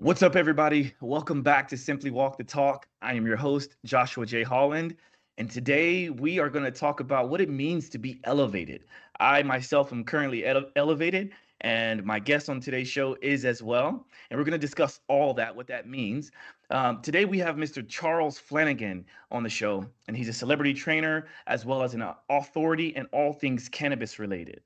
What's 0.00 0.22
up, 0.22 0.36
everybody? 0.36 0.94
Welcome 1.00 1.42
back 1.42 1.66
to 1.70 1.76
Simply 1.76 2.12
Walk 2.12 2.36
the 2.36 2.44
Talk. 2.44 2.86
I 3.02 3.14
am 3.14 3.26
your 3.26 3.36
host, 3.36 3.74
Joshua 3.84 4.26
J. 4.26 4.44
Holland, 4.44 4.94
and 5.38 5.50
today 5.50 6.08
we 6.08 6.38
are 6.38 6.48
going 6.48 6.64
to 6.64 6.70
talk 6.70 7.00
about 7.00 7.30
what 7.30 7.40
it 7.40 7.50
means 7.50 7.88
to 7.88 7.98
be 7.98 8.20
elevated. 8.22 8.84
I 9.18 9.42
myself 9.42 9.92
am 9.92 10.04
currently 10.04 10.46
ele- 10.46 10.70
elevated, 10.76 11.32
and 11.62 12.04
my 12.04 12.20
guest 12.20 12.48
on 12.48 12.60
today's 12.60 12.86
show 12.86 13.16
is 13.22 13.44
as 13.44 13.60
well. 13.60 14.06
And 14.30 14.38
we're 14.38 14.44
going 14.44 14.52
to 14.52 14.58
discuss 14.58 15.00
all 15.08 15.34
that, 15.34 15.56
what 15.56 15.66
that 15.66 15.88
means. 15.88 16.30
Um, 16.70 17.02
today 17.02 17.24
we 17.24 17.40
have 17.40 17.56
Mr. 17.56 17.84
Charles 17.86 18.38
Flanagan 18.38 19.04
on 19.32 19.42
the 19.42 19.50
show, 19.50 19.84
and 20.06 20.16
he's 20.16 20.28
a 20.28 20.32
celebrity 20.32 20.74
trainer 20.74 21.26
as 21.48 21.66
well 21.66 21.82
as 21.82 21.94
an 21.94 22.04
authority 22.30 22.90
in 22.90 23.06
all 23.06 23.32
things 23.32 23.68
cannabis 23.68 24.20
related. 24.20 24.60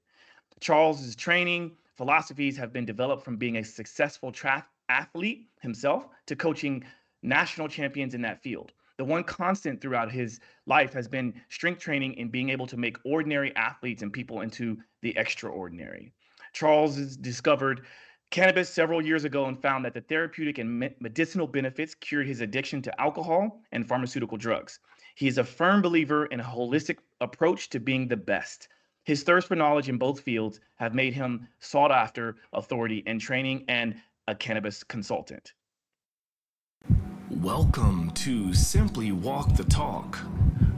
Charles's 0.60 1.16
training 1.16 1.72
philosophies 1.96 2.58
have 2.58 2.70
been 2.70 2.84
developed 2.84 3.24
from 3.24 3.38
being 3.38 3.56
a 3.56 3.64
successful 3.64 4.30
track 4.30 4.68
athlete 4.92 5.48
himself 5.60 6.06
to 6.26 6.36
coaching 6.36 6.84
national 7.22 7.66
champions 7.66 8.14
in 8.14 8.20
that 8.22 8.42
field. 8.42 8.72
The 8.98 9.04
one 9.04 9.24
constant 9.24 9.80
throughout 9.80 10.12
his 10.12 10.38
life 10.66 10.92
has 10.92 11.08
been 11.08 11.34
strength 11.48 11.80
training 11.80 12.18
and 12.18 12.30
being 12.30 12.50
able 12.50 12.66
to 12.66 12.76
make 12.76 12.98
ordinary 13.04 13.56
athletes 13.56 14.02
and 14.02 14.12
people 14.12 14.42
into 14.42 14.78
the 15.00 15.16
extraordinary. 15.16 16.12
Charles 16.52 16.98
has 16.98 17.16
discovered 17.16 17.86
cannabis 18.30 18.68
several 18.68 19.00
years 19.00 19.24
ago 19.24 19.46
and 19.46 19.60
found 19.60 19.84
that 19.84 19.94
the 19.94 20.02
therapeutic 20.02 20.58
and 20.58 20.78
medicinal 21.00 21.46
benefits 21.46 21.94
cured 21.94 22.26
his 22.26 22.42
addiction 22.42 22.82
to 22.82 23.00
alcohol 23.00 23.62
and 23.72 23.88
pharmaceutical 23.88 24.36
drugs. 24.36 24.78
He 25.14 25.26
is 25.26 25.38
a 25.38 25.44
firm 25.44 25.80
believer 25.80 26.26
in 26.26 26.40
a 26.40 26.44
holistic 26.44 26.98
approach 27.20 27.70
to 27.70 27.80
being 27.80 28.08
the 28.08 28.16
best. 28.16 28.68
His 29.04 29.22
thirst 29.22 29.48
for 29.48 29.56
knowledge 29.56 29.88
in 29.88 29.98
both 29.98 30.20
fields 30.20 30.60
have 30.76 30.94
made 30.94 31.14
him 31.14 31.48
sought 31.60 31.90
after 31.90 32.36
authority 32.52 33.02
in 33.06 33.18
training 33.18 33.64
and 33.68 33.96
a 34.28 34.34
cannabis 34.36 34.84
consultant. 34.84 35.52
Welcome 37.28 38.12
to 38.12 38.54
Simply 38.54 39.10
Walk 39.10 39.56
the 39.56 39.64
Talk. 39.64 40.20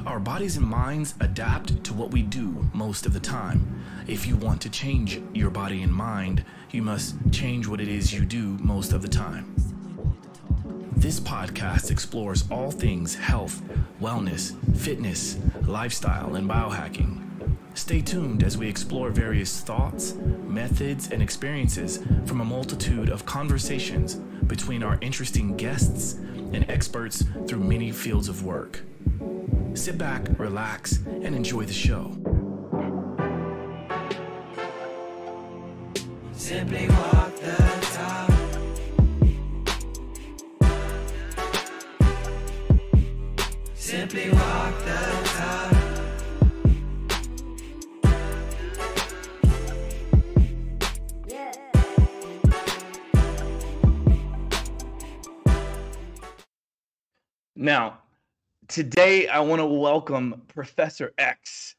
Our 0.06 0.18
bodies 0.18 0.56
and 0.56 0.66
minds 0.66 1.14
adapt 1.20 1.84
to 1.84 1.92
what 1.92 2.10
we 2.10 2.22
do 2.22 2.66
most 2.72 3.04
of 3.04 3.12
the 3.12 3.20
time. 3.20 3.84
If 4.06 4.26
you 4.26 4.36
want 4.36 4.62
to 4.62 4.70
change 4.70 5.20
your 5.34 5.50
body 5.50 5.82
and 5.82 5.92
mind, 5.92 6.42
you 6.70 6.80
must 6.80 7.16
change 7.32 7.66
what 7.66 7.80
it 7.80 7.88
is 7.88 8.14
you 8.14 8.24
do 8.24 8.56
most 8.62 8.94
of 8.94 9.02
the 9.02 9.08
time. 9.08 9.54
This 10.96 11.20
podcast 11.20 11.90
explores 11.90 12.50
all 12.50 12.70
things 12.70 13.14
health, 13.14 13.62
wellness, 14.00 14.54
fitness, 14.74 15.38
lifestyle, 15.62 16.36
and 16.36 16.48
biohacking. 16.48 17.20
Stay 17.74 18.00
tuned 18.00 18.44
as 18.44 18.56
we 18.56 18.68
explore 18.68 19.10
various 19.10 19.60
thoughts, 19.60 20.14
methods, 20.14 21.10
and 21.10 21.20
experiences 21.20 21.98
from 22.24 22.40
a 22.40 22.44
multitude 22.44 23.08
of 23.08 23.26
conversations 23.26 24.14
between 24.46 24.84
our 24.84 24.96
interesting 25.00 25.56
guests 25.56 26.14
and 26.14 26.64
experts 26.70 27.24
through 27.48 27.58
many 27.58 27.90
fields 27.90 28.28
of 28.28 28.44
work. 28.44 28.80
Sit 29.74 29.98
back, 29.98 30.28
relax, 30.38 30.98
and 31.04 31.34
enjoy 31.34 31.64
the 31.64 31.72
show. 31.72 32.12
Simply 36.32 36.88
walk 36.88 37.34
the 37.36 37.56
talk. 37.92 38.30
Simply 43.74 44.30
walk 44.30 44.78
the 44.84 45.23
Now, 57.64 58.00
today 58.68 59.26
I 59.26 59.40
want 59.40 59.60
to 59.60 59.64
welcome 59.64 60.42
Professor 60.48 61.14
X. 61.16 61.76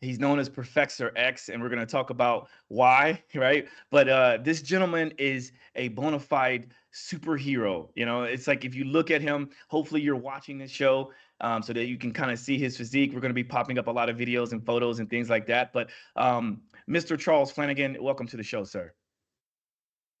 He's 0.00 0.18
known 0.18 0.40
as 0.40 0.48
Professor 0.48 1.12
X, 1.14 1.48
and 1.48 1.62
we're 1.62 1.68
going 1.68 1.78
to 1.78 1.86
talk 1.86 2.10
about 2.10 2.48
why, 2.66 3.22
right? 3.36 3.68
But 3.92 4.08
uh, 4.08 4.38
this 4.42 4.62
gentleman 4.62 5.12
is 5.16 5.52
a 5.76 5.90
bona 5.90 6.18
fide 6.18 6.74
superhero. 6.92 7.88
You 7.94 8.04
know, 8.04 8.24
it's 8.24 8.48
like 8.48 8.64
if 8.64 8.74
you 8.74 8.82
look 8.82 9.12
at 9.12 9.22
him, 9.22 9.50
hopefully 9.68 10.00
you're 10.00 10.16
watching 10.16 10.58
this 10.58 10.72
show 10.72 11.12
um, 11.40 11.62
so 11.62 11.72
that 11.72 11.84
you 11.84 11.98
can 11.98 12.12
kind 12.12 12.32
of 12.32 12.40
see 12.40 12.58
his 12.58 12.76
physique. 12.76 13.12
We're 13.14 13.20
going 13.20 13.30
to 13.30 13.32
be 13.32 13.44
popping 13.44 13.78
up 13.78 13.86
a 13.86 13.92
lot 13.92 14.10
of 14.10 14.16
videos 14.16 14.50
and 14.50 14.66
photos 14.66 14.98
and 14.98 15.08
things 15.08 15.30
like 15.30 15.46
that. 15.46 15.72
But 15.72 15.90
um, 16.16 16.62
Mr. 16.90 17.16
Charles 17.16 17.52
Flanagan, 17.52 17.96
welcome 18.00 18.26
to 18.26 18.36
the 18.36 18.42
show, 18.42 18.64
sir. 18.64 18.92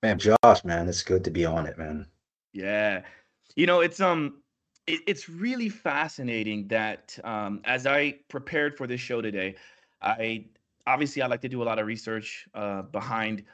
Man, 0.00 0.20
Josh, 0.20 0.62
man, 0.62 0.88
it's 0.88 1.02
good 1.02 1.24
to 1.24 1.32
be 1.32 1.44
on 1.44 1.66
it, 1.66 1.76
man. 1.76 2.06
Yeah. 2.52 3.02
You 3.56 3.66
know, 3.66 3.80
it's 3.80 3.98
um 3.98 4.34
it, 4.88 5.02
it's 5.06 5.28
really 5.28 5.68
fascinating 5.68 6.66
that 6.68 7.18
um, 7.22 7.60
as 7.64 7.86
I 7.86 8.16
prepared 8.28 8.76
for 8.76 8.86
this 8.86 9.00
show 9.00 9.20
today, 9.20 9.54
I 10.02 10.46
obviously 10.86 11.22
I 11.22 11.26
like 11.26 11.42
to 11.42 11.48
do 11.48 11.62
a 11.62 11.64
lot 11.64 11.78
of 11.78 11.86
research 11.86 12.48
uh, 12.54 12.82
behind 12.82 13.44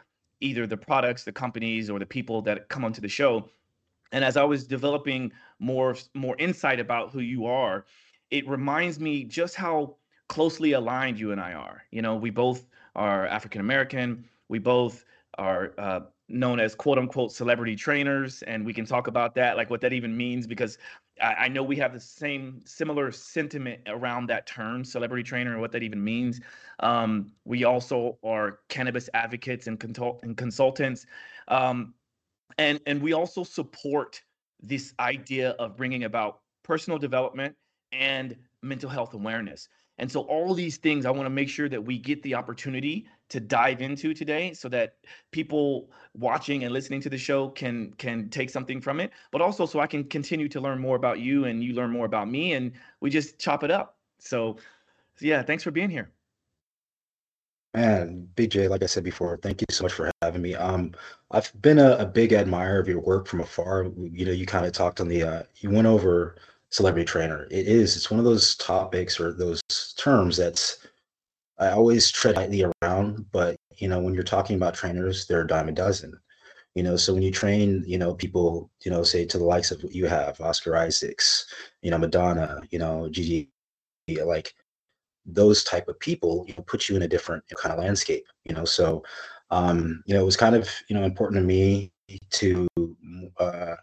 either 0.40 0.66
the 0.66 0.76
products, 0.76 1.24
the 1.24 1.32
companies, 1.32 1.90
or 1.90 1.98
the 1.98 2.06
people 2.06 2.40
that 2.42 2.68
come 2.68 2.84
onto 2.84 3.00
the 3.00 3.08
show. 3.08 3.48
And 4.12 4.24
as 4.24 4.36
I 4.36 4.44
was 4.44 4.64
developing 4.64 5.32
more 5.58 5.96
more 6.14 6.36
insight 6.38 6.78
about 6.78 7.10
who 7.10 7.20
you 7.20 7.46
are, 7.46 7.84
it 8.30 8.48
reminds 8.48 9.00
me 9.00 9.24
just 9.24 9.56
how 9.56 9.96
closely 10.28 10.72
aligned 10.72 11.18
you 11.18 11.32
and 11.32 11.40
I 11.40 11.54
are. 11.54 11.82
You 11.90 12.02
know, 12.02 12.14
we 12.14 12.30
both 12.30 12.66
are 12.94 13.26
African 13.26 13.60
American. 13.60 14.24
We 14.48 14.60
both 14.60 15.04
are 15.36 15.72
uh, 15.78 16.00
known 16.28 16.60
as 16.60 16.74
quote 16.74 16.98
unquote 16.98 17.32
celebrity 17.32 17.76
trainers 17.76 18.42
and 18.42 18.64
we 18.64 18.72
can 18.72 18.86
talk 18.86 19.08
about 19.08 19.34
that 19.34 19.56
like 19.56 19.68
what 19.68 19.80
that 19.80 19.92
even 19.92 20.16
means 20.16 20.46
because 20.46 20.78
I, 21.22 21.34
I, 21.34 21.48
know 21.48 21.62
we 21.62 21.76
have 21.76 21.92
the 21.92 22.00
same 22.00 22.60
similar 22.64 23.12
sentiment 23.12 23.80
around 23.86 24.26
that 24.28 24.46
term 24.46 24.84
celebrity 24.84 25.22
trainer 25.22 25.52
and 25.52 25.60
what 25.60 25.72
that 25.72 25.82
even 25.82 26.02
means. 26.02 26.40
Um, 26.80 27.32
we 27.44 27.64
also 27.64 28.18
are 28.24 28.60
cannabis 28.68 29.08
advocates 29.14 29.66
and, 29.66 29.78
consult- 29.78 30.20
and 30.22 30.36
consultants. 30.36 31.06
Um, 31.48 31.94
and 32.58 32.80
and 32.86 33.02
we 33.02 33.12
also 33.12 33.42
support 33.42 34.22
this 34.60 34.94
idea 34.98 35.50
of 35.50 35.76
bringing 35.76 36.04
about 36.04 36.40
personal 36.62 36.98
development 36.98 37.54
and 37.92 38.36
mental 38.62 38.88
health 38.88 39.14
awareness 39.14 39.68
and 39.98 40.10
so 40.10 40.22
all 40.22 40.54
these 40.54 40.76
things 40.76 41.06
i 41.06 41.10
want 41.10 41.26
to 41.26 41.30
make 41.30 41.48
sure 41.48 41.68
that 41.68 41.82
we 41.82 41.98
get 41.98 42.22
the 42.22 42.34
opportunity 42.34 43.06
to 43.28 43.40
dive 43.40 43.80
into 43.80 44.14
today 44.14 44.52
so 44.52 44.68
that 44.68 44.96
people 45.30 45.90
watching 46.14 46.64
and 46.64 46.72
listening 46.72 47.00
to 47.00 47.10
the 47.10 47.18
show 47.18 47.48
can 47.48 47.92
can 47.98 48.28
take 48.28 48.50
something 48.50 48.80
from 48.80 49.00
it 49.00 49.12
but 49.30 49.40
also 49.40 49.66
so 49.66 49.80
i 49.80 49.86
can 49.86 50.04
continue 50.04 50.48
to 50.48 50.60
learn 50.60 50.78
more 50.78 50.96
about 50.96 51.20
you 51.20 51.44
and 51.44 51.62
you 51.62 51.74
learn 51.74 51.90
more 51.90 52.06
about 52.06 52.28
me 52.28 52.54
and 52.54 52.72
we 53.00 53.10
just 53.10 53.38
chop 53.38 53.64
it 53.64 53.70
up 53.70 53.96
so, 54.18 54.56
yeah 55.20 55.42
thanks 55.42 55.62
for 55.62 55.70
being 55.70 55.90
here 55.90 56.10
Man, 57.74 58.28
BJ, 58.36 58.70
like 58.70 58.84
I 58.84 58.86
said 58.86 59.02
before, 59.02 59.36
thank 59.36 59.60
you 59.60 59.66
so 59.68 59.82
much 59.82 59.92
for 59.92 60.08
having 60.22 60.42
me. 60.42 60.54
Um, 60.54 60.92
I've 61.32 61.50
been 61.60 61.80
a, 61.80 61.96
a 61.96 62.06
big 62.06 62.32
admirer 62.32 62.78
of 62.78 62.86
your 62.86 63.00
work 63.00 63.26
from 63.26 63.40
afar. 63.40 63.90
You 63.96 64.26
know, 64.26 64.30
you 64.30 64.46
kind 64.46 64.64
of 64.64 64.72
talked 64.72 65.00
on 65.00 65.08
the, 65.08 65.24
uh, 65.24 65.42
you 65.56 65.70
went 65.70 65.88
over 65.88 66.36
celebrity 66.70 67.04
trainer. 67.04 67.46
It 67.50 67.66
is, 67.66 67.96
it's 67.96 68.10
one 68.10 68.18
of 68.18 68.24
those 68.24 68.56
topics 68.56 69.20
or 69.20 69.32
those 69.32 69.60
terms 69.96 70.36
that's 70.36 70.78
I 71.58 71.70
always 71.70 72.10
tread 72.10 72.36
lightly 72.36 72.64
around, 72.82 73.26
but 73.30 73.56
you 73.76 73.88
know, 73.88 74.00
when 74.00 74.14
you're 74.14 74.24
talking 74.24 74.56
about 74.56 74.74
trainers, 74.74 75.26
they're 75.26 75.42
a 75.42 75.46
dime 75.46 75.68
a 75.68 75.72
dozen. 75.72 76.18
You 76.74 76.82
know, 76.82 76.96
so 76.96 77.14
when 77.14 77.22
you 77.22 77.30
train, 77.30 77.84
you 77.86 77.98
know, 77.98 78.14
people, 78.14 78.70
you 78.84 78.90
know, 78.90 79.04
say 79.04 79.24
to 79.24 79.38
the 79.38 79.44
likes 79.44 79.70
of 79.70 79.82
what 79.82 79.94
you 79.94 80.06
have, 80.06 80.40
Oscar 80.40 80.76
Isaacs, 80.76 81.46
you 81.82 81.92
know, 81.92 81.98
Madonna, 81.98 82.60
you 82.70 82.80
know, 82.80 83.08
Gigi, 83.08 83.50
like 84.24 84.52
those 85.24 85.62
type 85.62 85.86
of 85.88 85.98
people, 86.00 86.44
you 86.48 86.54
know, 86.56 86.64
put 86.64 86.88
you 86.88 86.96
in 86.96 87.02
a 87.02 87.08
different 87.08 87.44
kind 87.56 87.72
of 87.72 87.78
landscape. 87.78 88.26
You 88.44 88.54
know, 88.54 88.64
so 88.64 89.04
um, 89.50 90.02
you 90.06 90.14
know, 90.14 90.22
it 90.22 90.26
was 90.26 90.36
kind 90.36 90.56
of 90.56 90.68
you 90.88 90.96
know 90.96 91.04
important 91.04 91.40
to 91.40 91.46
me 91.46 91.92
to 92.30 92.66
uh, 93.38 93.74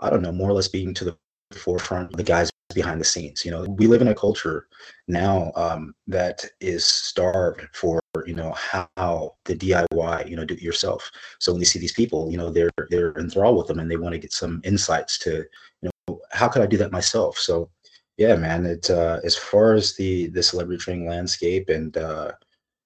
I 0.00 0.10
don't 0.10 0.22
know, 0.22 0.32
more 0.32 0.50
or 0.50 0.52
less 0.52 0.68
being 0.68 0.94
to 0.94 1.04
the 1.04 1.18
forefront 1.52 2.16
the 2.16 2.22
guys 2.22 2.50
behind 2.74 3.00
the 3.00 3.04
scenes. 3.04 3.44
You 3.44 3.50
know, 3.50 3.64
we 3.64 3.86
live 3.86 4.02
in 4.02 4.08
a 4.08 4.14
culture 4.14 4.68
now 5.06 5.52
um, 5.56 5.94
that 6.06 6.44
is 6.60 6.84
starved 6.84 7.66
for 7.74 8.00
you 8.26 8.34
know 8.34 8.52
how 8.52 9.36
the 9.44 9.56
DIY, 9.56 10.28
you 10.28 10.36
know, 10.36 10.44
do 10.44 10.54
it 10.54 10.62
yourself. 10.62 11.10
So 11.38 11.52
when 11.52 11.60
they 11.60 11.64
see 11.64 11.78
these 11.78 11.92
people, 11.92 12.30
you 12.30 12.36
know, 12.36 12.50
they're 12.50 12.70
they're 12.90 13.16
enthralled 13.18 13.56
with 13.56 13.66
them 13.68 13.78
and 13.78 13.90
they 13.90 13.96
want 13.96 14.14
to 14.14 14.18
get 14.18 14.32
some 14.32 14.60
insights 14.64 15.18
to, 15.20 15.44
you 15.82 15.90
know, 16.08 16.20
how 16.30 16.48
could 16.48 16.62
I 16.62 16.66
do 16.66 16.76
that 16.78 16.92
myself? 16.92 17.38
So 17.38 17.70
yeah, 18.16 18.34
man, 18.36 18.66
it 18.66 18.90
uh, 18.90 19.20
as 19.24 19.36
far 19.36 19.74
as 19.74 19.96
the 19.96 20.28
the 20.28 20.42
celebrity 20.42 20.82
training 20.82 21.08
landscape 21.08 21.68
and 21.68 21.96
uh, 21.96 22.32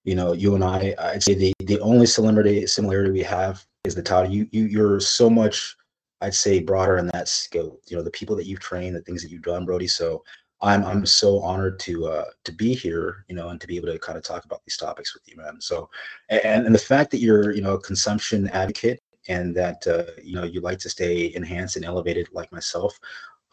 you 0.05 0.15
know, 0.15 0.33
you 0.33 0.55
and 0.55 0.65
I, 0.65 0.95
I'd 0.99 1.23
say 1.23 1.35
the 1.35 1.53
the 1.61 1.81
only 1.81 2.07
similarity 2.07 2.67
similarity 2.67 3.11
we 3.11 3.23
have 3.23 3.65
is 3.85 3.95
the 3.95 4.03
title. 4.03 4.31
You 4.31 4.47
you 4.53 4.65
you're 4.65 5.01
so 5.01 5.31
much 5.31 5.77
I'd 6.23 6.35
say 6.35 6.61
broader 6.61 6.99
in 6.99 7.09
that 7.09 7.29
scope. 7.29 7.83
You 7.89 7.97
know, 7.97 8.03
the 8.03 8.11
people 8.11 8.37
that 8.37 8.47
you've 8.47 8.61
trained, 8.61 8.95
the 8.95 9.03
things 9.03 9.23
that 9.23 9.31
you've 9.31 9.43
done, 9.43 9.67
Brody. 9.67 9.89
So 9.89 10.23
I'm 10.63 10.85
I'm 10.85 11.05
so 11.05 11.41
honored 11.41 11.81
to 11.81 12.07
uh, 12.07 12.25
to 12.45 12.53
be 12.53 12.75
here, 12.75 13.25
you 13.29 13.35
know, 13.35 13.49
and 13.49 13.61
to 13.61 13.67
be 13.67 13.77
able 13.77 13.89
to 13.89 13.99
kind 13.99 14.17
of 14.17 14.23
talk 14.23 14.45
about 14.45 14.63
these 14.65 14.77
topics 14.77 15.13
with 15.13 15.29
you, 15.29 15.37
man. 15.37 15.61
So, 15.61 15.91
and 16.31 16.65
and 16.65 16.75
the 16.75 16.79
fact 16.79 17.11
that 17.11 17.19
you're 17.19 17.53
you 17.53 17.61
know 17.61 17.75
a 17.75 17.81
consumption 17.81 18.49
advocate, 18.49 19.01
and 19.29 19.55
that 19.57 19.85
uh, 19.87 20.13
you 20.23 20.37
know 20.37 20.45
you 20.45 20.61
like 20.61 20.79
to 20.81 20.91
stay 20.91 21.35
enhanced 21.35 21.75
and 21.75 21.85
elevated 21.85 22.29
like 22.33 22.53
myself, 22.53 22.97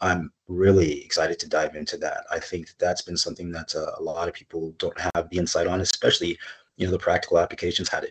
I'm 0.00 0.32
really 0.46 1.04
excited 1.04 1.40
to 1.40 1.48
dive 1.48 1.74
into 1.74 1.96
that. 1.98 2.24
I 2.30 2.38
think 2.38 2.68
that's 2.78 3.02
been 3.02 3.16
something 3.16 3.50
that 3.50 3.74
uh, 3.74 3.90
a 3.98 4.02
lot 4.02 4.28
of 4.28 4.34
people 4.34 4.72
don't 4.78 4.98
have 5.14 5.28
the 5.30 5.38
insight 5.38 5.66
on, 5.66 5.80
especially 5.80 6.38
you 6.76 6.86
know 6.86 6.92
the 6.92 6.98
practical 6.98 7.40
applications, 7.40 7.88
how 7.88 7.98
to 7.98 8.10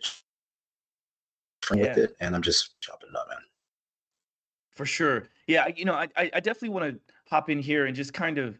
train 1.61 1.81
yeah. 1.81 1.89
with 1.89 1.97
it, 1.97 2.17
and 2.19 2.35
I'm 2.35 2.41
just 2.41 2.81
chopping 2.81 3.09
it 3.09 3.17
up, 3.17 3.29
man. 3.29 3.37
For 4.79 4.85
sure, 4.85 5.27
yeah. 5.45 5.67
You 5.75 5.83
know, 5.83 5.93
I 5.93 6.07
I 6.15 6.39
definitely 6.39 6.69
want 6.69 6.93
to 6.93 7.13
hop 7.27 7.49
in 7.49 7.59
here 7.59 7.85
and 7.85 7.93
just 7.93 8.13
kind 8.13 8.37
of 8.37 8.57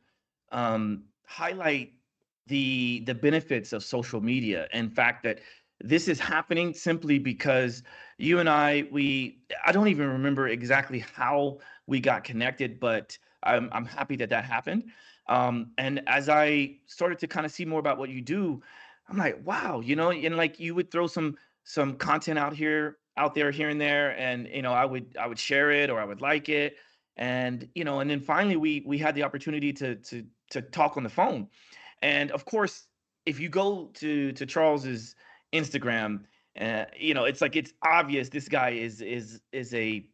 um, 0.52 1.06
highlight 1.26 1.94
the 2.46 3.00
the 3.06 3.16
benefits 3.16 3.72
of 3.72 3.86
social 3.86 4.20
media 4.20 4.68
and 4.74 4.94
fact 4.94 5.24
that 5.24 5.40
this 5.80 6.10
is 6.10 6.20
happening 6.20 6.74
simply 6.74 7.20
because 7.20 7.84
you 8.18 8.40
and 8.40 8.50
I 8.50 8.84
we 8.92 9.40
I 9.66 9.72
don't 9.72 9.88
even 9.88 10.10
remember 10.10 10.50
exactly 10.50 11.00
how 11.00 11.60
we 11.88 12.02
got 12.02 12.26
connected, 12.26 12.82
but 12.82 13.18
I'm 13.44 13.70
I'm 13.72 13.86
happy 13.86 14.18
that 14.18 14.30
that 14.32 14.44
happened. 14.44 14.92
Um, 15.28 15.72
and 15.78 16.02
as 16.06 16.28
I 16.28 16.80
started 16.86 17.20
to 17.20 17.28
kind 17.28 17.46
of 17.46 17.54
see 17.54 17.64
more 17.64 17.80
about 17.80 17.98
what 17.98 18.10
you 18.10 18.22
do, 18.22 18.62
I'm 19.08 19.16
like, 19.16 19.40
wow, 19.46 19.80
you 19.80 19.96
know, 19.96 20.12
and 20.12 20.36
like 20.36 20.60
you 20.60 20.76
would 20.76 20.92
throw 20.92 21.08
some 21.08 21.38
some 21.64 21.96
content 21.96 22.38
out 22.38 22.54
here 22.54 22.98
out 23.20 23.36
there 23.36 23.52
here 23.52 23.70
and 23.70 23.80
there, 23.80 24.18
and 24.18 24.48
you 24.48 24.62
know, 24.62 24.74
I 24.74 24.86
would 24.86 25.16
I 25.20 25.28
would 25.28 25.38
share 25.38 25.72
it 25.72 25.90
or 25.90 26.00
I 26.00 26.06
would 26.06 26.22
like 26.22 26.50
it, 26.50 26.78
and 27.18 27.68
you 27.76 27.84
know, 27.84 28.00
and 28.00 28.10
then 28.10 28.22
finally 28.22 28.56
we 28.56 28.84
we 28.86 28.98
had 28.98 29.14
the 29.14 29.24
opportunity 29.24 29.74
to 29.74 29.96
to 29.96 30.26
to 30.52 30.62
talk 30.62 30.98
on 30.98 31.04
the 31.04 31.10
phone, 31.10 31.48
and 32.02 32.32
of 32.32 32.46
course, 32.46 32.88
if 33.26 33.40
you 33.40 33.50
go 33.50 33.92
to 33.96 34.32
to 34.32 34.46
Charles's 34.46 35.16
Instagram, 35.54 36.22
uh, 36.60 36.86
you 36.98 37.14
know, 37.14 37.26
it's 37.26 37.42
like 37.42 37.56
it's 37.56 37.74
obvious 37.84 38.30
this 38.30 38.48
guy 38.48 38.70
is 38.70 39.02
is 39.02 39.42
is 39.52 39.74
a 39.74 40.06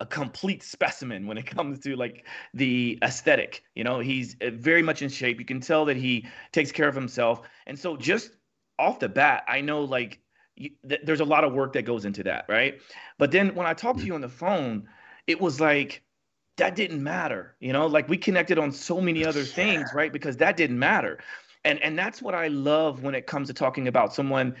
a 0.00 0.06
complete 0.06 0.62
specimen 0.62 1.26
when 1.26 1.38
it 1.38 1.46
comes 1.56 1.78
to 1.80 1.96
like 1.96 2.26
the 2.54 2.98
aesthetic. 3.02 3.64
You 3.74 3.84
know, 3.84 4.00
he's 4.00 4.36
uh, 4.40 4.50
very 4.50 4.82
much 4.82 5.02
in 5.02 5.08
shape. 5.08 5.38
You 5.38 5.46
can 5.46 5.60
tell 5.60 5.84
that 5.86 5.96
he 5.96 6.26
takes 6.52 6.72
care 6.72 6.88
of 6.88 6.94
himself. 6.94 7.42
And 7.66 7.78
so 7.78 7.96
just 7.96 8.32
off 8.78 8.98
the 8.98 9.08
bat, 9.08 9.44
I 9.48 9.60
know 9.60 9.82
like 9.82 10.21
you, 10.56 10.70
th- 10.88 11.02
there's 11.04 11.20
a 11.20 11.24
lot 11.24 11.44
of 11.44 11.52
work 11.52 11.72
that 11.74 11.82
goes 11.82 12.04
into 12.04 12.22
that, 12.24 12.46
right? 12.48 12.80
But 13.18 13.30
then 13.30 13.54
when 13.54 13.66
I 13.66 13.74
talked 13.74 13.98
to 13.98 14.02
mm-hmm. 14.02 14.08
you 14.08 14.14
on 14.14 14.20
the 14.20 14.28
phone, 14.28 14.88
it 15.26 15.40
was 15.40 15.60
like 15.60 16.02
that 16.56 16.76
didn't 16.76 17.02
matter. 17.02 17.56
You 17.60 17.72
know, 17.72 17.86
like 17.86 18.08
we 18.08 18.16
connected 18.16 18.58
on 18.58 18.72
so 18.72 19.00
many 19.00 19.24
other 19.24 19.44
things, 19.44 19.90
right? 19.94 20.12
Because 20.12 20.36
that 20.38 20.56
didn't 20.56 20.78
matter. 20.78 21.18
And 21.64 21.80
and 21.82 21.98
that's 21.98 22.20
what 22.20 22.34
I 22.34 22.48
love 22.48 23.02
when 23.02 23.14
it 23.14 23.26
comes 23.26 23.48
to 23.48 23.54
talking 23.54 23.88
about 23.88 24.14
someone 24.14 24.56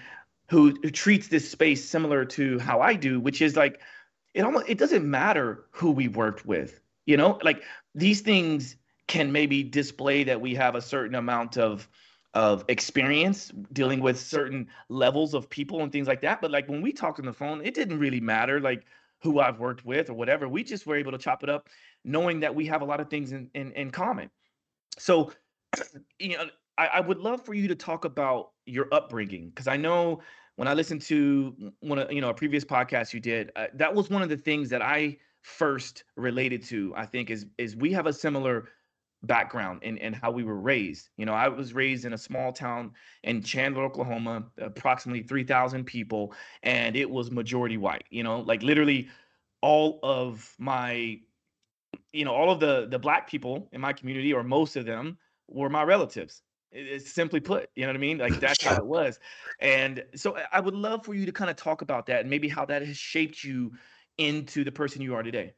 who, 0.50 0.76
who 0.82 0.90
treats 0.90 1.28
this 1.28 1.50
space 1.50 1.84
similar 1.84 2.24
to 2.26 2.58
how 2.58 2.80
I 2.80 2.94
do, 2.94 3.18
which 3.18 3.40
is 3.42 3.56
like 3.56 3.80
it 4.34 4.42
almost 4.42 4.68
it 4.68 4.78
doesn't 4.78 5.08
matter 5.08 5.64
who 5.70 5.90
we 5.90 6.08
worked 6.08 6.46
with 6.46 6.80
you 7.06 7.16
know 7.16 7.38
like 7.42 7.62
these 7.94 8.20
things 8.20 8.76
can 9.06 9.32
maybe 9.32 9.62
display 9.62 10.24
that 10.24 10.40
we 10.40 10.54
have 10.54 10.74
a 10.74 10.80
certain 10.80 11.14
amount 11.14 11.58
of 11.58 11.88
of 12.34 12.64
experience 12.68 13.52
dealing 13.72 14.00
with 14.00 14.18
certain 14.18 14.66
levels 14.88 15.34
of 15.34 15.48
people 15.50 15.82
and 15.82 15.92
things 15.92 16.08
like 16.08 16.20
that 16.20 16.40
but 16.40 16.50
like 16.50 16.68
when 16.68 16.80
we 16.80 16.92
talked 16.92 17.18
on 17.18 17.26
the 17.26 17.32
phone 17.32 17.64
it 17.64 17.74
didn't 17.74 17.98
really 17.98 18.20
matter 18.20 18.60
like 18.60 18.84
who 19.20 19.38
I've 19.38 19.60
worked 19.60 19.84
with 19.84 20.10
or 20.10 20.14
whatever 20.14 20.48
we 20.48 20.64
just 20.64 20.86
were 20.86 20.96
able 20.96 21.12
to 21.12 21.18
chop 21.18 21.42
it 21.42 21.50
up 21.50 21.68
knowing 22.04 22.40
that 22.40 22.54
we 22.54 22.66
have 22.66 22.82
a 22.82 22.84
lot 22.84 23.00
of 23.00 23.10
things 23.10 23.32
in 23.32 23.50
in, 23.54 23.72
in 23.72 23.90
common 23.90 24.30
so 24.98 25.32
you 26.18 26.36
know 26.36 26.46
I, 26.78 26.86
I 26.86 27.00
would 27.00 27.18
love 27.18 27.44
for 27.44 27.54
you 27.54 27.68
to 27.68 27.74
talk 27.74 28.04
about 28.04 28.52
your 28.66 28.88
upbringing 28.92 29.50
because 29.50 29.68
I 29.68 29.76
know 29.76 30.22
when 30.56 30.68
I 30.68 30.74
listened 30.74 31.02
to 31.02 31.72
one 31.80 31.98
of 31.98 32.12
you 32.12 32.20
know 32.20 32.30
a 32.30 32.34
previous 32.34 32.64
podcast 32.64 33.12
you 33.12 33.20
did, 33.20 33.50
uh, 33.56 33.66
that 33.74 33.94
was 33.94 34.10
one 34.10 34.22
of 34.22 34.28
the 34.28 34.36
things 34.36 34.68
that 34.70 34.82
I 34.82 35.18
first 35.42 36.04
related 36.16 36.62
to. 36.64 36.92
I 36.96 37.06
think 37.06 37.30
is 37.30 37.46
is 37.58 37.76
we 37.76 37.92
have 37.92 38.06
a 38.06 38.12
similar 38.12 38.68
background 39.24 39.80
and, 39.82 39.98
in 39.98 40.12
how 40.12 40.30
we 40.30 40.44
were 40.44 40.58
raised. 40.58 41.10
You 41.16 41.26
know, 41.26 41.34
I 41.34 41.48
was 41.48 41.72
raised 41.72 42.04
in 42.04 42.12
a 42.12 42.18
small 42.18 42.52
town 42.52 42.92
in 43.22 43.42
Chandler, 43.42 43.84
Oklahoma, 43.84 44.44
approximately 44.58 45.22
3,000 45.22 45.84
people, 45.84 46.34
and 46.62 46.96
it 46.96 47.08
was 47.08 47.30
majority 47.30 47.76
white. 47.76 48.04
You 48.10 48.22
know, 48.22 48.40
like 48.40 48.62
literally 48.62 49.08
all 49.60 50.00
of 50.02 50.54
my, 50.58 51.20
you 52.12 52.24
know, 52.24 52.34
all 52.34 52.50
of 52.50 52.60
the 52.60 52.86
the 52.90 52.98
black 52.98 53.28
people 53.28 53.68
in 53.72 53.80
my 53.80 53.92
community, 53.92 54.32
or 54.32 54.42
most 54.42 54.76
of 54.76 54.84
them, 54.84 55.18
were 55.48 55.68
my 55.68 55.82
relatives. 55.82 56.42
It's 56.74 57.12
simply 57.12 57.38
put, 57.38 57.68
you 57.76 57.82
know 57.82 57.88
what 57.88 57.96
I 57.96 58.00
mean? 58.00 58.18
Like 58.18 58.40
that's 58.40 58.64
how 58.64 58.76
it 58.76 58.86
was. 58.98 59.18
And 59.60 60.02
so 60.14 60.38
I 60.50 60.58
would 60.58 60.74
love 60.74 61.04
for 61.04 61.14
you 61.14 61.26
to 61.26 61.32
kind 61.32 61.50
of 61.50 61.56
talk 61.56 61.82
about 61.82 62.06
that 62.06 62.20
and 62.20 62.30
maybe 62.30 62.48
how 62.48 62.64
that 62.64 62.84
has 62.84 62.96
shaped 62.96 63.44
you 63.44 63.72
into 64.16 64.64
the 64.64 64.72
person 64.72 65.02
you 65.02 65.14
are 65.14 65.22
today. 65.22 65.52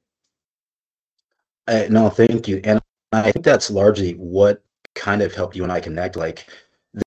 Uh, 1.69 1.85
no, 1.89 2.11
thank 2.11 2.49
you. 2.49 2.61
And 2.65 2.81
I 3.15 3.33
think 3.33 3.45
that's 3.45 3.71
largely 3.71 4.13
what 4.13 4.63
kind 4.95 5.23
of 5.23 5.35
helped 5.35 5.57
you 5.57 5.63
and 5.63 5.73
I 5.73 5.81
connect. 5.81 6.17
Like 6.17 6.47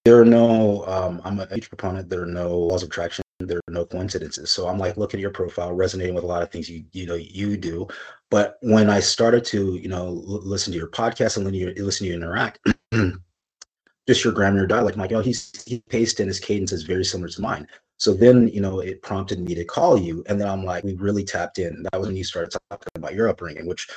there 0.03 0.19
are 0.19 0.25
no, 0.25 0.85
um, 0.85 1.21
I'm 1.23 1.39
a 1.39 1.47
huge 1.47 1.69
proponent. 1.69 2.09
There 2.09 2.23
are 2.23 2.27
no 2.27 2.57
laws 2.57 2.83
of 2.83 2.89
attraction. 2.89 3.23
There 3.39 3.59
are 3.67 3.73
no 3.73 3.85
coincidences. 3.85 4.49
So 4.51 4.67
I'm 4.67 4.79
like 4.79 4.97
looking 4.97 5.19
at 5.19 5.21
your 5.21 5.31
profile, 5.31 5.71
resonating 5.73 6.15
with 6.15 6.23
a 6.23 6.27
lot 6.27 6.41
of 6.41 6.51
things 6.51 6.69
you 6.69 6.83
you 6.91 7.05
know 7.05 7.15
you 7.15 7.55
do. 7.55 7.87
But 8.31 8.57
when 8.61 8.89
I 8.89 8.99
started 8.99 9.45
to 9.45 9.75
you 9.75 9.87
know 9.87 10.07
l- 10.07 10.41
listen 10.43 10.73
to 10.73 10.79
your 10.79 10.89
podcast 10.89 11.37
and 11.37 11.45
line 11.45 11.53
you 11.53 11.73
listen 11.77 12.05
to 12.05 12.09
you 12.09 12.15
interact, 12.15 12.67
just 14.07 14.23
your 14.23 14.33
grammar, 14.33 14.57
your 14.57 14.67
dialect. 14.67 14.97
I'm 14.97 15.01
like, 15.01 15.11
oh, 15.11 15.21
he's 15.21 15.63
he 15.65 15.83
paced 15.89 16.19
and 16.19 16.27
his 16.27 16.39
cadence 16.39 16.71
is 16.71 16.83
very 16.83 17.05
similar 17.05 17.29
to 17.29 17.41
mine. 17.41 17.67
So 17.97 18.13
then, 18.13 18.47
you 18.49 18.61
know, 18.61 18.79
it 18.79 19.01
prompted 19.01 19.39
me 19.39 19.55
to 19.55 19.65
call 19.65 19.97
you, 19.97 20.23
and 20.27 20.39
then 20.39 20.47
I'm 20.47 20.63
like, 20.63 20.83
we 20.83 20.93
really 20.95 21.23
tapped 21.23 21.57
in. 21.57 21.83
That 21.83 21.99
was 21.99 22.07
when 22.07 22.15
you 22.15 22.23
started 22.23 22.55
talking 22.69 22.87
about 22.95 23.15
your 23.15 23.27
upbringing, 23.27 23.67
which 23.67 23.87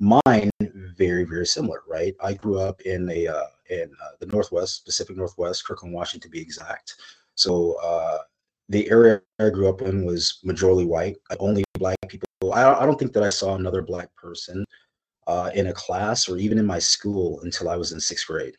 mine 0.00 0.50
very 0.96 1.24
very 1.24 1.46
similar, 1.46 1.82
right? 1.88 2.14
I 2.22 2.34
grew 2.34 2.58
up 2.58 2.80
in 2.82 3.08
a 3.10 3.26
uh, 3.26 3.46
in 3.70 3.90
uh, 4.02 4.10
the 4.20 4.26
Northwest, 4.26 4.84
Pacific 4.84 5.16
Northwest, 5.16 5.66
Kirkland, 5.66 5.94
Washington, 5.94 6.28
to 6.28 6.32
be 6.32 6.40
exact. 6.40 6.94
So 7.34 7.74
uh, 7.82 8.18
the 8.68 8.88
area 8.90 9.20
I 9.38 9.50
grew 9.50 9.68
up 9.68 9.82
in 9.82 10.04
was 10.04 10.40
majority 10.44 10.86
white, 10.86 11.16
only 11.40 11.64
black 11.78 11.96
people. 12.08 12.28
I, 12.52 12.74
I 12.74 12.86
don't 12.86 12.98
think 12.98 13.12
that 13.14 13.22
I 13.22 13.30
saw 13.30 13.54
another 13.54 13.82
black 13.82 14.14
person 14.14 14.64
uh, 15.26 15.50
in 15.54 15.68
a 15.68 15.72
class 15.72 16.28
or 16.28 16.36
even 16.38 16.58
in 16.58 16.66
my 16.66 16.78
school 16.78 17.40
until 17.42 17.68
I 17.68 17.76
was 17.76 17.92
in 17.92 18.00
sixth 18.00 18.26
grade 18.26 18.54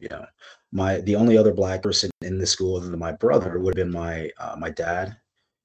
you 0.00 0.08
know 0.08 0.24
my 0.72 1.00
the 1.02 1.14
only 1.14 1.36
other 1.36 1.52
black 1.52 1.82
person 1.82 2.10
in 2.22 2.38
the 2.38 2.46
school 2.46 2.76
other 2.76 2.88
than 2.88 2.98
my 2.98 3.12
brother 3.12 3.58
would 3.58 3.76
have 3.76 3.86
been 3.86 3.92
my 3.92 4.30
uh, 4.38 4.56
my 4.58 4.70
dad 4.70 5.16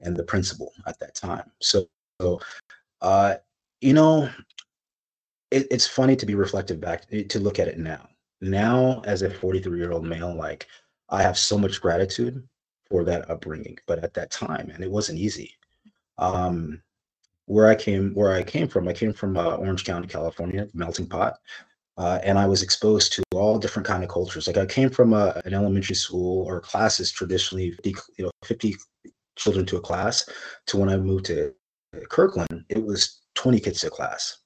and 0.01 0.15
the 0.15 0.23
principal 0.23 0.71
at 0.85 0.99
that 0.99 1.15
time 1.15 1.49
so, 1.61 1.87
so 2.21 2.39
uh 3.01 3.35
you 3.81 3.93
know 3.93 4.29
it, 5.51 5.67
it's 5.71 5.87
funny 5.87 6.15
to 6.15 6.25
be 6.25 6.35
reflective 6.35 6.79
back 6.79 7.05
eh, 7.11 7.23
to 7.29 7.39
look 7.39 7.59
at 7.59 7.67
it 7.67 7.77
now 7.77 8.07
now 8.41 9.01
as 9.05 9.21
a 9.21 9.29
43 9.29 9.77
year 9.77 9.91
old 9.91 10.05
male 10.05 10.33
like 10.35 10.67
i 11.09 11.21
have 11.21 11.37
so 11.37 11.57
much 11.57 11.81
gratitude 11.81 12.47
for 12.89 13.03
that 13.03 13.29
upbringing 13.29 13.77
but 13.87 14.03
at 14.03 14.13
that 14.13 14.31
time 14.31 14.69
and 14.73 14.83
it 14.83 14.91
wasn't 14.91 15.17
easy 15.17 15.53
um 16.17 16.81
where 17.45 17.67
i 17.67 17.75
came 17.75 18.13
where 18.13 18.33
i 18.33 18.43
came 18.43 18.67
from 18.67 18.87
i 18.87 18.93
came 18.93 19.13
from 19.13 19.37
uh, 19.37 19.55
orange 19.55 19.85
county 19.85 20.07
california 20.07 20.67
melting 20.73 21.07
pot 21.07 21.37
uh, 21.97 22.19
and 22.23 22.37
I 22.37 22.45
was 22.45 22.61
exposed 22.61 23.13
to 23.13 23.23
all 23.33 23.57
different 23.57 23.87
kind 23.87 24.03
of 24.03 24.09
cultures. 24.09 24.47
Like 24.47 24.57
I 24.57 24.65
came 24.65 24.89
from 24.89 25.13
a, 25.13 25.41
an 25.45 25.53
elementary 25.53 25.95
school 25.95 26.45
or 26.45 26.59
classes 26.59 27.11
traditionally, 27.11 27.71
50, 27.71 27.95
you 28.17 28.25
know, 28.25 28.31
50 28.43 28.75
children 29.37 29.65
to 29.67 29.77
a 29.77 29.81
class, 29.81 30.27
to 30.67 30.77
when 30.77 30.89
I 30.89 30.97
moved 30.97 31.25
to 31.25 31.53
Kirkland, 32.09 32.65
it 32.69 32.83
was 32.83 33.21
20 33.35 33.59
kids 33.59 33.81
to 33.81 33.87
a 33.87 33.89
class. 33.89 34.39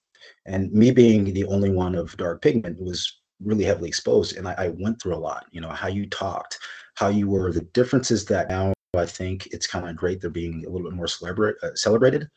And 0.45 0.71
me 0.71 0.91
being 0.91 1.33
the 1.33 1.45
only 1.45 1.69
one 1.69 1.95
of 1.95 2.15
dark 2.17 2.41
pigment 2.41 2.79
was 2.81 3.19
really 3.43 3.63
heavily 3.63 3.89
exposed. 3.89 4.37
And 4.37 4.47
I, 4.47 4.55
I 4.57 4.67
went 4.69 5.01
through 5.01 5.15
a 5.15 5.17
lot, 5.17 5.45
you 5.51 5.61
know, 5.61 5.69
how 5.69 5.87
you 5.87 6.07
talked, 6.07 6.59
how 6.95 7.09
you 7.09 7.29
were, 7.29 7.51
the 7.51 7.61
differences 7.61 8.25
that 8.25 8.49
now 8.49 8.73
I 8.95 9.05
think 9.05 9.47
it's 9.51 9.67
kind 9.67 9.87
of 9.87 9.95
great 9.95 10.19
they're 10.19 10.29
being 10.29 10.65
a 10.65 10.69
little 10.69 10.89
bit 10.89 10.95
more 10.95 11.07
celebrate, 11.07 11.55
uh, 11.61 11.75
celebrated 11.75 12.27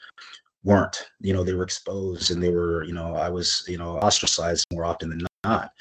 weren't 0.65 1.09
you 1.21 1.33
know 1.33 1.43
they 1.43 1.55
were 1.55 1.65
exposed 1.65 2.31
and 2.31 2.43
they 2.43 2.51
were 2.51 2.85
you 2.85 2.93
know 2.93 3.15
i 3.17 3.29
was 3.29 3.65
you 3.67 3.77
know 3.77 3.99
ostracized 3.99 4.67
more 4.73 4.85
often 4.85 5.11
than 5.11 5.27
not 5.45 5.73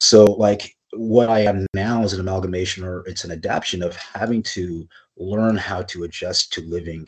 so 0.00 0.24
like 0.24 0.76
what 0.92 1.28
i 1.30 1.40
am 1.40 1.66
now 1.74 2.02
is 2.02 2.12
an 2.12 2.20
amalgamation 2.20 2.84
or 2.84 3.02
it's 3.06 3.24
an 3.24 3.32
adaptation 3.32 3.82
of 3.82 3.96
having 3.96 4.42
to 4.42 4.86
learn 5.16 5.56
how 5.56 5.82
to 5.82 6.04
adjust 6.04 6.52
to 6.52 6.60
living 6.62 7.06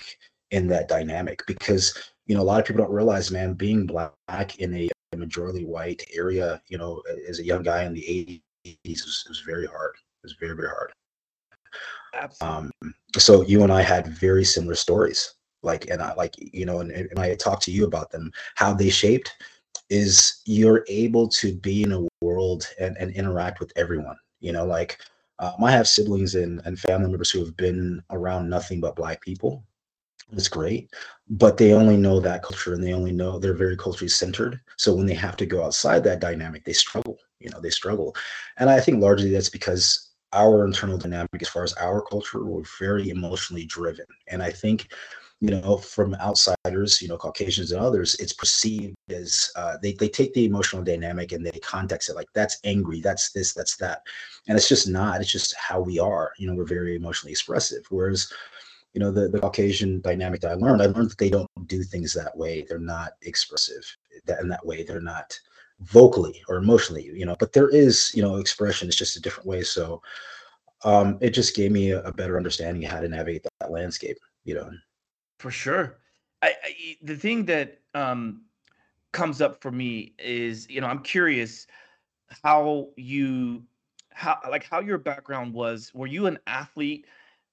in 0.50 0.66
that 0.66 0.88
dynamic 0.88 1.42
because 1.46 2.10
you 2.28 2.36
know 2.36 2.42
a 2.42 2.44
lot 2.44 2.60
of 2.60 2.66
people 2.66 2.84
don't 2.84 2.94
realize 2.94 3.30
man 3.30 3.54
being 3.54 3.86
black 3.86 4.58
in 4.60 4.74
a 4.74 4.88
majority 5.16 5.64
white 5.64 6.02
area 6.14 6.62
you 6.68 6.78
know 6.78 7.02
as 7.28 7.40
a 7.40 7.44
young 7.44 7.62
guy 7.62 7.82
in 7.84 7.92
the 7.92 8.40
80s 8.64 9.04
was, 9.04 9.24
was 9.28 9.42
very 9.46 9.66
hard. 9.66 9.94
It 9.96 10.26
was 10.26 10.36
very 10.38 10.54
very 10.54 10.68
hard. 10.68 10.92
Absolutely. 12.14 12.68
Um, 12.82 12.94
so 13.16 13.42
you 13.42 13.62
and 13.62 13.72
i 13.72 13.82
had 13.82 14.06
very 14.06 14.44
similar 14.44 14.74
stories 14.74 15.34
like 15.62 15.88
and 15.90 16.00
I 16.00 16.14
like 16.14 16.34
you 16.38 16.66
know 16.66 16.80
and, 16.80 16.92
and 16.92 17.18
I 17.18 17.34
talked 17.34 17.62
to 17.64 17.72
you 17.72 17.84
about 17.84 18.10
them. 18.10 18.30
How 18.54 18.72
they 18.72 18.90
shaped 18.90 19.34
is 19.90 20.42
you're 20.44 20.84
able 20.88 21.28
to 21.28 21.54
be 21.54 21.82
in 21.82 21.92
a 21.92 22.06
world 22.22 22.66
and, 22.78 22.96
and 22.98 23.10
interact 23.12 23.58
with 23.58 23.72
everyone 23.76 24.16
you 24.40 24.52
know 24.52 24.64
like 24.64 24.98
um, 25.40 25.62
I 25.62 25.70
have 25.70 25.86
siblings 25.86 26.34
and, 26.34 26.60
and 26.64 26.78
family 26.78 27.08
members 27.08 27.30
who 27.30 27.44
have 27.44 27.56
been 27.56 28.02
around 28.10 28.48
nothing 28.48 28.80
but 28.80 28.96
black 28.96 29.20
people 29.20 29.64
it's 30.32 30.48
great, 30.48 30.90
but 31.30 31.56
they 31.56 31.72
only 31.72 31.96
know 31.96 32.20
that 32.20 32.42
culture 32.42 32.74
and 32.74 32.82
they 32.82 32.92
only 32.92 33.12
know 33.12 33.38
they're 33.38 33.54
very 33.54 33.76
culturally 33.76 34.08
centered. 34.08 34.60
So 34.76 34.94
when 34.94 35.06
they 35.06 35.14
have 35.14 35.36
to 35.38 35.46
go 35.46 35.64
outside 35.64 36.04
that 36.04 36.20
dynamic, 36.20 36.64
they 36.64 36.72
struggle. 36.72 37.18
You 37.40 37.50
know, 37.50 37.60
they 37.60 37.70
struggle, 37.70 38.16
and 38.58 38.68
I 38.68 38.80
think 38.80 39.00
largely 39.00 39.30
that's 39.30 39.48
because 39.48 40.10
our 40.32 40.66
internal 40.66 40.98
dynamic, 40.98 41.40
as 41.40 41.48
far 41.48 41.62
as 41.64 41.72
our 41.74 42.02
culture, 42.02 42.44
we're 42.44 42.64
very 42.78 43.10
emotionally 43.10 43.64
driven, 43.64 44.06
and 44.26 44.42
I 44.42 44.50
think 44.50 44.88
you 45.40 45.50
know, 45.50 45.76
from 45.76 46.16
outsiders, 46.16 47.00
you 47.00 47.06
know, 47.08 47.16
Caucasians 47.16 47.70
and 47.70 47.80
others, 47.80 48.16
it's 48.16 48.32
perceived 48.32 48.96
as 49.08 49.50
uh, 49.54 49.76
they, 49.80 49.92
they 49.92 50.08
take 50.08 50.34
the 50.34 50.44
emotional 50.44 50.82
dynamic 50.82 51.30
and 51.30 51.46
they 51.46 51.60
context 51.60 52.08
it 52.08 52.16
like 52.16 52.28
that's 52.34 52.58
angry, 52.64 53.00
that's 53.00 53.30
this, 53.30 53.54
that's 53.54 53.76
that. 53.76 54.02
And 54.48 54.56
it's 54.56 54.68
just 54.68 54.88
not, 54.88 55.20
it's 55.20 55.30
just 55.30 55.54
how 55.54 55.80
we 55.80 56.00
are. 56.00 56.32
You 56.38 56.48
know, 56.48 56.54
we're 56.54 56.64
very 56.64 56.96
emotionally 56.96 57.30
expressive. 57.30 57.84
Whereas, 57.88 58.32
you 58.94 59.00
know, 59.00 59.10
the, 59.10 59.28
the 59.28 59.40
Caucasian 59.40 60.00
dynamic 60.00 60.40
that 60.40 60.50
I 60.50 60.54
learned, 60.54 60.82
I 60.82 60.86
learned 60.86 61.10
that 61.10 61.18
they 61.18 61.30
don't 61.30 61.48
do 61.66 61.82
things 61.82 62.12
that 62.14 62.36
way. 62.36 62.64
They're 62.68 62.78
not 62.78 63.12
expressive 63.22 63.84
that 64.26 64.40
in 64.40 64.48
that 64.48 64.64
way. 64.64 64.82
They're 64.82 65.00
not 65.00 65.38
vocally 65.80 66.42
or 66.48 66.56
emotionally, 66.56 67.04
you 67.04 67.24
know, 67.26 67.36
but 67.38 67.52
there 67.52 67.68
is, 67.68 68.10
you 68.14 68.22
know, 68.22 68.36
expression. 68.36 68.88
It's 68.88 68.96
just 68.96 69.16
a 69.16 69.20
different 69.20 69.48
way. 69.48 69.62
So 69.62 70.02
um, 70.84 71.18
it 71.20 71.30
just 71.30 71.54
gave 71.54 71.70
me 71.70 71.90
a, 71.90 72.02
a 72.02 72.12
better 72.12 72.36
understanding 72.36 72.82
how 72.82 73.00
to 73.00 73.08
navigate 73.08 73.42
that, 73.44 73.52
that 73.60 73.70
landscape, 73.70 74.16
you 74.44 74.54
know. 74.54 74.70
For 75.38 75.50
sure. 75.50 75.98
I, 76.42 76.48
I 76.48 76.96
the 77.02 77.16
thing 77.16 77.44
that 77.46 77.80
um 77.94 78.42
comes 79.12 79.40
up 79.40 79.60
for 79.60 79.70
me 79.70 80.14
is, 80.18 80.68
you 80.68 80.80
know, 80.80 80.86
I'm 80.86 81.02
curious 81.02 81.66
how 82.42 82.88
you 82.96 83.64
how 84.10 84.38
like 84.50 84.64
how 84.64 84.80
your 84.80 84.98
background 84.98 85.54
was. 85.54 85.92
Were 85.94 86.06
you 86.06 86.26
an 86.26 86.38
athlete 86.46 87.06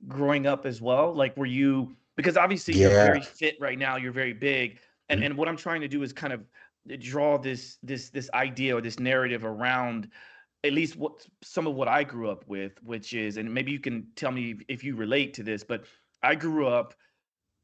growing 0.07 0.45
up 0.47 0.65
as 0.65 0.81
well? 0.81 1.13
Like 1.13 1.35
were 1.37 1.45
you 1.45 1.97
because 2.15 2.37
obviously 2.37 2.75
you're 2.75 2.91
very 2.91 3.21
fit 3.21 3.55
right 3.59 3.77
now, 3.77 3.97
you're 3.97 4.11
very 4.13 4.33
big. 4.33 4.79
And 5.09 5.19
Mhm. 5.19 5.23
and 5.23 5.37
what 5.37 5.47
I'm 5.47 5.57
trying 5.57 5.81
to 5.81 5.87
do 5.87 6.03
is 6.03 6.13
kind 6.13 6.33
of 6.33 6.41
uh, 6.91 6.97
draw 6.99 7.37
this 7.37 7.77
this 7.83 8.09
this 8.09 8.29
idea 8.33 8.75
or 8.77 8.81
this 8.81 8.99
narrative 8.99 9.45
around 9.45 10.11
at 10.63 10.73
least 10.73 10.95
what 10.97 11.25
some 11.43 11.67
of 11.67 11.75
what 11.75 11.87
I 11.87 12.03
grew 12.03 12.29
up 12.29 12.47
with, 12.47 12.81
which 12.83 13.13
is, 13.13 13.37
and 13.37 13.53
maybe 13.53 13.71
you 13.71 13.79
can 13.79 14.11
tell 14.15 14.31
me 14.31 14.57
if 14.67 14.83
you 14.83 14.95
relate 14.95 15.33
to 15.35 15.43
this, 15.43 15.63
but 15.63 15.85
I 16.23 16.35
grew 16.35 16.67
up 16.67 16.95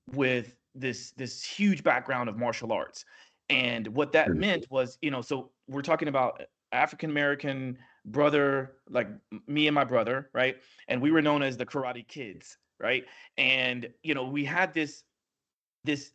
with 0.07 0.55
this 0.73 1.11
this 1.11 1.43
huge 1.43 1.83
background 1.83 2.29
of 2.29 2.37
martial 2.37 2.71
arts 2.71 3.05
and 3.49 3.87
what 3.89 4.11
that 4.13 4.33
Mhm. 4.33 4.35
meant 4.35 4.65
was 4.69 4.97
you 5.01 5.11
know 5.11 5.21
so 5.21 5.51
we're 5.67 5.81
talking 5.81 6.07
about 6.07 6.41
african 6.71 7.09
american 7.09 7.77
brother 8.05 8.73
like 8.89 9.07
me 9.47 9.67
and 9.67 9.75
my 9.75 9.83
brother 9.83 10.29
right? 10.33 10.57
And 10.87 11.01
we 11.01 11.11
were 11.11 11.21
known 11.21 11.43
as 11.43 11.57
the 11.57 11.65
karate 11.65 12.07
kids 12.07 12.57
right? 12.79 13.05
And 13.37 13.89
you 14.03 14.13
know 14.13 14.25
we 14.25 14.43
had 14.45 14.73
this 14.73 15.03
this 15.83 16.11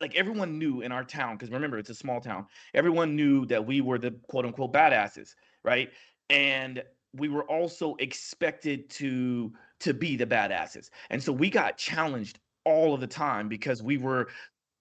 like 0.00 0.14
everyone 0.16 0.58
knew 0.58 0.80
in 0.80 0.92
our 0.92 1.04
town 1.04 1.36
because 1.36 1.50
remember 1.50 1.78
it's 1.78 1.90
a 1.90 1.94
small 1.94 2.20
town 2.20 2.46
everyone 2.74 3.14
knew 3.16 3.44
that 3.46 3.64
we 3.64 3.80
were 3.80 3.98
the 3.98 4.12
quote 4.28 4.44
unquote 4.44 4.72
badasses 4.72 5.34
right? 5.64 5.90
And 6.28 6.82
we 7.14 7.28
were 7.28 7.44
also 7.44 7.96
expected 7.98 8.88
to 8.90 9.52
to 9.80 9.94
be 9.94 10.16
the 10.16 10.26
badasses. 10.26 10.90
And 11.08 11.22
so 11.22 11.32
we 11.32 11.50
got 11.50 11.78
challenged 11.78 12.38
all 12.64 12.94
of 12.94 13.00
the 13.00 13.06
time 13.06 13.48
because 13.48 13.82
we 13.82 13.96
were 13.96 14.28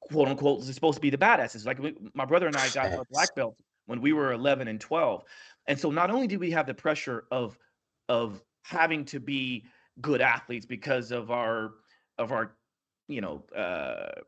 quote 0.02 0.28
unquote 0.28 0.64
supposed 0.64 0.96
to 0.96 1.02
be 1.02 1.10
the 1.10 1.18
badasses. 1.18 1.66
Like 1.66 1.80
we, 1.80 1.96
my 2.14 2.26
brother 2.26 2.48
and 2.48 2.56
i 2.56 2.68
got 2.70 2.92
our 2.92 3.06
black 3.12 3.34
belt 3.36 3.58
when 3.86 4.02
we 4.02 4.14
were 4.14 4.34
11 4.34 4.68
and 4.68 4.80
12 4.80 5.24
and 5.70 5.80
so 5.80 5.92
not 5.92 6.12
only 6.12 6.28
do 6.28 6.40
we 6.40 6.52
have 6.52 6.68
the 6.68 6.76
pressure 6.76 7.28
of 7.32 7.60
of 8.10 8.44
having 8.66 9.06
to 9.08 9.22
be 9.22 9.66
good 10.02 10.22
athletes 10.22 10.68
because 10.68 11.12
of 11.14 11.32
our 11.32 11.76
of 12.20 12.34
our 12.34 12.58
you 13.10 13.22
know 13.22 13.46
uh 13.56 14.22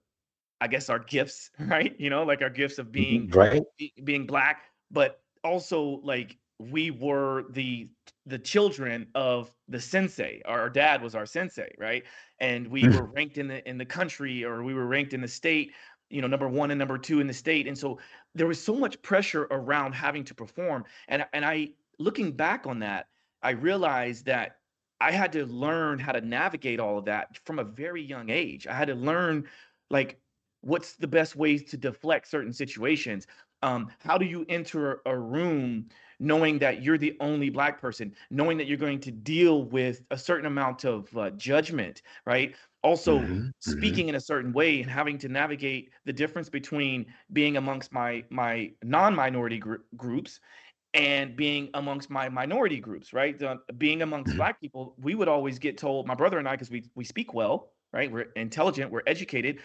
I 0.62 0.67
guess 0.67 0.89
our 0.89 1.00
gifts, 1.00 1.51
right? 1.60 1.95
You 2.00 2.10
know, 2.10 2.24
like 2.24 2.41
our 2.41 2.50
gifts 2.50 2.79
of 2.79 2.91
being 2.91 3.29
Mhm. 3.29 3.36
Right? 3.36 3.63
be- 3.77 3.93
being 4.03 4.27
black, 4.27 4.65
but 4.91 5.24
also 5.43 6.01
like 6.03 6.38
we 6.60 6.91
were 6.91 7.45
the 7.51 7.91
the 8.27 8.39
children 8.39 9.10
of 9.15 9.55
the 9.67 9.79
sensei. 9.81 10.41
Our 10.45 10.69
dad 10.69 11.01
was 11.01 11.15
our 11.15 11.25
sensei, 11.25 11.74
right? 11.79 12.03
And 12.39 12.67
we 12.67 12.88
Mm. 12.88 12.91
were 12.91 13.05
ranked 13.05 13.38
in 13.39 13.48
the 13.48 13.67
in 13.67 13.77
the 13.79 13.86
country 13.86 14.43
or 14.43 14.63
we 14.63 14.74
were 14.75 14.88
ranked 14.88 15.13
in 15.13 15.21
the 15.21 15.27
state, 15.27 15.74
you 16.12 16.22
know, 16.22 16.27
number 16.27 16.48
1 16.48 16.72
and 16.72 16.80
number 16.80 16.98
2 16.98 17.20
in 17.20 17.27
the 17.27 17.34
state. 17.34 17.68
And 17.68 17.77
so 17.77 18.00
there 18.36 18.48
was 18.48 18.62
so 18.62 18.75
much 18.75 19.01
pressure 19.01 19.48
around 19.51 19.94
having 19.94 20.24
to 20.25 20.36
perform. 20.36 20.86
And 21.08 21.25
and 21.34 21.46
I 21.46 21.70
looking 22.00 22.32
back 22.32 22.68
on 22.68 22.80
that, 22.80 23.08
I 23.41 23.51
realized 23.51 24.25
that 24.25 24.58
I 25.00 25.12
had 25.12 25.32
to 25.34 25.46
learn 25.46 26.00
how 26.00 26.12
to 26.12 26.22
navigate 26.22 26.80
all 26.80 26.98
of 26.98 27.06
that 27.06 27.38
from 27.46 27.60
a 27.60 27.63
very 27.63 28.01
young 28.01 28.30
age. 28.30 28.68
I 28.68 28.74
had 28.74 28.88
to 28.88 28.96
learn 28.96 29.48
like 29.89 30.20
what's 30.62 30.94
the 30.94 31.08
best 31.08 31.36
ways 31.36 31.63
to 31.72 31.77
deflect 31.77 32.27
certain 32.27 32.53
situations 32.53 33.25
um, 33.63 33.91
how 34.00 34.18
do 34.18 34.25
you 34.25 34.46
enter 34.50 35.01
a 35.06 35.18
room 35.18 35.88
knowing 36.22 36.60
that 36.60 36.84
you're 36.84 36.98
the 37.00 37.18
only 37.20 37.50
black 37.50 37.82
person 37.82 38.13
knowing 38.30 38.56
that 38.58 38.68
you're 38.68 38.78
going 38.78 39.00
to 39.00 39.12
deal 39.12 39.63
with 39.63 40.04
a 40.12 40.18
certain 40.18 40.46
amount 40.46 40.86
of 40.86 41.10
uh, 41.18 41.30
judgment 41.32 42.04
right 42.25 42.56
also 42.84 43.20
Mhm. 43.20 43.28
Mhm. 43.28 43.54
speaking 43.60 44.08
in 44.10 44.16
a 44.16 44.20
certain 44.20 44.54
way 44.54 44.82
and 44.82 44.90
having 44.90 45.18
to 45.18 45.28
navigate 45.28 45.90
the 46.06 46.13
difference 46.13 46.50
between 46.50 47.06
being 47.34 47.58
amongst 47.58 47.92
my 47.92 48.24
my 48.30 48.72
non-minority 48.84 49.58
gr- 49.58 49.84
groups 49.98 50.40
and 50.94 51.36
being 51.36 51.70
amongst 51.74 52.10
my 52.10 52.30
minority 52.30 52.80
groups 52.80 53.13
right 53.13 53.38
The- 53.40 53.60
being 53.78 54.01
amongst 54.04 54.34
Mhm. 54.34 54.38
black 54.38 54.62
people 54.62 54.94
we 55.01 55.16
would 55.16 55.28
always 55.28 55.58
get 55.58 55.78
told 55.78 56.06
my 56.08 56.16
brother 56.16 56.38
and 56.38 56.48
i 56.48 56.51
because 56.51 56.70
we 56.70 56.84
we 56.96 57.04
speak 57.04 57.34
well 57.34 57.72
right 57.94 58.12
we're 58.12 58.30
intelligent 58.36 58.92
we're 58.92 59.08
educated 59.08 59.60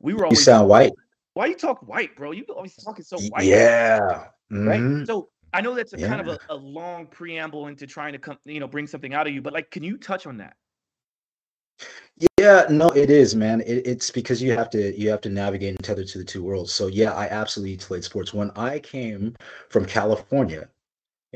we 0.00 0.12
were 0.12 0.20
You 0.20 0.24
always 0.26 0.44
sound 0.44 0.68
white. 0.68 0.92
why 1.34 1.46
you 1.46 1.56
talk 1.56 1.78
white, 1.88 2.14
bro? 2.16 2.30
You 2.32 2.44
always 2.54 2.76
talking 2.76 3.04
so 3.04 3.18
white, 3.32 3.46
Yeah. 3.46 4.28
right? 4.50 4.80
Mhm. 4.80 5.06
So 5.06 5.30
I 5.54 5.60
know 5.60 5.74
that's 5.74 5.92
a 5.92 5.98
kind 5.98 6.20
of 6.20 6.28
a, 6.28 6.38
a 6.50 6.54
long 6.54 7.06
preamble 7.06 7.68
into 7.68 7.86
trying 7.86 8.12
to 8.12 8.18
come, 8.18 8.38
you 8.44 8.58
know, 8.58 8.66
bring 8.66 8.86
something 8.88 9.14
out 9.14 9.26
of 9.28 9.32
you, 9.32 9.40
but 9.40 9.52
like, 9.52 9.70
can 9.70 9.84
you 9.84 9.96
touch 9.96 10.26
on 10.26 10.36
that? 10.38 10.56
Yeah, 12.38 12.66
no, 12.70 12.88
it 12.88 13.10
is, 13.10 13.34
man. 13.34 13.60
It, 13.60 13.86
it's 13.86 14.10
because 14.10 14.42
you 14.42 14.52
have 14.52 14.70
to 14.70 14.98
you 14.98 15.10
have 15.10 15.20
to 15.22 15.28
navigate 15.28 15.70
and 15.70 15.82
tether 15.82 16.04
to 16.04 16.18
the 16.18 16.24
two 16.24 16.42
worlds. 16.42 16.72
So 16.72 16.88
yeah, 16.88 17.12
I 17.12 17.26
absolutely 17.28 17.76
played 17.76 18.04
sports. 18.04 18.34
When 18.34 18.50
I 18.56 18.78
came 18.78 19.34
from 19.70 19.84
California, 19.84 20.68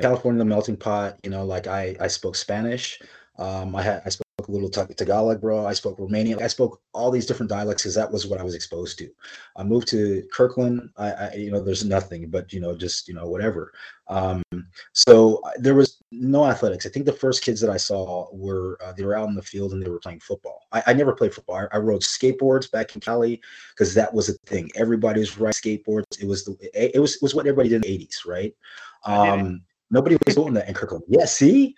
California, 0.01 0.39
the 0.39 0.45
melting 0.45 0.77
pot, 0.77 1.19
you 1.25 1.31
know, 1.31 1.45
like 1.45 1.67
I 1.67 1.97
I 2.01 2.09
spoke 2.09 2.37
Spanish. 2.37 3.01
Um, 3.39 3.75
I 3.75 3.83
had 3.83 4.03
I 4.05 4.09
spoke 4.11 4.28
a 4.47 4.51
little 4.51 4.69
Tagalog, 4.69 5.41
bro. 5.41 5.67
I 5.67 5.73
spoke 5.73 5.99
Romanian. 5.99 6.41
I 6.41 6.47
spoke 6.47 6.81
all 6.93 7.11
these 7.11 7.27
different 7.27 7.51
dialects 7.51 7.83
because 7.83 7.95
that 7.97 8.11
was 8.11 8.27
what 8.27 8.41
I 8.41 8.45
was 8.45 8.55
exposed 8.55 8.99
to. 8.99 9.11
I 9.57 9.65
moved 9.65 9.89
to 9.89 10.23
Kirkland. 10.33 10.91
I, 10.97 11.11
I 11.11 11.35
you 11.35 11.51
know, 11.51 11.61
there's 11.61 11.85
nothing 11.85 12.31
but 12.31 12.53
you 12.53 12.61
know, 12.61 12.77
just 12.77 13.09
you 13.09 13.15
know, 13.15 13.27
whatever. 13.27 13.73
Um, 14.07 14.43
so 14.93 15.43
there 15.59 15.75
was 15.75 16.03
no 16.13 16.47
athletics. 16.47 16.87
I 16.87 16.91
think 16.91 17.05
the 17.05 17.13
first 17.13 17.43
kids 17.43 17.61
that 17.61 17.71
I 17.71 17.77
saw 17.77 18.29
were 18.33 18.79
uh, 18.85 18.93
they 18.93 19.05
were 19.05 19.17
out 19.17 19.29
in 19.29 19.35
the 19.35 19.43
field 19.43 19.73
and 19.73 19.83
they 19.83 19.91
were 19.91 19.99
playing 19.99 20.21
football. 20.21 20.67
I, 20.71 20.83
I 20.87 20.93
never 20.93 21.13
played 21.13 21.35
football. 21.35 21.57
I, 21.57 21.77
I 21.77 21.79
rode 21.79 22.03
skateboards 22.03 22.71
back 22.71 22.95
in 22.95 23.01
Cali 23.01 23.41
because 23.71 23.93
that 23.95 24.13
was 24.13 24.29
a 24.29 24.35
thing. 24.47 24.71
Everybody 24.77 25.21
was 25.21 25.37
riding 25.39 25.53
skateboards. 25.53 26.21
It 26.21 26.29
was 26.29 26.45
the 26.45 26.57
it 26.75 27.01
was 27.01 27.17
it 27.17 27.23
was 27.23 27.35
what 27.35 27.47
everybody 27.47 27.71
did 27.71 27.85
in 27.85 27.91
the 27.91 28.07
80s, 28.07 28.27
right? 28.27 28.55
I 29.05 29.31
did 29.31 29.41
it. 29.41 29.47
Um, 29.47 29.63
nobody 29.91 30.17
was 30.25 30.37
doing 30.37 30.55
that 30.55 30.69
in 30.69 30.75
Kirkland. 30.75 31.05
Yeah, 31.09 31.25
see, 31.25 31.75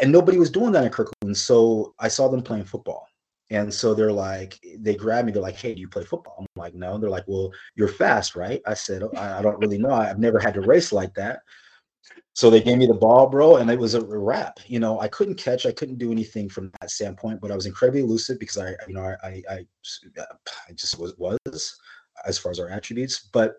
and 0.00 0.10
nobody 0.12 0.38
was 0.38 0.50
doing 0.50 0.72
that 0.72 0.84
in 0.84 0.90
Kirkland. 0.90 1.36
So 1.36 1.94
I 1.98 2.08
saw 2.08 2.28
them 2.28 2.42
playing 2.42 2.64
football. 2.64 3.08
And 3.50 3.72
so 3.72 3.94
they're 3.94 4.12
like, 4.12 4.58
they 4.78 4.94
grab 4.94 5.26
me. 5.26 5.32
They're 5.32 5.42
like, 5.42 5.56
"Hey, 5.56 5.74
do 5.74 5.80
you 5.80 5.88
play 5.88 6.04
football?" 6.04 6.36
I'm 6.38 6.46
like, 6.56 6.74
"No." 6.74 6.96
They're 6.96 7.10
like, 7.10 7.24
"Well, 7.26 7.52
you're 7.74 7.88
fast, 7.88 8.36
right?" 8.36 8.62
I 8.66 8.74
said, 8.74 9.02
"Oh, 9.02 9.10
"I, 9.16 9.42
don't 9.42 9.58
really 9.58 9.78
know. 9.78 9.90
I've 9.90 10.18
never 10.18 10.38
had 10.38 10.54
to 10.54 10.62
race 10.62 10.92
like 10.92 11.14
that." 11.14 11.40
So 12.32 12.50
they 12.50 12.60
gave 12.60 12.78
me 12.78 12.86
the 12.86 12.94
ball, 12.94 13.28
bro, 13.28 13.56
and 13.56 13.70
it 13.70 13.78
was 13.78 13.94
a 13.94 14.04
wrap. 14.04 14.58
You 14.66 14.80
know, 14.80 14.98
I 14.98 15.08
couldn't 15.08 15.36
catch, 15.36 15.66
I 15.66 15.72
couldn't 15.72 15.98
do 15.98 16.10
anything 16.10 16.48
from 16.48 16.72
that 16.80 16.90
standpoint, 16.90 17.40
but 17.40 17.50
I 17.50 17.54
was 17.54 17.66
incredibly 17.66 18.00
elusive 18.00 18.40
because 18.40 18.58
I, 18.58 18.74
you 18.88 18.94
know, 18.94 19.14
I, 19.22 19.26
I, 19.26 19.42
I, 19.48 19.66
I 20.68 20.72
just 20.74 20.98
was 20.98 21.14
was 21.16 21.78
as 22.26 22.38
far 22.38 22.50
as 22.50 22.58
our 22.58 22.68
attributes. 22.68 23.28
But 23.32 23.56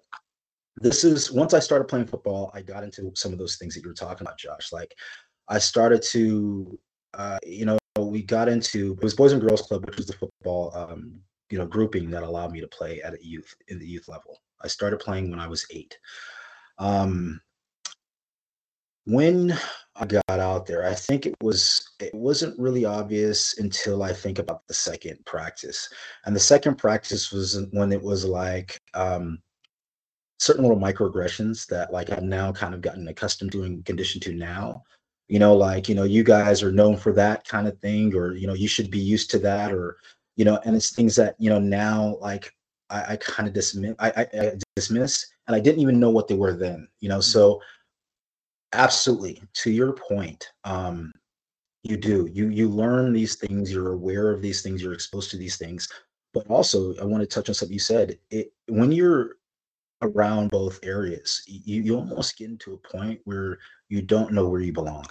this 0.78 1.06
is 1.06 1.32
once 1.32 1.54
I 1.54 1.60
started 1.60 1.86
playing 1.86 2.08
football, 2.08 2.52
I 2.54 2.62
got 2.62 2.84
into 2.84 3.12
some 3.16 3.32
of 3.32 3.40
those 3.40 3.56
things 3.56 3.76
that 3.76 3.82
you 3.82 3.88
were 3.88 3.94
talking 3.94 4.28
about, 4.28 4.38
Josh. 4.38 4.74
Like 4.74 4.94
I 5.48 5.60
started 5.60 6.02
to, 6.12 6.80
uh, 7.14 7.40
you 7.46 7.66
know, 7.66 7.78
we 8.00 8.24
got 8.24 8.50
into 8.50 8.94
it 8.94 9.04
was 9.04 9.14
Boys 9.14 9.32
and 9.32 9.42
Girls 9.42 9.62
Club, 9.62 9.86
which 9.86 9.98
was 9.98 10.08
the 10.08 10.14
football, 10.14 10.76
um, 10.76 11.20
you 11.50 11.58
know, 11.58 11.66
grouping 11.66 12.10
that 12.12 12.24
allowed 12.24 12.52
me 12.52 12.62
to 12.62 12.68
play 12.68 13.02
at 13.02 13.14
a 13.14 13.26
youth 13.26 13.54
in 13.68 13.80
the 13.80 13.88
youth 13.88 14.08
level. 14.08 14.40
I 14.62 14.68
started 14.68 15.00
playing 15.00 15.30
when 15.30 15.40
I 15.40 15.48
was 15.48 15.66
eight. 15.72 15.98
Um, 16.78 17.40
when 19.06 19.58
I 19.96 20.06
got 20.06 20.24
out 20.28 20.66
there, 20.66 20.86
I 20.86 20.94
think 20.94 21.26
it 21.26 21.36
was 21.42 21.92
it 22.00 22.14
wasn't 22.14 22.60
really 22.60 22.86
obvious 22.86 23.58
until 23.60 24.04
I 24.04 24.12
think 24.12 24.40
about 24.40 24.68
the 24.68 24.74
second 24.74 25.24
practice. 25.26 25.88
And 26.26 26.36
the 26.36 26.40
second 26.40 26.78
practice 26.78 27.32
was 27.32 27.66
when 27.72 27.92
it 27.92 28.02
was 28.02 28.26
like 28.26 28.82
um 28.94 29.40
certain 30.40 30.64
little 30.64 30.80
microaggressions 30.80 31.66
that 31.68 31.94
like 31.94 32.10
I've 32.10 32.24
now 32.24 32.52
kind 32.52 32.74
of 32.74 32.82
gotten 32.82 33.08
accustomed 33.08 33.52
to 33.54 33.64
and 33.64 33.86
conditioned 33.86 34.24
to 34.24 34.34
now. 34.34 34.84
You 35.28 35.40
know, 35.40 35.56
like, 35.56 35.90
you 35.90 35.96
know, 35.96 36.04
you 36.04 36.24
guys 36.24 36.62
are 36.62 36.72
known 36.72 36.98
for 36.98 37.12
that 37.14 37.48
kind 37.48 37.68
of 37.68 37.80
thing, 37.80 38.16
or 38.16 38.36
you 38.36 38.48
know, 38.48 38.54
you 38.54 38.68
should 38.68 38.92
be 38.92 39.00
used 39.00 39.32
to 39.32 39.40
that, 39.40 39.72
or 39.72 39.98
you 40.36 40.46
know, 40.46 40.60
and 40.66 40.76
it's 40.76 40.92
things 40.92 41.16
that 41.16 41.36
you 41.40 41.50
know 41.50 41.60
now 41.60 42.18
like 42.22 42.54
I, 42.90 43.14
I 43.14 43.16
kind 43.18 43.48
of 43.48 43.54
dismiss 43.54 43.96
I, 44.00 44.10
I, 44.10 44.40
I 44.40 44.54
dismiss 44.76 45.26
and 45.48 45.56
I 45.56 45.60
didn't 45.60 45.82
even 45.82 46.00
know 46.00 46.10
what 46.10 46.28
they 46.28 46.36
were 46.36 46.54
then, 46.54 46.88
you 47.00 47.10
know. 47.10 47.22
So 47.22 47.62
absolutely 48.74 49.42
to 49.54 49.72
your 49.72 49.94
point, 49.94 50.50
um, 50.64 51.12
you 51.84 51.98
do 51.98 52.28
you 52.32 52.50
you 52.50 52.68
learn 52.70 53.14
these 53.14 53.36
things, 53.36 53.72
you're 53.72 53.94
aware 53.94 54.32
of 54.32 54.42
these 54.42 54.62
things, 54.62 54.82
you're 54.82 54.94
exposed 54.94 55.32
to 55.32 55.38
these 55.38 55.58
things. 55.58 55.88
But 56.34 56.48
also, 56.48 56.96
I 56.98 57.06
want 57.06 57.22
to 57.22 57.28
touch 57.28 57.48
on 57.48 57.56
something 57.56 57.74
you 57.74 57.80
said. 57.80 58.18
It 58.30 58.52
when 58.68 58.92
you're 58.92 59.38
around 60.02 60.52
both 60.52 60.80
areas, 60.84 61.44
you, 61.48 61.82
you 61.82 61.96
almost 61.96 62.38
get 62.38 62.50
into 62.50 62.74
a 62.74 62.98
point 62.98 63.22
where 63.24 63.60
you 63.90 64.02
don't 64.02 64.34
know 64.34 64.48
where 64.50 64.62
you 64.62 64.74
belong. 64.74 65.06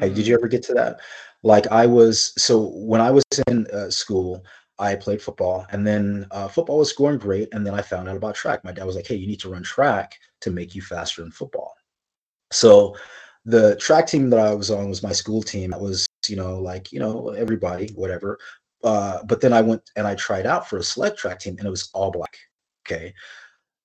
Hey, 0.00 0.10
did 0.10 0.26
you 0.26 0.34
Mm. 0.34 0.38
ever 0.38 0.48
get 0.48 0.62
to 0.64 0.74
that? 0.74 1.00
Like 1.42 1.66
I 1.68 1.86
was, 1.86 2.32
so 2.42 2.70
when 2.74 3.00
I 3.00 3.10
was 3.10 3.24
in 3.48 3.66
uh, 3.68 3.90
school, 3.90 4.44
I 4.78 4.96
played 4.96 5.22
football, 5.22 5.66
and 5.70 5.86
then 5.86 6.26
uh, 6.32 6.48
football 6.48 6.78
was 6.78 6.92
going 6.92 7.18
great, 7.18 7.48
and 7.52 7.64
then 7.66 7.74
I 7.74 7.82
found 7.82 8.08
out 8.08 8.16
about 8.16 8.34
track. 8.34 8.64
My 8.64 8.72
dad 8.72 8.84
was 8.84 8.96
like, 8.96 9.06
"Hey, 9.06 9.14
you 9.16 9.26
need 9.26 9.40
to 9.40 9.48
run 9.50 9.62
track 9.62 10.18
to 10.40 10.50
make 10.50 10.74
you 10.74 10.82
faster 10.82 11.22
in 11.22 11.30
football." 11.30 11.74
So 12.52 12.96
the 13.44 13.76
track 13.76 14.06
team 14.08 14.30
that 14.30 14.40
I 14.40 14.54
was 14.54 14.70
on 14.70 14.88
was 14.88 15.02
my 15.02 15.12
school 15.12 15.42
team. 15.42 15.70
That 15.70 15.80
was, 15.80 16.06
you 16.28 16.36
know, 16.36 16.58
like 16.58 16.92
you 16.92 16.98
know 17.00 17.30
everybody, 17.30 17.88
whatever. 17.94 18.38
Uh, 18.82 19.22
but 19.24 19.40
then 19.40 19.52
I 19.52 19.60
went 19.62 19.90
and 19.96 20.06
I 20.06 20.14
tried 20.16 20.46
out 20.46 20.68
for 20.68 20.78
a 20.78 20.82
select 20.82 21.18
track 21.18 21.40
team, 21.40 21.56
and 21.58 21.66
it 21.66 21.70
was 21.70 21.90
all 21.94 22.10
black. 22.10 22.36
Okay, 22.86 23.14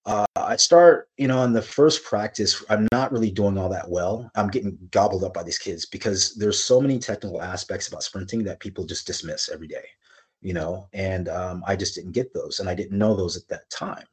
uh, 0.05 0.25
I 0.35 0.55
start, 0.55 1.09
you 1.17 1.27
know, 1.27 1.43
in 1.43 1.53
the 1.53 1.61
first 1.61 2.03
practice, 2.03 2.63
I'm 2.69 2.87
not 2.91 3.11
really 3.11 3.31
doing 3.31 3.57
all 3.57 3.69
that 3.69 3.89
well. 3.89 4.31
I'm 4.35 4.47
getting 4.47 4.77
gobbled 4.91 5.23
up 5.23 5.33
by 5.33 5.43
these 5.43 5.59
kids 5.59 5.85
because 5.85 6.35
there's 6.35 6.63
so 6.63 6.79
many 6.79 6.99
technical 6.99 7.41
aspects 7.41 7.87
about 7.87 8.03
sprinting 8.03 8.43
that 8.45 8.59
people 8.59 8.85
just 8.85 9.05
dismiss 9.05 9.49
every 9.49 9.67
day, 9.67 9.85
you 10.41 10.53
know, 10.53 10.87
and 10.93 11.29
um, 11.29 11.63
I 11.67 11.75
just 11.75 11.95
didn't 11.95 12.13
get 12.13 12.33
those 12.33 12.59
and 12.59 12.69
I 12.69 12.75
didn't 12.75 12.97
know 12.97 13.15
those 13.15 13.37
at 13.37 13.47
that 13.49 13.69
time. 13.69 14.05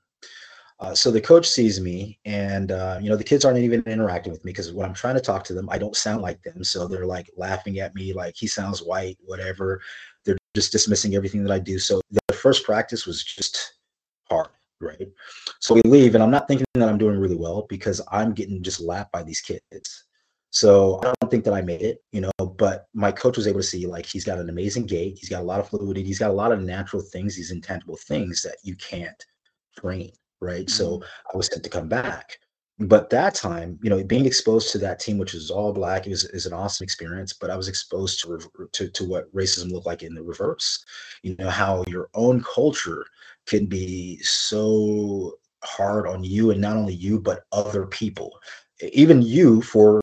Uh, 0.78 0.94
so 0.94 1.10
the 1.10 1.20
coach 1.20 1.48
sees 1.48 1.80
me 1.80 2.18
and, 2.26 2.70
uh, 2.70 2.98
you 3.00 3.08
know, 3.08 3.16
the 3.16 3.24
kids 3.24 3.46
aren't 3.46 3.58
even 3.58 3.82
interacting 3.86 4.30
with 4.30 4.44
me 4.44 4.50
because 4.52 4.72
when 4.72 4.86
I'm 4.86 4.94
trying 4.94 5.14
to 5.14 5.22
talk 5.22 5.42
to 5.44 5.54
them, 5.54 5.68
I 5.70 5.78
don't 5.78 5.96
sound 5.96 6.20
like 6.20 6.42
them. 6.42 6.62
So 6.62 6.86
they're 6.86 7.06
like 7.06 7.30
laughing 7.36 7.78
at 7.78 7.94
me, 7.94 8.12
like 8.12 8.34
he 8.36 8.46
sounds 8.46 8.82
white, 8.82 9.16
whatever. 9.24 9.80
They're 10.24 10.36
just 10.54 10.72
dismissing 10.72 11.14
everything 11.14 11.42
that 11.44 11.52
I 11.52 11.58
do. 11.58 11.78
So 11.78 12.02
the 12.10 12.34
first 12.34 12.64
practice 12.64 13.06
was 13.06 13.24
just 13.24 13.78
hard, 14.28 14.48
right? 14.80 15.08
So 15.60 15.74
we 15.74 15.82
leave, 15.82 16.14
and 16.14 16.22
I'm 16.22 16.30
not 16.30 16.48
thinking 16.48 16.66
that 16.74 16.88
I'm 16.88 16.98
doing 16.98 17.18
really 17.18 17.36
well 17.36 17.66
because 17.68 18.00
I'm 18.10 18.32
getting 18.32 18.62
just 18.62 18.80
lapped 18.80 19.12
by 19.12 19.22
these 19.22 19.40
kids. 19.40 20.04
So 20.50 21.00
I 21.02 21.12
don't 21.20 21.30
think 21.30 21.44
that 21.44 21.54
I 21.54 21.60
made 21.60 21.82
it, 21.82 21.98
you 22.12 22.20
know, 22.22 22.30
but 22.38 22.86
my 22.94 23.12
coach 23.12 23.36
was 23.36 23.46
able 23.46 23.60
to 23.60 23.66
see 23.66 23.86
like 23.86 24.06
he's 24.06 24.24
got 24.24 24.38
an 24.38 24.48
amazing 24.48 24.86
gait, 24.86 25.18
he's 25.18 25.28
got 25.28 25.42
a 25.42 25.44
lot 25.44 25.60
of 25.60 25.68
fluidity, 25.68 26.02
he's 26.04 26.18
got 26.18 26.30
a 26.30 26.34
lot 26.34 26.52
of 26.52 26.60
natural 26.62 27.02
things, 27.02 27.36
these 27.36 27.50
intangible 27.50 27.96
things 27.96 28.42
that 28.42 28.56
you 28.62 28.74
can't 28.76 29.22
train, 29.78 30.12
right? 30.40 30.70
So 30.70 30.98
Mhm. 30.98 31.04
I 31.34 31.36
was 31.36 31.48
sent 31.48 31.64
to 31.64 31.70
come 31.70 31.88
back. 31.88 32.38
But 32.78 33.08
that 33.10 33.34
time, 33.34 33.78
you 33.82 33.88
know, 33.88 34.02
being 34.04 34.26
exposed 34.26 34.70
to 34.72 34.78
that 34.78 35.00
team, 35.00 35.16
which 35.18 35.32
was 35.32 35.50
all 35.50 35.72
black, 35.72 36.06
is 36.06 36.24
is 36.24 36.44
an 36.46 36.52
awesome 36.52 36.84
experience. 36.84 37.32
But 37.32 37.50
I 37.50 37.56
was 37.56 37.68
exposed 37.68 38.20
to 38.22 38.38
to 38.72 38.88
to 38.90 39.04
what 39.04 39.34
racism 39.34 39.72
looked 39.72 39.86
like 39.86 40.02
in 40.02 40.14
the 40.14 40.22
reverse. 40.22 40.84
You 41.22 41.36
know 41.38 41.48
how 41.50 41.84
your 41.88 42.10
own 42.14 42.42
culture 42.42 43.06
can 43.46 43.66
be 43.66 44.18
so 44.22 45.38
hard 45.64 46.06
on 46.06 46.24
you, 46.24 46.50
and 46.50 46.60
not 46.60 46.76
only 46.76 46.94
you, 46.94 47.20
but 47.20 47.44
other 47.52 47.86
people, 47.86 48.38
even 48.92 49.22
you 49.22 49.62
for 49.62 50.00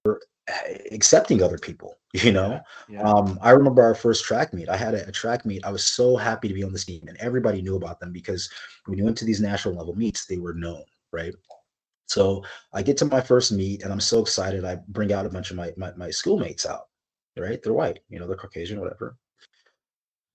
eh, 0.48 0.78
accepting 0.92 1.42
other 1.42 1.58
people. 1.58 1.96
You 2.16 2.32
know, 2.32 2.62
Yeah. 2.88 3.00
Yeah. 3.00 3.12
um, 3.12 3.40
I 3.42 3.50
remember 3.52 3.82
our 3.82 3.96
first 3.96 4.24
track 4.24 4.54
meet. 4.54 4.70
I 4.70 4.78
had 4.78 4.94
a, 4.94 5.08
a 5.08 5.12
track 5.12 5.48
meet. 5.48 5.66
I 5.66 5.72
was 5.72 5.84
so 5.84 6.16
happy 6.16 6.48
to 6.48 6.54
be 6.54 6.64
on 6.64 6.72
this 6.72 6.86
team, 6.86 7.04
and 7.08 7.18
everybody 7.18 7.60
knew 7.64 7.76
about 7.76 8.00
them 8.00 8.14
because 8.14 8.52
when 8.86 9.00
you 9.00 9.04
went 9.04 9.18
to 9.18 9.26
these 9.26 9.42
national 9.42 9.74
level 9.76 9.96
meets, 9.96 10.28
they 10.28 10.38
were 10.38 10.54
known, 10.54 10.84
right? 11.12 11.34
So 12.06 12.44
I 12.72 12.84
get 12.84 12.98
to 12.98 13.06
my 13.06 13.20
first 13.20 13.52
meet, 13.52 13.82
and 13.82 13.92
I'm 13.92 14.00
so 14.00 14.20
excited. 14.22 14.64
I 14.64 14.78
bring 14.90 15.12
out 15.12 15.26
a 15.26 15.30
bunch 15.30 15.50
of 15.50 15.58
my 15.58 15.74
my, 15.76 15.92
my 15.96 16.12
schoolmates 16.12 16.68
out, 16.68 16.84
right? 17.36 17.60
They're 17.64 17.74
white, 17.74 18.02
you 18.10 18.20
know, 18.20 18.28
they're 18.28 18.38
Caucasian, 18.38 18.80
whatever. 18.80 19.18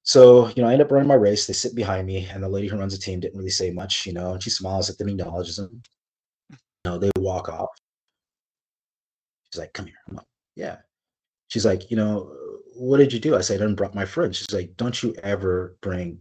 So 0.08 0.48
you 0.56 0.62
know, 0.62 0.68
I 0.70 0.72
end 0.72 0.80
up 0.80 0.90
running 0.90 1.06
my 1.06 1.14
race. 1.16 1.46
They 1.46 1.52
sit 1.52 1.74
behind 1.74 2.06
me, 2.06 2.24
and 2.32 2.42
the 2.42 2.48
lady 2.48 2.66
who 2.66 2.78
runs 2.78 2.94
the 2.94 2.98
team 2.98 3.20
didn't 3.20 3.36
really 3.36 3.50
say 3.50 3.70
much, 3.70 4.06
you 4.06 4.14
know, 4.14 4.32
and 4.32 4.42
she 4.42 4.48
smiles 4.48 4.88
at 4.88 4.96
them, 4.96 5.10
acknowledges 5.10 5.56
them. 5.56 5.82
You 6.50 6.92
know, 6.92 6.98
they 6.98 7.10
walk 7.18 7.50
off. 7.50 7.68
She's 9.50 9.58
like, 9.60 9.74
"Come 9.74 9.86
here." 9.86 9.96
I'm 10.08 10.16
like, 10.16 10.26
"Yeah." 10.56 10.78
She's 11.48 11.66
like, 11.66 11.90
"You 11.90 11.98
know, 11.98 12.34
what 12.76 12.98
did 12.98 13.12
you 13.12 13.20
do?" 13.20 13.36
I 13.36 13.42
said, 13.42 13.60
"I 13.60 13.64
done 13.64 13.74
brought 13.74 13.94
my 13.94 14.06
friends." 14.06 14.38
She's 14.38 14.52
like, 14.52 14.76
"Don't 14.78 15.02
you 15.02 15.14
ever 15.22 15.76
bring 15.82 16.20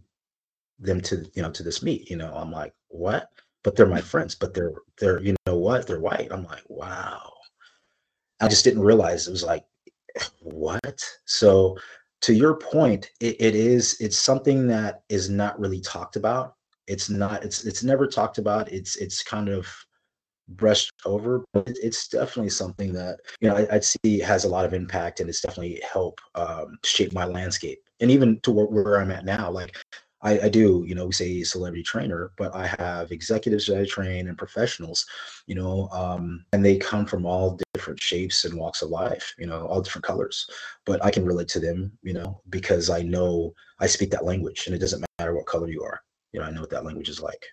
them 0.80 1.00
to 1.02 1.30
you 1.34 1.42
know 1.42 1.50
to 1.52 1.62
this 1.62 1.82
meet?" 1.82 2.10
You 2.10 2.16
know, 2.18 2.34
I'm 2.34 2.52
like, 2.52 2.74
"What?" 2.88 3.30
But 3.64 3.76
they're 3.76 3.86
my 3.86 4.02
friends. 4.02 4.34
But 4.34 4.54
they're 4.54 4.74
they're 5.00 5.20
you 5.22 5.36
know 5.46 5.56
what? 5.58 5.86
They're 5.86 6.00
white. 6.00 6.28
I'm 6.32 6.44
like, 6.44 6.64
"Wow." 6.68 7.32
I 8.40 8.48
just 8.48 8.64
didn't 8.64 8.82
realize 8.82 9.26
it 9.28 9.32
was 9.32 9.44
like, 9.44 9.64
what? 10.40 11.04
So 11.26 11.76
to 12.22 12.34
your 12.34 12.56
point, 12.56 13.10
it, 13.20 13.36
it 13.40 13.54
is 13.54 13.96
it's 14.00 14.18
something 14.18 14.66
that 14.68 15.02
is 15.08 15.30
not 15.30 15.58
really 15.58 15.80
talked 15.80 16.16
about. 16.16 16.54
It's 16.86 17.10
not. 17.10 17.44
It's 17.44 17.64
it's 17.64 17.84
never 17.84 18.06
talked 18.06 18.38
about. 18.38 18.72
It's 18.72 18.96
it's 18.96 19.22
kind 19.22 19.48
of 19.48 19.68
brushed 20.48 20.92
over, 21.04 21.44
but 21.52 21.68
it's 21.82 22.08
definitely 22.08 22.50
something 22.50 22.92
that 22.94 23.20
you 23.40 23.48
know 23.48 23.56
I, 23.56 23.66
I'd 23.72 23.84
see 23.84 24.18
has 24.20 24.44
a 24.44 24.48
lot 24.48 24.64
of 24.64 24.74
impact, 24.74 25.20
and 25.20 25.28
it's 25.28 25.42
definitely 25.42 25.82
helped 25.90 26.22
um, 26.34 26.78
shape 26.84 27.12
my 27.12 27.24
landscape, 27.24 27.78
and 28.00 28.10
even 28.10 28.40
to 28.40 28.50
where, 28.50 28.66
where 28.66 29.00
I'm 29.00 29.10
at 29.10 29.24
now. 29.24 29.50
Like 29.50 29.76
I, 30.20 30.40
I 30.40 30.48
do, 30.48 30.84
you 30.86 30.94
know, 30.94 31.06
we 31.06 31.12
say 31.12 31.42
celebrity 31.44 31.82
trainer, 31.82 32.32
but 32.36 32.54
I 32.54 32.66
have 32.78 33.12
executives 33.12 33.66
that 33.66 33.80
I 33.80 33.84
train 33.84 34.28
and 34.28 34.36
professionals, 34.36 35.06
you 35.46 35.54
know, 35.54 35.88
um, 35.92 36.44
and 36.52 36.64
they 36.64 36.76
come 36.76 37.06
from 37.06 37.24
all 37.24 37.58
different 37.74 38.00
shapes 38.00 38.44
and 38.44 38.58
walks 38.58 38.82
of 38.82 38.90
life, 38.90 39.34
you 39.38 39.46
know, 39.46 39.66
all 39.66 39.80
different 39.80 40.04
colors. 40.04 40.50
But 40.84 41.04
I 41.04 41.10
can 41.10 41.24
relate 41.24 41.48
to 41.48 41.60
them, 41.60 41.92
you 42.02 42.14
know, 42.14 42.40
because 42.50 42.90
I 42.90 43.02
know 43.02 43.54
I 43.78 43.86
speak 43.86 44.10
that 44.10 44.24
language, 44.24 44.66
and 44.66 44.74
it 44.74 44.80
doesn't 44.80 45.04
matter 45.18 45.34
what 45.34 45.46
color 45.46 45.68
you 45.68 45.82
are. 45.82 46.02
You 46.32 46.40
know, 46.40 46.46
I 46.46 46.50
know 46.50 46.60
what 46.60 46.70
that 46.70 46.84
language 46.84 47.08
is 47.08 47.20
like. 47.20 47.44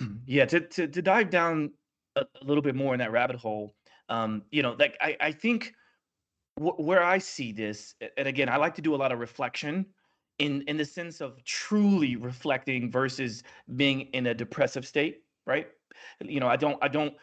Yeah, 0.26 0.46
to 0.46 0.60
to 0.60 0.88
to 0.88 1.02
dive 1.02 1.30
down 1.30 1.72
a, 2.16 2.24
little 2.42 2.62
bit 2.62 2.74
more 2.74 2.94
in 2.94 3.00
that 3.00 3.12
rabbit 3.12 3.36
hole, 3.36 3.74
um, 4.08 4.42
you 4.50 4.62
know, 4.62 4.74
like 4.78 4.96
I 5.00 5.16
I 5.20 5.32
think 5.32 5.74
wh- 6.56 6.78
where 6.78 7.02
I 7.02 7.18
see 7.18 7.52
this, 7.52 7.94
and 8.16 8.26
again, 8.26 8.48
I 8.48 8.56
like 8.56 8.74
to 8.76 8.82
do 8.82 8.94
a 8.94 8.96
lot 8.96 9.12
of 9.12 9.18
reflection 9.18 9.86
in 10.40 10.62
in 10.62 10.76
the 10.76 10.84
sense 10.84 11.20
of 11.20 11.42
truly 11.44 12.16
reflecting 12.16 12.90
versus 12.90 13.42
being 13.76 14.02
in 14.12 14.26
a 14.26 14.34
depressive 14.34 14.86
state, 14.86 15.22
right? 15.46 15.68
You 16.20 16.40
know, 16.40 16.48
I 16.48 16.56
don't 16.56 16.78
I 16.82 16.88
don't 16.88 17.14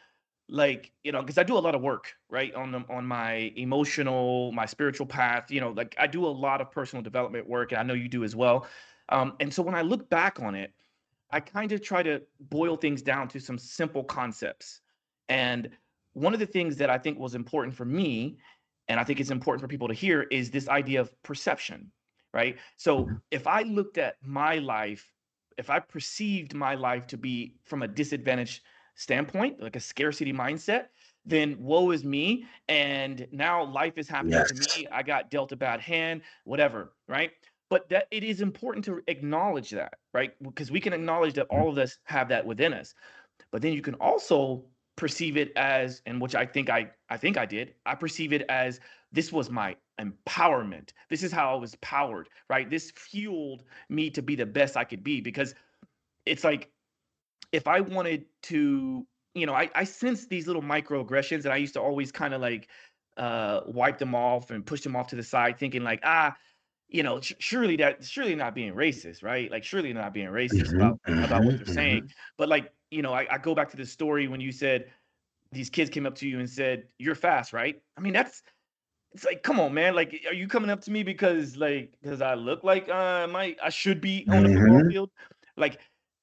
like 0.50 0.92
you 1.04 1.12
know 1.12 1.22
because 1.22 1.38
I 1.38 1.44
do 1.44 1.58
a 1.58 1.60
lot 1.60 1.76
of 1.76 1.82
work 1.82 2.14
right 2.30 2.54
on 2.56 2.72
the, 2.72 2.86
on 2.90 3.06
my 3.06 3.52
emotional 3.58 4.52
my 4.54 4.66
spiritual 4.66 5.06
path 5.06 5.52
you 5.52 5.60
know 5.60 5.72
like 5.72 5.94
I 6.00 6.08
do 6.08 6.26
a 6.26 6.30
lot 6.30 6.62
of 6.62 6.72
personal 6.72 7.04
development 7.04 7.50
work 7.50 7.74
and 7.74 7.82
I 7.82 7.84
know 7.84 7.94
you 7.94 8.08
do 8.08 8.24
as 8.24 8.34
well 8.34 8.66
um, 9.10 9.34
and 9.42 9.54
so 9.54 9.62
when 9.62 9.76
I 9.76 9.82
look 9.82 10.10
back 10.10 10.40
on 10.40 10.56
it 10.56 10.74
I 11.32 11.40
kind 11.40 11.72
of 11.72 11.82
try 11.82 12.04
to 12.04 12.22
boil 12.40 12.78
things 12.78 13.02
down 13.02 13.28
to 13.30 13.40
some 13.40 13.58
simple 13.58 14.04
concepts. 14.04 14.82
And 15.30 15.70
one 16.14 16.34
of 16.34 16.40
the 16.40 16.46
things 16.46 16.78
that 16.78 16.90
I 16.90 16.98
think 16.98 17.20
was 17.20 17.36
important 17.36 17.76
for 17.76 17.86
me, 17.86 18.38
and 18.88 19.00
I 19.00 19.04
think 19.04 19.20
it's 19.20 19.30
important 19.30 19.62
for 19.62 19.68
people 19.68 19.90
to 19.90 19.94
hear, 19.94 20.24
is 20.24 20.52
this 20.52 20.70
idea 20.70 21.02
of 21.02 21.12
perception, 21.24 21.92
right? 22.34 22.60
So 22.78 23.14
Mhm. 23.14 23.22
if 23.32 23.48
I 23.48 23.62
looked 23.64 23.98
at 23.98 24.18
my 24.22 24.56
life, 24.60 25.14
if 25.58 25.70
I 25.70 25.80
perceived 25.80 26.54
my 26.54 26.76
life 26.76 27.08
to 27.08 27.18
be 27.18 27.60
from 27.64 27.82
a 27.82 27.88
disadvantaged 27.88 28.62
standpoint, 28.96 29.60
like 29.62 29.76
a 29.76 29.80
scarcity 29.80 30.34
mindset, 30.34 30.90
then 31.26 31.60
woe 31.60 31.92
is 31.92 32.04
me. 32.04 32.46
And 32.68 33.28
now 33.32 33.64
life 33.64 33.98
is 33.98 34.08
happening 34.08 34.44
to 34.46 34.54
me. 34.54 34.88
I 34.92 35.04
got 35.04 35.30
dealt 35.30 35.52
a 35.52 35.56
bad 35.56 35.82
hand, 35.82 36.24
whatever, 36.44 36.96
right? 37.08 37.34
but 37.70 37.90
that 37.90 38.08
it 38.12 38.24
is 38.24 38.40
important 38.40 38.86
to 38.86 39.04
acknowledge 39.08 39.72
that 39.72 39.96
right 40.14 40.42
because 40.42 40.72
we 40.72 40.80
can 40.80 40.94
acknowledge 40.94 41.34
that 41.34 41.48
all 41.48 41.70
of 41.70 41.78
us 41.78 42.00
have 42.06 42.30
that 42.30 42.46
within 42.46 42.74
us 42.74 42.94
but 43.52 43.62
then 43.62 43.74
you 43.74 43.82
can 43.82 43.96
also 43.96 44.70
perceive 44.98 45.38
it 45.38 45.54
as 45.58 46.02
and 46.08 46.22
which 46.22 46.36
i 46.36 46.46
think 46.46 46.70
i 46.70 46.92
i 47.10 47.18
think 47.18 47.38
i 47.38 47.46
did 47.46 47.76
i 47.86 47.96
perceive 47.96 48.34
it 48.34 48.44
as 48.50 48.82
this 49.14 49.32
was 49.32 49.50
my 49.52 49.78
empowerment 50.02 50.94
this 51.10 51.24
is 51.24 51.32
how 51.32 51.54
i 51.54 51.56
was 51.60 51.76
powered 51.78 52.30
right 52.50 52.70
this 52.72 52.92
fueled 52.92 53.64
me 53.90 54.10
to 54.12 54.22
be 54.24 54.36
the 54.36 54.46
best 54.48 54.78
i 54.78 54.86
could 54.86 55.04
be 55.04 55.22
because 55.22 55.56
it's 56.26 56.44
like 56.44 56.74
if 57.52 57.68
i 57.68 57.80
wanted 57.82 58.26
to 58.44 59.08
you 59.36 59.46
know 59.46 59.54
i 59.54 59.70
i 59.76 59.84
sense 59.84 60.28
these 60.28 60.48
little 60.48 60.62
microaggressions 60.62 61.46
and 61.46 61.54
i 61.54 61.58
used 61.58 61.74
to 61.74 61.82
always 61.82 62.12
kind 62.12 62.34
of 62.34 62.42
like 62.42 62.70
uh 63.18 63.62
wipe 63.68 63.98
them 63.98 64.16
off 64.16 64.52
and 64.52 64.66
push 64.66 64.82
them 64.82 64.96
off 64.96 65.08
to 65.08 65.16
the 65.16 65.24
side 65.24 65.58
thinking 65.58 65.84
like 65.84 66.00
ah 66.04 66.36
you 66.92 67.04
know, 67.04 67.22
sh- 67.22 67.34
surely 67.40 67.76
that 67.78 68.04
surely 68.04 68.36
not 68.36 68.56
being 68.56 68.74
racist, 68.74 69.24
right? 69.24 69.52
Like 69.52 69.64
surely 69.64 69.94
not 69.94 70.14
being 70.14 70.30
racist 70.30 70.74
Mhm, 70.74 70.76
about 70.76 71.00
about 71.22 71.46
what 71.46 71.56
mhm, 71.56 71.60
they're 71.60 71.68
saying. 71.68 72.02
mhm. 72.02 72.12
But 72.38 72.50
like, 72.50 72.74
you 72.92 73.02
know, 73.02 73.14
I, 73.14 73.28
I 73.32 73.38
go 73.38 73.56
back 73.56 73.70
to 73.72 73.78
the 73.78 73.86
story 73.86 74.28
when 74.28 74.42
you 74.42 74.52
said 74.52 74.92
these 75.52 75.70
kids 75.70 75.90
came 75.90 76.06
up 76.06 76.16
to 76.16 76.28
you 76.28 76.40
and 76.40 76.50
said, 76.50 76.84
You're 76.98 77.16
fast, 77.16 77.54
right? 77.54 77.82
I 77.98 78.02
mean, 78.02 78.14
that's 78.14 78.44
it's 79.14 79.26
like, 79.26 79.44
come 79.44 79.60
on, 79.60 79.74
man. 79.74 79.96
Like, 79.96 80.24
are 80.28 80.34
you 80.34 80.48
coming 80.48 80.70
up 80.70 80.82
to 80.82 80.92
me 80.92 81.04
because 81.04 81.58
like 81.58 81.94
because 82.02 82.22
I 82.22 82.36
look 82.36 82.64
like 82.64 82.88
uh 82.90 83.28
my 83.28 83.56
I 83.64 83.70
should 83.70 84.02
be 84.02 84.28
on 84.32 84.44
the 84.44 84.50
football 84.50 84.82
hmm 84.82 84.90
field? 84.90 85.12
Like, 85.56 85.80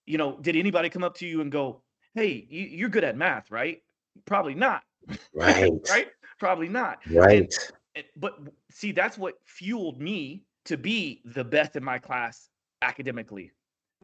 you 0.07 0.19
know, 0.19 0.39
did 0.41 0.57
anybody 0.57 0.89
come 0.91 1.05
up 1.05 1.17
to 1.17 1.27
you 1.27 1.41
and 1.41 1.51
go, 1.51 1.83
"Hey, 2.15 2.47
you, 2.49 2.67
you're 2.67 2.89
good 2.89 3.05
at 3.05 3.17
math, 3.17 3.51
right?" 3.51 3.83
Probably 4.27 4.55
not, 4.55 4.83
Right. 5.35 5.73
right? 5.89 6.09
Probably 6.39 6.69
not. 6.69 7.01
And, 7.29 7.43
Right. 7.43 7.55
and 7.95 8.05
but 8.17 8.39
see, 8.71 8.93
that's 8.93 9.19
what 9.19 9.35
fueled 9.45 10.01
me 10.01 10.45
to 10.67 10.77
be 10.77 11.23
the 11.25 11.45
best 11.45 11.77
in 11.77 11.85
my 11.85 11.99
class 11.99 12.49
academically 12.83 13.51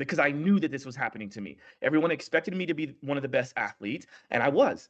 because 0.00 0.18
I 0.18 0.30
knew 0.30 0.58
that 0.58 0.70
this 0.70 0.86
was 0.86 0.96
happening 0.96 1.28
to 1.28 1.42
me. 1.42 1.58
Everyone 1.82 2.10
expected 2.10 2.56
me 2.56 2.64
to 2.64 2.72
be 2.72 2.96
one 3.02 3.18
of 3.18 3.22
the 3.22 3.28
best 3.28 3.52
athletes, 3.56 4.06
and 4.30 4.42
I 4.42 4.48
was. 4.48 4.88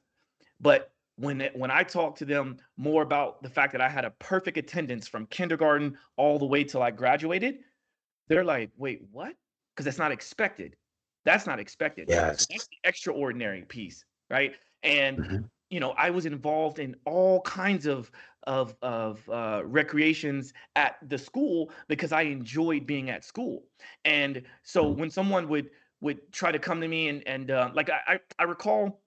But 0.61 0.93
when 1.17 1.41
it, 1.41 1.57
when 1.57 1.73
I 1.73 1.83
talked 1.83 2.19
to 2.19 2.25
them 2.25 2.59
more 2.77 3.03
about 3.03 3.43
the 3.43 3.51
fact 3.51 3.73
that 3.73 3.81
I 3.81 3.89
had 3.89 4.05
a 4.05 4.13
perfect 4.13 4.57
attendance 4.57 5.09
from 5.09 5.27
kindergarten 5.27 5.99
all 6.17 6.39
the 6.39 6.47
way 6.47 6.63
till 6.63 6.81
I 6.81 6.93
graduated, 6.93 7.59
they're 8.29 8.45
like, 8.45 8.71
"Wait, 8.77 9.03
what?" 9.11 9.35
Because 9.75 9.85
that's 9.85 9.99
not 9.99 10.13
expected. 10.13 10.77
That's 11.25 11.45
not 11.47 11.59
expected. 11.59 12.13
So 12.37 12.45
Yes. 12.45 12.47
that's 12.49 12.69
the 12.69 12.89
extraordinary 12.89 13.63
piece, 13.63 14.05
right? 14.31 14.55
And 14.85 15.19
hmm 15.19 15.37
you 15.71 15.81
know, 15.81 15.93
I 15.93 16.11
was 16.11 16.27
involved 16.27 16.79
in 16.79 16.97
all 17.07 17.41
kinds 17.43 17.87
of 17.87 18.11
of 18.45 18.75
of 18.83 19.29
uh, 19.29 19.63
recreations 19.65 20.53
at 20.77 20.97
the 21.09 21.19
school 21.19 21.71
because 21.89 22.13
I 22.13 22.23
enjoyed 22.23 22.87
being 22.87 23.11
at 23.11 23.25
school. 23.25 23.65
And 24.05 24.43
so 24.63 24.89
when 24.89 25.11
someone 25.11 25.49
would 25.49 25.71
would 26.01 26.33
try 26.33 26.53
to 26.53 26.59
come 26.59 26.81
to 26.81 26.89
me 26.89 27.09
and 27.09 27.23
and 27.27 27.51
uh, 27.51 27.71
like 27.75 27.91
I, 27.91 28.01
I 28.15 28.21
I 28.41 28.43
recall 28.45 29.01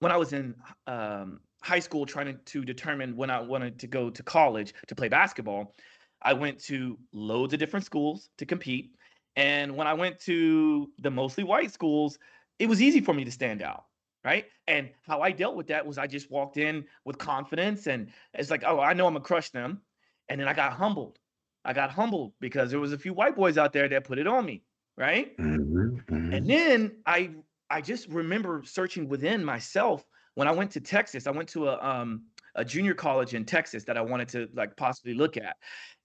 when 0.00 0.12
I 0.12 0.16
was 0.16 0.32
in 0.32 0.54
um, 0.86 1.40
high 1.62 1.80
school 1.80 2.06
trying 2.06 2.26
to, 2.26 2.34
to 2.34 2.64
determine 2.64 3.16
when 3.16 3.30
I 3.30 3.40
wanted 3.40 3.78
to 3.80 3.86
go 3.86 4.10
to 4.10 4.22
college 4.22 4.74
to 4.86 4.94
play 4.94 5.08
basketball, 5.08 5.74
I 6.22 6.32
went 6.32 6.58
to 6.64 6.98
loads 7.12 7.52
of 7.52 7.58
different 7.60 7.84
schools 7.84 8.30
to 8.38 8.46
compete. 8.46 8.92
And 9.36 9.76
when 9.76 9.86
I 9.86 9.94
went 9.94 10.20
to 10.20 10.90
the 10.98 11.10
mostly 11.10 11.44
white 11.44 11.72
schools, 11.72 12.18
it 12.58 12.68
was 12.68 12.80
easy 12.80 13.00
for 13.00 13.14
me 13.14 13.24
to 13.24 13.30
stand 13.30 13.62
out. 13.62 13.84
Right. 14.28 14.46
And 14.66 14.92
how 15.02 15.22
I 15.22 15.32
dealt 15.32 15.56
with 15.56 15.68
that 15.68 15.86
was 15.86 15.96
I 15.96 16.06
just 16.06 16.30
walked 16.30 16.58
in 16.58 16.86
with 17.06 17.16
confidence 17.16 17.86
and 17.86 18.12
it's 18.34 18.50
like, 18.50 18.62
oh, 18.66 18.78
I 18.78 18.92
know 18.92 19.06
I'm 19.06 19.14
gonna 19.14 19.24
crush 19.24 19.50
them. 19.50 19.82
And 20.28 20.38
then 20.38 20.48
I 20.48 20.52
got 20.52 20.74
humbled. 20.74 21.18
I 21.64 21.72
got 21.72 21.90
humbled 21.90 22.34
because 22.38 22.70
there 22.70 22.80
was 22.80 22.92
a 22.92 22.98
few 22.98 23.14
white 23.14 23.36
boys 23.36 23.56
out 23.56 23.72
there 23.72 23.88
that 23.88 24.04
put 24.04 24.18
it 24.18 24.26
on 24.26 24.44
me. 24.44 24.64
Right 24.98 25.38
hmm 25.38 25.98
and 26.30 26.48
hmm 26.48 26.48
then 26.48 27.02
I 27.06 27.36
I 27.70 27.80
just 27.80 28.08
remember 28.08 28.62
searching 28.64 29.08
within 29.08 29.44
myself 29.44 30.08
when 30.34 30.48
I 30.48 30.52
went 30.52 30.70
to 30.72 30.80
Texas. 30.80 31.26
I 31.26 31.30
went 31.30 31.48
to 31.50 31.68
a 31.68 31.82
um 31.82 32.26
a 32.54 32.64
junior 32.64 32.94
college 32.94 33.34
in 33.34 33.44
Texas 33.44 33.84
that 33.84 33.96
I 33.96 34.00
wanted 34.02 34.28
to 34.30 34.48
like 34.54 34.76
possibly 34.76 35.14
look 35.14 35.36
at. 35.36 35.56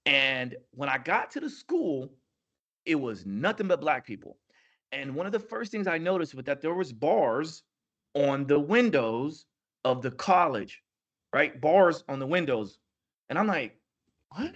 And 0.06 0.56
when 0.72 0.88
I 0.88 0.98
got 0.98 1.30
to 1.32 1.40
the 1.40 1.50
school, 1.50 2.16
it 2.86 2.96
was 2.96 3.26
nothing 3.26 3.68
but 3.68 3.80
black 3.80 4.06
people. 4.06 4.38
And 4.92 5.14
one 5.14 5.26
of 5.26 5.32
the 5.32 5.40
first 5.40 5.72
things 5.72 5.86
I 5.86 5.98
noticed 5.98 6.34
was 6.34 6.44
that 6.46 6.62
there 6.62 6.74
was 6.74 6.92
bars 6.92 7.64
on 8.14 8.46
the 8.46 8.58
windows 8.58 9.46
of 9.84 10.02
the 10.02 10.10
college, 10.10 10.82
right? 11.32 11.60
Bars 11.60 12.04
on 12.08 12.18
the 12.18 12.26
windows. 12.26 12.78
And 13.28 13.38
I'm 13.38 13.46
like, 13.46 13.78
what? 14.30 14.54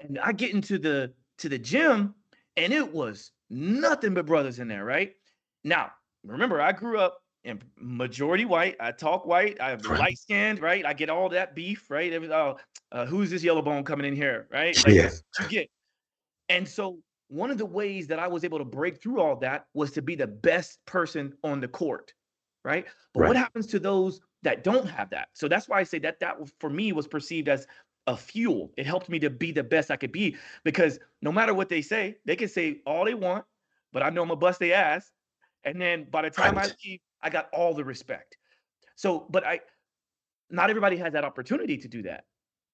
and 0.00 0.18
I 0.18 0.32
get 0.32 0.52
into 0.52 0.78
the 0.78 1.12
to 1.38 1.48
the 1.48 1.58
gym, 1.58 2.14
and 2.56 2.72
it 2.72 2.92
was 2.92 3.32
nothing 3.50 4.14
but 4.14 4.26
brothers 4.26 4.58
in 4.58 4.68
there, 4.68 4.84
right? 4.84 5.14
Now, 5.64 5.92
remember, 6.24 6.60
I 6.60 6.72
grew 6.72 6.98
up 6.98 7.22
in 7.44 7.62
majority 7.76 8.44
white. 8.44 8.76
I 8.80 8.92
talk 8.92 9.26
white. 9.26 9.60
I'm 9.60 9.78
Right. 9.80 10.00
light 10.00 10.18
skinned, 10.18 10.60
right? 10.60 10.84
I 10.84 10.92
get 10.92 11.10
all 11.10 11.28
that 11.30 11.54
beef, 11.54 11.90
right? 11.90 12.12
Every, 12.12 12.30
oh, 12.32 12.58
uh, 12.92 13.06
who's 13.06 13.30
this 13.30 13.42
yellow 13.44 13.62
bone 13.62 13.84
coming 13.84 14.06
in 14.06 14.14
here, 14.14 14.48
right? 14.50 14.76
Like 14.84 14.94
Yeah. 14.94 15.10
you 15.38 15.46
get. 15.46 15.70
And 16.48 16.66
so 16.66 16.98
one 17.28 17.50
of 17.50 17.58
the 17.58 17.66
ways 17.66 18.06
that 18.08 18.18
I 18.18 18.26
was 18.26 18.44
able 18.44 18.58
to 18.58 18.64
break 18.64 19.00
through 19.00 19.20
all 19.20 19.36
that 19.36 19.66
was 19.74 19.92
to 19.92 20.02
be 20.02 20.14
the 20.14 20.26
best 20.26 20.84
person 20.86 21.34
on 21.44 21.60
the 21.60 21.68
court, 21.68 22.12
right? 22.68 22.86
But 23.14 23.22
what 23.22 23.36
happens 23.36 23.66
to 23.68 23.80
those 23.80 24.20
that 24.42 24.62
don't 24.62 24.86
have 24.86 25.10
that? 25.10 25.30
So 25.32 25.48
that's 25.48 25.68
why 25.68 25.80
I 25.80 25.84
say 25.84 25.98
that 26.00 26.20
that 26.20 26.36
for 26.60 26.70
me 26.70 26.92
was 26.92 27.08
perceived 27.08 27.48
as 27.48 27.66
a 28.06 28.16
fuel. 28.16 28.72
It 28.76 28.86
helped 28.86 29.08
me 29.08 29.18
to 29.20 29.30
be 29.30 29.52
the 29.52 29.64
best 29.64 29.90
I 29.90 29.96
could 29.96 30.12
be 30.12 30.36
because 30.64 31.00
no 31.22 31.32
matter 31.32 31.54
what 31.54 31.70
they 31.70 31.82
say, 31.82 32.18
they 32.26 32.36
can 32.36 32.48
say 32.48 32.80
all 32.86 33.04
they 33.06 33.14
want, 33.14 33.46
but 33.92 34.02
I 34.02 34.10
know 34.10 34.22
I'm 34.22 34.28
gonna 34.28 34.36
bust 34.40 34.60
their 34.60 34.76
ass. 34.76 35.12
And 35.64 35.80
then 35.80 36.04
by 36.04 36.22
the 36.22 36.30
time 36.30 36.58
I 36.58 36.68
leave, 36.84 37.00
I 37.22 37.30
got 37.30 37.48
all 37.52 37.74
the 37.74 37.84
respect. 37.84 38.38
So, 38.96 39.26
but 39.30 39.46
I 39.46 39.60
not 40.50 40.70
everybody 40.70 40.96
has 40.98 41.12
that 41.14 41.24
opportunity 41.24 41.76
to 41.78 41.88
do 41.88 42.02
that 42.02 42.26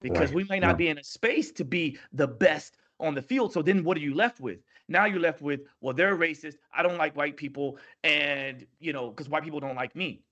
because 0.03 0.33
Right. 0.33 0.35
we 0.35 0.45
may 0.45 0.61
not 0.61 0.77
No. 0.77 0.79
be 0.79 0.89
in 0.89 0.99
a 0.99 1.05
space 1.05 1.53
to 1.53 1.65
be 1.65 1.99
the 2.13 2.29
best 2.29 2.79
on 3.01 3.15
the 3.15 3.23
field. 3.23 3.53
So 3.53 3.63
then 3.63 3.85
what 3.85 3.97
are 3.97 4.01
you 4.01 4.15
left 4.15 4.41
with? 4.41 4.61
Now 4.89 5.07
you're 5.07 5.21
left 5.21 5.41
with, 5.41 5.63
well, 5.81 5.95
they're 5.95 6.17
racist. 6.17 6.57
I 6.73 6.83
don't 6.83 6.99
like 6.99 7.17
white 7.17 7.37
people. 7.37 7.79
And, 8.03 8.67
you 8.79 8.93
know, 8.93 9.09
because 9.11 9.29
white 9.29 9.43
people 9.43 9.61
don't 9.61 9.77
like 9.77 9.97
me. 9.97 10.23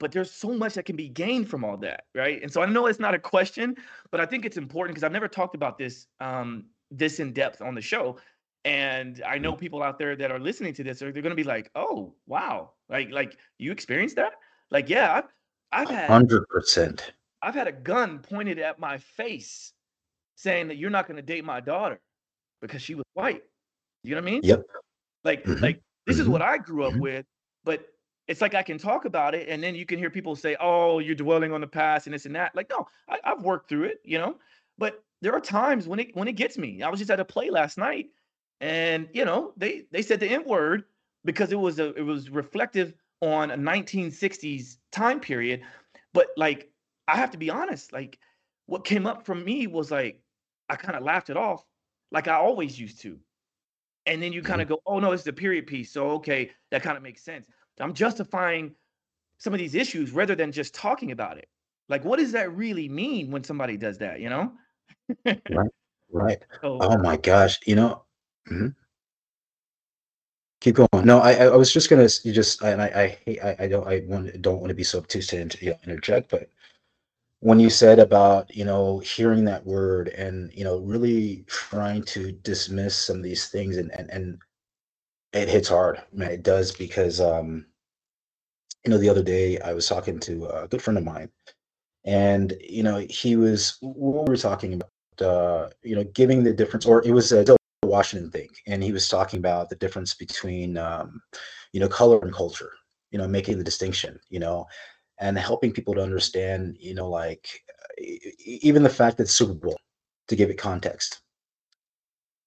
But 0.00 0.12
there's 0.12 0.30
so 0.30 0.52
much 0.52 0.74
that 0.74 0.84
can 0.84 0.94
be 0.94 1.08
gained 1.08 1.48
from 1.48 1.64
all 1.64 1.76
that, 1.78 2.04
right? 2.14 2.40
And 2.40 2.52
so 2.52 2.62
I 2.62 2.66
know 2.66 2.86
it's 2.86 3.00
not 3.00 3.14
a 3.14 3.18
question, 3.18 3.74
but 4.12 4.20
I 4.20 4.26
think 4.26 4.44
it's 4.44 4.56
important 4.56 4.94
because 4.94 5.02
I've 5.02 5.12
never 5.12 5.26
talked 5.26 5.56
about 5.56 5.76
this 5.76 6.06
um, 6.20 6.66
this 6.92 7.18
in 7.18 7.32
depth 7.32 7.60
on 7.60 7.74
the 7.74 7.80
show. 7.80 8.16
And 8.64 9.20
I 9.26 9.38
know 9.38 9.54
people 9.54 9.82
out 9.82 9.98
there 9.98 10.14
that 10.14 10.30
are 10.30 10.38
listening 10.38 10.72
to 10.74 10.84
this, 10.84 11.02
are 11.02 11.10
they're 11.10 11.22
gonna 11.22 11.34
be 11.34 11.42
like, 11.42 11.68
oh 11.74 12.14
wow, 12.28 12.70
like 12.88 13.10
like 13.10 13.38
you 13.58 13.72
experienced 13.72 14.14
that? 14.16 14.34
Like, 14.70 14.88
yeah, 14.88 15.14
I've 15.14 15.88
I've 15.88 15.90
had 15.90 16.10
100%. 16.10 17.00
I've 17.42 17.54
had 17.54 17.66
a 17.66 17.72
gun 17.72 18.20
pointed 18.20 18.58
at 18.58 18.78
my 18.78 18.98
face 18.98 19.72
saying 20.36 20.68
that 20.68 20.76
you're 20.76 20.90
not 20.90 21.06
going 21.06 21.16
to 21.16 21.22
date 21.22 21.44
my 21.44 21.60
daughter 21.60 22.00
because 22.60 22.82
she 22.82 22.94
was 22.94 23.04
white. 23.14 23.42
You 24.02 24.14
know 24.14 24.22
what 24.22 24.28
I 24.28 24.32
mean? 24.32 24.42
Yep. 24.42 24.66
Like, 25.24 25.46
hmm 25.46 25.54
like 25.62 25.82
this 26.06 26.18
is 26.18 26.28
hmm 26.28 26.30
what 26.30 26.42
I 26.42 26.58
grew 26.58 26.84
up 26.84 26.96
hmm 26.96 27.00
with, 27.00 27.26
but 27.64 27.88
it's 28.28 28.40
like 28.40 28.54
I 28.54 28.62
can 28.62 28.78
talk 28.78 29.04
about 29.04 29.34
it, 29.34 29.48
and 29.48 29.62
then 29.62 29.74
you 29.74 29.86
can 29.86 29.98
hear 29.98 30.10
people 30.10 30.36
say, 30.36 30.56
"Oh, 30.60 30.98
you're 31.00 31.14
dwelling 31.14 31.52
on 31.52 31.60
the 31.60 31.66
past 31.68 32.06
and 32.06 32.14
this 32.14 32.26
and 32.26 32.36
that." 32.36 32.54
Like, 32.54 32.70
no, 32.70 32.86
I, 33.08 33.20
I've 33.24 33.42
worked 33.42 33.68
through 33.68 33.84
it, 33.84 34.00
you 34.04 34.18
know. 34.18 34.38
But 34.78 35.04
there 35.22 35.34
are 35.34 35.40
times 35.40 35.88
when 35.88 35.98
it 36.00 36.14
when 36.16 36.28
it 36.28 36.34
gets 36.34 36.58
me. 36.58 36.82
I 36.82 36.88
was 36.90 37.00
just 37.00 37.10
at 37.10 37.20
a 37.20 37.24
play 37.24 37.50
last 37.50 37.78
night, 37.78 38.10
and 38.60 39.08
you 39.12 39.24
know, 39.24 39.52
they 39.56 39.86
they 39.92 40.02
said 40.02 40.20
the 40.20 40.28
N 40.28 40.44
word 40.44 40.84
because 41.24 41.52
it 41.52 41.58
was 41.58 41.78
a 41.78 41.92
it 41.94 42.02
was 42.02 42.30
reflective 42.30 42.94
on 43.20 43.50
a 43.50 43.56
1960s 43.56 44.78
time 44.92 45.20
period. 45.20 45.62
But 46.12 46.28
like, 46.36 46.72
I 47.08 47.16
have 47.16 47.30
to 47.32 47.38
be 47.38 47.50
honest, 47.50 47.92
like, 47.92 48.18
what 48.66 48.84
came 48.84 49.06
up 49.06 49.24
from 49.26 49.44
me 49.44 49.66
was 49.66 49.90
like, 49.90 50.22
I 50.68 50.76
kind 50.76 50.96
of 50.96 51.02
laughed 51.02 51.30
it 51.30 51.36
off, 51.36 51.64
like 52.10 52.28
I 52.28 52.34
always 52.34 52.78
used 52.78 53.00
to. 53.02 53.20
And 54.08 54.22
then 54.22 54.32
you 54.32 54.42
kind 54.42 54.62
of 54.62 54.68
go, 54.68 54.80
oh 54.86 54.98
no, 54.98 55.12
it's 55.12 55.22
the 55.22 55.32
period 55.32 55.66
piece. 55.66 55.92
So 55.92 56.10
okay, 56.12 56.50
that 56.70 56.82
kind 56.82 56.96
of 56.96 57.02
makes 57.02 57.22
sense. 57.22 57.46
I'm 57.78 57.94
justifying 57.94 58.74
some 59.38 59.52
of 59.52 59.60
these 59.60 59.74
issues 59.74 60.10
rather 60.10 60.34
than 60.34 60.50
just 60.50 60.74
talking 60.74 61.12
about 61.12 61.38
it. 61.38 61.48
Like, 61.88 62.04
what 62.04 62.18
does 62.18 62.32
that 62.32 62.52
really 62.54 62.88
mean 62.88 63.30
when 63.30 63.44
somebody 63.44 63.76
does 63.76 63.98
that, 63.98 64.20
you 64.20 64.28
know? 64.30 64.52
Right. 65.24 65.70
Right. 66.10 66.38
So 66.60 66.78
Oh 66.80 66.98
my 66.98 67.16
gosh. 67.18 67.58
You 67.66 67.76
know, 67.76 68.04
mhm. 68.50 68.74
keep 70.60 70.76
going. 70.76 70.88
No, 71.04 71.18
I, 71.20 71.32
I 71.34 71.44
I 71.44 71.56
was 71.56 71.72
just 71.72 71.90
gonna 71.90 72.08
you 72.24 72.32
just 72.32 72.62
and 72.62 72.80
I 72.82 72.86
I 72.86 73.18
hate 73.24 73.40
I, 73.42 73.56
I 73.60 73.68
don't 73.68 73.86
I 73.86 74.02
want 74.06 74.40
don't 74.42 74.58
want 74.58 74.70
to 74.70 74.74
be 74.74 74.84
so 74.84 74.98
obtuse 74.98 75.28
to 75.28 75.40
inter, 75.40 75.58
you 75.60 75.70
know, 75.70 75.78
interject, 75.84 76.30
but 76.30 76.48
when 77.40 77.60
you 77.60 77.70
said 77.70 77.98
about 77.98 78.54
you 78.54 78.64
know 78.64 78.98
hearing 79.00 79.44
that 79.44 79.64
word 79.66 80.08
and 80.08 80.52
you 80.54 80.64
know 80.64 80.78
really 80.78 81.44
trying 81.46 82.02
to 82.02 82.32
dismiss 82.32 82.96
some 82.96 83.16
of 83.18 83.22
these 83.22 83.48
things 83.48 83.76
and 83.76 83.90
and 83.92 84.10
and 84.10 84.38
it 85.32 85.48
hits 85.48 85.68
hard, 85.68 86.02
man. 86.12 86.30
It 86.30 86.42
does 86.42 86.72
because 86.72 87.20
um 87.20 87.66
you 88.84 88.90
know 88.90 88.98
the 88.98 89.08
other 89.08 89.22
day 89.22 89.58
I 89.60 89.72
was 89.74 89.88
talking 89.88 90.18
to 90.20 90.46
a 90.46 90.68
good 90.68 90.82
friend 90.82 90.98
of 90.98 91.04
mine 91.04 91.30
and 92.04 92.54
you 92.60 92.82
know 92.82 93.06
he 93.10 93.36
was 93.36 93.78
we 93.82 93.92
were 93.92 94.36
talking 94.36 94.74
about 94.74 95.26
uh 95.26 95.68
you 95.82 95.96
know 95.96 96.04
giving 96.04 96.44
the 96.44 96.52
difference 96.52 96.86
or 96.86 97.04
it 97.06 97.12
was 97.12 97.32
a 97.32 97.44
Washington 97.84 98.30
thing 98.30 98.48
and 98.66 98.82
he 98.82 98.92
was 98.92 99.08
talking 99.08 99.38
about 99.38 99.68
the 99.68 99.76
difference 99.76 100.14
between 100.14 100.76
um 100.78 101.20
you 101.72 101.80
know 101.80 101.88
color 101.88 102.20
and 102.20 102.32
culture 102.34 102.72
you 103.10 103.18
know 103.18 103.28
making 103.28 103.58
the 103.58 103.64
distinction 103.64 104.18
you 104.30 104.38
know 104.40 104.66
and 105.20 105.38
helping 105.38 105.72
people 105.72 105.94
to 105.94 106.02
understand 106.02 106.76
you 106.80 106.94
know 106.94 107.08
like 107.08 107.64
even 107.98 108.82
the 108.82 108.90
fact 108.90 109.16
that 109.18 109.28
Super 109.28 109.54
Bowl 109.54 109.76
to 110.28 110.36
give 110.36 110.50
it 110.50 110.58
context 110.58 111.20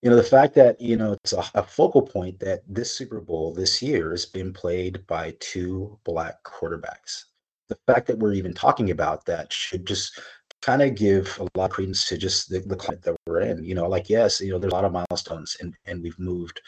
you 0.01 0.09
know 0.09 0.15
the 0.15 0.23
fact 0.23 0.55
that 0.55 0.79
you 0.79 0.97
know 0.97 1.13
it's 1.13 1.33
a, 1.33 1.43
a 1.55 1.63
focal 1.63 2.01
point 2.01 2.39
that 2.39 2.61
this 2.67 2.95
Super 2.95 3.19
Bowl 3.19 3.53
this 3.53 3.81
year 3.81 4.11
has 4.11 4.25
been 4.25 4.53
played 4.53 5.05
by 5.07 5.35
two 5.39 5.97
black 6.03 6.43
quarterbacks 6.43 7.25
the 7.71 7.77
fact 7.87 8.05
that 8.07 8.19
we're 8.19 8.33
even 8.33 8.53
talking 8.53 8.91
about 8.91 9.25
that 9.25 9.51
should 9.51 9.85
just 9.87 10.19
kind 10.61 10.81
of 10.81 10.95
give 10.95 11.37
a 11.39 11.57
lot 11.57 11.65
of 11.65 11.71
credence 11.71 12.07
to 12.07 12.17
just 12.17 12.49
the, 12.49 12.59
the 12.59 12.75
climate 12.75 13.01
that 13.03 13.15
we're 13.25 13.41
in. 13.41 13.63
You 13.63 13.75
know, 13.75 13.87
like 13.87 14.09
yes, 14.09 14.41
you 14.41 14.51
know, 14.51 14.59
there's 14.59 14.73
a 14.73 14.75
lot 14.75 14.85
of 14.85 14.91
milestones 14.91 15.57
and 15.59 15.73
and 15.85 16.03
we've 16.03 16.19
moved 16.19 16.61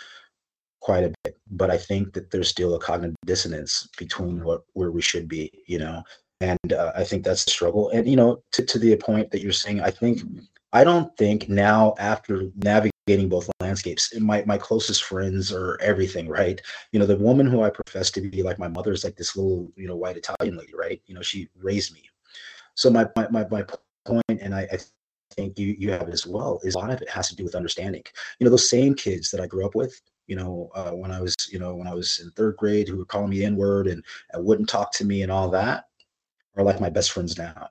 quite 0.84 1.06
a 1.06 1.13
bit, 1.24 1.38
but 1.50 1.72
I 1.72 1.78
think 1.78 2.13
that 2.13 2.30
there's 2.30 2.50
still 2.50 2.76
a 2.76 2.80
cognitive 2.80 3.15
dissonance 3.26 3.88
between 3.98 4.43
what 4.43 4.63
where 4.74 4.91
we 4.91 5.02
should 5.02 5.28
be. 5.28 5.50
You 5.65 5.80
know, 5.80 6.04
and 6.41 6.74
uh, 6.74 6.91
I 6.96 7.04
think 7.06 7.24
that's 7.24 7.46
the 7.46 7.52
struggle. 7.52 7.89
And 7.89 8.08
you 8.08 8.17
know, 8.17 8.43
to 8.52 8.65
to 8.65 8.78
the 8.78 8.96
point 8.98 9.32
that 9.32 9.41
you're 9.41 9.54
saying, 9.54 9.82
I 9.82 9.91
think 9.91 10.22
I 10.74 10.84
don't 10.84 11.15
think 11.17 11.50
now 11.50 11.96
after 12.00 12.50
navigating 12.58 13.30
both 13.30 13.50
landscapes, 13.62 14.13
my 14.19 14.43
my 14.46 14.58
closest 14.58 15.04
friends 15.04 15.52
are 15.54 15.80
everything, 15.82 16.28
right? 16.28 16.62
You 16.91 17.00
know, 17.00 17.06
the 17.06 17.17
woman 17.17 17.48
who 17.48 17.63
I 17.63 17.69
profess 17.69 18.12
to 18.12 18.22
be 18.22 18.43
like 18.43 18.60
my 18.60 18.67
mother 18.67 18.91
is 18.91 19.04
like 19.04 19.15
this 19.15 19.36
little 19.38 19.72
you 19.78 19.88
know 19.88 19.96
white 19.96 20.17
Italian 20.17 20.58
lady, 20.58 20.74
right? 20.76 21.02
You 21.08 21.15
know, 21.15 21.22
she 21.22 21.50
raised 21.58 21.93
me. 21.93 22.04
So 22.76 22.89
my 22.89 23.08
my 23.15 23.28
my, 23.30 23.48
my 23.50 23.63
point, 24.06 24.41
and 24.41 24.54
I, 24.54 24.67
I 24.72 24.78
think 25.36 25.58
you 25.58 25.76
you 25.80 25.91
have 25.91 26.08
it 26.10 26.13
as 26.13 26.28
well, 26.28 26.60
is 26.63 26.76
a 26.76 26.80
lot 26.80 26.91
of 26.91 27.02
it 27.02 27.10
has 27.10 27.30
to 27.30 27.36
do 27.36 27.43
with 27.46 27.56
understanding. 27.56 28.04
You 28.39 28.46
know, 28.46 28.52
those 28.52 28.69
same 28.69 28.96
kids 28.96 29.32
that 29.32 29.41
I 29.41 29.48
grew 29.48 29.65
up 29.65 29.76
with, 29.76 30.00
you 30.28 30.36
know, 30.36 30.70
uh, 30.76 30.92
when 30.92 31.12
I 31.12 31.22
was, 31.22 31.36
you 31.52 31.60
know, 31.60 31.76
when 31.76 31.88
I 31.88 31.94
was 31.94 32.20
in 32.20 32.32
third 32.32 32.58
grade, 32.58 32.88
who 32.88 32.98
were 32.98 33.06
calling 33.06 33.30
me 33.30 33.44
N 33.44 33.56
word 33.56 33.88
and, 33.88 34.04
and 34.32 34.46
wouldn't 34.46 34.70
talk 34.70 34.92
to 34.94 35.06
me 35.06 35.22
and 35.22 35.32
all 35.32 35.50
that 35.52 35.86
are 36.56 36.64
like 36.64 36.82
my 36.82 36.90
best 36.90 37.12
friends 37.12 37.38
now. 37.38 37.70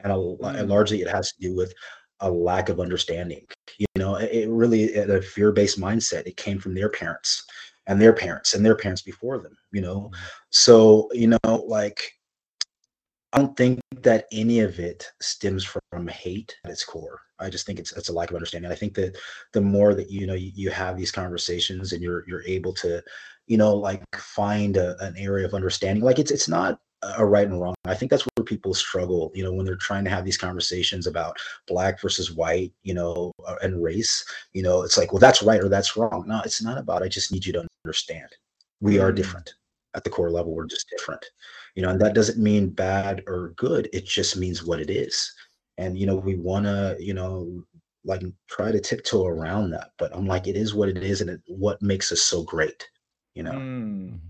And, 0.00 0.12
a, 0.12 0.16
mm. 0.16 0.58
and 0.58 0.68
largely 0.68 1.00
it 1.00 1.08
has 1.08 1.32
to 1.32 1.40
do 1.40 1.54
with 1.54 1.72
a 2.20 2.30
lack 2.30 2.68
of 2.68 2.80
understanding. 2.80 3.46
You 3.78 3.86
know, 3.96 4.16
it 4.16 4.48
really 4.48 4.94
a 4.94 5.22
fear 5.22 5.52
based 5.52 5.80
mindset. 5.80 6.26
It 6.26 6.36
came 6.36 6.58
from 6.58 6.74
their 6.74 6.88
parents 6.88 7.44
and 7.86 8.00
their 8.00 8.12
parents 8.12 8.54
and 8.54 8.64
their 8.64 8.76
parents 8.76 9.02
before 9.02 9.38
them. 9.38 9.56
You 9.72 9.82
know, 9.82 10.10
mm. 10.12 10.18
so 10.50 11.08
you 11.12 11.28
know, 11.28 11.64
like 11.66 12.12
I 13.32 13.38
don't 13.38 13.56
think 13.56 13.80
that 14.02 14.26
any 14.30 14.60
of 14.60 14.78
it 14.78 15.06
stems 15.20 15.64
from 15.64 16.06
hate 16.06 16.56
at 16.64 16.70
its 16.70 16.84
core. 16.84 17.20
I 17.40 17.50
just 17.50 17.66
think 17.66 17.78
it's 17.78 17.92
it's 17.92 18.08
a 18.08 18.12
lack 18.12 18.30
of 18.30 18.36
understanding. 18.36 18.70
I 18.70 18.76
think 18.76 18.94
that 18.94 19.16
the 19.52 19.60
more 19.60 19.94
that 19.94 20.10
you 20.10 20.26
know 20.26 20.34
you, 20.34 20.52
you 20.54 20.70
have 20.70 20.96
these 20.96 21.10
conversations 21.10 21.92
and 21.92 22.02
you're 22.02 22.24
you're 22.28 22.44
able 22.44 22.72
to, 22.74 23.02
you 23.46 23.56
know, 23.56 23.74
like 23.74 24.02
find 24.16 24.76
a, 24.76 24.96
an 25.04 25.14
area 25.16 25.44
of 25.44 25.54
understanding. 25.54 26.04
Like 26.04 26.18
it's 26.18 26.30
it's 26.30 26.48
not 26.48 26.78
a 27.18 27.24
right 27.24 27.46
and 27.46 27.60
wrong. 27.60 27.74
I 27.84 27.94
think 27.94 28.10
that's 28.10 28.26
where 28.36 28.44
people 28.44 28.74
struggle, 28.74 29.30
you 29.34 29.44
know, 29.44 29.52
when 29.52 29.66
they're 29.66 29.76
trying 29.76 30.04
to 30.04 30.10
have 30.10 30.24
these 30.24 30.38
conversations 30.38 31.06
about 31.06 31.36
black 31.66 32.00
versus 32.00 32.32
white, 32.32 32.72
you 32.82 32.94
know, 32.94 33.32
and 33.62 33.82
race. 33.82 34.24
You 34.52 34.62
know, 34.62 34.82
it's 34.82 34.96
like, 34.96 35.12
well, 35.12 35.20
that's 35.20 35.42
right 35.42 35.60
or 35.60 35.68
that's 35.68 35.96
wrong. 35.96 36.24
No, 36.26 36.40
it's 36.44 36.62
not 36.62 36.78
about. 36.78 37.02
I 37.02 37.08
just 37.08 37.32
need 37.32 37.44
you 37.44 37.52
to 37.54 37.66
understand. 37.84 38.28
We 38.80 38.98
are 38.98 39.12
mm. 39.12 39.16
different 39.16 39.54
at 39.94 40.04
the 40.04 40.10
core 40.10 40.30
level. 40.30 40.54
We're 40.54 40.66
just 40.66 40.88
different, 40.90 41.24
you 41.74 41.82
know, 41.82 41.90
and 41.90 42.00
that 42.00 42.14
doesn't 42.14 42.42
mean 42.42 42.70
bad 42.70 43.22
or 43.26 43.54
good. 43.56 43.88
It 43.92 44.06
just 44.06 44.36
means 44.36 44.64
what 44.64 44.80
it 44.80 44.90
is. 44.90 45.32
And 45.78 45.98
you 45.98 46.06
know, 46.06 46.16
we 46.16 46.36
want 46.36 46.66
to, 46.66 46.96
you 47.00 47.14
know, 47.14 47.64
like 48.04 48.22
try 48.48 48.70
to 48.70 48.80
tiptoe 48.80 49.26
around 49.26 49.70
that, 49.70 49.92
but 49.98 50.14
I'm 50.14 50.26
like, 50.26 50.46
it 50.46 50.56
is 50.56 50.74
what 50.74 50.88
it 50.88 51.02
is, 51.02 51.20
and 51.20 51.30
it, 51.30 51.40
what 51.46 51.80
makes 51.80 52.12
us 52.12 52.20
so 52.20 52.42
great, 52.42 52.88
you 53.34 53.42
know. 53.42 53.52
Mm. 53.52 54.20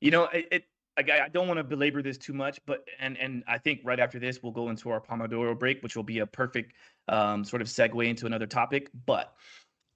You 0.00 0.10
know, 0.10 0.24
it, 0.24 0.48
it 0.50 0.64
I, 0.96 1.24
I 1.24 1.28
don't 1.28 1.48
want 1.48 1.58
to 1.58 1.64
belabor 1.64 2.02
this 2.02 2.18
too 2.18 2.34
much, 2.34 2.60
but 2.66 2.84
and 3.00 3.16
and 3.18 3.42
I 3.46 3.58
think 3.58 3.80
right 3.84 3.98
after 3.98 4.18
this 4.18 4.42
we'll 4.42 4.52
go 4.52 4.68
into 4.68 4.90
our 4.90 5.00
Pomodoro 5.00 5.58
break, 5.58 5.82
which 5.82 5.96
will 5.96 6.02
be 6.02 6.18
a 6.18 6.26
perfect 6.26 6.74
um, 7.08 7.44
sort 7.44 7.62
of 7.62 7.68
segue 7.68 8.06
into 8.06 8.26
another 8.26 8.46
topic. 8.46 8.90
But 9.06 9.32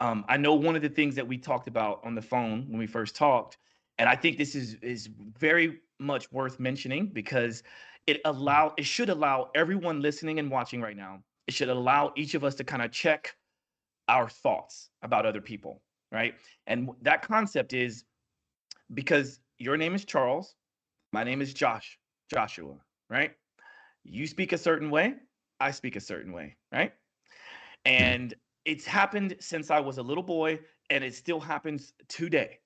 um, 0.00 0.24
I 0.28 0.36
know 0.36 0.54
one 0.54 0.76
of 0.76 0.82
the 0.82 0.88
things 0.88 1.14
that 1.16 1.26
we 1.26 1.38
talked 1.38 1.68
about 1.68 2.00
on 2.04 2.14
the 2.14 2.22
phone 2.22 2.66
when 2.68 2.78
we 2.78 2.86
first 2.86 3.14
talked, 3.14 3.58
and 3.98 4.08
I 4.08 4.16
think 4.16 4.38
this 4.38 4.54
is 4.54 4.74
is 4.82 5.08
very 5.38 5.80
much 5.98 6.30
worth 6.32 6.58
mentioning 6.58 7.06
because 7.06 7.62
it 8.06 8.20
allow 8.24 8.74
it 8.78 8.86
should 8.86 9.10
allow 9.10 9.50
everyone 9.54 10.00
listening 10.02 10.38
and 10.38 10.50
watching 10.50 10.80
right 10.80 10.96
now. 10.96 11.22
It 11.46 11.54
should 11.54 11.68
allow 11.68 12.12
each 12.16 12.34
of 12.34 12.44
us 12.44 12.54
to 12.56 12.64
kind 12.64 12.82
of 12.82 12.92
check 12.92 13.36
our 14.08 14.28
thoughts 14.28 14.90
about 15.02 15.26
other 15.26 15.40
people, 15.40 15.82
right? 16.12 16.34
And 16.66 16.90
that 17.02 17.22
concept 17.22 17.72
is 17.72 18.04
because 18.94 19.40
your 19.58 19.76
name 19.76 19.94
is 19.94 20.04
Charles 20.04 20.54
my 21.12 21.24
name 21.24 21.40
is 21.40 21.54
Josh, 21.54 21.98
Joshua, 22.32 22.74
right? 23.08 23.32
You 24.04 24.26
speak 24.26 24.52
a 24.52 24.58
certain 24.58 24.90
way, 24.90 25.14
I 25.60 25.70
speak 25.70 25.96
a 25.96 26.00
certain 26.00 26.32
way, 26.32 26.56
right? 26.72 26.92
And 27.86 28.34
it's 28.64 28.84
happened 28.84 29.36
since 29.40 29.70
I 29.70 29.80
was 29.80 29.98
a 29.98 30.02
little 30.02 30.22
boy, 30.22 30.60
and 30.90 31.04
it 31.04 31.14
still 31.14 31.40
happens 31.40 31.94
today. 32.08 32.58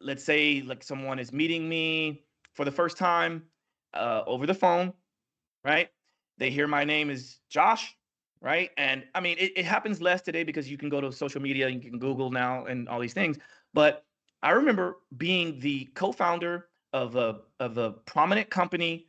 Let's 0.00 0.24
say 0.24 0.62
like 0.62 0.82
someone 0.82 1.18
is 1.18 1.32
meeting 1.32 1.68
me 1.68 2.24
for 2.54 2.64
the 2.64 2.72
first 2.72 2.96
time 2.96 3.44
uh, 3.96 4.24
over 4.26 4.46
the 4.46 4.54
phone, 4.54 4.92
right? 5.64 5.88
They 6.38 6.50
hear 6.50 6.66
my 6.66 6.84
name 6.84 7.10
is 7.10 7.38
Josh, 7.48 7.96
right? 8.40 8.70
And 8.76 9.04
I 9.14 9.20
mean, 9.20 9.36
it, 9.38 9.52
it 9.56 9.64
happens 9.64 10.00
less 10.00 10.22
today 10.22 10.44
because 10.44 10.70
you 10.70 10.76
can 10.76 10.88
go 10.88 11.00
to 11.00 11.12
social 11.12 11.40
media, 11.40 11.66
and 11.66 11.82
you 11.82 11.90
can 11.90 11.98
Google 11.98 12.30
now, 12.30 12.66
and 12.66 12.88
all 12.88 13.00
these 13.00 13.14
things. 13.14 13.38
But 13.74 14.04
I 14.42 14.50
remember 14.50 14.98
being 15.16 15.58
the 15.60 15.86
co-founder 15.94 16.68
of 16.92 17.16
a 17.16 17.40
of 17.60 17.78
a 17.78 17.92
prominent 17.92 18.50
company 18.50 19.08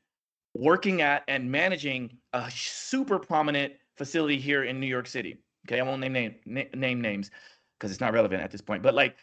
working 0.54 1.02
at 1.02 1.24
and 1.28 1.50
managing 1.52 2.18
a 2.34 2.50
super 2.50 3.20
prominent 3.20 3.74
facility 3.98 4.40
here 4.40 4.64
in 4.64 4.80
New 4.80 4.88
York 4.88 5.08
City. 5.08 5.38
Okay, 5.68 5.80
I 5.80 5.84
won't 5.84 6.02
name 6.02 6.14
name 6.46 6.68
name 6.74 7.02
names 7.02 7.32
because 7.78 7.92
it's 7.92 8.02
not 8.02 8.14
relevant 8.14 8.42
at 8.42 8.52
this 8.52 8.62
point. 8.62 8.82
But 8.82 8.96
like, 8.96 9.18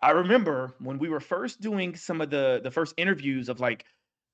I 0.00 0.10
remember 0.10 0.74
when 0.80 0.98
we 0.98 1.08
were 1.08 1.20
first 1.20 1.60
doing 1.60 1.96
some 1.96 2.20
of 2.20 2.30
the 2.30 2.60
the 2.62 2.70
first 2.70 2.94
interviews 2.96 3.48
of 3.48 3.60
like 3.60 3.84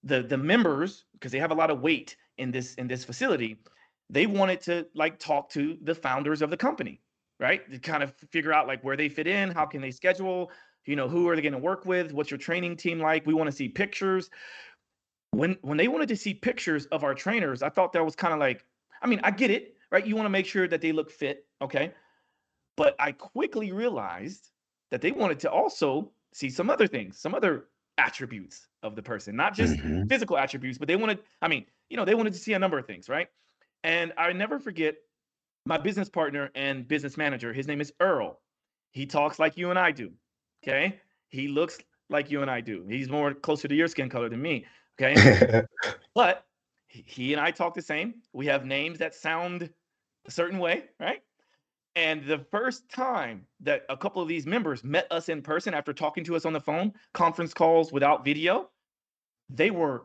the 0.05 0.23
the 0.23 0.37
members 0.37 1.05
because 1.13 1.33
they 1.33 1.39
have 1.39 1.51
a 1.51 1.55
lot 1.55 1.71
of 1.71 1.81
weight 1.81 2.17
in 2.39 2.51
this 2.51 2.75
in 2.75 2.89
this 2.89 3.05
facility. 3.05 3.59
They 4.09 4.27
wanted 4.27 4.61
to 4.63 4.87
like 4.95 5.19
talk 5.19 5.51
to 5.51 5.79
the 5.83 5.95
founders 5.95 6.43
of 6.43 6.51
the 6.51 6.57
company, 6.57 7.01
right? 7.39 7.71
To 7.71 7.79
kind 7.79 8.03
of 8.03 8.13
figure 8.31 8.53
out 8.53 8.67
like 8.67 8.83
where 8.83 8.97
they 8.97 9.09
fit 9.09 9.29
in, 9.29 9.51
how 9.51 9.67
can 9.67 9.81
they 9.81 9.93
schedule, 9.93 10.51
you 10.87 10.97
know 10.97 11.09
who 11.09 11.29
are 11.29 11.37
they 11.37 11.43
going 11.43 11.53
to 11.53 11.59
work 11.59 11.85
with 11.85 12.13
what's 12.13 12.31
your 12.31 12.39
training 12.39 12.77
team 12.77 12.99
like 12.99 13.27
we 13.27 13.35
want 13.35 13.49
to 13.49 13.55
see 13.55 13.69
pictures 13.69 14.31
when 15.31 15.57
when 15.63 15.77
they 15.77 15.89
wanted 15.89 16.09
to 16.09 16.17
see 16.17 16.35
pictures 16.35 16.87
of 16.87 17.05
our 17.05 17.15
trainers 17.15 17.63
i 17.63 17.69
thought 17.69 17.93
that 17.93 18.05
was 18.05 18.17
kind 18.17 18.33
of 18.33 18.41
like 18.41 18.65
i 19.03 19.07
mean 19.07 19.21
i 19.23 19.31
get 19.31 19.51
it 19.51 19.77
right 19.91 20.07
you 20.07 20.17
want 20.17 20.27
to 20.27 20.31
make 20.31 20.47
sure 20.47 20.67
that 20.67 20.81
they 20.81 20.93
look 20.93 21.11
fit 21.11 21.47
okay 21.61 21.93
but 22.77 22.97
i 22.99 23.13
quickly 23.13 23.73
realized 23.73 24.51
that 24.91 25.01
they 25.01 25.13
wanted 25.13 25.39
to 25.39 25.51
also 25.51 26.11
see 26.33 26.51
some 26.51 26.71
other 26.71 26.87
things 26.87 27.19
some 27.19 27.35
other 27.35 27.67
attributes 28.01 28.69
of 28.83 28.97
the 28.97 29.03
person 29.03 29.37
not 29.37 29.55
just 29.55 29.75
mm-hmm. 29.75 30.07
physical 30.07 30.39
attributes 30.39 30.79
but 30.79 30.89
they 30.89 30.97
wanted 30.97 31.19
i 31.43 31.49
mean 31.49 31.65
you 31.91 31.97
know 31.97 32.05
they 32.05 32.15
wanted 32.15 32.33
to 32.33 32.39
see 32.39 32.55
a 32.55 32.59
number 32.59 32.79
of 32.79 32.87
things 32.87 33.09
right 33.09 33.29
and 33.85 34.13
i 34.17 34.33
never 34.33 34.59
forget 34.59 34.95
my 35.67 35.77
business 35.77 36.09
partner 36.09 36.51
and 36.55 36.89
business 36.89 37.17
manager 37.17 37.53
his 37.53 37.67
name 37.67 37.81
is 37.81 37.93
earl 38.01 38.41
he 38.93 39.05
talks 39.07 39.39
like 39.39 39.57
you 39.57 39.71
and 39.71 39.79
i 39.79 39.91
do 39.91 40.11
Okay. 40.63 41.01
He 41.29 41.49
looks 41.49 41.79
like 42.09 42.31
you 42.31 42.43
and 42.43 42.51
I 42.51 42.61
do. 42.61 42.85
He's 42.89 43.09
more 43.09 43.33
closer 43.35 43.69
to 43.69 43.75
your 43.75 43.89
skin 43.89 44.09
color 44.09 44.29
than 44.29 44.43
me. 44.43 44.67
Okay. 45.01 45.65
but 46.15 46.45
he 46.89 47.33
and 47.33 47.41
I 47.41 47.51
talk 47.51 47.75
the 47.75 47.83
same. 47.83 48.15
We 48.33 48.47
have 48.47 48.65
names 48.65 48.99
that 48.99 49.15
sound 49.15 49.71
a 50.27 50.31
certain 50.31 50.59
way, 50.59 50.85
right? 50.99 51.23
And 51.97 52.25
the 52.25 52.39
first 52.51 52.89
time 52.89 53.47
that 53.61 53.83
a 53.89 53.97
couple 53.97 54.23
of 54.23 54.29
these 54.29 54.47
members 54.47 54.85
met 54.85 55.07
us 55.11 55.29
in 55.29 55.43
person 55.43 55.75
after 55.75 55.93
talking 55.93 56.23
to 56.25 56.37
us 56.37 56.45
on 56.45 56.53
the 56.53 56.61
phone, 56.61 56.93
conference 57.15 57.53
calls 57.53 57.93
without 57.93 58.25
video, 58.25 58.71
they 59.49 59.71
were 59.71 60.05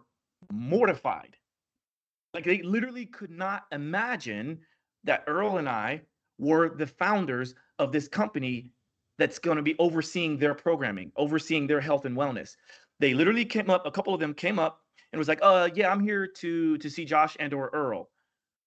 mortified. 0.52 1.36
Like 2.34 2.44
they 2.44 2.62
literally 2.64 3.06
could 3.06 3.30
not 3.30 3.66
imagine 3.72 4.60
that 5.04 5.24
Earl 5.28 5.58
and 5.58 5.70
I 5.70 6.02
were 6.40 6.76
the 6.76 6.88
founders 6.88 7.54
of 7.80 7.92
this 7.92 8.08
company 8.08 8.72
that's 9.18 9.40
going 9.40 9.58
to 9.58 9.64
be 9.64 9.76
overseeing 9.80 10.38
their 10.38 10.54
programming, 10.54 11.12
overseeing 11.16 11.68
their 11.68 11.80
health 11.80 12.06
and 12.06 12.18
wellness. 12.18 12.56
They 13.00 13.14
literally 13.14 13.46
came 13.46 13.70
up, 13.70 13.86
a 13.86 13.92
couple 13.92 14.14
of 14.14 14.20
them 14.20 14.34
came 14.34 14.60
up 14.60 14.82
and 15.12 15.20
was 15.20 15.28
like, 15.28 15.40
uh, 15.42 15.70
yeah, 15.76 15.90
I'm 15.90 16.02
here 16.02 16.28
to 16.28 16.78
to 16.78 16.90
see 16.90 17.06
Josh 17.06 17.38
and 17.40 17.54
or 17.54 17.70
Earl. 17.74 18.10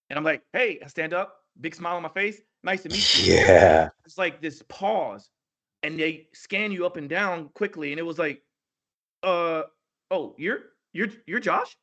And 0.08 0.18
I'm 0.18 0.24
like, 0.24 0.42
hey, 0.52 0.78
stand 0.86 1.12
up, 1.12 1.37
big 1.60 1.74
smile 1.74 1.96
on 1.96 2.02
my 2.02 2.08
face. 2.08 2.40
Nice 2.62 2.82
to 2.82 2.88
meet 2.88 3.26
you. 3.26 3.34
Yeah. 3.34 3.88
It's 4.04 4.18
like 4.18 4.40
this 4.40 4.62
pause. 4.68 5.30
And 5.82 5.98
they 5.98 6.28
scan 6.34 6.72
you 6.72 6.84
up 6.86 6.96
and 6.96 7.08
down 7.08 7.50
quickly. 7.50 7.92
And 7.92 8.00
it 8.00 8.02
was 8.04 8.18
like, 8.18 8.42
uh, 9.22 9.62
oh, 10.10 10.34
you're 10.38 10.60
you're 10.92 11.08
you're 11.26 11.40
Josh? 11.40 11.76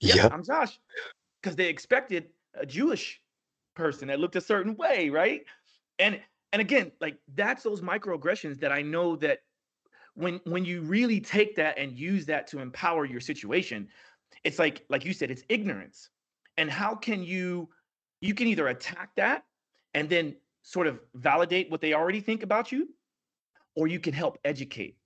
Yeah, 0.00 0.16
yep. 0.16 0.32
I'm 0.32 0.42
Josh. 0.42 0.80
Because 1.40 1.54
they 1.54 1.68
expected 1.68 2.30
a 2.54 2.66
Jewish 2.66 3.20
person 3.74 4.08
that 4.08 4.18
looked 4.18 4.36
a 4.36 4.40
certain 4.40 4.76
way, 4.76 5.10
right? 5.10 5.44
And 6.00 6.20
and 6.52 6.60
again 6.60 6.92
like 7.00 7.18
that's 7.34 7.62
those 7.62 7.80
microaggressions 7.80 8.60
that 8.60 8.72
i 8.72 8.82
know 8.82 9.16
that 9.16 9.40
when 10.14 10.40
when 10.44 10.64
you 10.64 10.82
really 10.82 11.20
take 11.20 11.56
that 11.56 11.76
and 11.78 11.98
use 11.98 12.26
that 12.26 12.46
to 12.46 12.60
empower 12.60 13.04
your 13.04 13.20
situation 13.20 13.88
it's 14.44 14.58
like 14.58 14.84
like 14.88 15.04
you 15.04 15.12
said 15.12 15.30
it's 15.30 15.42
ignorance 15.48 16.10
and 16.58 16.70
how 16.70 16.94
can 16.94 17.22
you 17.22 17.68
you 18.22 18.34
can 18.34 18.46
either 18.46 18.68
attack 18.68 19.10
that 19.16 19.44
and 19.94 20.08
then 20.08 20.34
sort 20.62 20.86
of 20.86 20.98
validate 21.14 21.70
what 21.70 21.80
they 21.80 21.92
already 21.92 22.20
think 22.20 22.42
about 22.42 22.72
you 22.72 22.88
or 23.76 23.86
you 23.86 24.00
can 24.00 24.14
help 24.14 24.38
educate 24.44 24.96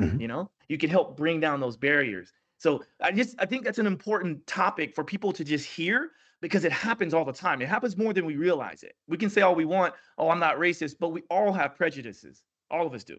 mm-hmm. 0.00 0.18
you 0.20 0.28
know 0.28 0.50
you 0.68 0.78
can 0.78 0.88
help 0.88 1.16
bring 1.16 1.40
down 1.40 1.60
those 1.60 1.76
barriers 1.76 2.32
so 2.56 2.82
i 3.00 3.12
just 3.12 3.36
i 3.38 3.44
think 3.44 3.64
that's 3.64 3.78
an 3.78 3.86
important 3.86 4.46
topic 4.46 4.94
for 4.94 5.04
people 5.04 5.32
to 5.32 5.44
just 5.44 5.66
hear 5.66 6.12
because 6.42 6.64
it 6.64 6.72
happens 6.72 7.14
all 7.14 7.24
the 7.24 7.32
time. 7.32 7.62
It 7.62 7.68
happens 7.68 7.96
more 7.96 8.12
than 8.12 8.26
we 8.26 8.36
realize 8.36 8.82
it. 8.82 8.96
We 9.08 9.16
can 9.16 9.30
say 9.30 9.40
all 9.40 9.54
we 9.54 9.64
want, 9.64 9.94
oh, 10.18 10.28
I'm 10.28 10.40
not 10.40 10.56
racist, 10.56 10.96
but 11.00 11.10
we 11.10 11.22
all 11.30 11.52
have 11.52 11.76
prejudices. 11.76 12.42
All 12.70 12.86
of 12.86 12.92
us 12.92 13.04
do. 13.04 13.16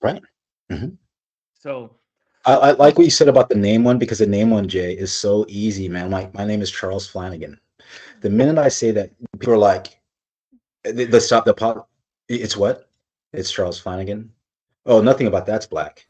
Right. 0.00 0.22
Mm-hmm. 0.70 0.90
So, 1.54 1.96
I, 2.44 2.54
I, 2.54 2.70
like 2.72 2.96
what 2.96 3.04
you 3.04 3.10
said 3.10 3.28
about 3.28 3.48
the 3.48 3.56
name 3.56 3.82
one 3.82 3.98
because 3.98 4.18
the 4.18 4.26
name 4.26 4.50
one, 4.50 4.68
Jay, 4.68 4.92
is 4.92 5.12
so 5.12 5.46
easy, 5.48 5.88
man. 5.88 6.10
My 6.10 6.30
my 6.34 6.44
name 6.44 6.62
is 6.62 6.70
Charles 6.70 7.08
Flanagan. 7.08 7.58
The 8.20 8.30
minute 8.30 8.58
I 8.58 8.68
say 8.68 8.90
that, 8.92 9.10
people 9.38 9.54
are 9.54 9.58
like, 9.58 10.00
they, 10.84 11.04
they 11.04 11.20
stop 11.20 11.44
the 11.44 11.54
pot. 11.54 11.86
It's 12.28 12.56
what? 12.56 12.88
It's 13.32 13.50
Charles 13.50 13.78
Flanagan. 13.78 14.32
Oh, 14.86 15.00
nothing 15.00 15.26
about 15.26 15.46
that's 15.46 15.66
black. 15.66 16.06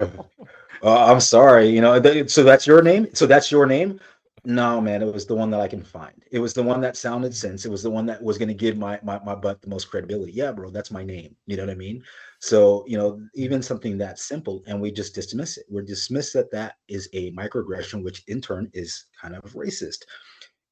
oh, 0.00 0.26
I'm 0.82 1.20
sorry. 1.20 1.68
You 1.68 1.80
know, 1.80 2.26
so 2.26 2.42
that's 2.42 2.66
your 2.66 2.82
name. 2.82 3.08
So 3.14 3.26
that's 3.26 3.50
your 3.50 3.66
name. 3.66 4.00
No, 4.48 4.80
man, 4.80 5.02
it 5.02 5.12
was 5.12 5.26
the 5.26 5.34
one 5.34 5.50
that 5.50 5.60
I 5.60 5.66
can 5.66 5.82
find. 5.82 6.22
It 6.30 6.38
was 6.38 6.54
the 6.54 6.62
one 6.62 6.80
that 6.80 6.96
sounded 6.96 7.34
sense. 7.34 7.64
It 7.64 7.70
was 7.70 7.82
the 7.82 7.90
one 7.90 8.06
that 8.06 8.22
was 8.22 8.38
going 8.38 8.46
to 8.46 8.54
give 8.54 8.78
my, 8.78 9.00
my 9.02 9.18
my 9.24 9.34
butt 9.34 9.60
the 9.60 9.68
most 9.68 9.86
credibility. 9.90 10.30
Yeah, 10.30 10.52
bro, 10.52 10.70
that's 10.70 10.92
my 10.92 11.02
name. 11.02 11.34
You 11.46 11.56
know 11.56 11.64
what 11.64 11.72
I 11.72 11.74
mean? 11.74 12.00
So, 12.38 12.84
you 12.86 12.96
know, 12.96 13.20
even 13.34 13.60
something 13.60 13.98
that 13.98 14.20
simple, 14.20 14.62
and 14.68 14.80
we 14.80 14.92
just 14.92 15.16
dismiss 15.16 15.56
it. 15.56 15.66
We're 15.68 15.82
dismissed 15.82 16.32
that 16.34 16.52
that 16.52 16.76
is 16.86 17.08
a 17.12 17.32
microaggression, 17.32 18.04
which 18.04 18.22
in 18.28 18.40
turn 18.40 18.70
is 18.72 19.06
kind 19.20 19.34
of 19.34 19.42
racist. 19.52 20.04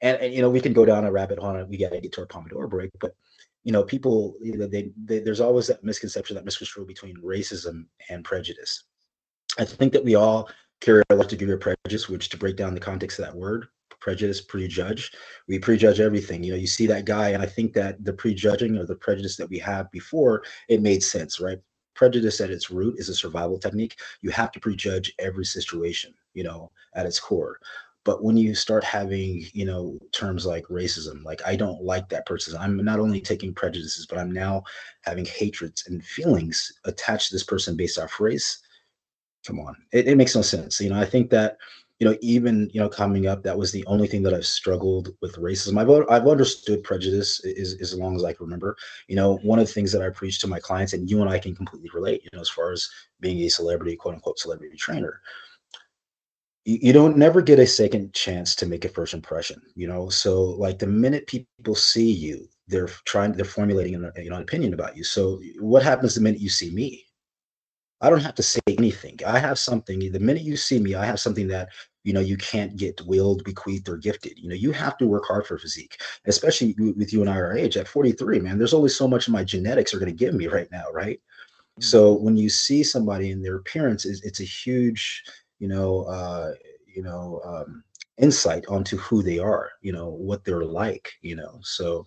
And, 0.02 0.18
and 0.18 0.32
you 0.32 0.40
know, 0.40 0.50
we 0.50 0.60
can 0.60 0.72
go 0.72 0.84
down 0.84 1.04
a 1.04 1.10
rabbit 1.10 1.40
hole. 1.40 1.56
And 1.56 1.68
we 1.68 1.76
got 1.76 1.90
to 1.90 2.00
get 2.00 2.12
to 2.12 2.20
our 2.20 2.28
Pomodoro 2.28 2.70
break, 2.70 2.92
but 3.00 3.16
you 3.64 3.72
know, 3.72 3.82
people, 3.82 4.36
you 4.40 4.56
know, 4.56 4.68
they, 4.68 4.92
they 5.04 5.18
there's 5.18 5.40
always 5.40 5.66
that 5.66 5.82
misconception, 5.82 6.36
that 6.36 6.44
misconstrued 6.44 6.86
between 6.86 7.16
racism 7.16 7.86
and 8.08 8.24
prejudice. 8.24 8.84
I 9.58 9.64
think 9.64 9.92
that 9.94 10.04
we 10.04 10.14
all 10.14 10.48
carry 10.80 11.02
a 11.10 11.14
large 11.14 11.28
degree 11.28 11.52
of 11.52 11.60
prejudice, 11.60 12.08
which 12.08 12.28
to 12.30 12.36
break 12.36 12.56
down 12.56 12.74
the 12.74 12.80
context 12.80 13.18
of 13.18 13.24
that 13.24 13.36
word, 13.36 13.66
prejudice, 14.00 14.40
prejudge. 14.40 15.12
We 15.48 15.58
prejudge 15.58 16.00
everything. 16.00 16.44
You 16.44 16.52
know, 16.52 16.58
you 16.58 16.66
see 16.66 16.86
that 16.88 17.06
guy, 17.06 17.30
and 17.30 17.42
I 17.42 17.46
think 17.46 17.72
that 17.74 18.04
the 18.04 18.12
prejudging 18.12 18.76
or 18.76 18.84
the 18.84 18.96
prejudice 18.96 19.36
that 19.36 19.48
we 19.48 19.58
have 19.60 19.90
before 19.90 20.42
it 20.68 20.82
made 20.82 21.02
sense, 21.02 21.40
right? 21.40 21.58
Prejudice 21.94 22.40
at 22.40 22.50
its 22.50 22.70
root 22.70 22.98
is 22.98 23.08
a 23.08 23.14
survival 23.14 23.58
technique. 23.58 23.96
You 24.20 24.30
have 24.30 24.52
to 24.52 24.60
prejudge 24.60 25.14
every 25.18 25.44
situation, 25.44 26.12
you 26.34 26.44
know, 26.44 26.70
at 26.94 27.06
its 27.06 27.20
core. 27.20 27.58
But 28.04 28.22
when 28.22 28.36
you 28.36 28.54
start 28.54 28.84
having, 28.84 29.46
you 29.54 29.64
know, 29.64 29.98
terms 30.12 30.44
like 30.44 30.66
racism, 30.66 31.24
like 31.24 31.40
I 31.46 31.56
don't 31.56 31.82
like 31.82 32.10
that 32.10 32.26
person, 32.26 32.56
I'm 32.58 32.76
not 32.84 33.00
only 33.00 33.20
taking 33.20 33.54
prejudices, 33.54 34.06
but 34.06 34.18
I'm 34.18 34.30
now 34.30 34.64
having 35.00 35.24
hatreds 35.24 35.86
and 35.86 36.04
feelings 36.04 36.70
attached 36.84 37.28
to 37.28 37.34
this 37.34 37.44
person 37.44 37.76
based 37.76 37.98
off 37.98 38.20
race. 38.20 38.58
Come 39.46 39.60
on, 39.60 39.76
it, 39.92 40.08
it 40.08 40.16
makes 40.16 40.34
no 40.34 40.42
sense. 40.42 40.80
You 40.80 40.90
know, 40.90 40.98
I 40.98 41.04
think 41.04 41.30
that 41.30 41.58
you 42.00 42.08
know, 42.08 42.16
even 42.20 42.68
you 42.72 42.80
know, 42.80 42.88
coming 42.88 43.26
up, 43.26 43.42
that 43.44 43.56
was 43.56 43.70
the 43.70 43.84
only 43.86 44.08
thing 44.08 44.22
that 44.24 44.34
I've 44.34 44.46
struggled 44.46 45.10
with 45.22 45.36
racism. 45.36 45.78
I've 45.78 46.10
I've 46.10 46.26
understood 46.28 46.82
prejudice 46.82 47.40
is 47.44 47.80
as 47.80 47.96
long 47.96 48.16
as 48.16 48.24
I 48.24 48.32
can 48.32 48.46
remember. 48.46 48.76
You 49.06 49.16
know, 49.16 49.36
one 49.42 49.58
of 49.58 49.66
the 49.66 49.72
things 49.72 49.92
that 49.92 50.02
I 50.02 50.10
preach 50.10 50.40
to 50.40 50.48
my 50.48 50.58
clients, 50.58 50.92
and 50.92 51.08
you 51.08 51.20
and 51.20 51.30
I 51.30 51.38
can 51.38 51.54
completely 51.54 51.90
relate. 51.94 52.22
You 52.24 52.30
know, 52.32 52.40
as 52.40 52.50
far 52.50 52.72
as 52.72 52.88
being 53.20 53.38
a 53.40 53.48
celebrity, 53.48 53.94
quote 53.96 54.14
unquote, 54.14 54.40
celebrity 54.40 54.76
trainer, 54.76 55.20
you, 56.64 56.92
don't 56.92 57.16
never 57.16 57.40
get 57.42 57.58
a 57.58 57.66
second 57.66 58.12
chance 58.12 58.56
to 58.56 58.66
make 58.66 58.84
a 58.84 58.88
first 58.88 59.14
impression. 59.14 59.60
You 59.76 59.86
know, 59.86 60.08
so 60.08 60.42
like 60.42 60.78
the 60.80 60.86
minute 60.86 61.26
people 61.28 61.74
see 61.74 62.10
you, 62.10 62.48
they're 62.66 62.88
trying, 63.04 63.32
they're 63.32 63.44
formulating 63.44 63.94
an, 63.94 64.10
you 64.16 64.30
know, 64.30 64.36
an 64.36 64.42
opinion 64.42 64.74
about 64.74 64.96
you. 64.96 65.04
So 65.04 65.40
what 65.60 65.82
happens 65.82 66.14
the 66.14 66.22
minute 66.22 66.40
you 66.40 66.48
see 66.48 66.70
me? 66.70 67.04
I 68.04 68.10
don't 68.10 68.22
have 68.22 68.34
to 68.34 68.42
say 68.42 68.60
anything. 68.68 69.18
I 69.26 69.38
have 69.38 69.58
something. 69.58 70.12
The 70.12 70.20
minute 70.20 70.42
you 70.42 70.58
see 70.58 70.78
me, 70.78 70.94
I 70.94 71.06
have 71.06 71.18
something 71.18 71.48
that 71.48 71.70
you 72.02 72.12
know 72.12 72.20
you 72.20 72.36
can't 72.36 72.76
get 72.76 73.00
willed, 73.06 73.44
bequeathed, 73.44 73.88
or 73.88 73.96
gifted. 73.96 74.38
You 74.38 74.50
know, 74.50 74.54
you 74.54 74.72
have 74.72 74.98
to 74.98 75.06
work 75.06 75.24
hard 75.26 75.46
for 75.46 75.58
physique, 75.58 76.02
especially 76.26 76.74
with 76.78 77.14
you 77.14 77.22
and 77.22 77.30
I 77.30 77.36
our 77.36 77.56
age 77.56 77.78
at 77.78 77.88
43. 77.88 78.40
Man, 78.40 78.58
there's 78.58 78.74
only 78.74 78.90
so 78.90 79.08
much 79.08 79.26
of 79.26 79.32
my 79.32 79.42
genetics 79.42 79.94
are 79.94 79.98
going 79.98 80.12
to 80.12 80.24
give 80.24 80.34
me 80.34 80.48
right 80.48 80.68
now, 80.70 80.84
right? 80.92 81.16
Mm-hmm. 81.16 81.82
So 81.82 82.12
when 82.12 82.36
you 82.36 82.50
see 82.50 82.82
somebody 82.82 83.30
in 83.30 83.42
their 83.42 83.56
appearance, 83.56 84.04
it's, 84.04 84.22
it's 84.22 84.40
a 84.40 84.44
huge, 84.44 85.24
you 85.58 85.68
know, 85.68 86.02
uh, 86.02 86.52
you 86.86 87.02
know, 87.02 87.40
um, 87.42 87.82
insight 88.18 88.66
onto 88.68 88.98
who 88.98 89.22
they 89.22 89.38
are. 89.38 89.70
You 89.80 89.92
know, 89.92 90.10
what 90.10 90.44
they're 90.44 90.66
like. 90.66 91.10
You 91.22 91.36
know, 91.36 91.58
so 91.62 92.04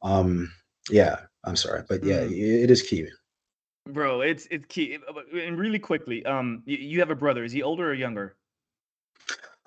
um, 0.00 0.50
yeah. 0.88 1.18
I'm 1.46 1.56
sorry, 1.56 1.82
but 1.86 2.02
yeah, 2.02 2.20
mm-hmm. 2.20 2.64
it 2.64 2.70
is 2.70 2.80
key. 2.80 3.06
Bro, 3.88 4.22
it's 4.22 4.46
it's 4.50 4.64
key. 4.66 4.98
Uh, 5.08 5.38
and 5.38 5.58
really 5.58 5.78
quickly, 5.78 6.24
um, 6.24 6.62
you, 6.64 6.78
you 6.78 6.98
have 7.00 7.10
a 7.10 7.14
brother. 7.14 7.44
Is 7.44 7.52
he 7.52 7.62
older 7.62 7.90
or 7.90 7.94
younger? 7.94 8.34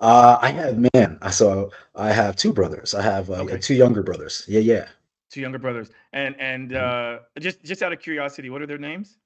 Uh, 0.00 0.38
I 0.40 0.50
have 0.50 0.78
man. 0.94 1.18
So 1.30 1.70
I 1.94 2.12
have 2.12 2.36
two 2.36 2.52
brothers. 2.52 2.94
I 2.94 3.02
have 3.02 3.30
uh, 3.30 3.42
okay. 3.42 3.58
two 3.58 3.74
younger 3.74 4.02
brothers. 4.02 4.44
Yeah, 4.48 4.60
yeah. 4.60 4.88
Two 5.30 5.40
younger 5.40 5.58
brothers. 5.58 5.90
And 6.12 6.34
and 6.40 6.70
mm-hmm. 6.70 7.22
uh, 7.22 7.40
just 7.40 7.62
just 7.62 7.82
out 7.82 7.92
of 7.92 8.00
curiosity, 8.00 8.50
what 8.50 8.60
are 8.60 8.66
their 8.66 8.78
names? 8.78 9.18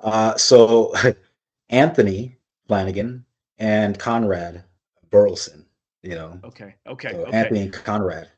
Uh, 0.00 0.36
so 0.36 0.92
Anthony 1.68 2.36
Flanagan 2.66 3.24
and 3.58 3.98
Conrad 3.98 4.64
Burleson. 5.10 5.66
You 6.02 6.16
know. 6.16 6.40
Okay. 6.44 6.74
Okay. 6.86 7.12
So 7.12 7.26
okay. 7.26 7.36
Anthony 7.36 7.60
and 7.62 7.72
Conrad. 7.72 8.28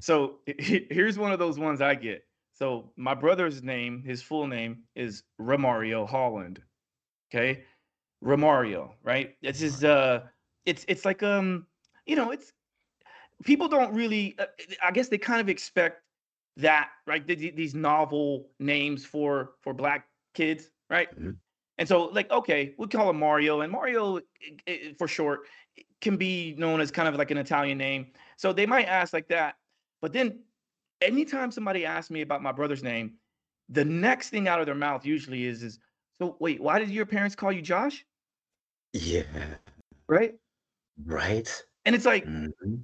So 0.00 0.38
here's 0.46 1.18
one 1.18 1.32
of 1.32 1.38
those 1.38 1.58
ones 1.58 1.80
I 1.80 1.94
get. 1.94 2.24
So 2.62 2.92
my 2.94 3.12
brother's 3.12 3.60
name, 3.64 4.04
his 4.04 4.22
full 4.22 4.46
name 4.46 4.84
is 4.94 5.24
Romario 5.40 6.08
Holland. 6.08 6.62
Okay, 7.28 7.64
Romario, 8.24 8.92
right? 9.02 9.34
It's 9.42 9.58
his. 9.58 9.82
Uh, 9.82 10.20
it's 10.64 10.84
it's 10.86 11.04
like 11.04 11.24
um, 11.24 11.66
you 12.06 12.14
know, 12.14 12.30
it's 12.30 12.52
people 13.42 13.66
don't 13.66 13.92
really. 13.92 14.36
Uh, 14.38 14.44
I 14.80 14.92
guess 14.92 15.08
they 15.08 15.18
kind 15.18 15.40
of 15.40 15.48
expect 15.48 16.02
that, 16.56 16.90
right? 17.04 17.26
These 17.26 17.74
novel 17.74 18.46
names 18.60 19.04
for 19.04 19.54
for 19.60 19.74
black 19.74 20.06
kids, 20.32 20.70
right? 20.88 21.10
Mm-hmm. 21.18 21.30
And 21.78 21.88
so, 21.88 22.04
like, 22.04 22.30
okay, 22.30 22.76
we 22.78 22.86
call 22.86 23.10
him 23.10 23.18
Mario, 23.18 23.62
and 23.62 23.72
Mario, 23.72 24.20
for 24.98 25.08
short, 25.08 25.40
can 26.00 26.16
be 26.16 26.54
known 26.56 26.80
as 26.80 26.92
kind 26.92 27.08
of 27.08 27.16
like 27.16 27.32
an 27.32 27.38
Italian 27.38 27.78
name. 27.78 28.12
So 28.36 28.52
they 28.52 28.66
might 28.66 28.86
ask 28.86 29.12
like 29.12 29.26
that, 29.28 29.56
but 30.00 30.12
then 30.12 30.38
anytime 31.02 31.50
somebody 31.50 31.84
asks 31.84 32.10
me 32.10 32.20
about 32.20 32.42
my 32.42 32.52
brother's 32.52 32.82
name, 32.82 33.14
the 33.68 33.84
next 33.84 34.30
thing 34.30 34.48
out 34.48 34.60
of 34.60 34.66
their 34.66 34.74
mouth 34.74 35.04
usually 35.04 35.44
is, 35.44 35.62
is 35.62 35.78
so 36.18 36.36
wait, 36.38 36.60
why 36.60 36.78
did 36.78 36.90
your 36.90 37.06
parents 37.06 37.34
call 37.34 37.52
you 37.52 37.62
Josh? 37.62 38.04
Yeah. 38.92 39.22
Right? 40.08 40.34
Right. 41.04 41.64
And 41.84 41.94
it's 41.94 42.04
like, 42.04 42.26
mm-hmm. 42.26 42.74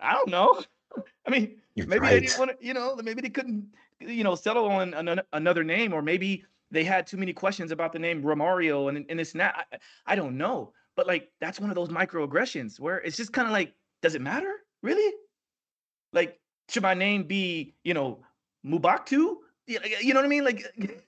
I 0.00 0.12
don't 0.12 0.28
know. 0.28 0.62
I 1.26 1.30
mean, 1.30 1.56
You're 1.74 1.86
maybe 1.86 2.00
right. 2.00 2.10
they 2.10 2.20
didn't 2.20 2.38
want 2.38 2.50
to, 2.58 2.66
you 2.66 2.74
know, 2.74 2.96
maybe 2.96 3.22
they 3.22 3.30
couldn't, 3.30 3.66
you 4.00 4.24
know, 4.24 4.34
settle 4.34 4.66
on 4.66 4.94
an, 4.94 5.20
another 5.32 5.64
name, 5.64 5.92
or 5.92 6.02
maybe 6.02 6.44
they 6.70 6.84
had 6.84 7.06
too 7.06 7.16
many 7.16 7.32
questions 7.32 7.70
about 7.70 7.92
the 7.92 7.98
name 7.98 8.22
Romario 8.22 8.88
and, 8.88 9.06
and 9.08 9.20
it's 9.20 9.34
not, 9.34 9.54
I, 9.72 9.78
I 10.06 10.16
don't 10.16 10.36
know. 10.36 10.72
But 10.96 11.06
like, 11.06 11.30
that's 11.40 11.60
one 11.60 11.70
of 11.70 11.76
those 11.76 11.88
microaggressions 11.88 12.80
where 12.80 12.98
it's 12.98 13.16
just 13.16 13.32
kind 13.32 13.46
of 13.46 13.52
like, 13.52 13.74
does 14.02 14.14
it 14.14 14.22
matter? 14.22 14.52
Really? 14.82 15.14
Like, 16.12 16.40
should 16.68 16.82
my 16.82 16.94
name 16.94 17.24
be, 17.24 17.74
you 17.84 17.94
know, 17.94 18.18
Mubaktu? 18.64 19.36
You 19.66 19.80
know 20.14 20.20
what 20.20 20.24
I 20.24 20.28
mean? 20.28 20.44
Like, 20.44 20.62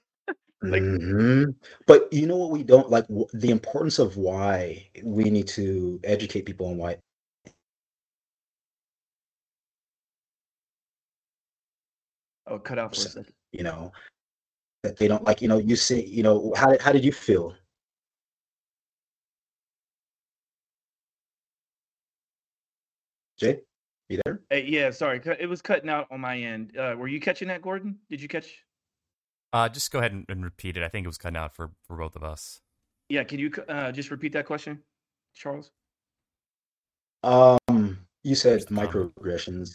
like 0.61 0.81
mm-hmm. 0.81 1.51
but 1.87 2.11
you 2.11 2.27
know 2.27 2.35
what 2.35 2.51
we 2.51 2.63
don't 2.63 2.89
like 2.89 3.05
the 3.33 3.49
importance 3.49 3.97
of 3.97 4.17
why 4.17 4.89
we 5.03 5.29
need 5.29 5.47
to 5.47 5.99
educate 6.03 6.45
people 6.45 6.67
on 6.67 6.77
why 6.77 6.97
oh 12.47 12.59
cut 12.59 12.77
out 12.77 12.93
for 12.93 12.99
a 12.99 13.09
second 13.09 13.33
you 13.53 13.63
know 13.63 13.89
that 14.83 14.97
they 14.97 15.07
don't 15.07 15.23
like 15.23 15.41
you 15.41 15.47
know 15.47 15.59
you 15.59 15.77
say 15.77 16.03
you 16.03 16.23
know 16.23 16.53
how, 16.57 16.77
how 16.81 16.91
did 16.91 17.05
you 17.05 17.13
feel 17.13 17.55
jay 23.37 23.61
you 24.09 24.19
there? 24.25 24.41
Hey, 24.49 24.65
yeah, 24.67 24.91
sorry, 24.91 25.21
it 25.39 25.47
was 25.47 25.61
cutting 25.61 25.89
out 25.89 26.07
on 26.11 26.19
my 26.19 26.37
end. 26.37 26.75
Uh, 26.77 26.95
were 26.97 27.07
you 27.07 27.19
catching 27.19 27.47
that, 27.47 27.61
Gordon? 27.61 27.97
Did 28.09 28.21
you 28.21 28.27
catch? 28.27 28.47
Uh, 29.53 29.69
just 29.69 29.91
go 29.91 29.99
ahead 29.99 30.11
and, 30.11 30.25
and, 30.29 30.43
repeat 30.43 30.77
it. 30.77 30.83
I 30.83 30.89
think 30.89 31.05
it 31.05 31.07
was 31.07 31.17
cutting 31.17 31.37
out 31.37 31.55
for 31.55 31.71
for 31.87 31.97
both 31.97 32.15
of 32.15 32.23
us. 32.23 32.61
Yeah, 33.07 33.23
can 33.23 33.39
you 33.39 33.51
uh, 33.67 33.91
just 33.91 34.11
repeat 34.11 34.33
that 34.33 34.45
question, 34.45 34.79
Charles? 35.33 35.71
Um, 37.23 37.97
you 38.23 38.35
said 38.35 38.65
microaggressions, 38.67 39.71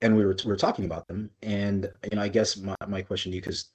and 0.00 0.16
we 0.16 0.24
were 0.24 0.36
we 0.44 0.50
were 0.50 0.56
talking 0.56 0.84
about 0.84 1.06
them, 1.06 1.30
and 1.42 1.90
you 2.10 2.16
know, 2.16 2.22
I 2.22 2.28
guess 2.28 2.56
my 2.56 2.74
my 2.88 3.02
question 3.02 3.30
to 3.32 3.36
you 3.36 3.42
because 3.42 3.70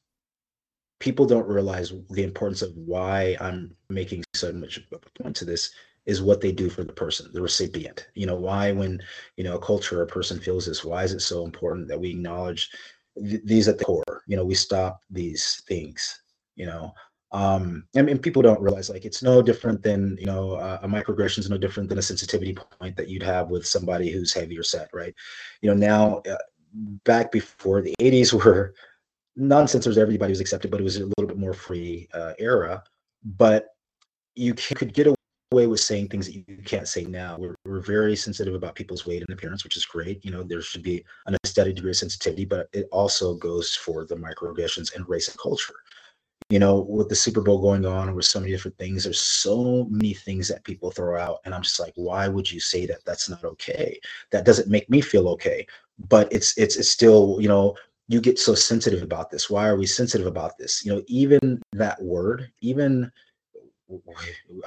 people 0.99 1.25
don't 1.25 1.47
realize 1.47 1.93
the 2.09 2.23
importance 2.23 2.61
of 2.61 2.75
why 2.75 3.35
I'm 3.39 3.75
making 3.89 4.23
so 4.35 4.51
much 4.51 4.79
point 5.21 5.35
to 5.37 5.45
this 5.45 5.71
is 6.05 6.21
what 6.21 6.41
they 6.41 6.51
do 6.51 6.69
for 6.69 6.83
the 6.83 6.93
person, 6.93 7.29
the 7.33 7.41
recipient. 7.41 8.07
You 8.15 8.25
know, 8.25 8.35
why 8.35 8.71
when, 8.71 8.99
you 9.37 9.43
know, 9.43 9.55
a 9.55 9.61
culture 9.61 9.99
or 9.99 10.03
a 10.03 10.07
person 10.07 10.39
feels 10.39 10.65
this, 10.65 10.83
why 10.83 11.03
is 11.03 11.13
it 11.13 11.21
so 11.21 11.45
important 11.45 11.87
that 11.87 11.99
we 11.99 12.09
acknowledge 12.09 12.69
th- 13.17 13.41
these 13.45 13.67
at 13.67 13.77
the 13.77 13.85
core? 13.85 14.23
You 14.27 14.35
know, 14.35 14.45
we 14.45 14.55
stop 14.55 15.01
these 15.09 15.61
things, 15.67 16.21
you 16.55 16.65
know. 16.65 16.93
Um, 17.33 17.85
and, 17.95 18.09
and 18.09 18.21
people 18.21 18.41
don't 18.41 18.59
realize 18.59 18.89
like 18.89 19.05
it's 19.05 19.23
no 19.23 19.41
different 19.41 19.83
than, 19.83 20.17
you 20.19 20.25
know, 20.25 20.53
uh, 20.53 20.79
a 20.81 20.87
microaggression 20.87 21.39
is 21.39 21.49
no 21.49 21.57
different 21.57 21.87
than 21.87 21.99
a 21.99 22.01
sensitivity 22.01 22.53
point 22.53 22.97
that 22.97 23.07
you'd 23.07 23.23
have 23.23 23.49
with 23.49 23.65
somebody 23.65 24.09
who's 24.09 24.33
heavier 24.33 24.63
set, 24.63 24.89
right? 24.93 25.13
You 25.61 25.69
know, 25.69 25.75
now 25.75 26.21
uh, 26.29 26.37
back 27.05 27.31
before 27.31 27.81
the 27.81 27.95
80s 28.01 28.33
were 28.45 28.73
nonsense 29.35 29.85
was 29.85 29.97
everybody 29.97 30.31
was 30.31 30.41
accepted, 30.41 30.71
but 30.71 30.79
it 30.79 30.83
was 30.83 30.97
a 30.97 31.05
little 31.05 31.27
bit 31.27 31.37
more 31.37 31.53
free 31.53 32.09
uh, 32.13 32.33
era, 32.37 32.83
but 33.23 33.67
you 34.35 34.53
could 34.53 34.93
get 34.93 35.07
away 35.07 35.15
with 35.51 35.81
saying 35.81 36.07
things 36.07 36.27
that 36.27 36.35
you 36.35 36.63
can't 36.63 36.87
say 36.87 37.03
now. 37.03 37.35
We're, 37.37 37.55
we're 37.65 37.81
very 37.81 38.15
sensitive 38.15 38.55
about 38.55 38.75
people's 38.75 39.05
weight 39.05 39.21
and 39.21 39.37
appearance, 39.37 39.63
which 39.63 39.75
is 39.75 39.85
great. 39.85 40.23
You 40.23 40.31
know, 40.31 40.43
there 40.43 40.61
should 40.61 40.83
be 40.83 41.03
an 41.27 41.35
steady 41.43 41.73
degree 41.73 41.91
of 41.91 41.97
sensitivity, 41.97 42.45
but 42.45 42.69
it 42.71 42.87
also 42.91 43.35
goes 43.35 43.75
for 43.75 44.05
the 44.05 44.15
microaggressions 44.15 44.95
and 44.95 45.07
race 45.09 45.27
and 45.27 45.37
culture. 45.37 45.75
You 46.49 46.59
know, 46.59 46.81
with 46.81 47.09
the 47.09 47.15
Super 47.15 47.41
Bowl 47.41 47.61
going 47.61 47.85
on, 47.85 48.15
with 48.15 48.25
so 48.25 48.39
many 48.39 48.51
different 48.51 48.77
things, 48.77 49.03
there's 49.03 49.19
so 49.19 49.87
many 49.89 50.13
things 50.13 50.47
that 50.47 50.63
people 50.63 50.91
throw 50.91 51.19
out, 51.19 51.39
and 51.45 51.53
I'm 51.53 51.61
just 51.61 51.79
like, 51.79 51.93
why 51.95 52.27
would 52.27 52.49
you 52.49 52.59
say 52.59 52.85
that? 52.87 53.03
That's 53.05 53.29
not 53.29 53.43
okay. 53.43 53.99
That 54.31 54.45
doesn't 54.45 54.69
make 54.69 54.89
me 54.89 55.01
feel 55.01 55.27
okay. 55.29 55.65
But 56.09 56.31
it's 56.31 56.57
it's 56.57 56.77
it's 56.77 56.89
still, 56.89 57.37
you 57.39 57.47
know, 57.47 57.75
you 58.07 58.19
get 58.19 58.39
so 58.39 58.53
sensitive 58.55 59.01
about 59.01 59.31
this. 59.31 59.49
Why 59.49 59.67
are 59.67 59.77
we 59.77 59.85
sensitive 59.85 60.27
about 60.27 60.57
this? 60.57 60.83
You 60.83 60.95
know, 60.95 61.01
even 61.07 61.61
that 61.73 62.01
word, 62.01 62.51
even 62.61 63.11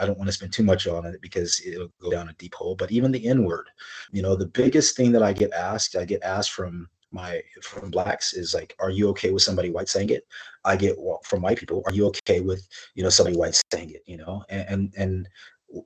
I 0.01 0.07
don't 0.07 0.19
want 0.19 0.29
to 0.29 0.33
spend 0.33 0.53
too 0.53 0.63
much 0.63 0.87
on 0.87 1.07
it 1.07 1.21
because 1.21 1.61
it'll 1.65 1.93
go 2.01 2.11
down 2.11 2.29
a 2.29 2.35
deep 2.35 2.55
hole. 2.55 2.75
But 2.75 2.93
even 2.93 3.13
the 3.13 3.27
N 3.27 3.45
word, 3.45 3.69
you 4.13 4.23
know, 4.23 4.37
the 4.37 4.47
biggest 4.47 4.97
thing 4.97 5.13
that 5.13 5.23
I 5.23 5.33
get 5.33 5.53
asked, 5.53 5.97
I 5.97 6.05
get 6.05 6.23
asked 6.23 6.53
from 6.53 6.89
my 7.13 7.41
from 7.63 7.91
blacks 7.91 8.35
is 8.35 8.55
like, 8.55 8.75
"Are 8.81 8.91
you 8.91 9.09
okay 9.11 9.31
with 9.31 9.43
somebody 9.43 9.71
white 9.71 9.89
saying 9.89 10.11
it?" 10.11 10.27
I 10.65 10.77
get 10.77 10.97
from 11.25 11.43
white 11.43 11.59
people, 11.59 11.83
"Are 11.87 11.93
you 11.93 12.07
okay 12.09 12.41
with 12.41 12.67
you 12.95 13.03
know 13.03 13.11
somebody 13.11 13.37
white 13.37 13.61
saying 13.73 13.91
it?" 13.91 14.03
You 14.07 14.19
know, 14.19 14.45
and 14.49 14.69
and 14.69 14.95
and, 14.97 15.29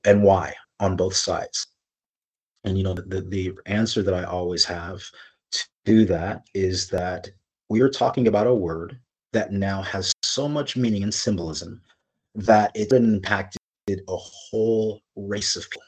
and 0.04 0.22
why 0.22 0.54
on 0.80 0.96
both 0.96 1.14
sides. 1.14 1.66
And 2.64 2.76
you 2.78 2.84
know, 2.84 2.94
the 2.94 3.20
the 3.20 3.52
answer 3.66 4.02
that 4.02 4.14
I 4.14 4.24
always 4.24 4.64
have 4.64 5.02
to 5.86 6.04
that 6.06 6.42
is 6.54 6.88
that 6.88 7.30
we 7.68 7.80
are 7.82 7.90
talking 7.90 8.28
about 8.28 8.46
a 8.46 8.54
word 8.54 8.98
that 9.32 9.52
now 9.52 9.82
has 9.82 10.12
so 10.22 10.48
much 10.48 10.76
meaning 10.76 11.02
and 11.02 11.12
symbolism 11.12 11.80
that 12.38 12.70
it 12.74 12.92
impacted 12.92 13.58
a 13.88 14.16
whole 14.16 15.00
race 15.16 15.56
of 15.56 15.68
people. 15.70 15.82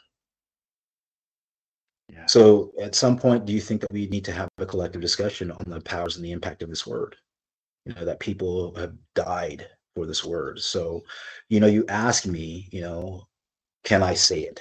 Yeah. 2.09 2.26
So, 2.26 2.72
at 2.82 2.96
some 2.96 3.16
point, 3.16 3.46
do 3.46 3.53
you 3.53 3.61
think 3.61 3.82
that 3.82 3.92
we 3.92 4.07
need 4.07 4.24
to 4.24 4.32
have 4.32 4.48
a 4.59 4.66
collective 4.66 5.01
discussion 5.01 5.53
on 5.53 5.64
the 5.66 5.80
powers 5.80 6.16
and 6.16 6.24
the 6.24 6.32
impact 6.32 6.62
of 6.62 6.68
this 6.68 6.86
word? 6.86 7.14
You 7.86 7.94
know, 7.94 8.05
that 8.05 8.18
people 8.18 8.74
have 8.74 8.94
died 9.14 9.68
for 9.94 10.07
this 10.07 10.24
word. 10.24 10.61
So, 10.61 11.03
you 11.48 11.61
know, 11.61 11.68
you 11.68 11.84
ask 11.88 12.26
me, 12.26 12.68
you 12.72 12.80
know, 12.80 13.26
can 13.84 14.03
I 14.03 14.14
say 14.14 14.40
it? 14.40 14.61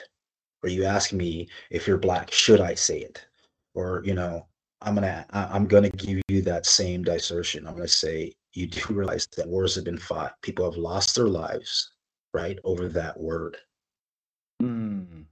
Or 0.63 0.69
you 0.69 0.85
ask 0.85 1.11
me 1.11 1.47
if 1.71 1.87
you're 1.87 1.97
black, 1.97 2.31
should 2.31 2.61
I 2.61 2.75
say 2.75 2.99
it? 2.99 3.25
Or, 3.73 4.03
you 4.05 4.13
know, 4.13 4.45
I'm 4.81 4.95
gonna 4.95 5.25
I'm 5.31 5.67
gonna 5.67 5.89
give 5.89 6.21
you 6.29 6.41
that 6.43 6.65
same 6.65 7.03
dissertation. 7.03 7.67
I'm 7.67 7.75
gonna 7.75 7.87
say 7.87 8.33
you 8.53 8.67
do 8.67 8.81
realize 8.93 9.27
that 9.37 9.47
wars 9.47 9.75
have 9.75 9.83
been 9.83 9.97
fought. 9.97 10.41
People 10.41 10.65
have 10.65 10.77
lost 10.77 11.15
their 11.15 11.27
lives, 11.27 11.91
right, 12.33 12.57
over 12.63 12.87
that 12.89 13.19
word. 13.19 13.57
Mm. 14.61 15.25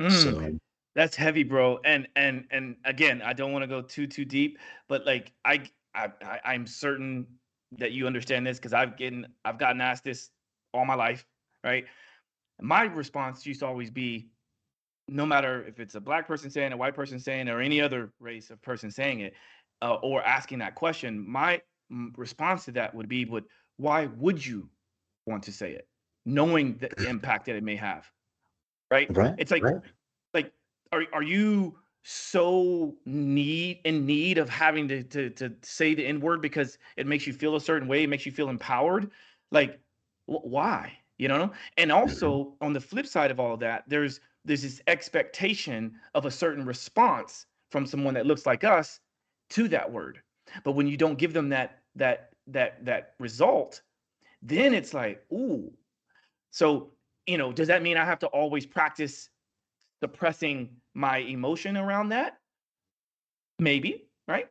Mm. 0.00 0.10
So 0.10 0.58
that's 0.94 1.16
heavy, 1.16 1.44
bro. 1.44 1.78
And 1.84 2.08
and 2.16 2.44
and 2.50 2.76
again, 2.84 3.22
I 3.22 3.32
don't 3.32 3.52
want 3.52 3.62
to 3.62 3.68
go 3.68 3.82
too 3.82 4.06
too 4.06 4.24
deep, 4.24 4.58
but 4.88 5.06
like 5.06 5.32
I 5.44 5.62
I, 5.94 6.10
I 6.44 6.54
am 6.54 6.66
certain 6.66 7.26
that 7.78 7.92
you 7.92 8.06
understand 8.06 8.46
this 8.46 8.58
because 8.58 8.72
I've 8.72 8.96
getting 8.96 9.26
I've 9.44 9.58
gotten 9.58 9.80
asked 9.80 10.04
this 10.04 10.30
all 10.74 10.84
my 10.84 10.94
life, 10.94 11.24
right? 11.62 11.84
My 12.60 12.82
response 12.82 13.46
used 13.46 13.60
to 13.60 13.66
always 13.66 13.90
be, 13.90 14.28
no 15.08 15.26
matter 15.26 15.64
if 15.66 15.80
it's 15.80 15.94
a 15.94 16.00
black 16.00 16.26
person 16.26 16.50
saying, 16.50 16.72
a 16.72 16.76
white 16.76 16.94
person 16.94 17.18
saying, 17.18 17.48
or 17.48 17.60
any 17.60 17.80
other 17.80 18.12
race 18.20 18.50
of 18.50 18.60
person 18.62 18.90
saying 18.90 19.20
it, 19.20 19.34
uh, 19.82 19.94
or 19.94 20.22
asking 20.22 20.58
that 20.58 20.74
question, 20.74 21.28
my 21.28 21.60
response 22.16 22.64
to 22.64 22.72
that 22.72 22.94
would 22.94 23.08
be, 23.08 23.24
but 23.24 23.44
why 23.76 24.06
would 24.16 24.44
you 24.44 24.68
want 25.26 25.42
to 25.44 25.52
say 25.52 25.72
it, 25.72 25.88
knowing 26.24 26.76
the 26.78 26.90
impact 27.08 27.46
that 27.46 27.56
it 27.56 27.64
may 27.64 27.76
have?" 27.76 28.10
Right? 28.90 29.14
Right. 29.14 29.34
It's 29.38 29.50
like, 29.50 29.64
right. 29.64 29.80
like, 30.34 30.52
are 30.92 31.04
are 31.12 31.22
you 31.22 31.78
so 32.04 32.94
need 33.06 33.80
in 33.84 34.04
need 34.06 34.38
of 34.38 34.48
having 34.48 34.88
to 34.88 35.02
to 35.04 35.30
to 35.30 35.52
say 35.62 35.94
the 35.94 36.06
N 36.06 36.20
word 36.20 36.40
because 36.42 36.78
it 36.96 37.06
makes 37.06 37.26
you 37.26 37.32
feel 37.32 37.56
a 37.56 37.60
certain 37.60 37.88
way, 37.88 38.04
it 38.04 38.08
makes 38.08 38.26
you 38.26 38.32
feel 38.32 38.48
empowered? 38.48 39.10
Like, 39.50 39.80
wh- 40.26 40.44
why? 40.44 40.92
You 41.18 41.28
know? 41.28 41.52
And 41.76 41.90
mm-hmm. 41.90 42.00
also 42.00 42.54
on 42.60 42.72
the 42.72 42.80
flip 42.80 43.06
side 43.06 43.30
of 43.30 43.38
all 43.38 43.54
of 43.54 43.60
that, 43.60 43.84
there's 43.86 44.20
there's 44.44 44.62
this 44.62 44.80
expectation 44.86 45.94
of 46.14 46.26
a 46.26 46.30
certain 46.30 46.64
response 46.64 47.46
from 47.70 47.86
someone 47.86 48.14
that 48.14 48.26
looks 48.26 48.46
like 48.46 48.64
us 48.64 49.00
to 49.50 49.68
that 49.68 49.90
word. 49.90 50.20
But 50.64 50.72
when 50.72 50.86
you 50.86 50.96
don't 50.96 51.18
give 51.18 51.32
them 51.32 51.48
that 51.50 51.82
that 51.96 52.32
that 52.48 52.84
that 52.84 53.14
result, 53.18 53.82
then 54.42 54.74
it's 54.74 54.92
like, 54.94 55.24
ooh. 55.32 55.72
So, 56.50 56.92
you 57.26 57.38
know, 57.38 57.52
does 57.52 57.68
that 57.68 57.82
mean 57.82 57.96
I 57.96 58.04
have 58.04 58.18
to 58.20 58.26
always 58.28 58.66
practice 58.66 59.30
suppressing 60.02 60.68
my 60.94 61.18
emotion 61.18 61.76
around 61.76 62.10
that? 62.10 62.38
Maybe, 63.58 64.06
right? 64.26 64.48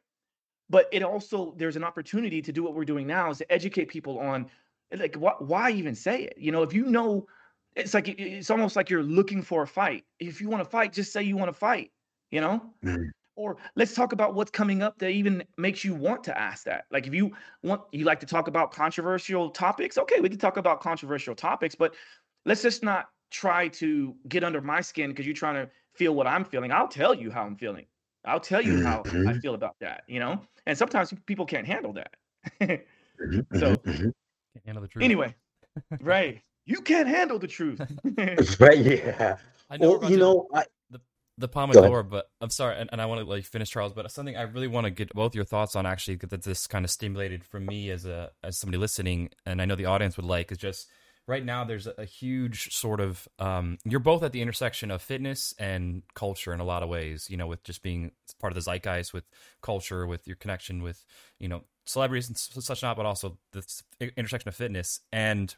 But 0.69 0.87
it 0.91 1.03
also 1.03 1.53
there's 1.57 1.75
an 1.75 1.83
opportunity 1.83 2.41
to 2.41 2.51
do 2.51 2.63
what 2.63 2.73
we're 2.73 2.85
doing 2.85 3.05
now 3.05 3.29
is 3.29 3.39
to 3.39 3.51
educate 3.51 3.85
people 3.89 4.19
on 4.19 4.49
like 4.97 5.15
wh- 5.15 5.41
why 5.41 5.71
even 5.71 5.95
say 5.95 6.23
it? 6.23 6.37
You 6.37 6.51
know, 6.51 6.63
if 6.63 6.73
you 6.73 6.85
know 6.85 7.27
it's 7.75 7.93
like 7.93 8.07
it's 8.07 8.49
almost 8.49 8.75
like 8.75 8.89
you're 8.89 9.03
looking 9.03 9.41
for 9.41 9.63
a 9.63 9.67
fight. 9.67 10.05
If 10.19 10.41
you 10.41 10.49
want 10.49 10.63
to 10.63 10.69
fight, 10.69 10.93
just 10.93 11.13
say 11.13 11.23
you 11.23 11.37
want 11.37 11.49
to 11.49 11.57
fight, 11.57 11.91
you 12.29 12.41
know? 12.41 12.61
Mm-hmm. 12.83 13.05
Or 13.35 13.57
let's 13.75 13.95
talk 13.95 14.11
about 14.11 14.35
what's 14.35 14.51
coming 14.51 14.83
up 14.83 14.99
that 14.99 15.09
even 15.09 15.43
makes 15.57 15.83
you 15.83 15.95
want 15.95 16.23
to 16.25 16.37
ask 16.37 16.65
that. 16.65 16.85
Like 16.91 17.07
if 17.07 17.13
you 17.13 17.31
want 17.63 17.81
you 17.91 18.03
like 18.03 18.19
to 18.19 18.25
talk 18.25 18.47
about 18.47 18.71
controversial 18.71 19.49
topics, 19.49 19.97
okay, 19.97 20.19
we 20.19 20.29
can 20.29 20.37
talk 20.37 20.57
about 20.57 20.81
controversial 20.81 21.33
topics, 21.33 21.73
but 21.73 21.95
let's 22.45 22.61
just 22.61 22.83
not 22.83 23.07
try 23.31 23.69
to 23.69 24.13
get 24.27 24.43
under 24.43 24.61
my 24.61 24.81
skin 24.81 25.09
because 25.11 25.25
you're 25.25 25.33
trying 25.33 25.55
to 25.55 25.69
feel 25.95 26.13
what 26.13 26.27
I'm 26.27 26.43
feeling. 26.43 26.71
I'll 26.71 26.89
tell 26.89 27.13
you 27.13 27.31
how 27.31 27.43
I'm 27.43 27.55
feeling. 27.55 27.85
I'll 28.25 28.39
tell 28.39 28.61
you 28.61 28.83
how 28.83 29.01
mm-hmm. 29.03 29.29
I 29.29 29.39
feel 29.39 29.55
about 29.55 29.75
that, 29.79 30.03
you 30.07 30.19
know? 30.19 30.41
And 30.67 30.77
sometimes 30.77 31.13
people 31.25 31.45
can't 31.45 31.65
handle 31.65 31.93
that. 31.93 32.11
mm-hmm. 32.61 33.57
So 33.57 33.75
mm-hmm. 33.75 33.89
can't 33.89 34.65
handle 34.65 34.81
the 34.81 34.89
truth. 34.89 35.03
Anyway, 35.03 35.33
right 36.01 36.41
you 36.71 36.81
can't 36.81 37.07
handle 37.07 37.37
the 37.37 37.47
truth. 37.47 37.81
right? 38.59 38.77
Yeah. 38.77 39.37
I 39.69 39.77
know 39.77 39.97
well, 39.97 40.11
you 40.11 40.17
know, 40.17 40.47
I, 40.53 40.63
the 40.89 41.01
the 41.37 41.49
Pomodoro, 41.49 42.07
but 42.07 42.29
I'm 42.39 42.49
sorry, 42.49 42.77
and, 42.79 42.89
and 42.91 43.01
I 43.01 43.05
want 43.05 43.21
to 43.21 43.25
like 43.29 43.45
finish 43.45 43.69
Charles, 43.69 43.93
but 43.93 44.09
something 44.11 44.35
I 44.37 44.43
really 44.43 44.67
want 44.67 44.85
to 44.85 44.91
get 44.91 45.13
both 45.13 45.35
your 45.35 45.45
thoughts 45.45 45.75
on 45.75 45.85
actually 45.85 46.15
that 46.15 46.43
this 46.43 46.67
kind 46.67 46.85
of 46.85 46.91
stimulated 46.91 47.43
for 47.43 47.59
me 47.59 47.89
as 47.89 48.05
a 48.05 48.31
as 48.43 48.57
somebody 48.57 48.77
listening, 48.77 49.29
and 49.45 49.61
I 49.61 49.65
know 49.65 49.75
the 49.75 49.85
audience 49.85 50.17
would 50.17 50.25
like 50.25 50.51
is 50.51 50.57
just 50.57 50.87
right 51.27 51.45
now 51.45 51.63
there's 51.63 51.87
a, 51.87 51.93
a 51.97 52.05
huge 52.05 52.73
sort 52.73 52.99
of 52.99 53.27
um, 53.39 53.77
you're 53.85 53.99
both 53.99 54.23
at 54.23 54.31
the 54.31 54.41
intersection 54.41 54.91
of 54.91 55.01
fitness 55.01 55.53
and 55.59 56.03
culture 56.15 56.53
in 56.53 56.59
a 56.59 56.63
lot 56.63 56.83
of 56.83 56.89
ways 56.89 57.27
you 57.29 57.37
know 57.37 57.47
with 57.47 57.63
just 57.63 57.83
being 57.83 58.11
part 58.39 58.51
of 58.51 58.55
the 58.55 58.71
zeitgeist 58.71 59.13
with 59.13 59.23
culture 59.61 60.07
with 60.07 60.27
your 60.27 60.35
connection 60.35 60.81
with 60.81 61.05
you 61.37 61.47
know 61.47 61.61
celebrities 61.85 62.27
and 62.27 62.37
such 62.37 62.81
not 62.81 62.97
but 62.97 63.05
also 63.05 63.37
the 63.51 63.63
intersection 64.17 64.49
of 64.49 64.55
fitness 64.55 65.01
and 65.11 65.55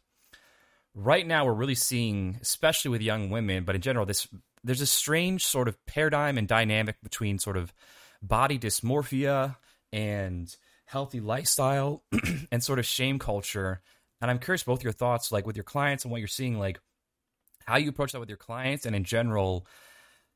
right 0.96 1.26
now 1.26 1.46
we're 1.46 1.54
really 1.54 1.76
seeing, 1.76 2.38
especially 2.42 2.90
with 2.90 3.02
young 3.02 3.30
women, 3.30 3.64
but 3.64 3.76
in 3.76 3.82
general, 3.82 4.06
this 4.06 4.28
there's 4.64 4.82
a 4.82 4.86
strange 4.86 5.46
sort 5.46 5.68
of 5.68 5.84
paradigm 5.86 6.38
and 6.38 6.48
dynamic 6.48 6.96
between 7.04 7.38
sort 7.38 7.58
of 7.58 7.74
body 8.22 8.58
dysmorphia 8.58 9.58
and 9.92 10.56
healthy 10.86 11.20
lifestyle 11.20 12.04
and 12.52 12.64
sort 12.64 12.80
of 12.80 12.86
shame 12.86 13.20
culture. 13.20 13.82
And 14.22 14.32
I'm 14.32 14.40
curious 14.40 14.64
both 14.64 14.84
your 14.84 14.94
thoughts, 14.94 15.32
like 15.32 15.46
with 15.46 15.58
your 15.58 15.66
clients 15.66 16.06
and 16.06 16.12
what 16.12 16.20
you're 16.20 16.28
seeing, 16.30 16.58
like 16.58 16.80
how 17.66 17.76
you 17.78 17.90
approach 17.90 18.14
that 18.14 18.20
with 18.20 18.30
your 18.30 18.38
clients 18.38 18.86
and 18.86 18.96
in 18.96 19.04
general, 19.04 19.68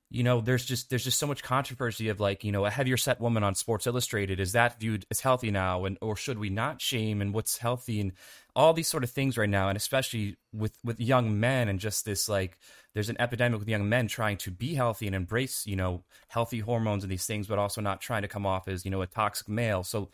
you 0.09 0.23
know, 0.23 0.39
there's 0.39 0.65
just 0.65 0.89
there's 0.89 1.03
just 1.03 1.19
so 1.19 1.27
much 1.27 1.43
controversy 1.43 2.07
of 2.09 2.19
like, 2.19 2.43
you 2.43 2.51
know, 2.51 2.65
a 2.65 2.69
heavier 2.69 2.95
set 2.95 3.19
woman 3.19 3.43
on 3.43 3.55
Sports 3.55 3.87
Illustrated 3.87 4.39
is 4.39 4.53
that 4.53 4.79
viewed 4.79 5.05
as 5.11 5.19
healthy 5.19 5.51
now, 5.51 5.83
and 5.83 5.97
or 6.01 6.15
should 6.15 6.39
we 6.39 6.49
not 6.49 6.81
shame 6.81 7.21
and 7.21 7.33
what's 7.33 7.57
healthy 7.57 7.99
and 7.99 8.13
all 8.57 8.73
these 8.73 8.87
sort 8.87 9.03
of 9.03 9.11
things 9.11 9.37
right 9.37 9.49
now, 9.49 9.69
and 9.69 9.77
especially 9.77 10.35
with 10.51 10.75
with 10.83 10.99
young 10.99 11.39
men 11.39 11.69
and 11.69 11.79
just 11.79 12.03
this 12.05 12.27
like 12.27 12.57
there's 12.95 13.07
an 13.07 13.21
epidemic 13.21 13.59
with 13.59 13.69
young 13.69 13.87
men 13.87 14.07
trying 14.07 14.35
to 14.37 14.49
be 14.49 14.73
healthy 14.73 15.05
and 15.05 15.15
embrace 15.15 15.67
you 15.67 15.75
know 15.75 16.03
healthy 16.27 16.59
hormones 16.59 17.03
and 17.03 17.11
these 17.11 17.27
things, 17.27 17.45
but 17.45 17.59
also 17.59 17.81
not 17.81 18.01
trying 18.01 18.23
to 18.23 18.27
come 18.27 18.47
off 18.47 18.67
as 18.67 18.83
you 18.83 18.89
know 18.89 19.03
a 19.03 19.07
toxic 19.07 19.47
male. 19.47 19.83
So 19.83 20.09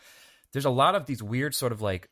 there's 0.52 0.66
a 0.66 0.70
lot 0.70 0.94
of 0.94 1.06
these 1.06 1.24
weird 1.24 1.56
sort 1.56 1.72
of 1.72 1.82
like 1.82 2.10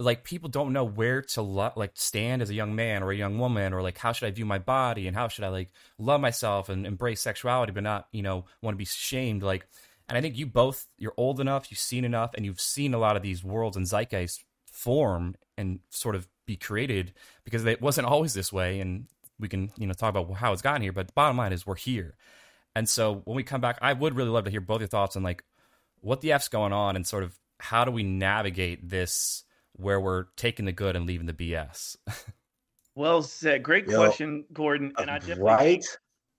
like 0.00 0.24
people 0.24 0.48
don't 0.48 0.72
know 0.72 0.84
where 0.84 1.20
to 1.20 1.42
lo- 1.42 1.72
like 1.76 1.92
stand 1.94 2.40
as 2.40 2.50
a 2.50 2.54
young 2.54 2.74
man 2.74 3.02
or 3.02 3.12
a 3.12 3.16
young 3.16 3.38
woman 3.38 3.72
or 3.72 3.80
like 3.80 3.96
how 3.96 4.10
should 4.10 4.26
i 4.26 4.30
view 4.32 4.44
my 4.44 4.58
body 4.58 5.06
and 5.06 5.16
how 5.16 5.28
should 5.28 5.44
i 5.44 5.48
like 5.48 5.70
love 5.98 6.20
myself 6.20 6.68
and 6.68 6.84
embrace 6.84 7.20
sexuality 7.20 7.70
but 7.70 7.84
not 7.84 8.08
you 8.10 8.20
know 8.20 8.44
want 8.60 8.74
to 8.74 8.78
be 8.78 8.84
shamed 8.84 9.44
like 9.44 9.68
and 10.08 10.18
i 10.18 10.20
think 10.20 10.36
you 10.36 10.46
both 10.46 10.88
you're 10.98 11.14
old 11.16 11.38
enough 11.38 11.70
you've 11.70 11.78
seen 11.78 12.04
enough 12.04 12.32
and 12.34 12.44
you've 12.44 12.60
seen 12.60 12.92
a 12.92 12.98
lot 12.98 13.14
of 13.14 13.22
these 13.22 13.44
worlds 13.44 13.76
and 13.76 13.86
zeitgeist 13.86 14.43
form 14.74 15.34
and 15.56 15.80
sort 15.90 16.14
of 16.14 16.28
be 16.46 16.56
created 16.56 17.12
because 17.44 17.64
it 17.64 17.80
wasn't 17.80 18.06
always 18.06 18.34
this 18.34 18.52
way 18.52 18.80
and 18.80 19.06
we 19.38 19.48
can 19.48 19.70
you 19.78 19.86
know 19.86 19.94
talk 19.94 20.14
about 20.14 20.30
how 20.34 20.52
it's 20.52 20.62
gotten 20.62 20.82
here 20.82 20.92
but 20.92 21.06
the 21.06 21.12
bottom 21.14 21.36
line 21.36 21.52
is 21.52 21.66
we're 21.66 21.74
here 21.74 22.16
and 22.76 22.88
so 22.88 23.22
when 23.24 23.36
we 23.36 23.42
come 23.42 23.60
back 23.60 23.78
i 23.80 23.92
would 23.92 24.14
really 24.14 24.28
love 24.28 24.44
to 24.44 24.50
hear 24.50 24.60
both 24.60 24.80
your 24.80 24.88
thoughts 24.88 25.16
on 25.16 25.22
like 25.22 25.42
what 26.00 26.20
the 26.20 26.32
f's 26.32 26.48
going 26.48 26.72
on 26.72 26.96
and 26.96 27.06
sort 27.06 27.22
of 27.22 27.38
how 27.60 27.84
do 27.84 27.90
we 27.90 28.02
navigate 28.02 28.88
this 28.88 29.44
where 29.76 30.00
we're 30.00 30.24
taking 30.36 30.64
the 30.64 30.72
good 30.72 30.96
and 30.96 31.06
leaving 31.06 31.26
the 31.26 31.32
BS? 31.32 31.96
well 32.94 33.22
said. 33.22 33.62
Great 33.62 33.88
Yo, 33.88 33.96
question, 33.96 34.44
Gordon. 34.52 34.92
And 34.98 35.10
I 35.10 35.18
definitely 35.18 35.44
right. 35.44 35.84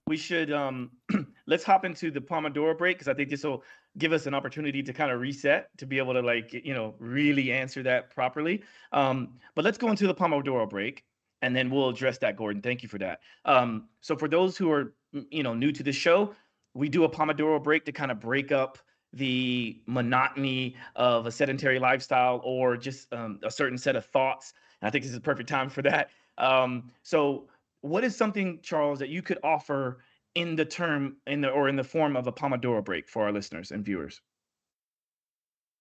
we 0.07 0.17
should 0.17 0.51
um 0.51 0.91
let's 1.47 1.63
hop 1.63 1.85
into 1.85 2.11
the 2.11 2.21
Pomodoro 2.21 2.77
break 2.77 2.97
because 2.97 3.07
I 3.07 3.13
think 3.13 3.29
this 3.29 3.43
will 3.43 3.63
give 3.97 4.11
us 4.11 4.25
an 4.25 4.33
opportunity 4.33 4.83
to 4.83 4.93
kind 4.93 5.11
of 5.11 5.19
reset 5.19 5.69
to 5.77 5.85
be 5.85 5.97
able 5.97 6.13
to 6.13 6.21
like 6.21 6.53
you 6.53 6.73
know 6.73 6.95
really 6.99 7.51
answer 7.51 7.83
that 7.83 8.13
properly. 8.13 8.63
Um, 8.91 9.39
but 9.55 9.65
let's 9.65 9.77
go 9.77 9.89
into 9.89 10.07
the 10.07 10.15
Pomodoro 10.15 10.69
break 10.69 11.03
and 11.41 11.55
then 11.55 11.69
we'll 11.69 11.89
address 11.89 12.17
that, 12.19 12.37
Gordon. 12.37 12.61
Thank 12.61 12.83
you 12.83 12.89
for 12.89 12.97
that. 12.99 13.19
Um, 13.45 13.87
so 14.01 14.15
for 14.15 14.27
those 14.27 14.57
who 14.57 14.71
are 14.71 14.93
you 15.29 15.43
know 15.43 15.53
new 15.53 15.71
to 15.71 15.83
the 15.83 15.93
show, 15.93 16.35
we 16.73 16.89
do 16.89 17.03
a 17.03 17.09
Pomodoro 17.09 17.63
break 17.63 17.85
to 17.85 17.91
kind 17.91 18.11
of 18.11 18.19
break 18.19 18.51
up 18.51 18.77
the 19.13 19.81
monotony 19.85 20.75
of 20.95 21.25
a 21.25 21.31
sedentary 21.31 21.79
lifestyle 21.79 22.41
or 22.43 22.75
just 22.75 23.11
um, 23.13 23.39
a 23.43 23.51
certain 23.51 23.77
set 23.77 23.95
of 23.95 24.05
thoughts. 24.05 24.53
And 24.81 24.87
I 24.87 24.91
think 24.91 25.03
this 25.03 25.11
is 25.11 25.17
a 25.17 25.21
perfect 25.21 25.47
time 25.47 25.69
for 25.69 25.81
that. 25.83 26.09
Um, 26.37 26.91
so, 27.01 27.47
what 27.81 28.03
is 28.03 28.15
something, 28.15 28.59
Charles, 28.61 28.99
that 28.99 29.09
you 29.09 29.21
could 29.21 29.37
offer 29.43 29.99
in 30.35 30.55
the 30.55 30.65
term 30.65 31.17
in 31.25 31.41
the 31.41 31.49
or 31.49 31.67
in 31.69 31.75
the 31.75 31.83
form 31.83 32.15
of 32.15 32.27
a 32.27 32.31
Pomodoro 32.31 32.83
break 32.83 33.09
for 33.09 33.23
our 33.23 33.31
listeners 33.31 33.71
and 33.71 33.83
viewers? 33.83 34.21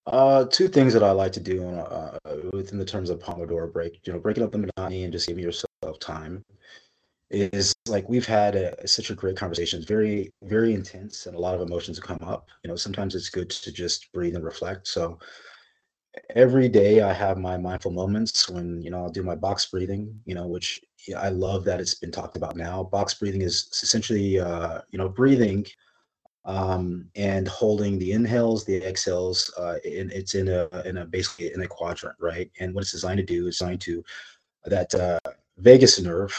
Uh, 0.07 0.45
two 0.45 0.69
things 0.69 0.93
that 0.93 1.03
I 1.03 1.13
like 1.13 1.33
to 1.33 1.41
do 1.41 1.67
uh, 1.67 2.19
within 2.53 2.79
the 2.79 2.85
terms 2.85 3.11
of 3.11 3.21
Pomodoro 3.21 3.73
break. 3.73 4.01
You 4.07 4.13
know, 4.13 4.19
breaking 4.19 4.43
up 4.43 4.53
the 4.53 4.59
monotony 4.59 5.05
and 5.05 5.13
just 5.13 5.27
giving 5.27 5.43
yourself 5.43 5.99
time 6.01 6.45
is 7.31 7.75
like 7.89 8.09
we've 8.09 8.27
had 8.27 8.55
a, 8.55 8.87
such 8.87 9.11
a 9.11 9.15
great 9.15 9.37
conversation. 9.37 9.79
It's 9.79 9.89
very, 9.89 10.31
very 10.43 10.75
intense, 10.75 11.27
and 11.27 11.35
a 11.35 11.39
lot 11.39 11.55
of 11.55 11.61
emotions 11.61 11.99
come 11.99 12.19
up. 12.23 12.49
You 12.63 12.69
know, 12.69 12.77
sometimes 12.77 13.15
it's 13.15 13.31
good 13.31 13.51
to 13.51 13.73
just 13.73 14.13
breathe 14.13 14.37
and 14.37 14.45
reflect. 14.45 14.87
So 14.87 15.19
every 16.35 16.69
day 16.69 17.01
I 17.01 17.13
have 17.13 17.39
my 17.39 17.57
mindful 17.57 17.91
moments 17.91 18.49
when 18.49 18.83
you 18.83 18.91
know 18.91 19.05
I'll 19.05 19.11
do 19.11 19.23
my 19.23 19.35
box 19.35 19.67
breathing. 19.67 20.21
You 20.27 20.35
know, 20.35 20.47
which 20.47 20.81
I 21.17 21.29
love 21.29 21.65
that 21.65 21.81
it's 21.81 21.95
been 21.95 22.13
talked 22.13 22.37
about 22.37 22.57
now. 22.57 22.85
Box 22.85 23.15
breathing 23.15 23.43
is 23.43 23.69
essentially 23.83 24.39
uh, 24.39 24.81
you 24.91 24.99
know 24.99 25.09
breathing 25.09 25.67
um, 26.45 27.09
and 27.17 27.49
holding 27.49 27.99
the 27.99 28.13
inhales, 28.13 28.65
the 28.65 28.77
exhales. 28.77 29.53
Uh, 29.59 29.77
it's 29.85 30.35
in 30.35 30.49
a 30.49 30.69
in 30.85 30.99
a 30.99 31.05
basically 31.05 31.53
in 31.53 31.63
a 31.63 31.69
quadrant, 31.69 32.17
right? 32.21 32.51
And 32.61 32.75
what 32.75 32.83
it's 32.83 32.93
designed 32.93 33.19
to 33.19 33.25
do 33.25 33.47
is 33.47 33.59
designed 33.59 33.81
to 33.83 34.05
that 34.67 34.95
uh, 34.95 35.19
vagus 35.59 36.01
nerve 36.01 36.35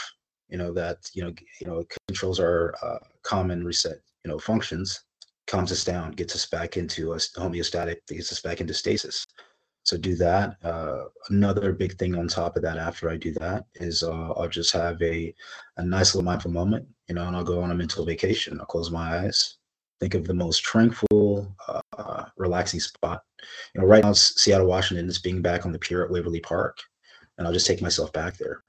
you 0.48 0.58
know 0.58 0.72
that 0.72 1.10
you 1.12 1.22
know 1.22 1.32
you 1.60 1.66
know 1.66 1.84
controls 2.08 2.40
our 2.40 2.74
uh, 2.82 2.98
common 3.22 3.64
reset 3.64 3.98
you 4.24 4.30
know 4.30 4.38
functions 4.38 5.04
calms 5.46 5.72
us 5.72 5.84
down 5.84 6.12
gets 6.12 6.34
us 6.34 6.46
back 6.46 6.76
into 6.76 7.12
a 7.12 7.16
homeostatic 7.16 7.96
gets 8.08 8.32
us 8.32 8.40
back 8.40 8.60
into 8.60 8.74
stasis 8.74 9.26
so 9.86 9.96
do 9.96 10.14
that 10.16 10.56
uh, 10.64 11.04
another 11.30 11.72
big 11.72 11.96
thing 11.98 12.14
on 12.14 12.26
top 12.26 12.56
of 12.56 12.62
that 12.62 12.78
after 12.78 13.08
i 13.08 13.16
do 13.16 13.32
that 13.32 13.64
is 13.76 14.02
uh, 14.02 14.32
i'll 14.32 14.48
just 14.48 14.72
have 14.72 15.00
a, 15.02 15.34
a 15.76 15.84
nice 15.84 16.14
little 16.14 16.24
mindful 16.24 16.50
moment 16.50 16.86
you 17.08 17.14
know 17.14 17.26
and 17.26 17.36
i'll 17.36 17.44
go 17.44 17.60
on 17.60 17.70
a 17.70 17.74
mental 17.74 18.04
vacation 18.04 18.58
i'll 18.60 18.66
close 18.66 18.90
my 18.90 19.18
eyes 19.18 19.58
think 20.00 20.14
of 20.14 20.26
the 20.26 20.34
most 20.34 20.62
tranquil 20.62 21.54
uh, 21.96 22.24
relaxing 22.36 22.80
spot 22.80 23.22
you 23.74 23.80
know 23.80 23.86
right 23.86 24.04
now 24.04 24.12
seattle 24.12 24.66
washington 24.66 25.08
is 25.08 25.18
being 25.18 25.40
back 25.40 25.64
on 25.64 25.72
the 25.72 25.78
pier 25.78 26.04
at 26.04 26.10
waverly 26.10 26.40
park 26.40 26.78
and 27.38 27.46
i'll 27.46 27.52
just 27.52 27.66
take 27.66 27.80
myself 27.80 28.12
back 28.12 28.36
there 28.36 28.62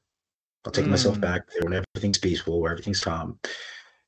I'll 0.67 0.71
take 0.71 0.85
mm. 0.85 0.89
myself 0.89 1.19
back 1.21 1.49
there 1.49 1.61
when 1.63 1.81
everything's 1.95 2.17
peaceful, 2.17 2.59
where 2.59 2.73
everything's 2.73 2.99
calm. 2.99 3.39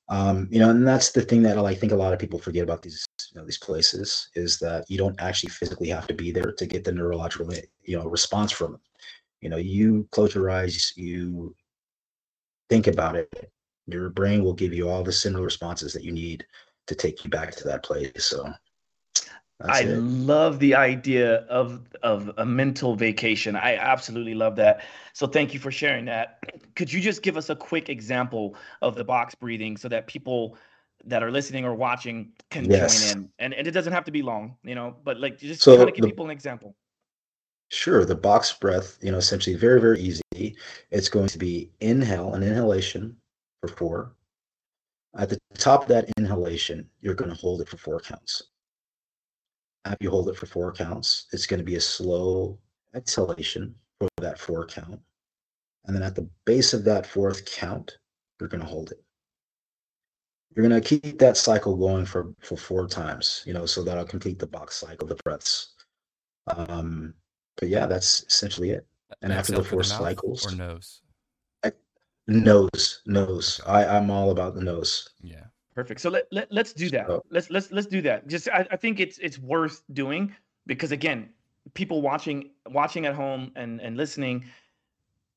Um, 0.10 0.50
you 0.52 0.60
know, 0.60 0.72
and 0.72 0.86
that's 0.86 1.12
the 1.12 1.22
thing 1.22 1.42
that 1.44 1.58
I 1.58 1.74
think 1.74 1.94
a 1.94 1.96
lot 1.96 2.12
of 2.12 2.20
people 2.20 2.38
forget 2.38 2.64
about 2.64 2.82
these, 2.82 3.06
you 3.32 3.40
know, 3.40 3.46
these 3.46 3.58
places 3.58 4.30
is 4.36 4.60
that 4.60 4.86
you 4.90 4.98
don't 4.98 5.20
actually 5.22 5.50
physically 5.50 5.90
have 5.90 6.08
to 6.08 6.14
be 6.14 6.32
there 6.32 6.52
to 6.52 6.66
get 6.66 6.84
the 6.84 6.92
neurological, 6.92 7.54
you 7.84 7.98
know, 7.98 8.08
response 8.08 8.52
from 8.52 8.76
it. 8.76 8.82
You 9.42 9.50
know, 9.50 9.58
you 9.58 10.08
close 10.12 10.36
your 10.36 10.50
eyes, 10.50 10.94
you 10.98 11.56
think 12.70 12.88
about 12.88 13.16
it, 13.16 13.52
your 13.88 14.10
brain 14.10 14.44
will 14.44 14.54
give 14.54 14.74
you 14.74 14.90
all 14.90 15.04
the 15.04 15.12
similar 15.12 15.44
responses 15.44 15.94
that 15.94 16.04
you 16.04 16.12
need 16.12 16.46
to 16.88 16.96
take 16.96 17.24
you 17.24 17.30
back 17.30 17.56
to 17.56 17.64
that 17.66 17.84
place. 17.84 18.26
So 18.26 18.52
I 19.62 19.82
it. 19.82 20.00
love 20.00 20.60
the 20.60 20.76
idea 20.76 21.46
of 21.50 21.82
of 22.02 22.32
a 22.38 22.46
mental 22.46 22.96
vacation. 22.96 23.56
I 23.56 23.76
absolutely 23.76 24.34
love 24.34 24.56
that. 24.56 24.84
So 25.14 25.28
thank 25.28 25.54
you 25.54 25.60
for 25.60 25.72
sharing 25.72 26.06
that. 26.06 26.40
Could 26.76 26.92
you 26.92 27.02
just 27.02 27.22
give 27.22 27.36
us 27.38 27.50
a 27.50 27.56
quick 27.56 27.90
example 27.90 28.56
of 28.82 28.96
the 28.96 29.04
box 29.04 29.36
breathing 29.36 29.76
so 29.76 29.90
that 29.90 30.08
people 30.08 30.58
that 31.06 31.24
are 31.24 31.32
listening 31.32 31.66
or 31.66 31.74
watching 31.74 32.32
can 32.50 32.66
yes. 32.66 33.12
join 33.12 33.24
in? 33.24 33.30
And 33.40 33.54
and 33.54 33.68
it 33.68 33.72
doesn't 33.72 33.94
have 33.94 34.06
to 34.06 34.12
be 34.12 34.22
long, 34.22 34.56
you 34.64 34.76
know, 34.76 34.96
but 35.04 35.20
like 35.20 35.38
just 35.38 35.62
so 35.62 35.78
kind 35.78 35.90
of 35.90 35.96
give 35.96 36.04
the, 36.04 36.10
people 36.10 36.26
an 36.26 36.32
example. 36.32 36.76
Sure, 37.70 38.06
the 38.06 38.16
box 38.16 38.54
breath, 38.54 38.98
you 39.02 39.12
know, 39.12 39.18
essentially 39.18 39.56
very 39.56 39.80
very 39.80 40.00
easy. 40.00 40.56
It's 40.92 41.10
going 41.10 41.28
to 41.28 41.38
be 41.38 41.72
inhale, 41.80 42.34
an 42.34 42.44
inhalation 42.44 43.16
for 43.62 43.70
4. 43.70 44.16
At 45.18 45.30
the 45.30 45.40
top 45.58 45.84
of 45.84 45.88
that 45.90 46.10
inhalation, 46.18 46.88
you're 47.02 47.16
going 47.16 47.32
to 47.32 47.36
hold 47.36 47.62
it 47.62 47.68
for 47.68 47.78
4 47.78 48.00
counts 48.00 48.44
after 49.86 50.04
you 50.04 50.10
hold 50.10 50.30
it 50.30 50.36
for 50.36 50.46
four 50.46 50.72
counts, 50.72 51.28
it's 51.32 51.46
going 51.46 51.60
to 51.60 51.64
be 51.64 51.76
a 51.76 51.82
slow 51.82 52.58
exhalation 52.94 53.74
for 54.00 54.10
that 54.18 54.40
four 54.40 54.66
count. 54.66 55.00
And 55.86 55.96
then 55.96 56.04
at 56.04 56.16
the 56.16 56.30
base 56.46 56.74
of 56.74 56.84
that 56.86 57.06
fourth 57.06 57.46
count, 57.46 57.98
you're 58.40 58.50
going 58.50 58.62
to 58.62 58.68
hold 58.68 58.92
it. 58.92 59.04
You're 60.56 60.68
going 60.68 60.82
to 60.82 61.00
keep 61.00 61.20
that 61.20 61.38
cycle 61.38 61.76
going 61.76 62.06
for, 62.06 62.34
for 62.40 62.58
four 62.58 62.88
times, 62.88 63.44
you 63.46 63.54
know, 63.54 63.66
so 63.66 63.84
that'll 63.84 64.06
complete 64.06 64.40
the 64.40 64.48
box 64.48 64.76
cycle, 64.76 65.08
the 65.08 65.16
breaths. 65.24 65.74
Um, 66.48 67.14
but 67.58 67.70
yeah, 67.70 67.86
that's 67.86 68.24
essentially 68.24 68.72
it. 68.72 68.86
And 69.22 69.32
after 69.32 69.54
the 69.54 69.64
four 69.64 69.84
cycles, 69.84 70.46
or 70.46 70.56
nose, 70.56 71.02
nose, 72.28 73.02
nose. 73.06 73.62
I 73.66 73.86
I'm 73.86 74.10
all 74.12 74.32
about 74.32 74.56
the 74.56 74.62
nose. 74.62 75.10
Yeah. 75.22 75.46
Perfect. 75.76 76.02
So 76.02 76.10
let, 76.10 76.28
let 76.32 76.52
let's 76.52 76.74
do 76.74 76.90
that. 76.90 77.08
Let's 77.32 77.50
let's 77.50 77.72
let's 77.72 77.88
do 77.88 78.02
that. 78.02 78.28
Just 78.28 78.50
I, 78.50 78.68
I 78.72 78.76
think 78.76 79.00
it's 79.00 79.18
it's 79.20 79.40
worth 79.40 79.82
doing 79.94 80.36
because 80.66 80.92
again, 80.92 81.30
people 81.74 82.02
watching 82.02 82.52
watching 82.68 83.06
at 83.06 83.16
home 83.16 83.52
and 83.56 83.82
and 83.82 83.98
listening, 83.98 84.46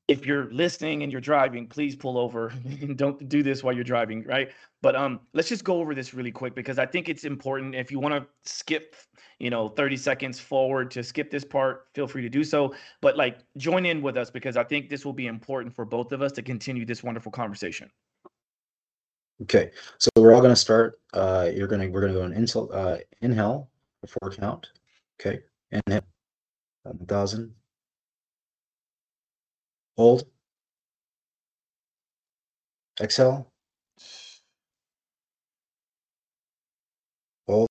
if 0.07 0.25
you're 0.25 0.51
listening 0.51 1.03
and 1.03 1.11
you're 1.11 1.21
driving, 1.21 1.67
please 1.67 1.95
pull 1.95 2.17
over. 2.17 2.49
and 2.81 2.97
Don't 2.97 3.29
do 3.29 3.41
this 3.41 3.63
while 3.63 3.73
you're 3.73 3.83
driving, 3.83 4.23
right? 4.23 4.51
But 4.81 4.95
um, 4.95 5.21
let's 5.33 5.47
just 5.47 5.63
go 5.63 5.79
over 5.79 5.95
this 5.95 6.13
really 6.13 6.31
quick 6.31 6.55
because 6.55 6.77
I 6.77 6.85
think 6.85 7.07
it's 7.07 7.23
important. 7.23 7.75
If 7.75 7.91
you 7.91 7.99
want 7.99 8.15
to 8.15 8.27
skip, 8.49 8.95
you 9.39 9.49
know, 9.49 9.69
30 9.69 9.97
seconds 9.97 10.39
forward 10.39 10.91
to 10.91 11.03
skip 11.03 11.31
this 11.31 11.45
part, 11.45 11.87
feel 11.93 12.07
free 12.07 12.21
to 12.21 12.29
do 12.29 12.43
so. 12.43 12.73
But 13.01 13.15
like, 13.15 13.39
join 13.57 13.85
in 13.85 14.01
with 14.01 14.17
us 14.17 14.29
because 14.29 14.57
I 14.57 14.63
think 14.63 14.89
this 14.89 15.05
will 15.05 15.13
be 15.13 15.27
important 15.27 15.73
for 15.73 15.85
both 15.85 16.11
of 16.11 16.21
us 16.21 16.33
to 16.33 16.41
continue 16.41 16.85
this 16.85 17.01
wonderful 17.01 17.31
conversation. 17.31 17.89
Okay, 19.41 19.71
so 19.97 20.09
we're 20.17 20.33
all 20.33 20.41
going 20.41 20.53
to 20.53 20.55
start. 20.55 20.99
Uh, 21.13 21.49
you're 21.53 21.67
going 21.67 21.81
to 21.81 21.87
we're 21.87 22.01
going 22.01 22.13
to 22.13 22.19
go 22.19 22.25
in 22.25 22.33
inhale, 22.33 22.69
uh, 22.71 22.97
inhale 23.21 23.69
for 24.01 24.07
four 24.07 24.31
count. 24.31 24.69
Okay, 25.19 25.41
inhale, 25.71 26.05
one 26.83 27.05
thousand. 27.07 27.53
Hold. 29.97 30.23
Exhale. 33.01 33.47
Hold. 37.47 37.67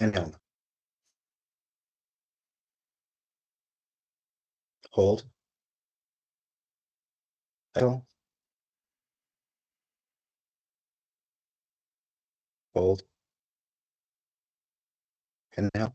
Inhale. 0.00 0.34
Hold. 4.92 5.24
Exhale. 7.76 8.06
Hold. 12.74 13.02
Inhale. 15.56 15.94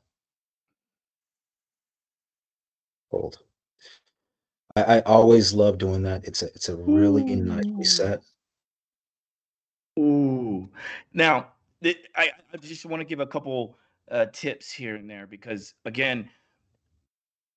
Hold. 3.11 3.39
I, 4.75 4.83
I 4.83 4.99
always 5.01 5.53
love 5.53 5.77
doing 5.77 6.01
that. 6.03 6.25
It's 6.25 6.41
a 6.41 6.45
it's 6.47 6.69
a 6.69 6.75
really 6.75 7.23
nice 7.23 7.65
reset. 7.67 8.21
Ooh. 9.99 10.69
Now, 11.13 11.47
I, 11.83 12.31
I 12.53 12.57
just 12.61 12.85
want 12.85 13.01
to 13.01 13.05
give 13.05 13.19
a 13.19 13.27
couple 13.27 13.77
uh, 14.09 14.27
tips 14.31 14.71
here 14.71 14.95
and 14.95 15.09
there 15.09 15.27
because 15.27 15.73
again, 15.85 16.29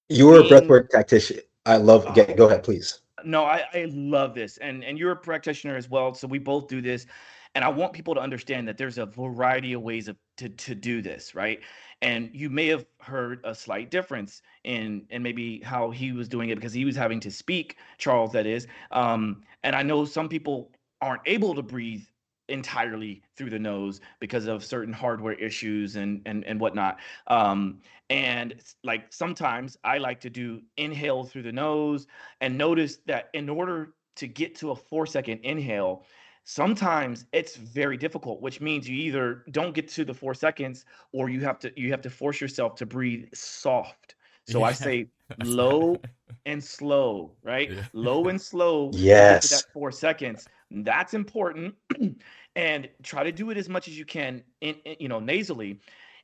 you're 0.08 0.42
being, 0.42 0.52
a 0.52 0.60
breathwork 0.60 0.90
tactician. 0.90 1.38
I 1.66 1.76
love. 1.76 2.06
Uh, 2.06 2.24
go 2.34 2.46
ahead, 2.46 2.64
please. 2.64 3.00
No, 3.24 3.44
I, 3.44 3.64
I 3.72 3.86
love 3.90 4.34
this, 4.34 4.56
and 4.58 4.84
and 4.84 4.98
you're 4.98 5.12
a 5.12 5.16
practitioner 5.16 5.76
as 5.76 5.88
well. 5.88 6.14
So 6.14 6.26
we 6.26 6.38
both 6.38 6.66
do 6.66 6.82
this, 6.82 7.06
and 7.54 7.64
I 7.64 7.68
want 7.68 7.92
people 7.92 8.14
to 8.14 8.20
understand 8.20 8.66
that 8.68 8.76
there's 8.76 8.98
a 8.98 9.06
variety 9.06 9.72
of 9.72 9.82
ways 9.82 10.08
of 10.08 10.16
to 10.38 10.48
to 10.48 10.74
do 10.74 11.00
this, 11.00 11.34
right? 11.34 11.60
And 12.02 12.30
you 12.32 12.50
may 12.50 12.66
have 12.68 12.86
heard 13.00 13.40
a 13.44 13.54
slight 13.54 13.90
difference 13.90 14.42
in 14.64 15.06
in 15.10 15.22
maybe 15.22 15.60
how 15.60 15.90
he 15.90 16.12
was 16.12 16.28
doing 16.28 16.50
it 16.50 16.56
because 16.56 16.72
he 16.72 16.84
was 16.84 16.96
having 16.96 17.20
to 17.20 17.30
speak, 17.30 17.76
Charles, 17.98 18.32
that 18.32 18.46
is. 18.46 18.66
Um, 18.90 19.42
and 19.62 19.74
I 19.74 19.82
know 19.82 20.04
some 20.04 20.28
people 20.28 20.70
aren't 21.00 21.22
able 21.26 21.54
to 21.54 21.62
breathe 21.62 22.04
entirely 22.48 23.22
through 23.36 23.50
the 23.50 23.58
nose 23.58 24.00
because 24.20 24.46
of 24.46 24.64
certain 24.64 24.92
hardware 24.92 25.34
issues 25.34 25.96
and 25.96 26.20
and 26.26 26.44
and 26.44 26.60
whatnot. 26.60 26.98
Um, 27.26 27.80
and 28.10 28.54
like 28.82 29.12
sometimes 29.12 29.78
I 29.84 29.98
like 29.98 30.20
to 30.20 30.30
do 30.30 30.62
inhale 30.76 31.24
through 31.24 31.42
the 31.42 31.52
nose 31.52 32.06
and 32.40 32.58
notice 32.58 32.98
that 33.06 33.30
in 33.32 33.48
order 33.48 33.94
to 34.16 34.26
get 34.26 34.54
to 34.56 34.70
a 34.70 34.76
four 34.76 35.06
second 35.06 35.40
inhale, 35.42 36.04
sometimes 36.44 37.26
it's 37.32 37.56
very 37.56 37.96
difficult, 37.96 38.40
which 38.40 38.60
means 38.60 38.88
you 38.88 38.96
either 38.96 39.44
don't 39.50 39.74
get 39.74 39.88
to 39.88 40.04
the 40.04 40.14
four 40.14 40.34
seconds 40.34 40.84
or 41.12 41.28
you 41.28 41.40
have 41.40 41.58
to 41.60 41.72
you 41.76 41.90
have 41.90 42.02
to 42.02 42.10
force 42.10 42.40
yourself 42.40 42.76
to 42.76 42.86
breathe 42.86 43.28
soft. 43.34 44.14
So 44.46 44.60
yeah. 44.60 44.66
I 44.66 44.72
say 44.72 45.08
low 45.44 46.00
and 46.46 46.62
slow, 46.62 47.32
right? 47.42 47.70
Yeah. 47.70 47.82
Low 47.92 48.28
and 48.28 48.40
slow. 48.40 48.90
Yes. 48.94 49.50
that 49.50 49.72
four 49.72 49.90
seconds. 49.90 50.46
That's 50.70 51.14
important. 51.14 51.74
and 52.56 52.88
try 53.02 53.24
to 53.24 53.32
do 53.32 53.50
it 53.50 53.56
as 53.56 53.68
much 53.68 53.88
as 53.88 53.98
you 53.98 54.04
can 54.04 54.42
in, 54.60 54.76
in, 54.84 54.96
you 55.00 55.08
know 55.08 55.20
nasally 55.20 55.80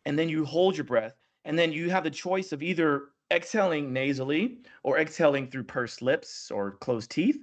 and 0.06 0.18
then 0.18 0.28
you 0.28 0.44
hold 0.44 0.76
your 0.76 0.84
breath 0.84 1.14
and 1.44 1.58
then 1.58 1.72
you 1.72 1.90
have 1.90 2.04
the 2.04 2.10
choice 2.10 2.52
of 2.52 2.62
either 2.62 3.08
exhaling 3.32 3.92
nasally 3.92 4.58
or 4.82 4.98
exhaling 4.98 5.48
through 5.48 5.64
pursed 5.64 6.02
lips 6.02 6.50
or 6.50 6.72
closed 6.72 7.10
teeth 7.10 7.38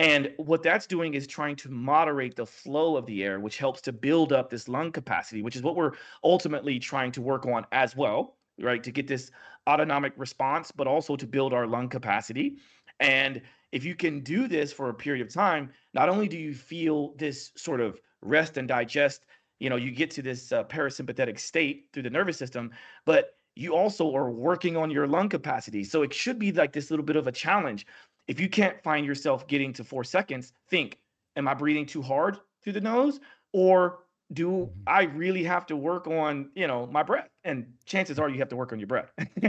and 0.00 0.32
what 0.38 0.62
that's 0.62 0.86
doing 0.86 1.12
is 1.12 1.26
trying 1.26 1.54
to 1.54 1.68
moderate 1.68 2.34
the 2.34 2.46
flow 2.46 2.96
of 2.96 3.04
the 3.04 3.22
air 3.22 3.38
which 3.38 3.58
helps 3.58 3.82
to 3.82 3.92
build 3.92 4.32
up 4.32 4.48
this 4.48 4.66
lung 4.66 4.90
capacity 4.90 5.42
which 5.42 5.56
is 5.56 5.62
what 5.62 5.76
we're 5.76 5.92
ultimately 6.24 6.78
trying 6.78 7.12
to 7.12 7.20
work 7.20 7.44
on 7.46 7.66
as 7.70 7.94
well 7.94 8.36
right? 8.60 8.82
To 8.82 8.92
get 8.92 9.06
this 9.06 9.30
autonomic 9.68 10.12
response 10.16 10.70
but 10.70 10.86
also 10.86 11.16
to 11.16 11.26
build 11.26 11.52
our 11.52 11.66
lung 11.66 11.88
capacity. 11.88 12.56
And 12.98 13.40
if 13.72 13.84
you 13.84 13.94
can 13.94 14.20
do 14.20 14.48
this 14.48 14.72
for 14.72 14.88
a 14.88 14.94
period 14.94 15.26
of 15.26 15.32
time 15.32 15.70
not 15.94 16.08
only 16.08 16.28
do 16.28 16.38
you 16.38 16.54
feel 16.54 17.14
this 17.16 17.52
sort 17.56 17.80
of 17.80 18.00
rest 18.22 18.56
and 18.56 18.68
digest 18.68 19.26
you 19.58 19.70
know 19.70 19.76
you 19.76 19.90
get 19.90 20.10
to 20.12 20.22
this 20.22 20.52
uh, 20.52 20.64
parasympathetic 20.64 21.38
state 21.38 21.86
through 21.92 22.02
the 22.02 22.10
nervous 22.10 22.36
system 22.36 22.70
but 23.04 23.34
you 23.56 23.74
also 23.74 24.14
are 24.14 24.30
working 24.30 24.76
on 24.76 24.90
your 24.90 25.06
lung 25.06 25.28
capacity. 25.28 25.84
So 25.84 26.02
it 26.02 26.14
should 26.14 26.38
be 26.38 26.52
like 26.52 26.72
this 26.72 26.90
little 26.90 27.04
bit 27.04 27.16
of 27.16 27.26
a 27.26 27.32
challenge 27.32 27.86
if 28.30 28.38
you 28.38 28.48
can't 28.48 28.80
find 28.82 29.04
yourself 29.04 29.48
getting 29.48 29.72
to 29.72 29.84
four 29.84 30.04
seconds 30.04 30.52
think 30.68 30.98
am 31.36 31.48
i 31.48 31.54
breathing 31.54 31.84
too 31.84 32.00
hard 32.00 32.38
through 32.62 32.72
the 32.72 32.80
nose 32.80 33.20
or 33.52 33.98
do 34.32 34.48
mm-hmm. 34.48 34.80
i 34.86 35.02
really 35.02 35.42
have 35.42 35.66
to 35.66 35.76
work 35.76 36.06
on 36.06 36.48
you 36.54 36.66
know 36.66 36.86
my 36.86 37.02
breath 37.02 37.28
and 37.42 37.66
chances 37.84 38.18
are 38.18 38.28
you 38.28 38.38
have 38.38 38.48
to 38.48 38.56
work 38.56 38.72
on 38.72 38.78
your 38.78 38.86
breath 38.86 39.10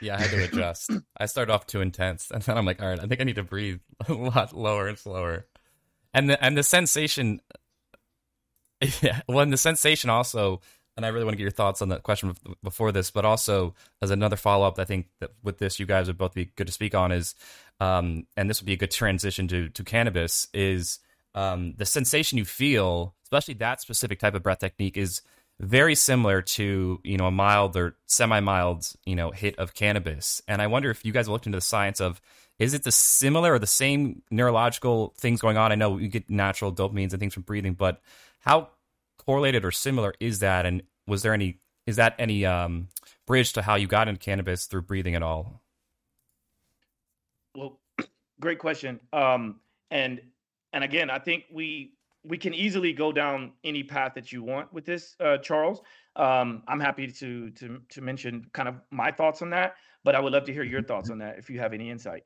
yeah 0.00 0.16
i 0.16 0.20
had 0.20 0.30
to 0.30 0.44
adjust 0.44 0.90
i 1.18 1.26
started 1.26 1.52
off 1.52 1.66
too 1.66 1.82
intense 1.82 2.30
and 2.32 2.42
then 2.42 2.56
i'm 2.56 2.64
like 2.64 2.82
all 2.82 2.88
right 2.88 3.00
i 3.00 3.06
think 3.06 3.20
i 3.20 3.24
need 3.24 3.36
to 3.36 3.44
breathe 3.44 3.80
a 4.08 4.12
lot 4.14 4.56
lower 4.56 4.88
and 4.88 4.98
slower 4.98 5.46
and 6.14 6.30
the 6.30 6.42
and 6.44 6.56
the 6.56 6.62
sensation 6.62 7.40
yeah. 9.02 9.20
Well, 9.28 9.40
and 9.40 9.52
the 9.52 9.56
sensation 9.56 10.10
also, 10.10 10.60
and 11.02 11.06
I 11.06 11.08
really 11.08 11.24
want 11.24 11.34
to 11.34 11.36
get 11.36 11.42
your 11.42 11.50
thoughts 11.50 11.82
on 11.82 11.88
the 11.88 11.98
question 11.98 12.32
before 12.62 12.92
this, 12.92 13.10
but 13.10 13.24
also 13.24 13.74
as 14.00 14.12
another 14.12 14.36
follow 14.36 14.64
up, 14.64 14.78
I 14.78 14.84
think 14.84 15.08
that 15.18 15.32
with 15.42 15.58
this, 15.58 15.80
you 15.80 15.86
guys 15.86 16.06
would 16.06 16.16
both 16.16 16.32
be 16.32 16.44
good 16.56 16.68
to 16.68 16.72
speak 16.72 16.94
on 16.94 17.10
is, 17.10 17.34
um, 17.80 18.28
and 18.36 18.48
this 18.48 18.60
would 18.60 18.66
be 18.66 18.74
a 18.74 18.76
good 18.76 18.92
transition 18.92 19.48
to 19.48 19.68
to 19.70 19.82
cannabis 19.82 20.46
is 20.54 21.00
um, 21.34 21.74
the 21.76 21.86
sensation 21.86 22.38
you 22.38 22.44
feel, 22.44 23.16
especially 23.24 23.54
that 23.54 23.80
specific 23.80 24.20
type 24.20 24.34
of 24.36 24.44
breath 24.44 24.60
technique, 24.60 24.96
is 24.96 25.22
very 25.58 25.96
similar 25.96 26.40
to 26.40 27.00
you 27.02 27.16
know 27.16 27.26
a 27.26 27.32
mild 27.32 27.76
or 27.76 27.96
semi 28.06 28.38
mild 28.38 28.86
you 29.04 29.16
know 29.16 29.32
hit 29.32 29.58
of 29.58 29.74
cannabis. 29.74 30.40
And 30.46 30.62
I 30.62 30.68
wonder 30.68 30.88
if 30.90 31.04
you 31.04 31.12
guys 31.12 31.28
looked 31.28 31.46
into 31.46 31.56
the 31.56 31.62
science 31.62 32.00
of 32.00 32.20
is 32.60 32.74
it 32.74 32.84
the 32.84 32.92
similar 32.92 33.54
or 33.54 33.58
the 33.58 33.66
same 33.66 34.22
neurological 34.30 35.14
things 35.18 35.40
going 35.40 35.56
on? 35.56 35.72
I 35.72 35.74
know 35.74 35.98
you 35.98 36.06
get 36.06 36.30
natural 36.30 36.72
dopamines 36.72 37.10
and 37.10 37.18
things 37.18 37.34
from 37.34 37.42
breathing, 37.42 37.74
but 37.74 38.00
how 38.38 38.68
correlated 39.24 39.64
or 39.64 39.70
similar 39.70 40.14
is 40.20 40.40
that? 40.40 40.66
And 40.66 40.82
was 41.06 41.22
there 41.22 41.34
any 41.34 41.58
is 41.86 41.96
that 41.96 42.14
any 42.18 42.44
um, 42.44 42.88
bridge 43.26 43.52
to 43.54 43.62
how 43.62 43.74
you 43.74 43.86
got 43.86 44.08
into 44.08 44.20
cannabis 44.20 44.66
through 44.66 44.82
breathing 44.82 45.14
at 45.14 45.22
all? 45.22 45.62
Well, 47.56 47.80
great 48.40 48.58
question. 48.58 49.00
Um, 49.12 49.60
and 49.90 50.20
and 50.72 50.84
again, 50.84 51.10
I 51.10 51.18
think 51.18 51.44
we 51.52 51.94
we 52.24 52.38
can 52.38 52.54
easily 52.54 52.92
go 52.92 53.12
down 53.12 53.52
any 53.64 53.82
path 53.82 54.12
that 54.14 54.32
you 54.32 54.42
want 54.42 54.72
with 54.72 54.84
this, 54.84 55.16
uh, 55.20 55.38
Charles. 55.38 55.82
Um, 56.16 56.62
I'm 56.68 56.80
happy 56.80 57.10
to 57.10 57.50
to 57.50 57.80
to 57.88 58.00
mention 58.00 58.46
kind 58.52 58.68
of 58.68 58.76
my 58.90 59.10
thoughts 59.10 59.42
on 59.42 59.50
that, 59.50 59.74
but 60.04 60.14
I 60.14 60.20
would 60.20 60.32
love 60.32 60.44
to 60.44 60.52
hear 60.52 60.62
your 60.62 60.82
thoughts 60.82 61.10
on 61.10 61.18
that 61.18 61.38
if 61.38 61.50
you 61.50 61.58
have 61.58 61.72
any 61.72 61.90
insight. 61.90 62.24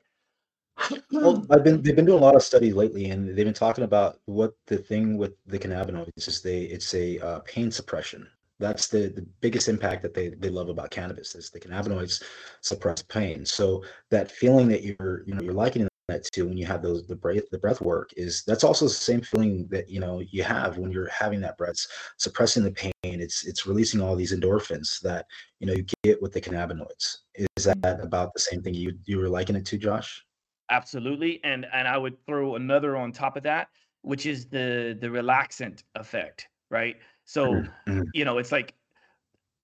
Well, 1.11 1.45
I've 1.49 1.63
been 1.63 1.81
they've 1.81 1.95
been 1.95 2.05
doing 2.05 2.19
a 2.19 2.23
lot 2.23 2.35
of 2.35 2.43
studies 2.43 2.75
lately, 2.75 3.09
and 3.09 3.29
they've 3.29 3.45
been 3.45 3.53
talking 3.53 3.83
about 3.83 4.19
what 4.25 4.53
the 4.67 4.77
thing 4.77 5.17
with 5.17 5.33
the 5.47 5.57
cannabinoids 5.57 6.27
is. 6.27 6.41
They 6.41 6.61
it's 6.63 6.93
a 6.93 7.17
uh, 7.19 7.39
pain 7.39 7.71
suppression. 7.71 8.27
That's 8.59 8.87
the 8.87 9.09
the 9.09 9.25
biggest 9.41 9.67
impact 9.67 10.01
that 10.03 10.13
they 10.13 10.29
they 10.29 10.49
love 10.49 10.69
about 10.69 10.91
cannabis 10.91 11.35
is 11.35 11.49
the 11.49 11.59
cannabinoids 11.59 12.23
suppress 12.61 13.01
pain. 13.03 13.45
So 13.45 13.83
that 14.11 14.31
feeling 14.31 14.67
that 14.69 14.83
you're 14.83 15.23
you 15.25 15.35
know 15.35 15.41
you're 15.41 15.53
likening 15.53 15.87
that 16.07 16.23
to 16.23 16.43
when 16.43 16.57
you 16.57 16.65
have 16.65 16.81
those 16.81 17.05
the 17.05 17.15
breath 17.15 17.49
the 17.51 17.59
breath 17.59 17.81
work 17.81 18.11
is 18.15 18.43
that's 18.47 18.63
also 18.63 18.85
the 18.85 18.91
same 18.91 19.19
feeling 19.19 19.67
that 19.69 19.89
you 19.89 19.99
know 19.99 20.21
you 20.21 20.41
have 20.41 20.77
when 20.77 20.89
you're 20.89 21.09
having 21.09 21.41
that 21.41 21.57
breath 21.57 21.85
suppressing 22.15 22.63
the 22.63 22.71
pain 22.71 22.93
it's 23.03 23.45
it's 23.45 23.67
releasing 23.67 23.99
all 23.99 24.15
these 24.15 24.33
endorphins 24.33 25.01
that 25.01 25.25
you 25.59 25.67
know 25.67 25.73
you 25.73 25.85
get 26.03 26.21
with 26.21 26.31
the 26.31 26.39
cannabinoids 26.39 27.17
is 27.57 27.65
that 27.65 27.77
mm-hmm. 27.81 28.03
about 28.03 28.33
the 28.33 28.39
same 28.39 28.63
thing 28.63 28.73
you 28.73 28.97
you 29.03 29.17
were 29.17 29.27
liking 29.27 29.57
it 29.57 29.65
to 29.65 29.77
josh 29.77 30.25
Absolutely. 30.69 31.39
And 31.43 31.65
and 31.73 31.87
I 31.87 31.97
would 31.97 32.17
throw 32.25 32.55
another 32.55 32.97
on 32.97 33.11
top 33.11 33.37
of 33.37 33.43
that, 33.43 33.69
which 34.01 34.25
is 34.25 34.45
the 34.47 34.97
the 34.99 35.07
relaxant 35.07 35.83
effect, 35.95 36.47
right? 36.69 36.97
So, 37.27 37.51
mm-hmm. 37.51 37.91
mm-hmm. 37.91 38.03
you 38.13 38.25
know, 38.25 38.39
it's 38.39 38.51
like 38.51 38.73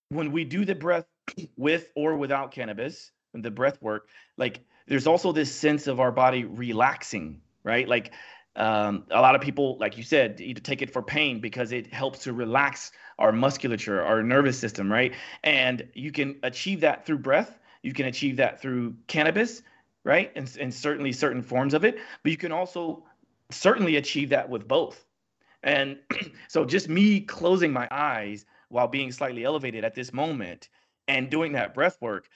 when 0.10 0.32
we 0.32 0.44
do 0.44 0.66
the 0.66 0.76
breath 0.76 1.06
with 1.58 1.90
or 1.96 2.16
without 2.16 2.52
cannabis, 2.52 3.12
the 3.34 3.50
breath 3.50 3.82
work, 3.82 4.10
like 4.38 4.60
there's 4.88 5.08
also 5.08 5.32
this 5.32 5.54
sense 5.54 5.88
of 5.88 6.00
our 6.00 6.12
body 6.12 6.44
relaxing, 6.44 7.42
right? 7.64 7.88
Like 7.88 8.14
um, 8.56 9.06
a 9.10 9.20
lot 9.20 9.34
of 9.34 9.42
people, 9.42 9.78
like 9.80 9.98
you 9.98 10.04
said, 10.04 10.40
you 10.40 10.54
take 10.54 10.84
it 10.84 10.92
for 10.92 11.02
pain 11.02 11.40
because 11.40 11.72
it 11.72 11.92
helps 11.92 12.20
to 12.20 12.34
relax 12.34 12.92
our 13.18 13.32
musculature, 13.32 14.04
our 14.04 14.22
nervous 14.22 14.60
system, 14.60 14.92
right? 14.92 15.14
And 15.44 15.88
you 15.96 16.12
can 16.12 16.36
achieve 16.44 16.82
that 16.82 17.08
through 17.08 17.20
breath. 17.20 17.58
You 17.82 17.94
can 17.94 18.06
achieve 18.06 18.38
that 18.38 18.62
through 18.62 18.96
cannabis 19.08 19.64
right? 20.04 20.32
And, 20.36 20.52
and 20.60 20.74
certainly 20.74 21.12
certain 21.12 21.42
forms 21.42 21.74
of 21.74 21.86
it, 21.86 21.98
but 22.24 22.32
you 22.32 22.38
can 22.38 22.52
also 22.52 23.04
certainly 23.50 23.96
achieve 23.98 24.30
that 24.30 24.50
with 24.50 24.68
both. 24.68 25.06
And 25.64 25.98
so 26.48 26.66
just 26.66 26.90
me 26.90 27.22
closing 27.22 27.72
my 27.72 27.88
eyes 27.92 28.46
while 28.70 28.88
being 28.88 29.12
slightly 29.12 29.44
elevated 29.44 29.84
at 29.84 29.96
this 29.96 30.14
moment 30.14 30.70
and 31.08 31.30
doing 31.30 31.54
that 31.54 31.74
breath 31.74 31.98
work, 32.02 32.28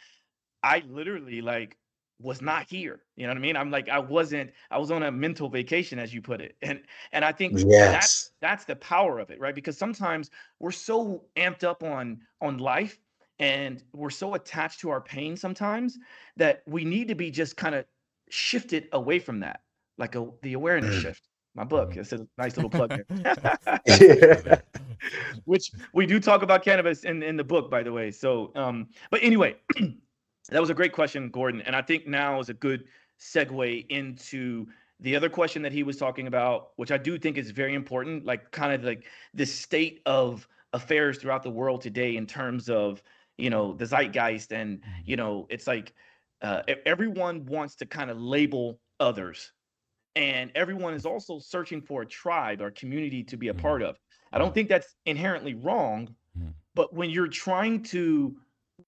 I 0.63 0.84
literally 0.88 1.41
like 1.41 1.78
was 2.19 2.41
not 2.41 2.67
here. 2.69 3.01
You 3.15 3.28
know 3.28 3.32
what 3.32 3.38
I 3.38 3.41
mean? 3.41 3.55
I'm 3.55 3.69
like 3.69 3.89
I 3.89 3.99
wasn't 3.99 4.51
I 4.71 4.78
was 4.78 4.91
on 4.91 5.03
a 5.03 5.11
mental 5.11 5.49
vacation 5.49 5.99
as 5.99 6.13
you 6.13 6.21
put 6.21 6.41
it. 6.41 6.55
And 6.61 6.82
and 7.11 7.23
I 7.23 7.32
think 7.32 7.53
yes. 7.57 7.91
that's 7.91 8.32
that's 8.41 8.65
the 8.65 8.75
power 8.78 9.19
of 9.19 9.30
it, 9.30 9.39
right? 9.39 9.55
Because 9.55 9.78
sometimes 9.78 10.32
we're 10.59 10.71
so 10.71 11.23
amped 11.36 11.63
up 11.63 11.84
on 11.84 12.21
on 12.41 12.57
life 12.57 12.99
and 13.39 13.84
we're 13.93 14.09
so 14.09 14.34
attached 14.34 14.80
to 14.80 14.89
our 14.89 15.01
pain 15.01 15.38
sometimes 15.38 15.99
that 16.38 16.63
we 16.65 16.84
need 16.84 17.07
to 17.07 17.15
be 17.15 17.30
just 17.30 17.55
kind 17.55 17.75
of 17.75 17.86
shifted 18.30 18.89
away 18.93 19.19
from 19.19 19.39
that 19.39 19.61
like 19.97 20.15
a 20.15 20.28
the 20.41 20.53
awareness 20.53 20.95
mm. 20.95 21.01
shift 21.01 21.28
my 21.58 21.64
book. 21.64 21.89
Mm-hmm. 21.89 21.99
it's 22.01 22.14
a 22.14 22.26
nice 22.38 22.55
little 22.55 22.70
plug 22.70 22.89
there 22.89 24.64
which 25.45 25.72
we 25.93 26.05
do 26.05 26.20
talk 26.20 26.43
about 26.43 26.64
cannabis 26.64 27.03
in 27.03 27.22
in 27.24 27.36
the 27.36 27.43
book 27.43 27.70
by 27.70 27.84
the 27.84 27.91
way. 27.91 28.12
So 28.12 28.51
um 28.55 28.88
but 29.12 29.22
anyway 29.22 29.55
that 30.49 30.62
was 30.62 30.70
a 30.70 30.74
great 30.74 30.93
question 30.93 31.30
gordon. 31.30 31.62
And 31.64 31.76
i 31.76 31.82
think 31.82 32.08
now 32.08 32.39
is 32.39 32.49
a 32.49 32.53
good 32.53 32.86
segue 33.20 33.86
into 33.89 34.68
the 34.99 35.16
other 35.16 35.30
question 35.30 35.62
that 35.64 35.72
he 35.72 35.84
was 35.84 35.97
talking 35.97 36.28
about 36.28 36.70
which 36.76 36.91
i 36.91 36.97
do 36.97 37.18
think 37.18 37.38
is 37.38 37.51
very 37.51 37.74
important 37.74 38.26
like 38.26 38.51
kind 38.51 38.72
of 38.72 38.84
like 38.84 39.05
the 39.34 39.45
state 39.45 40.01
of 40.05 40.47
affairs 40.74 41.18
throughout 41.18 41.43
the 41.43 41.49
world 41.49 41.82
today 41.82 42.16
in 42.16 42.26
terms 42.26 42.70
of 42.70 43.01
you 43.38 43.49
know 43.49 43.74
the 43.74 43.86
zeitgeist 43.86 44.51
and 44.51 44.82
mm-hmm. 44.82 44.91
you 45.05 45.16
know 45.16 45.47
it's 45.49 45.68
like 45.68 45.93
uh, 46.43 46.62
everyone 46.86 47.43
wants 47.45 47.74
to 47.76 47.86
kind 47.86 48.12
of 48.12 48.22
label 48.22 48.80
others 48.99 49.51
and 50.18 50.51
everyone 50.55 50.93
is 50.93 51.05
also 51.05 51.39
searching 51.39 51.82
for 51.82 52.01
a 52.01 52.05
tribe 52.05 52.61
or 52.61 52.72
community 52.72 53.24
to 53.24 53.38
be 53.38 53.47
a 53.49 53.53
part 53.53 53.82
mm-hmm. 53.82 53.91
of 53.91 53.99
i 54.34 54.38
don't 54.38 54.47
mm-hmm. 54.47 54.55
think 54.55 54.70
that's 54.70 54.95
inherently 55.05 55.53
wrong 55.53 56.13
Mm. 56.39 56.53
But 56.76 56.93
when 56.93 57.09
you're 57.09 57.28
trying 57.28 57.84
to 57.84 58.36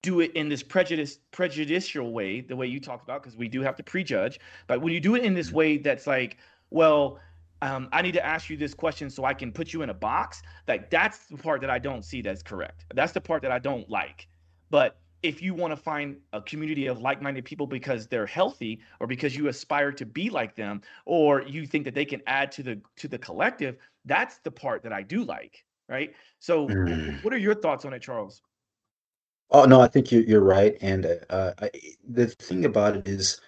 do 0.01 0.19
it 0.19 0.31
in 0.33 0.49
this 0.49 0.63
prejudice 0.63 1.19
prejudicial 1.31 2.13
way, 2.13 2.41
the 2.41 2.55
way 2.55 2.67
you 2.67 2.79
talked 2.79 3.03
about, 3.03 3.23
because 3.23 3.37
we 3.37 3.47
do 3.47 3.61
have 3.61 3.75
to 3.77 3.83
prejudge, 3.83 4.39
but 4.67 4.81
when 4.81 4.93
you 4.93 4.99
do 4.99 5.15
it 5.15 5.23
in 5.23 5.33
this 5.33 5.49
mm. 5.49 5.53
way 5.53 5.77
that's 5.77 6.07
like, 6.07 6.37
well, 6.69 7.19
um, 7.61 7.89
I 7.91 8.01
need 8.01 8.13
to 8.13 8.25
ask 8.25 8.49
you 8.49 8.55
this 8.55 8.73
question 8.73 9.09
so 9.09 9.25
I 9.25 9.33
can 9.33 9.51
put 9.51 9.73
you 9.73 9.81
in 9.81 9.89
a 9.89 9.93
box. 9.93 10.41
Like 10.67 10.89
that's 10.89 11.25
the 11.25 11.37
part 11.37 11.61
that 11.61 11.69
I 11.69 11.79
don't 11.79 12.03
see 12.03 12.21
that's 12.21 12.41
correct. 12.43 12.85
That's 12.93 13.11
the 13.11 13.21
part 13.21 13.41
that 13.41 13.51
I 13.51 13.59
don't 13.59 13.89
like. 13.89 14.27
But 14.69 14.97
if 15.21 15.41
you 15.41 15.53
want 15.53 15.71
to 15.71 15.77
find 15.77 16.17
a 16.33 16.41
community 16.41 16.87
of 16.87 17.01
like-minded 17.01 17.43
people 17.43 17.67
because 17.67 18.07
they're 18.07 18.25
healthy 18.25 18.79
or 18.99 19.07
because 19.07 19.35
you 19.35 19.47
aspire 19.47 19.91
to 19.91 20.05
be 20.05 20.29
like 20.29 20.55
them 20.55 20.81
or 21.05 21.41
you 21.41 21.65
think 21.67 21.85
that 21.85 21.93
they 21.93 22.05
can 22.05 22.21
add 22.27 22.51
to 22.53 22.63
the 22.63 22.79
to 22.95 23.07
the 23.07 23.17
collective 23.17 23.77
that's 24.05 24.37
the 24.39 24.51
part 24.51 24.81
that 24.83 24.93
i 24.93 25.01
do 25.01 25.23
like 25.23 25.65
right? 25.89 26.13
So 26.37 26.67
mm. 26.67 27.21
what 27.23 27.33
are 27.33 27.37
your 27.37 27.55
thoughts 27.55 27.83
on 27.83 27.93
it 27.93 28.01
charles? 28.01 28.41
Oh 29.51 29.65
no 29.65 29.81
i 29.81 29.87
think 29.87 30.11
you're, 30.11 30.21
you're 30.21 30.43
right 30.43 30.77
and 30.79 31.19
uh, 31.29 31.53
I, 31.59 31.71
the 32.07 32.27
thing 32.27 32.65
about 32.65 32.95
it 32.95 33.07
is 33.07 33.41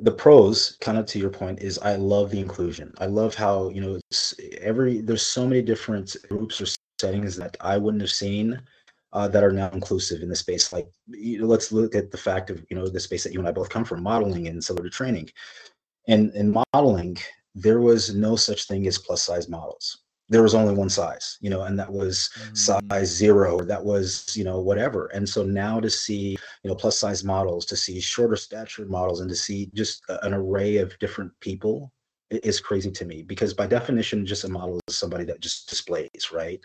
the 0.00 0.10
pros 0.10 0.76
kind 0.80 0.98
of 0.98 1.06
to 1.06 1.18
your 1.18 1.30
point 1.30 1.60
is 1.60 1.78
i 1.78 1.94
love 1.94 2.30
the 2.30 2.40
inclusion. 2.40 2.92
I 2.98 3.06
love 3.06 3.34
how 3.34 3.68
you 3.68 3.80
know 3.80 4.00
it's 4.10 4.34
every 4.60 5.00
there's 5.00 5.22
so 5.22 5.46
many 5.46 5.62
different 5.62 6.16
groups 6.28 6.60
or 6.60 6.66
settings 6.98 7.36
that 7.36 7.56
i 7.60 7.78
wouldn't 7.78 8.02
have 8.02 8.10
seen 8.10 8.60
uh, 9.12 9.28
that 9.28 9.44
are 9.44 9.52
now 9.52 9.70
inclusive 9.70 10.22
in 10.22 10.28
the 10.28 10.36
space. 10.36 10.72
Like, 10.72 10.88
you 11.08 11.40
know, 11.40 11.46
let's 11.46 11.72
look 11.72 11.94
at 11.94 12.10
the 12.10 12.18
fact 12.18 12.50
of 12.50 12.64
you 12.70 12.76
know 12.76 12.88
the 12.88 13.00
space 13.00 13.24
that 13.24 13.32
you 13.32 13.38
and 13.38 13.48
I 13.48 13.52
both 13.52 13.70
come 13.70 13.84
from, 13.84 14.02
modeling 14.02 14.48
and 14.48 14.62
celebrity 14.62 14.94
training. 14.94 15.30
And 16.08 16.34
in 16.34 16.54
modeling, 16.72 17.18
there 17.54 17.80
was 17.80 18.14
no 18.14 18.36
such 18.36 18.66
thing 18.66 18.86
as 18.86 18.98
plus 18.98 19.22
size 19.22 19.48
models. 19.48 20.02
There 20.28 20.42
was 20.44 20.54
only 20.54 20.74
one 20.74 20.88
size, 20.88 21.38
you 21.40 21.50
know, 21.50 21.62
and 21.62 21.76
that 21.78 21.92
was 21.92 22.30
mm. 22.38 22.56
size 22.56 23.08
zero, 23.08 23.56
or 23.58 23.64
that 23.64 23.84
was, 23.84 24.36
you 24.36 24.44
know, 24.44 24.60
whatever. 24.60 25.06
And 25.06 25.28
so 25.28 25.42
now 25.42 25.80
to 25.80 25.90
see, 25.90 26.38
you 26.62 26.70
know, 26.70 26.76
plus 26.76 26.96
size 26.96 27.24
models, 27.24 27.66
to 27.66 27.76
see 27.76 28.00
shorter 28.00 28.36
stature 28.36 28.86
models, 28.86 29.20
and 29.20 29.28
to 29.28 29.34
see 29.34 29.70
just 29.74 30.04
an 30.22 30.32
array 30.32 30.76
of 30.76 30.96
different 31.00 31.32
people 31.40 31.92
is 32.30 32.60
crazy 32.60 32.92
to 32.92 33.04
me 33.04 33.22
because 33.22 33.52
by 33.52 33.66
definition, 33.66 34.24
just 34.24 34.44
a 34.44 34.48
model 34.48 34.80
is 34.86 34.96
somebody 34.96 35.24
that 35.24 35.40
just 35.40 35.68
displays, 35.68 36.30
right? 36.32 36.60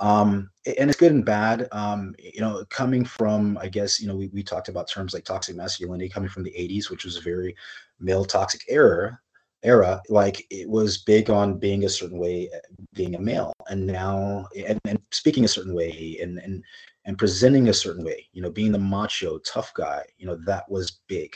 Um, 0.00 0.50
and 0.78 0.90
it's 0.90 0.98
good 0.98 1.12
and 1.12 1.24
bad. 1.24 1.68
Um, 1.72 2.14
you 2.18 2.40
know, 2.40 2.64
coming 2.70 3.04
from, 3.04 3.58
I 3.58 3.68
guess, 3.68 4.00
you 4.00 4.06
know, 4.06 4.16
we, 4.16 4.28
we 4.28 4.42
talked 4.42 4.68
about 4.68 4.88
terms 4.88 5.14
like 5.14 5.24
toxic 5.24 5.56
masculinity 5.56 6.08
coming 6.08 6.28
from 6.28 6.44
the 6.44 6.52
80s, 6.52 6.90
which 6.90 7.04
was 7.04 7.16
a 7.16 7.22
very 7.22 7.56
male 8.00 8.24
toxic 8.24 8.62
era 8.68 9.18
era 9.64 10.00
like 10.08 10.46
it 10.50 10.68
was 10.68 10.98
big 10.98 11.30
on 11.30 11.58
being 11.58 11.84
a 11.84 11.88
certain 11.88 12.18
way 12.18 12.48
being 12.94 13.16
a 13.16 13.20
male 13.20 13.52
and 13.68 13.84
now 13.84 14.46
and, 14.68 14.78
and 14.84 15.00
speaking 15.10 15.44
a 15.44 15.48
certain 15.48 15.74
way 15.74 16.16
and 16.22 16.38
and 16.38 16.62
and 17.06 17.18
presenting 17.18 17.68
a 17.68 17.74
certain 17.74 18.04
way 18.04 18.24
you 18.32 18.40
know 18.40 18.50
being 18.50 18.70
the 18.70 18.78
macho 18.78 19.38
tough 19.38 19.74
guy 19.74 20.04
you 20.16 20.26
know 20.26 20.36
that 20.46 20.70
was 20.70 21.00
big 21.08 21.34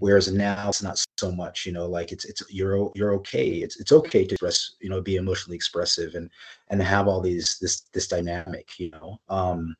whereas 0.00 0.32
now 0.32 0.68
it's 0.68 0.82
not 0.82 0.98
so 1.18 1.30
much 1.30 1.64
you 1.64 1.72
know 1.72 1.86
like 1.86 2.12
it's 2.12 2.24
it's 2.24 2.42
you're 2.50 2.90
you're 2.94 3.14
okay. 3.14 3.48
It's 3.64 3.78
it's 3.80 3.92
okay 3.92 4.24
to 4.26 4.34
express 4.34 4.72
you 4.80 4.90
know 4.90 5.00
be 5.00 5.16
emotionally 5.16 5.56
expressive 5.56 6.14
and 6.14 6.28
and 6.68 6.82
have 6.82 7.06
all 7.06 7.20
these 7.20 7.58
this 7.60 7.82
this 7.92 8.08
dynamic 8.08 8.78
you 8.78 8.90
know? 8.90 9.18
Um 9.28 9.76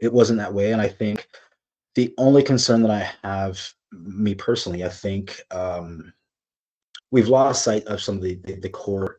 it 0.00 0.12
wasn't 0.12 0.38
that 0.40 0.52
way. 0.52 0.72
And 0.72 0.82
i 0.82 0.88
think 0.88 1.28
the 1.94 2.12
only 2.18 2.42
concern 2.42 2.82
that 2.82 2.90
i 2.90 3.10
have 3.26 3.60
me 3.92 4.34
personally 4.34 4.84
i 4.84 4.88
think 4.88 5.40
um 5.50 6.12
we've 7.10 7.28
lost 7.28 7.64
sight 7.64 7.84
of 7.86 8.02
some 8.02 8.16
of 8.16 8.22
the 8.22 8.34
the, 8.44 8.54
the 8.56 8.68
core 8.68 9.18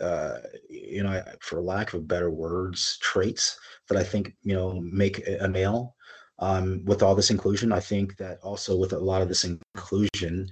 uh 0.00 0.38
you 0.68 1.02
know 1.02 1.22
for 1.40 1.60
lack 1.60 1.94
of 1.94 2.08
better 2.08 2.30
words 2.30 2.98
traits 3.00 3.58
that 3.88 3.98
i 3.98 4.04
think 4.04 4.34
you 4.42 4.54
know 4.54 4.80
make 4.80 5.26
a 5.40 5.48
male 5.48 5.94
um, 6.40 6.84
with 6.84 7.02
all 7.02 7.14
this 7.14 7.30
inclusion. 7.30 7.72
I 7.72 7.80
think 7.80 8.16
that 8.16 8.38
also 8.42 8.76
with 8.76 8.92
a 8.92 8.98
lot 8.98 9.22
of 9.22 9.28
this 9.28 9.44
inclusion, 9.44 10.48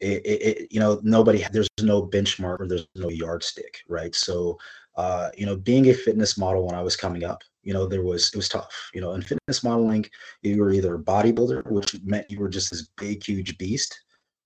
it, 0.00 0.24
it, 0.24 0.42
it, 0.42 0.68
you 0.70 0.80
know 0.80 1.00
nobody 1.02 1.44
there's 1.52 1.68
no 1.80 2.02
benchmark 2.06 2.60
or 2.60 2.68
there's 2.68 2.86
no 2.94 3.08
yardstick, 3.08 3.80
right? 3.88 4.14
So 4.14 4.58
uh, 4.96 5.30
you 5.36 5.46
know, 5.46 5.56
being 5.56 5.88
a 5.88 5.94
fitness 5.94 6.36
model 6.36 6.66
when 6.66 6.74
I 6.74 6.82
was 6.82 6.96
coming 6.96 7.24
up, 7.24 7.42
you 7.62 7.72
know, 7.72 7.86
there 7.86 8.02
was 8.02 8.28
it 8.28 8.36
was 8.36 8.48
tough. 8.48 8.90
You 8.92 9.00
know, 9.00 9.12
in 9.12 9.22
fitness 9.22 9.62
modeling, 9.62 10.06
you 10.42 10.60
were 10.60 10.72
either 10.72 10.94
a 10.94 10.98
bodybuilder, 10.98 11.70
which 11.70 11.96
meant 12.02 12.30
you 12.30 12.38
were 12.38 12.48
just 12.48 12.70
this 12.70 12.88
big, 12.96 13.24
huge 13.24 13.56
beast, 13.58 13.98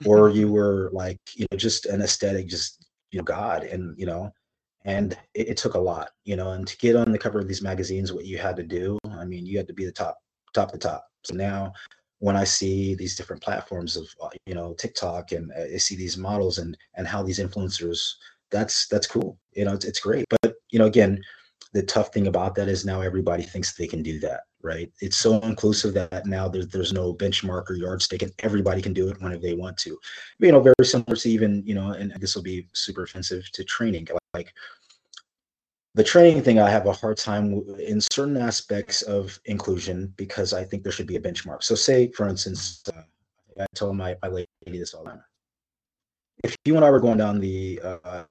or 0.04 0.28
you 0.28 0.46
were 0.52 0.90
like, 0.92 1.18
you 1.34 1.46
know, 1.50 1.58
just 1.58 1.86
an 1.86 2.02
aesthetic, 2.02 2.46
just 2.46 2.86
you 3.10 3.18
know, 3.18 3.24
God, 3.24 3.64
and 3.64 3.98
you 3.98 4.06
know, 4.06 4.32
and 4.84 5.16
it, 5.34 5.48
it, 5.50 5.56
took 5.56 5.74
a 5.74 5.80
lot, 5.80 6.10
you 6.24 6.36
know, 6.36 6.52
and 6.52 6.66
to 6.66 6.76
get 6.78 6.96
on 6.96 7.10
the 7.10 7.18
cover 7.18 7.38
of 7.38 7.48
these 7.48 7.62
magazines, 7.62 8.12
what 8.12 8.26
you 8.26 8.38
had 8.38 8.56
to 8.56 8.62
do, 8.62 8.98
I 9.10 9.24
mean, 9.24 9.46
you 9.46 9.56
had 9.56 9.68
to 9.68 9.74
be 9.74 9.84
the 9.84 9.92
top 9.92 10.18
top 10.54 10.72
to 10.72 10.78
top. 10.78 11.06
So 11.24 11.34
now 11.34 11.72
when 12.20 12.36
I 12.36 12.44
see 12.44 12.94
these 12.94 13.16
different 13.16 13.42
platforms 13.42 13.96
of 13.96 14.08
uh, 14.22 14.30
you 14.46 14.54
know 14.54 14.74
TikTok 14.74 15.32
and 15.32 15.52
I 15.52 15.76
see 15.76 15.96
these 15.96 16.16
models 16.16 16.58
and 16.58 16.76
and 16.94 17.06
how 17.06 17.22
these 17.22 17.38
influencers 17.38 18.14
that's 18.50 18.86
that's 18.86 19.06
cool. 19.06 19.38
You 19.52 19.64
know, 19.64 19.74
it's, 19.74 19.84
it's 19.84 20.00
great. 20.00 20.24
But 20.42 20.54
you 20.70 20.78
know, 20.78 20.86
again, 20.86 21.20
the 21.72 21.82
tough 21.82 22.12
thing 22.14 22.28
about 22.28 22.54
that 22.54 22.68
is 22.68 22.84
now 22.84 23.00
everybody 23.00 23.42
thinks 23.42 23.74
they 23.74 23.86
can 23.86 24.02
do 24.02 24.20
that, 24.20 24.42
right? 24.62 24.90
It's 25.00 25.16
so 25.16 25.40
inclusive 25.40 25.92
that 25.94 26.26
now 26.26 26.48
there's 26.48 26.68
there's 26.68 26.92
no 26.92 27.12
benchmark 27.12 27.68
or 27.68 27.74
yardstick, 27.74 28.22
and 28.22 28.32
everybody 28.38 28.80
can 28.80 28.92
do 28.92 29.08
it 29.08 29.20
whenever 29.20 29.42
they 29.42 29.54
want 29.54 29.76
to. 29.78 29.98
You 30.38 30.52
know, 30.52 30.60
very 30.60 30.74
similar 30.84 31.16
to 31.16 31.30
even 31.30 31.62
you 31.66 31.74
know, 31.74 31.90
and 31.92 32.12
this 32.20 32.34
will 32.34 32.42
be 32.42 32.68
super 32.72 33.02
offensive 33.02 33.50
to 33.52 33.64
training. 33.64 34.08
Like 34.32 34.54
the 35.94 36.04
training 36.04 36.42
thing 36.42 36.58
i 36.58 36.68
have 36.68 36.86
a 36.86 36.92
hard 36.92 37.16
time 37.16 37.62
in 37.78 38.00
certain 38.00 38.36
aspects 38.36 39.02
of 39.02 39.38
inclusion 39.46 40.12
because 40.16 40.52
i 40.52 40.64
think 40.64 40.82
there 40.82 40.92
should 40.92 41.06
be 41.06 41.16
a 41.16 41.20
benchmark. 41.20 41.62
So 41.62 41.74
say 41.74 42.10
for 42.12 42.28
instance 42.28 42.82
uh, 42.94 43.02
i 43.60 43.66
tell 43.74 43.92
my, 43.92 44.16
my 44.22 44.28
lady 44.28 44.48
this 44.66 44.94
all 44.94 45.04
the 45.04 45.10
time. 45.10 45.24
If 46.42 46.56
you 46.64 46.76
and 46.76 46.84
i 46.84 46.90
were 46.90 47.00
going 47.00 47.18
down 47.18 47.40
the 47.40 47.80
uh, 47.82 48.24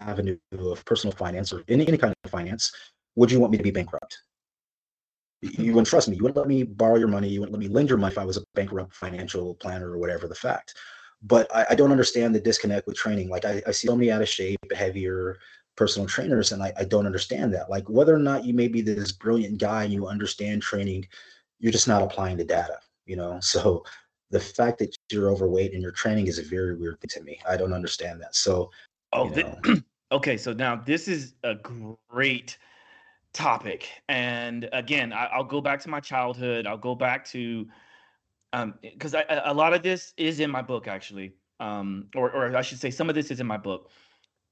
avenue 0.00 0.38
of 0.58 0.84
personal 0.84 1.14
finance 1.16 1.52
or 1.52 1.62
any, 1.68 1.86
any 1.86 1.98
kind 1.98 2.14
of 2.24 2.30
finance 2.30 2.72
would 3.16 3.30
you 3.30 3.40
want 3.40 3.50
me 3.50 3.58
to 3.58 3.64
be 3.64 3.72
bankrupt? 3.72 4.16
You 5.42 5.72
wouldn't 5.72 5.88
trust 5.88 6.08
me. 6.08 6.16
You 6.16 6.22
wouldn't 6.22 6.36
let 6.36 6.48
me 6.48 6.62
borrow 6.62 6.96
your 6.96 7.08
money. 7.08 7.28
You 7.28 7.40
wouldn't 7.40 7.52
let 7.52 7.60
me 7.60 7.72
lend 7.72 7.88
your 7.88 7.98
money 7.98 8.12
if 8.12 8.18
i 8.18 8.24
was 8.24 8.36
a 8.36 8.44
bankrupt 8.54 8.94
financial 8.94 9.54
planner 9.56 9.90
or 9.90 9.98
whatever 9.98 10.28
the 10.28 10.34
fact. 10.34 10.74
But 11.22 11.52
I, 11.54 11.66
I 11.70 11.74
don't 11.74 11.90
understand 11.90 12.34
the 12.34 12.40
disconnect 12.40 12.86
with 12.86 12.96
training. 12.96 13.28
Like 13.28 13.44
I, 13.44 13.62
I 13.66 13.72
see 13.72 13.88
so 13.88 13.96
many 13.96 14.10
out 14.10 14.22
of 14.22 14.28
shape 14.28 14.58
heavier 14.74 15.38
personal 15.78 16.08
trainers 16.08 16.50
and 16.52 16.62
I, 16.62 16.72
I 16.76 16.84
don't 16.84 17.06
understand 17.06 17.54
that. 17.54 17.70
Like 17.70 17.88
whether 17.88 18.14
or 18.14 18.18
not 18.18 18.44
you 18.44 18.52
may 18.52 18.68
be 18.68 18.80
this 18.80 19.12
brilliant 19.12 19.58
guy 19.58 19.84
and 19.84 19.92
you 19.92 20.08
understand 20.08 20.60
training 20.60 21.06
you're 21.60 21.72
just 21.72 21.88
not 21.88 22.02
applying 22.02 22.36
the 22.36 22.44
data 22.44 22.78
you 23.08 23.16
know? 23.16 23.38
So 23.42 23.84
the 24.30 24.40
fact 24.40 24.78
that 24.80 24.94
you're 25.10 25.30
overweight 25.30 25.72
and 25.72 25.82
your 25.82 25.92
training 25.92 26.26
is 26.26 26.38
a 26.38 26.42
very 26.42 26.76
weird 26.76 27.00
thing 27.00 27.08
to 27.10 27.22
me. 27.22 27.40
I 27.48 27.56
don't 27.56 27.72
understand 27.72 28.20
that. 28.20 28.36
So 28.36 28.70
oh 29.14 29.34
you 29.34 29.42
know. 29.42 29.58
okay 30.12 30.36
so 30.36 30.52
now 30.52 30.76
this 30.76 31.08
is 31.08 31.34
a 31.44 31.54
great 32.10 32.58
topic 33.32 33.88
and 34.08 34.68
again 34.72 35.12
I, 35.12 35.36
will 35.36 35.44
go 35.44 35.60
back 35.60 35.80
to 35.82 35.90
my 35.90 36.00
childhood 36.00 36.66
i'll 36.66 36.78
go 36.78 36.94
back 36.94 37.26
to 37.26 37.66
um 38.54 38.74
because 38.82 39.14
a 39.14 39.52
lot 39.52 39.74
of 39.74 39.82
this 39.82 40.14
is 40.16 40.40
in 40.40 40.50
my 40.50 40.62
book 40.62 40.88
actually 40.88 41.34
um 41.60 42.06
or, 42.14 42.30
or 42.30 42.56
i 42.56 42.62
should 42.62 42.80
say 42.80 42.90
some 42.90 43.08
of 43.08 43.14
this 43.14 43.30
is 43.30 43.40
in 43.40 43.46
my 43.46 43.58
book. 43.58 43.90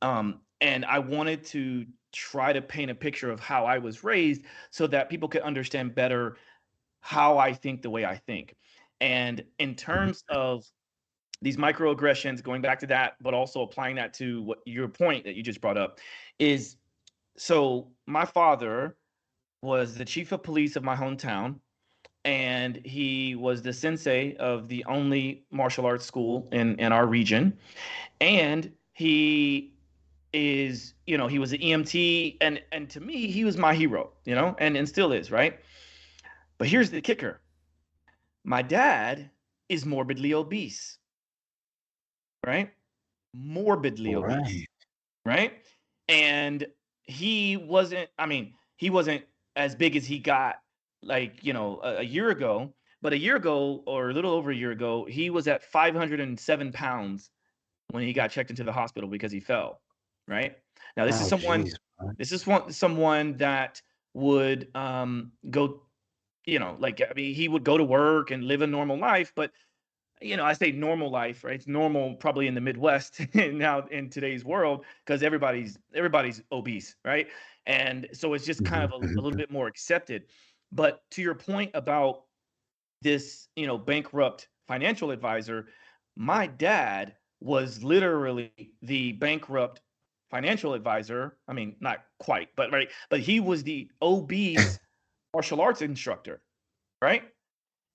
Um 0.03 0.41
and 0.61 0.85
I 0.85 0.99
wanted 0.99 1.45
to 1.47 1.87
try 2.13 2.53
to 2.53 2.63
paint 2.63 2.91
a 2.91 2.95
picture 2.95 3.31
of 3.31 3.41
how 3.41 3.67
I 3.67 3.79
was 3.79 4.03
raised 4.03 4.43
so 4.71 4.87
that 4.87 5.11
people 5.11 5.29
could 5.29 5.43
understand 5.43 5.95
better 5.95 6.37
how 7.01 7.39
I 7.39 7.53
think 7.53 7.83
the 7.83 7.91
way 7.91 8.05
I 8.05 8.17
think. 8.17 8.55
And 9.01 9.45
in 9.59 9.71
mm-hmm. 9.71 9.77
terms 9.77 10.25
of 10.29 10.65
these 11.43 11.57
microaggressions, 11.59 12.43
going 12.43 12.63
back 12.63 12.79
to 12.81 12.87
that, 12.87 13.15
but 13.21 13.35
also 13.35 13.63
applying 13.63 13.97
that 13.97 14.15
to 14.15 14.43
what 14.43 14.59
your 14.65 14.89
point 14.89 15.25
that 15.25 15.35
you 15.35 15.43
just 15.43 15.61
brought 15.61 15.77
up 15.77 15.99
is 16.39 16.77
so 17.37 17.89
my 18.07 18.25
father 18.25 18.97
was 19.63 19.95
the 19.95 20.05
chief 20.05 20.33
of 20.33 20.43
police 20.43 20.77
of 20.77 20.83
my 20.83 20.97
hometown 20.97 21.57
and 22.25 22.81
he 22.85 23.35
was 23.35 23.63
the 23.63 23.73
sensei 23.73 24.35
of 24.37 24.69
the 24.69 24.85
only 24.87 25.45
martial 25.51 25.85
arts 25.85 26.05
school 26.05 26.49
in 26.53 26.79
in 26.79 26.93
our 26.93 27.07
region 27.07 27.57
and 28.21 28.73
he 28.95 29.76
is 30.37 30.95
you 31.07 31.17
know 31.19 31.27
he 31.27 31.39
was 31.39 31.53
an 31.53 31.61
EMT 31.61 32.37
and 32.41 32.61
and 32.73 32.91
to 32.91 33.01
me 33.01 33.27
he 33.27 33.45
was 33.45 33.57
my 33.57 33.75
hero 33.75 34.13
you 34.25 34.35
know 34.35 34.55
and 34.59 34.77
and 34.77 34.89
still 34.89 35.13
is 35.13 35.31
right? 35.31 35.59
But 36.59 36.69
here's 36.69 36.91
the 36.91 37.01
kicker. 37.01 37.41
My 38.45 38.63
dad 38.63 39.31
is 39.69 39.85
morbidly 39.85 40.35
obese 40.35 40.99
right? 42.47 42.71
Morbidly 43.35 44.15
right. 44.15 44.39
obese 44.39 44.67
right. 45.25 45.53
and 46.09 46.67
he 47.05 47.57
wasn't 47.57 48.09
i 48.19 48.27
mean 48.27 48.53
he 48.77 48.91
wasn't 48.91 49.23
as 49.57 49.75
big 49.75 49.97
as 49.97 50.07
he 50.07 50.19
got 50.19 50.57
like 51.03 51.43
you 51.43 51.53
know 51.53 51.81
a, 51.83 51.97
a 51.97 52.03
year 52.03 52.31
ago 52.31 52.73
but 53.03 53.13
a 53.13 53.19
year 53.19 53.37
ago 53.37 53.83
or 53.87 54.11
a 54.11 54.13
little 54.13 54.33
over 54.33 54.51
a 54.51 54.55
year 54.55 54.71
ago 54.71 55.05
he 55.09 55.31
was 55.31 55.49
at 55.49 55.63
507 55.65 56.73
pounds 56.73 57.31
when 57.91 58.03
he 58.05 58.13
got 58.13 58.31
checked 58.31 58.51
into 58.51 58.65
the 58.65 58.73
hospital 58.73 59.09
because 59.09 59.33
he 59.33 59.41
fell 59.41 59.81
right? 60.29 60.57
Now 60.97 61.07
this 61.07 61.19
oh, 61.19 61.23
is 61.23 61.29
someone 61.29 61.65
geez. 61.65 61.79
this 62.19 62.33
is 62.33 62.47
one 62.47 62.73
someone 62.73 63.37
that 63.39 63.81
would 64.15 64.69
um, 64.75 65.33
go, 65.51 65.83
you 66.45 66.59
know, 66.59 66.77
like 66.79 67.01
I 67.03 67.13
mean, 67.15 67.35
he 67.35 67.49
would 67.49 67.65
go 67.65 67.77
to 67.77 67.85
work 67.85 68.31
and 68.31 68.45
live 68.45 68.63
a 68.63 68.67
normal 68.67 68.99
life, 68.99 69.33
but 69.35 69.53
you 70.23 70.37
know, 70.37 70.45
I 70.45 70.55
say 70.55 70.73
normal 70.73 71.11
life, 71.11 71.45
right? 71.45 71.55
It's 71.55 71.67
normal 71.67 72.15
probably 72.15 72.47
in 72.47 72.55
the 72.55 72.61
Midwest 72.61 73.21
now 73.35 73.87
in 73.91 74.09
today's 74.09 74.45
world 74.45 74.85
because 75.05 75.23
everybody's 75.23 75.79
everybody's 75.95 76.43
obese, 76.53 76.97
right? 77.05 77.29
And 77.67 78.09
so 78.13 78.35
it's 78.35 78.47
just 78.47 78.65
kind 78.65 78.85
of 78.85 78.93
a, 78.93 79.05
a 79.05 79.21
little 79.21 79.37
bit 79.37 79.51
more 79.51 79.67
accepted. 79.67 80.25
But 80.73 81.03
to 81.13 81.23
your 81.23 81.35
point 81.35 81.71
about 81.75 82.23
this, 83.03 83.49
you 83.57 83.67
know, 83.67 83.77
bankrupt 83.77 84.49
financial 84.67 85.11
advisor, 85.11 85.67
my 86.17 86.47
dad 86.47 87.15
was 87.41 87.83
literally 87.85 88.53
the 88.83 89.13
bankrupt 89.13 89.81
financial 90.31 90.75
advisor. 90.75 91.39
I 91.49 91.53
mean, 91.53 91.77
not 91.81 92.05
quite, 92.19 92.49
but 92.57 92.73
right, 92.73 92.89
but 93.11 93.21
he 93.21 93.41
was 93.41 93.63
the 93.63 93.91
obese 94.03 94.79
martial 95.33 95.61
arts 95.61 95.83
instructor, 95.83 96.43
right? 97.03 97.25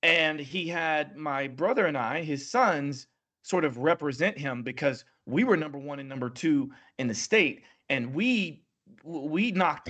And 0.04 0.40
he 0.40 0.68
had 0.68 1.16
my 1.16 1.48
brother 1.48 1.86
and 1.86 1.98
I, 1.98 2.24
his 2.24 2.50
sons, 2.50 3.08
sort 3.44 3.66
of 3.66 3.78
represent 3.78 4.38
him 4.38 4.62
because 4.64 5.04
we 5.26 5.44
were 5.44 5.58
number 5.58 5.78
one 5.78 6.00
and 6.00 6.10
number 6.10 6.30
two 6.30 6.72
in 7.00 7.08
the 7.08 7.16
state, 7.16 7.64
and 7.90 8.14
we 8.14 8.64
we 9.04 9.52
knocked 9.52 9.90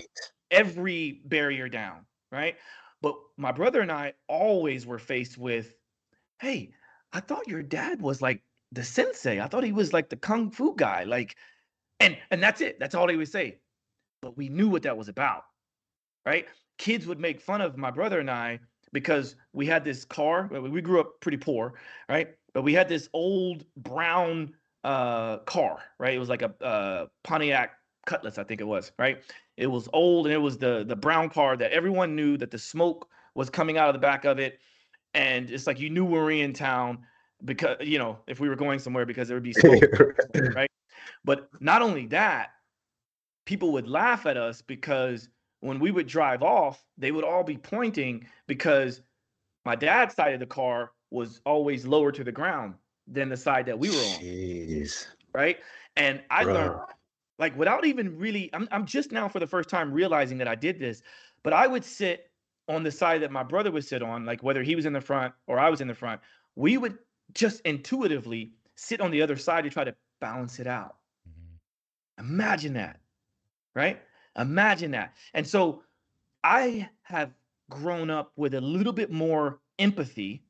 every 0.52 1.22
barrier 1.26 1.70
down, 1.70 2.06
right? 2.32 2.56
But 3.02 3.16
my 3.38 3.52
brother 3.52 3.82
and 3.82 3.92
I 3.92 4.14
always 4.28 4.86
were 4.86 5.00
faced 5.00 5.38
with, 5.38 5.74
hey, 6.39 6.72
I 7.14 7.20
thought 7.20 7.48
your 7.48 7.64
dad 7.64 8.02
was 8.02 8.22
like 8.22 8.44
the 8.72 8.84
sensei. 8.84 9.39
I 9.39 9.48
thought 9.48 9.64
he 9.64 9.72
was 9.72 9.92
like 9.94 10.10
the 10.10 10.18
kung 10.18 10.52
fu 10.52 10.76
guy. 10.76 11.04
Like, 11.04 11.36
and 12.02 12.18
and 12.32 12.41
that's 12.41 12.62
it. 12.62 12.80
That's 12.80 12.95
all 12.95 13.08
they 13.08 13.16
would 13.16 13.30
say. 13.30 13.58
But 14.22 14.38
we 14.38 14.49
knew 14.49 14.68
what 14.68 14.84
that 14.84 14.97
was 14.97 15.08
about, 15.08 15.43
right? 16.26 16.47
Kids 16.78 17.08
would 17.08 17.20
make 17.20 17.41
fun 17.41 17.62
of 17.62 17.78
my 17.78 17.91
brother 17.91 18.20
and 18.20 18.30
I 18.30 18.60
because 18.93 19.36
we 19.54 19.66
had 19.66 19.84
this 19.84 20.06
car. 20.06 20.49
We 20.52 20.82
grew 20.82 20.99
up 20.99 21.20
pretty 21.22 21.38
poor, 21.38 21.74
right? 22.10 22.30
But 22.54 22.64
we 22.64 22.74
had 22.74 22.89
this 22.89 23.10
old 23.14 23.66
brown 23.78 24.54
uh, 24.84 25.38
car, 25.39 25.80
right? 25.99 26.14
It 26.14 26.20
was 26.20 26.30
like 26.30 26.41
a, 26.41 26.54
a 26.62 27.08
Pontiac 27.24 27.72
Cutlass, 28.06 28.38
I 28.38 28.43
think 28.43 28.62
it 28.62 28.66
was, 28.66 28.91
right? 28.97 29.24
It 29.58 29.68
was 29.68 29.88
old 29.93 30.26
and 30.26 30.34
it 30.34 30.39
was 30.39 30.58
the 30.58 30.84
the 30.88 30.95
brown 30.95 31.30
car 31.30 31.56
that 31.58 31.72
everyone 31.72 32.16
knew 32.16 32.38
that 32.38 32.52
the 32.52 32.58
smoke 32.58 33.08
was 33.36 33.49
coming 33.49 33.78
out 33.78 33.89
of 33.89 33.93
the 33.93 33.99
back 33.99 34.26
of 34.26 34.39
it, 34.39 34.60
and 35.14 35.49
it's 35.49 35.68
like 35.68 35.80
you 35.80 35.89
knew 35.89 36.04
we 36.04 36.18
were 36.18 36.32
in 36.32 36.54
town 36.54 36.99
because 37.45 37.78
you 37.82 37.99
know 37.99 38.18
if 38.28 38.39
we 38.39 38.49
were 38.49 38.56
going 38.56 38.80
somewhere 38.80 39.06
because 39.06 39.28
there 39.28 39.36
would 39.36 39.43
be 39.43 39.54
smoke, 39.54 39.84
right? 40.56 40.71
But 41.24 41.50
not 41.60 41.82
only 41.82 42.08
that, 42.08 42.52
people 43.46 43.72
would 43.74 43.88
laugh 43.88 44.26
at 44.26 44.38
us 44.38 44.62
because 44.62 45.30
when 45.60 45.80
we 45.80 45.92
would 45.92 46.08
drive 46.08 46.42
off, 46.44 46.84
they 46.98 47.12
would 47.12 47.24
all 47.24 47.44
be 47.44 47.58
pointing 47.58 48.28
because 48.48 49.02
my 49.66 49.76
dad's 49.76 50.16
side 50.16 50.34
of 50.34 50.40
the 50.40 50.46
car 50.46 50.92
was 51.12 51.42
always 51.46 51.86
lower 51.86 52.12
to 52.12 52.24
the 52.24 52.32
ground 52.32 52.76
than 53.08 53.30
the 53.30 53.38
side 53.38 53.66
that 53.68 53.78
we 53.78 53.90
were 53.90 53.96
on. 53.96 54.22
Jeez. 54.22 55.08
Right. 55.34 55.60
And 55.96 56.22
I 56.30 56.44
Bro. 56.44 56.54
learned 56.54 56.80
like 57.40 57.58
without 57.58 57.86
even 57.86 58.18
really 58.18 58.50
I'm 58.54 58.68
I'm 58.72 58.86
just 58.86 59.12
now 59.12 59.28
for 59.28 59.40
the 59.40 59.48
first 59.48 59.70
time 59.70 59.92
realizing 59.92 60.38
that 60.40 60.48
I 60.48 60.56
did 60.56 60.80
this, 60.80 61.02
but 61.44 61.54
I 61.54 61.68
would 61.68 61.84
sit 61.84 62.32
on 62.68 62.84
the 62.84 62.92
side 62.92 63.22
that 63.22 63.32
my 63.32 63.44
brother 63.44 63.72
would 63.72 63.86
sit 63.86 64.02
on, 64.02 64.26
like 64.26 64.44
whether 64.44 64.64
he 64.64 64.76
was 64.76 64.86
in 64.86 64.94
the 64.94 65.02
front 65.02 65.34
or 65.48 65.60
I 65.60 65.70
was 65.70 65.82
in 65.82 65.88
the 65.88 65.96
front, 65.96 66.22
we 66.56 66.78
would 66.78 66.98
just 67.34 67.62
intuitively 67.62 68.54
sit 68.76 69.02
on 69.02 69.12
the 69.12 69.22
other 69.22 69.36
side 69.36 69.64
to 69.64 69.70
try 69.70 69.84
to 69.84 69.96
balance 70.20 70.60
it 70.60 70.68
out. 70.68 70.96
Mm-hmm. 72.22 72.34
Imagine 72.34 72.74
that. 72.74 73.00
Right? 73.76 74.02
Imagine 74.38 74.92
that. 74.92 75.14
And 75.34 75.46
so 75.46 75.84
I 76.44 76.90
have 77.04 77.32
grown 77.70 78.10
up 78.10 78.32
with 78.36 78.54
a 78.54 78.62
little 78.62 78.94
bit 78.94 79.12
more 79.12 79.60
empathy 79.80 80.44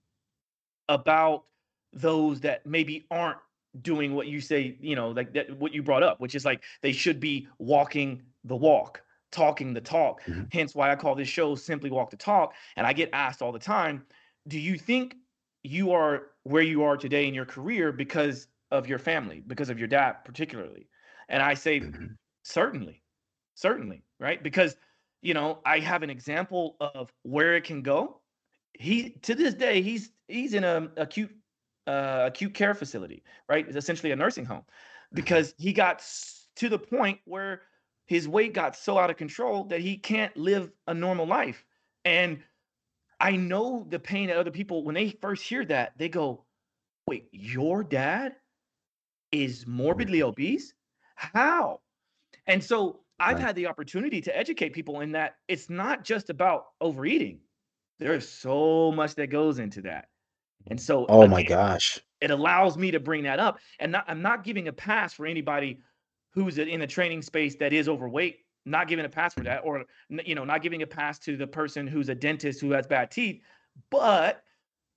about 0.90 1.44
those 1.94 2.42
that 2.42 2.66
maybe 2.66 3.06
aren't 3.12 3.38
doing 3.82 4.14
what 4.16 4.28
you 4.28 4.42
say, 4.42 4.78
you 4.82 4.96
know, 4.96 5.12
like 5.12 5.34
that 5.34 5.58
what 5.58 5.74
you 5.74 5.82
brought 5.84 6.04
up, 6.04 6.20
which 6.20 6.36
is 6.36 6.46
like 6.46 6.64
they 6.82 6.92
should 6.92 7.20
be 7.20 7.48
walking 7.60 8.22
the 8.44 8.56
walk, 8.56 9.02
talking 9.32 9.74
the 9.74 9.82
talk. 9.82 10.22
Mhm. 10.24 10.52
Hence 10.52 10.76
why 10.76 10.92
I 10.92 10.96
call 10.96 11.16
this 11.16 11.28
show 11.28 11.56
Simply 11.56 11.90
Walk 11.90 12.10
the 12.10 12.18
Talk. 12.18 12.54
And 12.76 12.86
I 12.86 12.94
get 12.94 13.10
asked 13.14 13.42
all 13.42 13.52
the 13.52 13.60
time, 13.60 14.06
do 14.48 14.60
you 14.60 14.78
think 14.78 15.16
you 15.64 15.92
are 15.92 16.32
where 16.44 16.64
you 16.64 16.84
are 16.84 16.98
today 16.98 17.28
in 17.28 17.34
your 17.34 17.46
career 17.46 17.92
because 17.92 18.48
of 18.72 18.88
your 18.88 19.00
family, 19.00 19.42
because 19.46 19.70
of 19.70 19.78
your 19.80 19.88
dad 19.88 20.14
particularly? 20.26 20.88
And 21.32 21.42
I 21.42 21.56
say, 21.56 21.82
Mhm. 21.82 22.18
certainly, 22.44 23.04
certainly, 23.56 24.06
right? 24.20 24.44
Because 24.44 24.78
you 25.24 25.34
know, 25.36 25.62
I 25.66 25.80
have 25.80 26.04
an 26.04 26.12
example 26.12 26.78
of 26.82 27.14
where 27.24 27.56
it 27.56 27.64
can 27.64 27.84
go. 27.84 28.22
He 28.74 29.12
to 29.22 29.36
this 29.36 29.56
day, 29.56 29.82
he's 29.82 30.14
he's 30.28 30.54
in 30.56 30.64
a 30.64 30.92
acute 30.98 31.36
uh, 31.88 32.26
acute 32.28 32.54
care 32.56 32.76
facility, 32.76 33.24
right? 33.50 33.68
It's 33.68 33.78
essentially 33.78 34.12
a 34.12 34.16
nursing 34.16 34.46
home 34.46 34.66
because 35.14 35.56
he 35.58 35.74
got 35.74 36.04
to 36.58 36.70
the 36.70 36.80
point 36.80 37.22
where 37.26 37.64
his 38.08 38.28
weight 38.28 38.54
got 38.54 38.76
so 38.76 38.98
out 39.00 39.10
of 39.12 39.18
control 39.18 39.66
that 39.66 39.82
he 39.82 39.98
can't 39.98 40.36
live 40.38 40.72
a 40.88 40.94
normal 40.94 41.28
life. 41.28 41.66
And 42.06 42.44
I 43.20 43.36
know 43.38 43.86
the 43.90 44.00
pain 44.00 44.28
that 44.30 44.38
other 44.38 44.52
people, 44.52 44.84
when 44.84 44.96
they 44.96 45.12
first 45.12 45.44
hear 45.44 45.66
that, 45.66 45.98
they 45.98 46.10
go, 46.10 46.46
Wait, 47.08 47.30
your 47.34 47.84
dad 47.84 48.38
is 49.32 49.68
morbidly 49.68 50.24
obese? 50.24 50.74
How? 51.22 51.82
And 52.48 52.64
so 52.64 53.02
I've 53.20 53.38
Right. 53.38 53.48
had 53.48 53.56
the 53.56 53.68
opportunity 53.68 54.22
to 54.22 54.38
educate 54.38 54.72
people 54.74 55.02
in 55.02 55.12
that 55.14 55.38
it's 55.48 55.70
not 55.70 56.04
just 56.04 56.30
about 56.30 56.68
overeating. 56.82 57.42
There's 58.00 58.28
so 58.28 58.92
much 58.92 59.16
that 59.16 59.28
goes 59.28 59.60
into 59.60 59.82
that. 59.84 60.10
And 60.70 60.82
so 60.82 61.08
Oh 61.08 61.28
my 61.28 61.44
again, 61.44 61.44
gosh. 61.44 62.00
it 62.22 62.32
allows 62.32 62.78
me 62.78 62.92
to 62.92 63.00
bring 63.00 63.24
that 63.24 63.40
up 63.40 63.60
and 63.80 63.92
not, 63.94 64.06
i'm 64.08 64.22
not 64.22 64.44
giving 64.44 64.68
a 64.70 64.74
pass 64.74 65.14
for 65.14 65.26
anybody 65.28 65.82
who's 66.32 66.58
in 66.58 66.82
a 66.82 66.88
training 66.88 67.22
space 67.22 67.56
that 67.58 67.74
is 67.74 67.90
overweight 67.90 68.40
not 68.66 68.88
giving 68.88 69.06
a 69.06 69.10
pass 69.10 69.34
for 69.34 69.44
that 69.44 69.60
or 69.66 69.86
you 70.10 70.36
know 70.36 70.46
not 70.46 70.62
giving 70.62 70.84
a 70.84 70.88
pass 70.88 71.20
to 71.20 71.38
the 71.38 71.48
person 71.48 71.88
who's 71.88 72.10
a 72.10 72.16
dentist 72.16 72.62
who 72.62 72.72
has 72.72 72.88
bad 72.88 73.12
teeth 73.12 73.42
but 73.90 74.44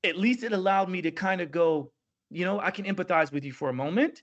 at 0.05 0.17
least 0.17 0.43
it 0.45 0.53
allowed 0.53 0.89
me 0.89 1.03
to 1.03 1.11
kind 1.11 1.41
of 1.41 1.51
go 1.51 1.93
you 2.31 2.45
know 2.45 2.61
i 2.61 2.71
can 2.71 2.85
empathize 2.85 3.33
with 3.33 3.45
you 3.45 3.53
for 3.53 3.69
a 3.71 3.73
moment 3.75 4.23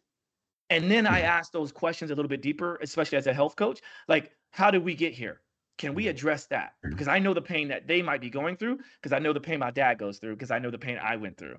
and 0.71 0.89
then 0.89 1.05
i 1.05 1.21
ask 1.21 1.51
those 1.51 1.71
questions 1.71 2.09
a 2.11 2.15
little 2.15 2.29
bit 2.29 2.41
deeper 2.41 2.79
especially 2.81 3.17
as 3.17 3.27
a 3.27 3.33
health 3.33 3.55
coach 3.55 3.81
like 4.07 4.31
how 4.51 4.71
did 4.71 4.83
we 4.83 4.95
get 4.95 5.13
here 5.13 5.41
can 5.77 5.93
we 5.93 6.07
address 6.07 6.47
that 6.47 6.73
Mhm. 6.85 6.91
because 6.91 7.07
i 7.07 7.19
know 7.19 7.33
the 7.33 7.41
pain 7.41 7.67
that 7.67 7.87
they 7.87 8.01
might 8.01 8.21
be 8.21 8.29
going 8.29 8.55
through 8.57 8.79
because 9.01 9.13
i 9.13 9.19
know 9.19 9.33
the 9.33 9.39
pain 9.39 9.59
my 9.59 9.71
dad 9.71 9.97
goes 9.99 10.17
through 10.17 10.33
because 10.35 10.51
i 10.51 10.57
know 10.59 10.71
the 10.71 10.79
pain 10.79 10.97
i 10.97 11.15
went 11.15 11.37
through 11.37 11.57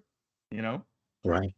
you 0.50 0.62
know 0.62 0.84
Right. 1.24 1.54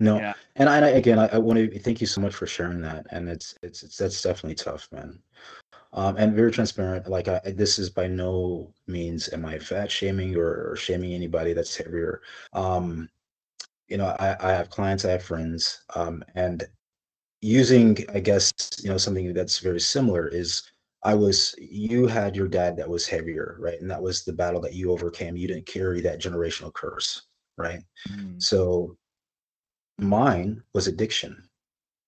No, 0.00 0.18
Yeah. 0.18 0.34
and 0.56 0.68
I, 0.68 0.76
and 0.76 0.84
I 0.84 0.88
again, 0.90 1.18
I, 1.18 1.26
I 1.26 1.38
want 1.38 1.58
to 1.58 1.78
thank 1.80 2.00
you 2.00 2.06
so 2.06 2.20
much 2.20 2.34
for 2.34 2.46
sharing 2.46 2.80
that. 2.82 3.06
And 3.10 3.28
it's 3.28 3.56
it's 3.62 3.82
it's 3.82 3.96
that's 3.96 4.22
definitely 4.22 4.54
tough, 4.54 4.88
man. 4.92 5.20
Um, 5.92 6.16
and 6.16 6.34
very 6.36 6.52
transparent. 6.52 7.08
Like 7.08 7.26
I, 7.26 7.40
this 7.44 7.78
is 7.78 7.90
by 7.90 8.06
no 8.06 8.72
means 8.86 9.32
am 9.32 9.44
I 9.44 9.58
fat 9.58 9.90
shaming 9.90 10.36
or, 10.36 10.70
or 10.70 10.76
shaming 10.76 11.14
anybody 11.14 11.52
that's 11.52 11.76
heavier. 11.76 12.22
Um, 12.52 13.08
you 13.88 13.96
know, 13.96 14.14
I, 14.20 14.36
I 14.40 14.52
have 14.52 14.70
clients, 14.70 15.04
I 15.04 15.10
have 15.12 15.22
friends, 15.22 15.82
um, 15.96 16.22
and 16.34 16.68
using, 17.40 17.98
I 18.12 18.20
guess, 18.20 18.52
you 18.82 18.90
know, 18.90 18.98
something 18.98 19.32
that's 19.32 19.58
very 19.58 19.80
similar 19.80 20.28
is 20.28 20.62
I 21.04 21.14
was 21.14 21.54
you 21.58 22.06
had 22.06 22.34
your 22.34 22.48
dad 22.48 22.76
that 22.76 22.88
was 22.88 23.06
heavier, 23.06 23.56
right? 23.60 23.80
And 23.80 23.90
that 23.90 24.02
was 24.02 24.24
the 24.24 24.32
battle 24.32 24.60
that 24.62 24.74
you 24.74 24.90
overcame. 24.90 25.36
You 25.36 25.48
didn't 25.48 25.66
carry 25.66 26.00
that 26.00 26.20
generational 26.20 26.72
curse, 26.72 27.22
right? 27.56 27.80
So 28.38 28.96
mine 29.98 30.62
was 30.74 30.88
addiction, 30.88 31.48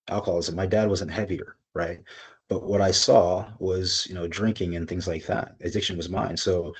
alcoholism. 0.09 0.55
My 0.55 0.65
dad 0.65 0.89
wasn't 0.89 1.11
heavier, 1.11 1.55
right? 1.73 1.99
But 2.49 2.63
what 2.63 2.81
I 2.81 2.91
saw 2.91 3.47
was, 3.59 4.05
you 4.09 4.15
know, 4.15 4.27
drinking 4.27 4.75
and 4.75 4.87
things 4.87 5.07
like 5.07 5.25
that. 5.27 5.55
Addiction 5.61 5.95
was 5.95 6.09
mine. 6.09 6.35
So, 6.35 6.73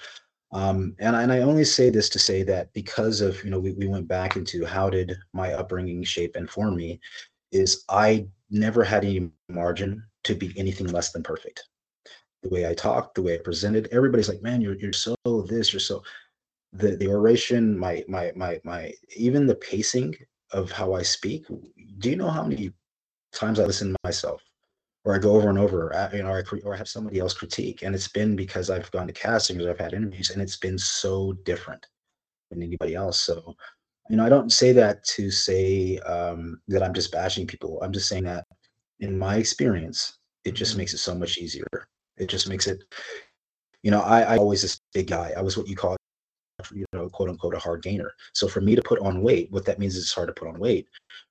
um, 0.52 0.95
and 0.99 1.16
I, 1.16 1.24
and 1.24 1.32
I 1.32 1.39
only 1.39 1.64
say 1.64 1.89
this 1.89 2.10
to 2.10 2.20
say 2.20 2.43
that 2.43 2.74
because 2.74 3.22
of, 3.22 3.41
you 3.43 3.49
know, 3.49 3.60
we, 3.60 3.72
we 3.72 3.88
went 3.88 4.06
back 4.06 4.36
into 4.36 4.66
how 4.66 4.89
did 4.89 5.18
my 5.32 5.54
upbringing 5.54 6.04
shape 6.04 6.36
and 6.36 6.49
form 6.49 6.76
me, 6.76 6.99
is 7.52 7.84
I 7.89 8.28
never 8.49 8.84
had 8.84 9.04
any 9.06 9.30
margin 9.49 10.04
to 10.24 10.36
be 10.36 10.54
anything 10.58 10.88
less 10.88 11.12
than 11.12 11.24
perfect. 11.24 11.64
The 12.43 12.49
way 12.49 12.68
I 12.68 12.74
talked, 12.74 13.16
the 13.16 13.22
way 13.22 13.36
I 13.36 13.41
presented, 13.43 13.88
everybody's 13.91 14.30
like, 14.30 14.41
man, 14.41 14.62
you're 14.62 14.76
you're 14.76 14.93
so 14.93 15.16
this, 15.47 15.74
you're 15.74 15.80
so 15.80 16.04
the 16.74 16.95
the 16.95 17.08
oration, 17.08 17.78
my 17.78 18.04
my 18.08 18.32
my 18.36 18.60
my 18.64 18.93
even 19.16 19.45
the 19.45 19.56
pacing 19.56 20.16
of 20.52 20.72
how 20.72 20.93
I 20.93 21.02
speak. 21.02 21.45
Do 21.99 22.10
you 22.10 22.16
know 22.16 22.30
how 22.30 22.43
many 22.43 22.74
times 23.32 23.60
I 23.60 23.66
listen 23.66 23.91
to 23.91 23.97
myself, 24.04 24.41
or 25.06 25.16
I 25.16 25.20
go 25.20 25.36
over 25.36 25.49
and 25.49 25.58
over, 25.58 25.93
uh, 25.93 26.10
you 26.14 26.24
know, 26.24 26.30
or 26.30 26.39
I, 26.39 26.60
or 26.64 26.74
I 26.74 26.78
have 26.78 26.89
somebody 26.89 27.20
else 27.20 27.34
critique, 27.34 27.84
and 27.84 27.95
it's 27.95 28.08
been 28.08 28.36
because 28.36 28.70
I've 28.70 28.91
gone 28.91 29.08
to 29.08 29.14
castings, 29.14 29.64
or 29.64 29.70
I've 29.70 29.80
had 29.80 29.93
interviews, 29.93 30.32
and 30.32 30.41
it's 30.41 30.58
been 30.58 30.78
so 30.78 31.34
different 31.43 31.86
than 32.49 32.64
anybody 32.64 32.95
else. 32.95 33.20
So, 33.20 33.56
you 34.12 34.18
know, 34.18 34.26
I 34.26 34.30
don't 34.30 34.51
say 34.51 34.74
that 34.74 35.03
to 35.16 35.32
say 35.32 35.97
um, 35.99 36.62
that 36.68 36.84
I'm 36.84 36.93
just 36.93 37.14
bashing 37.14 37.47
people. 37.47 37.80
I'm 37.82 37.93
just 37.93 38.09
saying 38.09 38.26
that 38.26 38.45
in 38.99 39.18
my 39.18 39.38
experience, 39.38 40.18
it 40.45 40.53
just 40.53 40.76
Mhm. 40.76 40.80
makes 40.80 40.93
it 40.93 40.99
so 40.99 41.16
much 41.16 41.38
easier. 41.38 41.68
It 42.18 42.28
just 42.30 42.49
makes 42.49 42.68
it 42.68 42.84
You 43.84 43.91
know, 43.91 44.01
I, 44.01 44.22
I 44.36 44.38
always 44.38 44.62
this 44.62 44.80
big 44.93 45.07
guy. 45.07 45.34
I 45.38 45.41
was 45.41 45.57
what 45.57 45.68
you 45.68 45.76
call 45.76 45.97
you 46.74 46.86
know, 46.93 47.09
quote 47.09 47.30
unquote, 47.30 47.55
a 47.55 47.59
hard 47.59 47.84
gainer. 47.84 48.12
So 48.34 48.47
for 48.47 48.62
me 48.62 48.76
to 48.76 48.82
put 48.84 48.99
on 48.99 49.22
weight, 49.24 49.51
what 49.51 49.66
that 49.66 49.80
means 49.80 49.95
is 49.95 50.03
it's 50.03 50.14
hard 50.14 50.28
to 50.30 50.34
put 50.34 50.47
on 50.49 50.59
weight. 50.59 50.88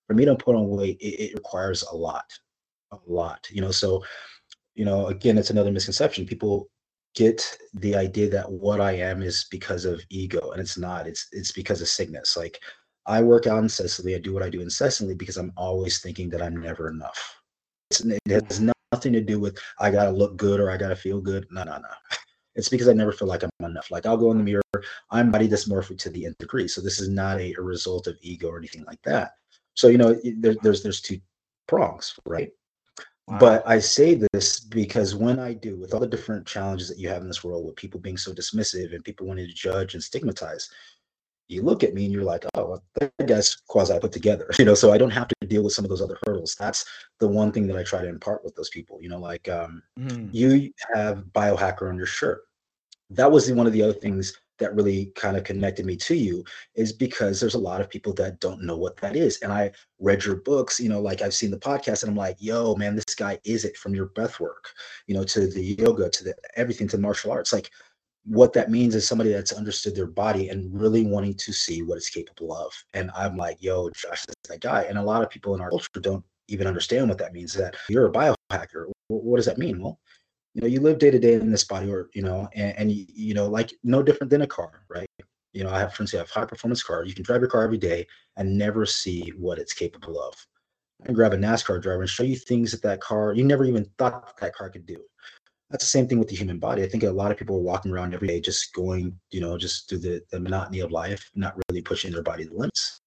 For 0.08 0.14
me 0.14 0.24
to 0.26 0.36
put 0.36 0.56
on 0.56 0.68
weight, 0.68 0.98
it, 1.00 1.20
it 1.30 1.34
requires 1.34 1.82
a 1.84 1.96
lot, 1.96 2.24
a 2.92 2.98
lot. 3.06 3.46
You 3.50 3.62
know, 3.62 3.70
so 3.72 4.04
you 4.74 4.84
know, 4.86 5.06
again, 5.08 5.38
it's 5.38 5.50
another 5.50 5.72
misconception. 5.72 6.26
People 6.26 6.68
get 7.14 7.58
the 7.74 7.96
idea 7.96 8.28
that 8.30 8.50
what 8.50 8.80
I 8.80 8.92
am 8.92 9.22
is 9.22 9.46
because 9.50 9.84
of 9.84 10.02
ego, 10.10 10.50
and 10.52 10.60
it's 10.60 10.78
not. 10.78 11.06
It's 11.06 11.28
it's 11.32 11.52
because 11.52 11.80
of 11.80 11.88
sickness. 11.88 12.36
Like 12.36 12.60
I 13.06 13.22
work 13.22 13.46
out 13.46 13.62
incessantly. 13.62 14.14
I 14.14 14.18
do 14.18 14.32
what 14.32 14.42
I 14.42 14.50
do 14.50 14.60
incessantly 14.60 15.14
because 15.14 15.36
I'm 15.36 15.52
always 15.56 16.00
thinking 16.00 16.28
that 16.30 16.42
I'm 16.42 16.56
never 16.56 16.88
enough. 16.88 17.40
It's, 17.90 18.00
it 18.00 18.20
has 18.28 18.42
mm-hmm. 18.42 18.70
nothing 18.92 19.12
to 19.12 19.20
do 19.20 19.40
with 19.40 19.58
I 19.78 19.90
gotta 19.90 20.10
look 20.10 20.36
good 20.36 20.60
or 20.60 20.70
I 20.70 20.76
gotta 20.76 20.96
feel 20.96 21.20
good. 21.20 21.46
No, 21.50 21.64
no, 21.64 21.78
no. 21.78 21.88
It's 22.56 22.68
because 22.68 22.88
I 22.88 22.92
never 22.92 23.12
feel 23.12 23.28
like 23.28 23.42
I'm 23.42 23.50
enough. 23.60 23.90
Like 23.90 24.06
I'll 24.06 24.16
go 24.16 24.30
in 24.32 24.38
the 24.38 24.44
mirror, 24.44 24.62
I'm 25.10 25.30
body 25.30 25.48
dysmorphic 25.48 25.98
to 25.98 26.10
the 26.10 26.26
nth 26.26 26.38
degree. 26.38 26.68
So 26.68 26.80
this 26.80 27.00
is 27.00 27.08
not 27.08 27.40
a, 27.40 27.54
a 27.54 27.62
result 27.62 28.06
of 28.06 28.18
ego 28.20 28.48
or 28.48 28.58
anything 28.58 28.84
like 28.84 29.00
that. 29.02 29.32
So 29.74 29.88
you 29.88 29.98
know, 29.98 30.16
there, 30.38 30.56
there's 30.62 30.82
there's 30.82 31.00
two 31.00 31.20
prongs, 31.66 32.14
right? 32.26 32.50
Wow. 33.30 33.38
But 33.38 33.62
I 33.66 33.78
say 33.78 34.20
this 34.32 34.58
because 34.58 35.14
when 35.14 35.38
I 35.38 35.54
do, 35.54 35.76
with 35.76 35.94
all 35.94 36.00
the 36.00 36.06
different 36.06 36.46
challenges 36.46 36.88
that 36.88 36.98
you 36.98 37.08
have 37.08 37.22
in 37.22 37.28
this 37.28 37.44
world, 37.44 37.64
with 37.64 37.76
people 37.76 38.00
being 38.00 38.16
so 38.16 38.32
dismissive 38.32 38.92
and 38.92 39.04
people 39.04 39.26
wanting 39.26 39.46
to 39.46 39.54
judge 39.54 39.94
and 39.94 40.02
stigmatize, 40.02 40.68
you 41.46 41.62
look 41.62 41.84
at 41.84 41.94
me 41.94 42.04
and 42.04 42.12
you're 42.12 42.24
like, 42.24 42.44
oh, 42.54 42.66
well, 42.66 42.84
that 42.98 43.12
guy's 43.26 43.54
quasi 43.54 43.98
put 44.00 44.10
together, 44.10 44.48
you 44.58 44.64
know. 44.64 44.74
So 44.74 44.92
I 44.92 44.98
don't 44.98 45.10
have 45.10 45.28
to 45.28 45.46
deal 45.46 45.62
with 45.62 45.72
some 45.72 45.84
of 45.84 45.88
those 45.88 46.02
other 46.02 46.18
hurdles. 46.26 46.56
That's 46.58 46.84
the 47.20 47.28
one 47.28 47.52
thing 47.52 47.68
that 47.68 47.76
I 47.76 47.84
try 47.84 48.02
to 48.02 48.08
impart 48.08 48.44
with 48.44 48.56
those 48.56 48.70
people. 48.70 49.00
You 49.00 49.10
know, 49.10 49.20
like 49.20 49.48
um, 49.48 49.82
mm. 49.98 50.28
you 50.32 50.72
have 50.94 51.24
biohacker 51.32 51.88
on 51.88 51.96
your 51.96 52.06
shirt. 52.06 52.42
That 53.10 53.30
was 53.30 53.46
the, 53.46 53.54
one 53.54 53.66
of 53.66 53.72
the 53.72 53.82
other 53.82 53.92
things 53.92 54.40
that 54.60 54.74
really 54.74 55.06
kind 55.16 55.36
of 55.36 55.44
connected 55.44 55.84
me 55.84 55.96
to 55.96 56.14
you 56.14 56.44
is 56.74 56.92
because 56.92 57.40
there's 57.40 57.54
a 57.54 57.58
lot 57.58 57.80
of 57.80 57.90
people 57.90 58.12
that 58.14 58.40
don't 58.40 58.62
know 58.62 58.76
what 58.76 58.96
that 58.98 59.16
is. 59.16 59.38
And 59.38 59.52
I 59.52 59.72
read 59.98 60.24
your 60.24 60.36
books, 60.36 60.78
you 60.78 60.88
know, 60.88 61.00
like 61.00 61.20
I've 61.22 61.34
seen 61.34 61.50
the 61.50 61.58
podcast 61.58 62.02
and 62.02 62.10
I'm 62.10 62.16
like, 62.16 62.36
yo, 62.38 62.74
man, 62.76 62.94
this 62.94 63.14
guy 63.16 63.38
is 63.44 63.64
it 63.64 63.76
from 63.76 63.94
your 63.94 64.06
breath 64.06 64.38
work, 64.38 64.70
you 65.06 65.14
know, 65.14 65.24
to 65.24 65.48
the 65.48 65.76
yoga, 65.78 66.08
to 66.08 66.24
the 66.24 66.34
everything, 66.56 66.88
to 66.88 66.98
martial 66.98 67.32
arts. 67.32 67.52
Like 67.52 67.70
what 68.24 68.52
that 68.52 68.70
means 68.70 68.94
is 68.94 69.06
somebody 69.06 69.32
that's 69.32 69.52
understood 69.52 69.96
their 69.96 70.06
body 70.06 70.50
and 70.50 70.78
really 70.78 71.06
wanting 71.06 71.34
to 71.34 71.52
see 71.52 71.82
what 71.82 71.96
it's 71.96 72.10
capable 72.10 72.54
of. 72.54 72.72
And 72.94 73.10
I'm 73.16 73.36
like, 73.36 73.56
yo, 73.60 73.90
Josh, 73.90 74.24
that's 74.26 74.48
that 74.48 74.60
guy. 74.60 74.82
And 74.82 74.98
a 74.98 75.02
lot 75.02 75.22
of 75.22 75.30
people 75.30 75.54
in 75.54 75.60
our 75.60 75.70
culture 75.70 75.88
don't 76.00 76.24
even 76.48 76.66
understand 76.66 77.08
what 77.08 77.18
that 77.18 77.32
means. 77.32 77.54
That 77.54 77.76
you're 77.88 78.08
a 78.08 78.12
biohacker. 78.12 78.90
What 79.08 79.36
does 79.36 79.46
that 79.46 79.58
mean? 79.58 79.80
Well, 79.82 79.98
you 80.54 80.62
know, 80.62 80.68
you 80.68 80.80
live 80.80 80.98
day 80.98 81.10
to 81.10 81.18
day 81.18 81.34
in 81.34 81.50
this 81.50 81.64
body, 81.64 81.90
or 81.90 82.08
you 82.14 82.22
know, 82.22 82.48
and, 82.54 82.76
and 82.78 82.92
you, 82.92 83.06
you 83.08 83.34
know, 83.34 83.46
like 83.46 83.72
no 83.84 84.02
different 84.02 84.30
than 84.30 84.42
a 84.42 84.46
car, 84.46 84.84
right? 84.88 85.08
You 85.52 85.64
know, 85.64 85.70
I 85.70 85.78
have 85.78 85.94
friends 85.94 86.12
who 86.12 86.18
have 86.18 86.30
high 86.30 86.44
performance 86.44 86.82
car. 86.82 87.04
You 87.04 87.14
can 87.14 87.24
drive 87.24 87.40
your 87.40 87.50
car 87.50 87.62
every 87.62 87.78
day 87.78 88.06
and 88.36 88.56
never 88.56 88.86
see 88.86 89.32
what 89.36 89.58
it's 89.58 89.72
capable 89.72 90.20
of. 90.20 90.34
And 91.04 91.16
grab 91.16 91.32
a 91.32 91.36
NASCAR 91.36 91.80
driver 91.80 92.02
and 92.02 92.10
show 92.10 92.24
you 92.24 92.36
things 92.36 92.72
that 92.72 92.82
that 92.82 93.00
car 93.00 93.32
you 93.32 93.42
never 93.42 93.64
even 93.64 93.86
thought 93.96 94.38
that 94.38 94.54
car 94.54 94.68
could 94.68 94.84
do 94.86 94.98
that's 95.70 95.84
the 95.84 95.88
same 95.90 96.08
thing 96.08 96.18
with 96.18 96.28
the 96.28 96.36
human 96.36 96.58
body. 96.58 96.82
I 96.82 96.88
think 96.88 97.04
a 97.04 97.10
lot 97.10 97.30
of 97.30 97.38
people 97.38 97.56
are 97.56 97.60
walking 97.60 97.92
around 97.92 98.12
every 98.12 98.26
day 98.26 98.40
just 98.40 98.74
going, 98.74 99.18
you 99.30 99.40
know, 99.40 99.56
just 99.56 99.88
through 99.88 99.98
the, 99.98 100.20
the 100.30 100.40
monotony 100.40 100.80
of 100.80 100.90
life, 100.90 101.30
not 101.36 101.54
really 101.68 101.80
pushing 101.80 102.10
their 102.10 102.22
body 102.22 102.44
to 102.44 102.50
the 102.50 102.56
limits. 102.56 103.00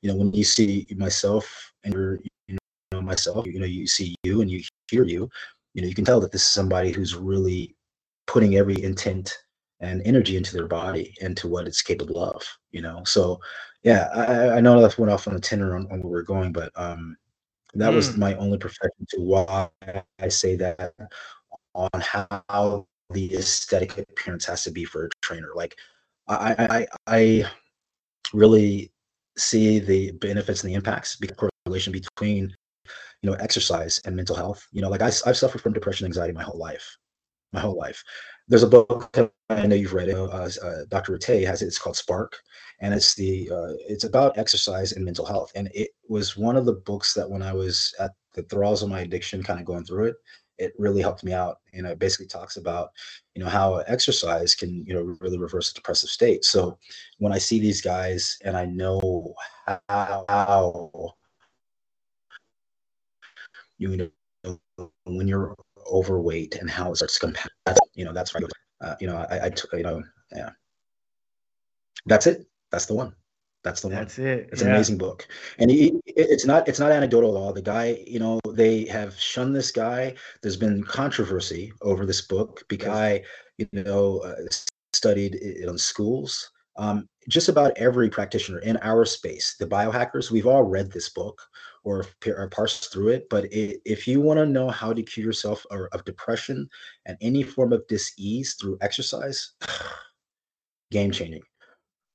You 0.00 0.08
know, 0.08 0.16
when 0.16 0.32
you 0.32 0.44
see 0.44 0.86
myself 0.96 1.72
and 1.84 1.92
you're, 1.92 2.18
you 2.48 2.56
know, 2.92 3.02
myself, 3.02 3.46
you 3.46 3.60
know, 3.60 3.66
you 3.66 3.86
see 3.86 4.14
you 4.24 4.40
and 4.40 4.50
you 4.50 4.62
hear 4.90 5.04
you, 5.04 5.28
you 5.74 5.82
know, 5.82 5.88
you 5.88 5.94
can 5.94 6.04
tell 6.04 6.20
that 6.20 6.32
this 6.32 6.42
is 6.42 6.48
somebody 6.48 6.92
who's 6.92 7.14
really 7.14 7.76
putting 8.26 8.56
every 8.56 8.82
intent 8.82 9.36
and 9.80 10.02
energy 10.04 10.36
into 10.36 10.52
their 10.52 10.66
body 10.66 11.14
and 11.22 11.36
to 11.36 11.48
what 11.48 11.66
it's 11.66 11.82
capable 11.82 12.22
of, 12.22 12.42
you 12.70 12.82
know. 12.82 13.02
So 13.04 13.40
yeah, 13.82 14.08
I, 14.14 14.58
I 14.58 14.60
know 14.60 14.80
that 14.80 14.98
went 14.98 15.10
off 15.10 15.26
on 15.26 15.36
a 15.36 15.40
tenor 15.40 15.74
on, 15.74 15.90
on 15.90 16.02
where 16.02 16.10
we're 16.10 16.22
going, 16.22 16.52
but 16.52 16.70
um 16.76 17.16
that 17.74 17.92
mm. 17.92 17.96
was 17.96 18.16
my 18.16 18.34
only 18.34 18.58
perfection 18.58 19.06
to 19.10 19.20
why 19.20 19.68
I 20.18 20.28
say 20.28 20.56
that 20.56 20.92
on 21.74 21.90
how 21.94 22.86
the 23.10 23.34
aesthetic 23.34 23.96
appearance 23.98 24.44
has 24.46 24.64
to 24.64 24.70
be 24.70 24.84
for 24.84 25.06
a 25.06 25.10
trainer. 25.22 25.50
Like 25.54 25.76
I 26.28 26.54
I 26.58 26.86
I 27.06 27.50
really 28.32 28.92
see 29.36 29.78
the 29.78 30.12
benefits 30.12 30.62
and 30.62 30.70
the 30.70 30.74
impacts 30.74 31.16
the 31.16 31.50
correlation 31.66 31.92
between 31.92 32.54
you 33.22 33.30
know 33.30 33.36
exercise 33.36 34.00
and 34.04 34.16
mental 34.16 34.36
health. 34.36 34.66
You 34.72 34.82
know, 34.82 34.88
like 34.88 35.02
I, 35.02 35.06
I've 35.06 35.36
suffered 35.36 35.60
from 35.60 35.72
depression, 35.72 36.06
anxiety 36.06 36.32
my 36.32 36.42
whole 36.42 36.58
life, 36.58 36.96
my 37.52 37.60
whole 37.60 37.76
life. 37.76 38.02
There's 38.48 38.62
a 38.62 38.68
book 38.68 39.32
I 39.48 39.66
know 39.66 39.76
you've 39.76 39.94
read 39.94 40.08
it. 40.08 40.16
Uh, 40.16 40.48
uh, 40.62 40.84
Dr. 40.88 41.16
Ratey 41.16 41.46
has 41.46 41.62
it. 41.62 41.66
It's 41.66 41.78
called 41.78 41.96
Spark, 41.96 42.36
and 42.80 42.94
it's 42.94 43.14
the 43.14 43.50
uh, 43.50 43.74
it's 43.88 44.04
about 44.04 44.38
exercise 44.38 44.92
and 44.92 45.04
mental 45.04 45.26
health. 45.26 45.52
And 45.54 45.68
it 45.74 45.90
was 46.08 46.36
one 46.36 46.56
of 46.56 46.64
the 46.66 46.74
books 46.74 47.14
that 47.14 47.28
when 47.28 47.42
I 47.42 47.52
was 47.52 47.94
at 47.98 48.12
the 48.34 48.42
thralls 48.44 48.82
of 48.82 48.88
my 48.88 49.00
addiction, 49.00 49.42
kind 49.42 49.60
of 49.60 49.66
going 49.66 49.84
through 49.84 50.06
it, 50.06 50.16
it 50.60 50.74
really 50.78 51.00
helped 51.00 51.24
me 51.24 51.32
out. 51.32 51.58
You 51.72 51.82
know, 51.82 51.90
it 51.90 51.98
basically 51.98 52.26
talks 52.26 52.56
about, 52.56 52.90
you 53.34 53.42
know, 53.42 53.48
how 53.48 53.76
exercise 53.78 54.54
can, 54.54 54.84
you 54.86 54.94
know, 54.94 55.16
really 55.20 55.38
reverse 55.38 55.70
a 55.70 55.74
depressive 55.74 56.10
state. 56.10 56.44
So 56.44 56.78
when 57.18 57.32
I 57.32 57.38
see 57.38 57.58
these 57.58 57.80
guys 57.80 58.38
and 58.44 58.56
I 58.56 58.66
know 58.66 59.34
how, 59.66 60.24
how 60.28 61.14
you 63.80 64.10
know, 64.44 64.58
when 65.04 65.26
you're 65.26 65.56
overweight 65.90 66.56
and 66.56 66.70
how 66.70 66.92
it 66.92 66.96
starts 66.96 67.14
to 67.14 67.20
compare, 67.20 67.76
you 67.94 68.04
know, 68.04 68.12
that's 68.12 68.34
right. 68.34 68.44
Uh, 68.80 68.94
you 69.00 69.06
know, 69.06 69.16
I, 69.30 69.46
I, 69.46 69.50
you 69.76 69.82
know, 69.82 70.02
yeah, 70.34 70.50
that's 72.06 72.26
it. 72.26 72.46
That's 72.70 72.86
the 72.86 72.94
one. 72.94 73.14
That's 73.62 73.80
the 73.80 73.88
one. 73.88 73.96
That's 73.96 74.18
it. 74.18 74.48
It's 74.52 74.62
yeah. 74.62 74.68
an 74.68 74.74
amazing 74.74 74.98
book, 74.98 75.26
and 75.58 75.70
he, 75.70 76.00
it's 76.06 76.46
not 76.46 76.68
it's 76.68 76.78
not 76.78 76.92
anecdotal 76.92 77.36
at 77.36 77.40
all. 77.40 77.52
The 77.52 77.62
guy, 77.62 78.02
you 78.06 78.18
know, 78.18 78.40
they 78.50 78.84
have 78.86 79.18
shunned 79.18 79.56
this 79.56 79.70
guy. 79.70 80.14
There's 80.42 80.56
been 80.56 80.84
controversy 80.84 81.72
over 81.82 82.06
this 82.06 82.22
book 82.22 82.62
because 82.68 82.88
I, 82.88 83.22
you 83.58 83.68
know, 83.72 84.18
uh, 84.18 84.36
studied 84.92 85.34
it 85.36 85.68
in 85.68 85.78
schools. 85.78 86.50
Um, 86.76 87.08
just 87.28 87.48
about 87.48 87.76
every 87.76 88.08
practitioner 88.08 88.60
in 88.60 88.78
our 88.78 89.04
space, 89.04 89.56
the 89.58 89.66
biohackers, 89.66 90.30
we've 90.30 90.46
all 90.46 90.62
read 90.62 90.90
this 90.90 91.10
book 91.10 91.40
or, 91.84 92.06
or 92.26 92.48
parsed 92.48 92.92
through 92.92 93.08
it. 93.08 93.28
But 93.30 93.44
it, 93.52 93.80
if 93.84 94.06
you 94.06 94.20
want 94.20 94.38
to 94.38 94.46
know 94.46 94.68
how 94.68 94.92
to 94.92 95.02
cure 95.02 95.26
yourself 95.26 95.64
or, 95.70 95.88
of 95.92 96.04
depression 96.04 96.68
and 97.06 97.16
any 97.20 97.42
form 97.42 97.72
of 97.72 97.86
disease 97.86 98.54
through 98.60 98.78
exercise, 98.80 99.52
game 100.90 101.10
changing, 101.10 101.42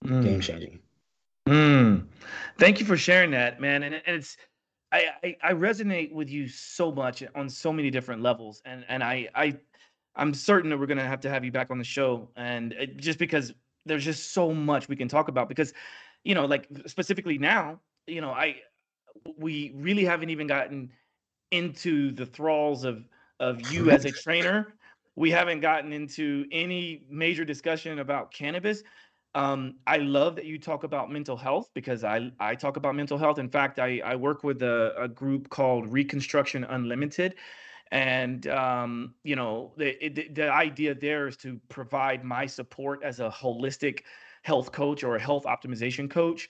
mm. 0.05 0.23
game 0.23 0.41
changing. 0.41 0.79
Mm. 1.47 2.07
Thank 2.57 2.79
you 2.79 2.85
for 2.85 2.97
sharing 2.97 3.31
that, 3.31 3.61
man. 3.61 3.83
And, 3.83 3.95
and 3.95 4.17
it's 4.17 4.37
I, 4.91 5.09
I, 5.23 5.37
I 5.43 5.53
resonate 5.53 6.13
with 6.13 6.29
you 6.29 6.47
so 6.47 6.91
much 6.91 7.23
on 7.35 7.49
so 7.49 7.73
many 7.73 7.89
different 7.89 8.21
levels, 8.21 8.61
and 8.65 8.85
and 8.87 9.03
I 9.03 9.27
I 9.35 9.57
I'm 10.15 10.33
certain 10.33 10.69
that 10.69 10.77
we're 10.77 10.85
gonna 10.85 11.05
have 11.05 11.19
to 11.21 11.29
have 11.29 11.43
you 11.43 11.51
back 11.51 11.69
on 11.69 11.77
the 11.77 11.83
show, 11.83 12.29
and 12.35 12.73
it, 12.73 12.97
just 12.97 13.19
because 13.19 13.53
there's 13.85 14.05
just 14.05 14.33
so 14.33 14.53
much 14.53 14.87
we 14.87 14.95
can 14.95 15.07
talk 15.07 15.27
about. 15.27 15.49
Because, 15.49 15.73
you 16.23 16.33
know, 16.33 16.45
like 16.45 16.67
specifically 16.87 17.37
now, 17.37 17.79
you 18.07 18.21
know, 18.21 18.31
I 18.31 18.57
we 19.37 19.73
really 19.75 20.05
haven't 20.05 20.29
even 20.29 20.47
gotten 20.47 20.91
into 21.51 22.11
the 22.11 22.25
thralls 22.25 22.83
of 22.83 23.07
of 23.39 23.71
you 23.71 23.89
as 23.91 24.05
a 24.05 24.11
trainer. 24.23 24.73
We 25.15 25.31
haven't 25.31 25.61
gotten 25.61 25.93
into 25.93 26.45
any 26.51 27.05
major 27.09 27.45
discussion 27.45 27.99
about 27.99 28.31
cannabis. 28.31 28.83
Um, 29.33 29.75
I 29.85 29.97
love 29.97 30.35
that 30.37 30.45
you 30.45 30.57
talk 30.57 30.85
about 30.85 31.11
mental 31.11 31.35
health 31.35 31.69
because 31.73 32.05
I, 32.05 32.31
I 32.39 32.55
talk 32.55 32.77
about 32.77 32.95
mental 32.95 33.17
health. 33.17 33.37
In 33.37 33.49
fact, 33.49 33.79
I, 33.79 34.01
I 34.03 34.15
work 34.15 34.45
with 34.45 34.61
a, 34.61 34.93
a 34.97 35.09
group 35.09 35.49
called 35.49 35.91
Reconstruction 35.91 36.63
Unlimited. 36.63 37.35
And, 37.91 38.47
um, 38.47 39.13
you 39.23 39.35
know, 39.35 39.73
the, 39.77 39.97
the, 40.09 40.29
the 40.29 40.49
idea 40.51 40.95
there 40.95 41.27
is 41.27 41.37
to 41.37 41.59
provide 41.67 42.23
my 42.23 42.45
support 42.45 43.03
as 43.03 43.19
a 43.19 43.29
holistic 43.29 44.03
health 44.45 44.71
coach 44.71 45.03
or 45.03 45.15
a 45.15 45.19
health 45.19 45.45
optimization 45.45 46.07
coach 46.07 46.47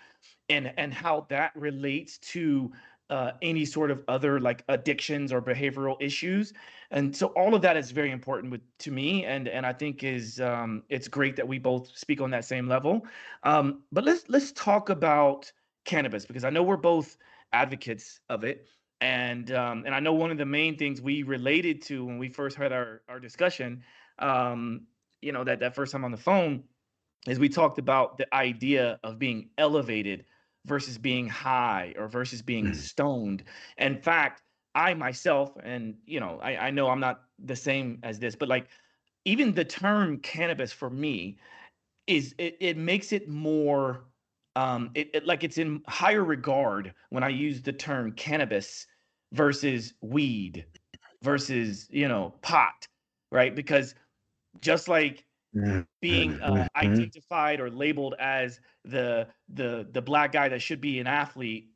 and, 0.50 0.74
and 0.78 0.94
how 0.94 1.26
that 1.30 1.52
relates 1.56 2.18
to 2.18 2.70
uh, 3.10 3.32
any 3.42 3.64
sort 3.64 3.90
of 3.90 4.04
other 4.10 4.38
like 4.38 4.66
addictions 4.68 5.32
or 5.32 5.42
behavioral 5.42 5.96
issues. 6.02 6.52
And 6.92 7.16
so 7.16 7.28
all 7.28 7.56
of 7.56 7.62
that 7.62 7.78
is 7.78 7.92
very 7.92 8.12
important 8.12 8.52
with, 8.52 8.60
to 8.80 8.92
me 8.92 9.24
and 9.24 9.48
and 9.48 9.66
i 9.66 9.72
think 9.72 10.04
is 10.04 10.42
um, 10.42 10.84
it's 10.90 11.08
great 11.08 11.36
that 11.38 11.48
we 11.48 11.58
both 11.58 11.96
speak 11.98 12.20
on 12.20 12.30
that 12.32 12.44
same 12.44 12.68
level. 12.68 13.06
Um, 13.44 13.84
but 13.94 14.04
let's 14.04 14.26
let's 14.28 14.52
talk 14.52 14.90
about 14.90 15.50
cannabis 15.86 16.26
because 16.26 16.44
i 16.44 16.50
know 16.50 16.64
we're 16.64 16.78
both 16.78 17.18
advocates 17.54 18.20
of 18.30 18.44
it. 18.44 18.68
And 19.00 19.52
um, 19.52 19.84
and 19.86 19.96
i 19.96 20.02
know 20.02 20.14
one 20.14 20.32
of 20.32 20.38
the 20.38 20.46
main 20.46 20.78
things 20.78 21.00
we 21.00 21.24
related 21.24 21.82
to 21.84 22.04
when 22.06 22.18
we 22.18 22.28
first 22.28 22.58
had 22.58 22.74
our 22.74 23.04
our 23.08 23.20
discussion 23.22 23.84
um, 24.20 24.82
you 25.22 25.32
know 25.32 25.44
that 25.46 25.60
that 25.62 25.76
first 25.76 25.92
time 25.94 26.04
on 26.04 26.12
the 26.12 26.18
phone 26.18 26.64
is 27.28 27.40
we 27.40 27.50
talked 27.50 27.80
about 27.80 28.18
the 28.18 28.34
idea 28.34 29.00
of 29.04 29.20
being 29.20 29.50
elevated 29.58 30.26
versus 30.66 30.98
being 30.98 31.28
high 31.28 31.94
or 31.98 32.08
versus 32.08 32.42
being 32.42 32.68
mm. 32.68 32.76
stoned. 32.76 33.44
In 33.78 34.02
fact, 34.02 34.42
I 34.74 34.94
myself, 34.94 35.56
and 35.64 35.96
you 36.06 36.20
know, 36.20 36.40
I, 36.42 36.68
I 36.68 36.72
know 36.72 36.90
I'm 36.90 37.00
not 37.00 37.22
the 37.40 37.56
same 37.56 38.00
as 38.04 38.20
this, 38.20 38.36
but 38.36 38.50
like 38.50 38.68
even 39.24 39.54
the 39.54 39.66
term 39.66 40.20
cannabis 40.20 40.72
for 40.72 40.90
me 40.90 41.38
is 42.08 42.36
it, 42.38 42.58
it 42.60 42.78
makes 42.78 43.12
it 43.12 43.28
more 43.28 44.04
um 44.56 44.92
it, 44.94 45.10
it 45.14 45.26
like 45.26 45.44
it's 45.44 45.58
in 45.58 45.82
higher 45.88 46.24
regard 46.24 46.94
when 47.10 47.24
I 47.24 47.30
use 47.30 47.62
the 47.62 47.74
term 47.74 48.12
cannabis 48.12 48.86
versus 49.34 49.94
weed 50.02 50.66
versus 51.24 51.88
you 51.90 52.08
know 52.08 52.34
pot 52.42 52.88
right 53.32 53.56
because 53.56 53.96
just 54.62 54.88
like 54.88 55.26
being 56.02 56.40
uh, 56.42 56.66
Mhm. 56.82 57.10
identified 57.10 57.60
or 57.60 57.70
labeled 57.72 58.16
as 58.20 58.60
the 58.84 59.28
the 59.50 59.88
the 59.92 60.02
black 60.02 60.32
guy 60.32 60.50
that 60.50 60.62
should 60.62 60.82
be 60.82 61.00
an 61.00 61.08
athlete 61.08 61.72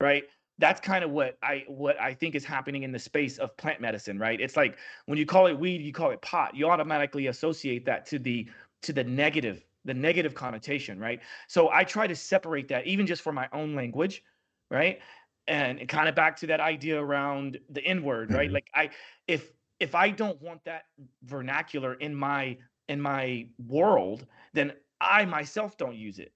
right? 0.00 0.24
That's 0.58 0.80
kind 0.80 1.02
of 1.04 1.10
what 1.10 1.38
i 1.42 1.64
what 1.68 1.98
i 2.00 2.12
think 2.12 2.34
is 2.34 2.44
happening 2.44 2.82
in 2.82 2.92
the 2.92 2.98
space 2.98 3.38
of 3.38 3.56
plant 3.56 3.80
medicine 3.80 4.18
right? 4.18 4.40
It's 4.40 4.56
like 4.56 4.78
when 5.06 5.18
you 5.18 5.24
call 5.26 5.46
it 5.46 5.58
weed 5.58 5.80
you 5.80 5.92
call 5.92 6.10
it 6.10 6.20
pot 6.22 6.54
you 6.54 6.68
automatically 6.68 7.26
associate 7.28 7.86
that 7.86 8.06
to 8.06 8.18
the 8.18 8.50
to 8.82 8.92
the 8.92 9.04
negative 9.04 9.64
the 9.84 9.94
negative 9.94 10.34
connotation 10.34 10.98
right? 11.00 11.22
So 11.48 11.70
i 11.70 11.84
try 11.84 12.06
to 12.06 12.16
separate 12.16 12.68
that 12.68 12.86
even 12.86 13.06
just 13.06 13.22
for 13.22 13.32
my 13.32 13.48
own 13.52 13.74
language 13.74 14.22
right? 14.70 15.00
And 15.46 15.88
kind 15.88 16.08
of 16.08 16.14
back 16.14 16.36
to 16.36 16.46
that 16.48 16.60
idea 16.60 17.00
around 17.02 17.58
the 17.70 17.82
n 17.84 18.02
word 18.04 18.30
right? 18.32 18.50
Mhm. 18.50 18.52
like 18.52 18.68
i 18.74 18.90
if 19.26 19.52
if 19.80 19.94
i 19.94 20.10
don't 20.10 20.40
want 20.42 20.62
that 20.64 20.84
vernacular 21.22 21.94
in 21.94 22.14
my 22.14 22.58
in 22.90 23.00
my 23.00 23.48
world 23.68 24.26
then 24.54 24.72
i 25.00 25.24
myself 25.24 25.76
don't 25.78 25.96
use 25.96 26.18
it 26.18 26.32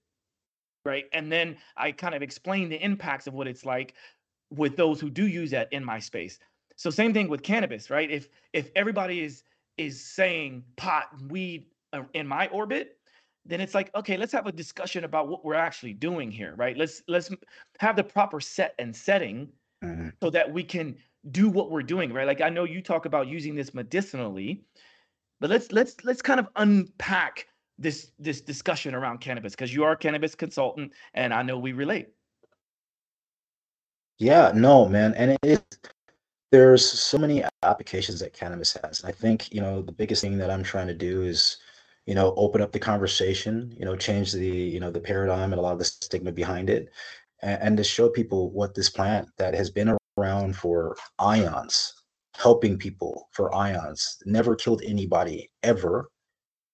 right? 0.85 1.05
And 1.13 1.31
then 1.31 1.57
i 1.77 1.91
kind 1.91 2.15
of 2.15 2.21
explain 2.21 2.69
the 2.69 2.83
impacts 2.83 3.27
of 3.27 3.33
what 3.33 3.47
it's 3.47 3.65
like 3.65 3.95
with 4.51 4.77
those 4.77 4.99
who 5.01 5.09
do 5.09 5.27
use 5.27 5.51
that 5.51 5.71
in 5.73 5.83
my 5.83 5.99
space. 5.99 6.39
So 6.77 6.89
same 6.89 7.13
thing 7.13 7.29
with 7.29 7.43
cannabis 7.43 7.89
right? 7.89 8.09
If 8.11 8.29
if 8.53 8.71
everybody 8.75 9.21
is 9.21 9.43
is 9.77 10.03
saying 10.03 10.63
pot 10.77 11.09
and 11.13 11.31
weed 11.31 11.67
uh, 11.93 12.03
in 12.13 12.27
my 12.27 12.47
orbit 12.49 12.99
then 13.45 13.61
it's 13.61 13.75
like 13.75 13.93
okay 13.95 14.17
let's 14.17 14.33
have 14.33 14.47
a 14.47 14.51
discussion 14.51 15.03
about 15.03 15.27
what 15.27 15.45
we're 15.45 15.55
actually 15.69 15.93
doing 15.93 16.31
here 16.31 16.55
right? 16.55 16.77
Let's 16.77 17.03
let's 17.07 17.31
have 17.79 17.95
the 17.95 18.03
proper 18.03 18.39
set 18.39 18.75
and 18.79 18.95
setting 18.95 19.51
Mhm. 19.83 20.13
so 20.21 20.29
that 20.31 20.51
we 20.53 20.63
can 20.63 20.97
do 21.31 21.49
what 21.49 21.71
we're 21.71 21.83
doing 21.83 22.13
right? 22.13 22.27
Like 22.27 22.41
i 22.41 22.49
know 22.49 22.63
you 22.65 22.81
talk 22.81 23.05
about 23.05 23.27
using 23.27 23.55
this 23.55 23.73
medicinally 23.73 24.65
but 25.39 25.49
let's 25.49 25.71
let's 25.71 25.95
let's 26.03 26.21
kind 26.21 26.39
of 26.39 26.47
unpack 26.55 27.47
this 27.77 28.11
this 28.19 28.41
discussion 28.41 28.95
around 28.95 29.19
cannabis 29.19 29.53
because 29.53 29.73
you 29.73 29.83
are 29.83 29.93
a 29.93 29.97
cannabis 29.97 30.35
consultant 30.35 30.91
and 31.13 31.33
i 31.33 31.41
know 31.41 31.57
we 31.57 31.73
relate 31.73 32.07
Yeah, 34.17 34.53
no, 34.55 34.87
man, 34.87 35.13
and 35.15 35.37
it 35.43 35.63
there's 36.51 36.87
so 36.87 37.17
many 37.17 37.43
applications 37.63 38.19
that 38.21 38.33
cannabis 38.33 38.77
has. 38.81 39.01
And 39.01 39.09
I 39.09 39.11
think, 39.11 39.51
you 39.51 39.59
know, 39.59 39.81
the 39.81 39.91
biggest 39.91 40.21
thing 40.21 40.37
that 40.37 40.49
I'm 40.49 40.63
trying 40.63 40.87
to 40.87 40.93
do 40.93 41.23
is, 41.23 41.57
you 42.05 42.15
know, 42.15 42.33
open 42.37 42.61
up 42.61 42.71
the 42.71 42.79
conversation, 42.79 43.75
you 43.77 43.83
know, 43.83 43.95
change 43.97 44.31
the, 44.31 44.47
you 44.47 44.79
know, 44.79 44.89
the 44.91 45.01
paradigm 45.01 45.51
and 45.51 45.59
a 45.59 45.61
lot 45.61 45.73
of 45.73 45.79
the 45.79 45.85
stigma 45.85 46.31
behind 46.31 46.69
it, 46.69 46.89
and, 47.41 47.61
and 47.61 47.77
to 47.77 47.83
show 47.83 48.07
people 48.07 48.51
what 48.51 48.73
this 48.73 48.89
plant 48.89 49.27
that 49.37 49.53
has 49.53 49.69
been 49.69 49.97
around 50.17 50.55
for 50.55 50.95
ions, 51.19 51.93
helping 52.37 52.77
people 52.77 53.29
for 53.31 53.53
ions, 53.55 54.17
never 54.25 54.55
killed 54.55 54.81
anybody 54.85 55.49
ever, 55.63 56.09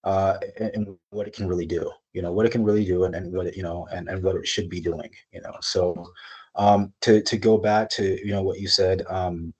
uh, 0.04 0.38
and, 0.60 0.72
and 0.74 0.98
what 1.12 1.28
it 1.28 1.34
can 1.34 1.48
really 1.48 1.66
do, 1.66 1.92
you 2.14 2.22
know, 2.22 2.32
what 2.32 2.46
it 2.46 2.52
can 2.52 2.64
really 2.64 2.86
do 2.86 3.04
and, 3.06 3.16
and 3.16 3.32
what 3.34 3.48
it, 3.48 3.56
you 3.56 3.64
know, 3.64 3.88
and, 3.92 4.10
and 4.10 4.24
what 4.24 4.36
it 4.36 4.48
should 4.48 4.70
be 4.70 4.82
doing, 4.82 5.10
you 5.32 5.42
know. 5.42 5.54
So 5.62 6.12
um, 6.56 6.94
to 7.02 7.22
to 7.22 7.38
go 7.38 7.58
back 7.58 7.90
to 7.92 8.04
you 8.26 8.32
know 8.32 8.42
what 8.44 8.60
you 8.60 8.68
said, 8.68 9.04
um, 9.10 9.54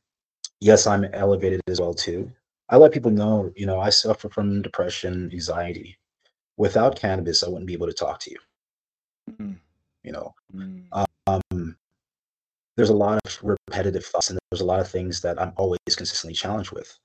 yes, 0.60 0.88
I'm 0.88 1.06
elevated 1.14 1.62
as 1.68 1.80
well 1.80 1.94
too. 1.94 2.32
I 2.70 2.78
let 2.78 2.94
people 2.94 3.12
know, 3.12 3.52
you 3.56 3.66
know, 3.66 3.80
I 3.80 3.90
suffer 3.90 4.30
from 4.30 4.62
depression, 4.62 5.30
anxiety. 5.34 5.98
Without 6.58 6.96
cannabis, 6.96 7.44
I 7.44 7.50
wouldn't 7.50 7.68
be 7.68 7.74
able 7.74 7.88
to 7.88 7.94
talk 7.94 8.20
to 8.22 8.32
you. 8.32 8.38
Mm, 9.40 9.58
You 10.04 10.12
know, 10.14 10.34
mm, 10.56 10.84
um, 11.28 11.76
there's 12.78 12.90
a 12.90 12.96
lot 12.96 13.20
of 13.26 13.40
repetitive 13.44 14.06
thoughts, 14.06 14.30
and 14.30 14.40
there's 14.52 14.62
a 14.62 14.66
lot 14.66 14.80
of 14.80 14.88
things 14.90 15.22
that 15.22 15.42
I'm 15.42 15.54
always 15.58 15.80
consistently 15.96 16.34
challenged 16.34 16.72
with. 16.72 16.98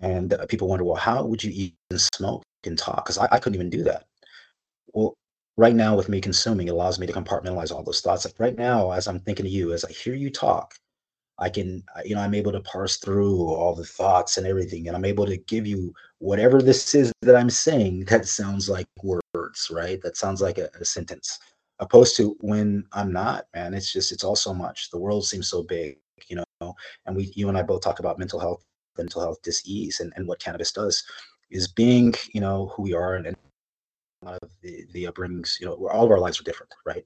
And 0.00 0.34
uh, 0.34 0.46
people 0.46 0.68
wonder, 0.68 0.84
well, 0.84 0.96
how 0.96 1.24
would 1.24 1.42
you 1.42 1.50
even 1.52 1.98
smoke 1.98 2.42
and 2.66 2.78
talk? 2.78 3.04
Because 3.04 3.18
I, 3.18 3.28
I 3.30 3.38
couldn't 3.38 3.54
even 3.54 3.70
do 3.70 3.82
that. 3.84 4.04
Well, 4.92 5.14
right 5.56 5.74
now 5.74 5.96
with 5.96 6.08
me 6.08 6.20
consuming, 6.20 6.68
it 6.68 6.72
allows 6.72 6.98
me 6.98 7.06
to 7.06 7.12
compartmentalize 7.12 7.72
all 7.72 7.82
those 7.82 8.00
thoughts. 8.00 8.24
Like 8.24 8.38
right 8.38 8.56
now, 8.56 8.90
as 8.90 9.08
I'm 9.08 9.20
thinking 9.20 9.44
to 9.44 9.50
you, 9.50 9.72
as 9.72 9.84
I 9.84 9.92
hear 9.92 10.14
you 10.14 10.30
talk, 10.30 10.74
I 11.38 11.48
can, 11.50 11.82
you 12.04 12.14
know, 12.14 12.20
I'm 12.20 12.34
able 12.34 12.52
to 12.52 12.60
parse 12.60 12.98
through 12.98 13.40
all 13.40 13.74
the 13.74 13.84
thoughts 13.84 14.36
and 14.36 14.46
everything, 14.46 14.86
and 14.86 14.96
I'm 14.96 15.04
able 15.04 15.26
to 15.26 15.36
give 15.36 15.66
you 15.66 15.92
whatever 16.18 16.62
this 16.62 16.94
is 16.94 17.12
that 17.22 17.34
I'm 17.36 17.50
saying 17.50 18.04
that 18.06 18.26
sounds 18.26 18.68
like 18.68 18.86
words, 19.02 19.68
right? 19.70 20.00
That 20.02 20.16
sounds 20.16 20.40
like 20.40 20.58
a, 20.58 20.70
a 20.80 20.84
sentence. 20.84 21.40
Opposed 21.80 22.16
to 22.18 22.36
when 22.40 22.84
I'm 22.92 23.12
not, 23.12 23.46
man, 23.54 23.74
it's 23.74 23.92
just, 23.92 24.12
it's 24.12 24.24
all 24.24 24.36
so 24.36 24.54
much. 24.54 24.90
The 24.90 24.98
world 24.98 25.26
seems 25.26 25.48
so 25.48 25.62
big, 25.62 25.98
you 26.28 26.36
know, 26.60 26.74
and 27.06 27.16
we, 27.16 27.32
you 27.34 27.48
and 27.48 27.58
I 27.58 27.62
both 27.62 27.82
talk 27.82 27.98
about 27.98 28.18
mental 28.18 28.38
health, 28.38 28.64
mental 28.96 29.20
health 29.20 29.42
disease, 29.42 30.00
and, 30.00 30.12
and 30.16 30.26
what 30.26 30.38
cannabis 30.38 30.72
does 30.72 31.02
is 31.50 31.66
being, 31.68 32.14
you 32.32 32.40
know, 32.40 32.72
who 32.74 32.82
we 32.82 32.94
are 32.94 33.16
and, 33.16 33.26
and 33.26 33.36
a 34.22 34.26
lot 34.26 34.38
of 34.42 34.50
the, 34.62 34.86
the 34.92 35.04
upbringings, 35.04 35.60
you 35.60 35.66
know, 35.66 35.74
all 35.88 36.04
of 36.04 36.10
our 36.10 36.18
lives 36.18 36.40
are 36.40 36.44
different, 36.44 36.72
right? 36.86 37.04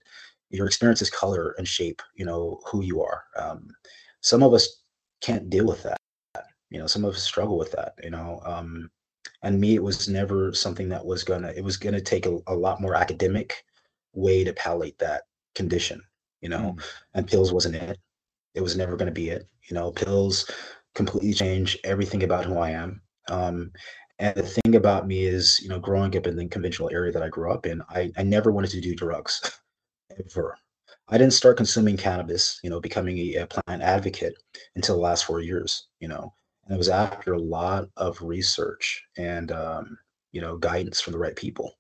Your 0.51 0.67
experiences 0.67 1.11
color 1.11 1.55
and 1.59 1.67
shape, 1.67 2.03
you 2.15 2.25
know, 2.25 2.61
who 2.67 2.83
you 2.83 3.03
are. 3.03 3.25
Um, 3.37 3.69
some 4.21 4.43
of 4.43 4.55
us 4.55 4.83
can't 5.21 5.51
deal 5.51 5.67
with 5.67 5.83
that. 5.83 5.97
You 6.71 6.79
know, 6.79 6.87
some 6.87 7.05
of 7.05 7.15
us 7.15 7.23
struggle 7.23 7.59
with 7.59 7.73
that, 7.73 7.95
you 8.03 8.11
know. 8.11 8.41
Um, 8.45 8.91
and 9.43 9.61
me, 9.61 9.75
it 9.75 9.83
was 9.83 10.09
never 10.09 10.53
something 10.53 10.89
that 10.91 11.05
was 11.05 11.25
gonna, 11.25 11.53
it 11.57 11.65
was 11.65 11.77
gonna 11.77 12.01
take 12.01 12.27
a, 12.27 12.39
a 12.47 12.55
lot 12.55 12.81
more 12.81 12.95
academic 12.95 13.65
way 14.15 14.45
to 14.45 14.53
palliate 14.53 14.99
that 14.99 15.23
condition, 15.55 16.03
you 16.41 16.49
know, 16.49 16.75
mm, 16.77 16.85
and 17.15 17.27
pills 17.27 17.53
wasn't 17.53 17.77
it. 17.77 17.99
It 18.55 18.61
was 18.61 18.77
never 18.77 18.97
gonna 18.97 19.11
be 19.11 19.31
it. 19.31 19.49
You 19.69 19.75
know, 19.75 19.93
pills 19.93 20.51
completely 20.95 21.33
change 21.33 21.79
everything 21.85 22.23
about 22.23 22.45
who 22.45 22.59
I 22.59 22.71
am. 22.71 23.03
Um, 23.29 23.73
and 24.19 24.35
the 24.35 24.43
thing 24.43 24.75
about 24.75 25.07
me 25.07 25.25
is, 25.25 25.61
you 25.63 25.69
know, 25.69 25.79
growing 25.79 26.17
up 26.17 26.27
in 26.27 26.37
the 26.37 26.49
conventional 26.49 26.91
area 26.93 27.13
that 27.13 27.23
I 27.23 27.29
grew 27.29 27.53
up 27.53 27.67
in, 27.67 27.83
I, 27.89 28.11
I 28.17 28.25
never 28.25 28.51
wanted 28.51 28.71
to 28.73 28.81
do 28.81 28.95
drugs 28.95 29.41
ever. 30.35 30.57
I 31.09 31.19
didn't 31.19 31.35
start 31.35 31.57
consuming 31.57 31.97
cannabis, 31.97 32.59
you 32.63 32.71
know, 32.71 32.81
becoming 32.81 33.19
a, 33.19 33.35
a 33.37 33.47
plant 33.47 33.83
advocate 33.83 34.35
until 34.77 34.97
the 34.97 35.01
last 35.01 35.25
four 35.25 35.41
years, 35.41 35.87
you 36.01 36.09
know, 36.09 36.33
and 36.65 36.75
it 36.75 36.79
was 36.79 36.89
after 36.89 37.33
a 37.35 37.41
lot 37.41 37.89
of 37.97 38.21
research 38.21 39.05
and, 39.17 39.53
um, 39.53 39.97
you 40.33 40.41
know, 40.41 40.59
guidance 40.59 41.01
from 41.01 41.13
the 41.13 41.19
right 41.19 41.37
people. 41.37 41.79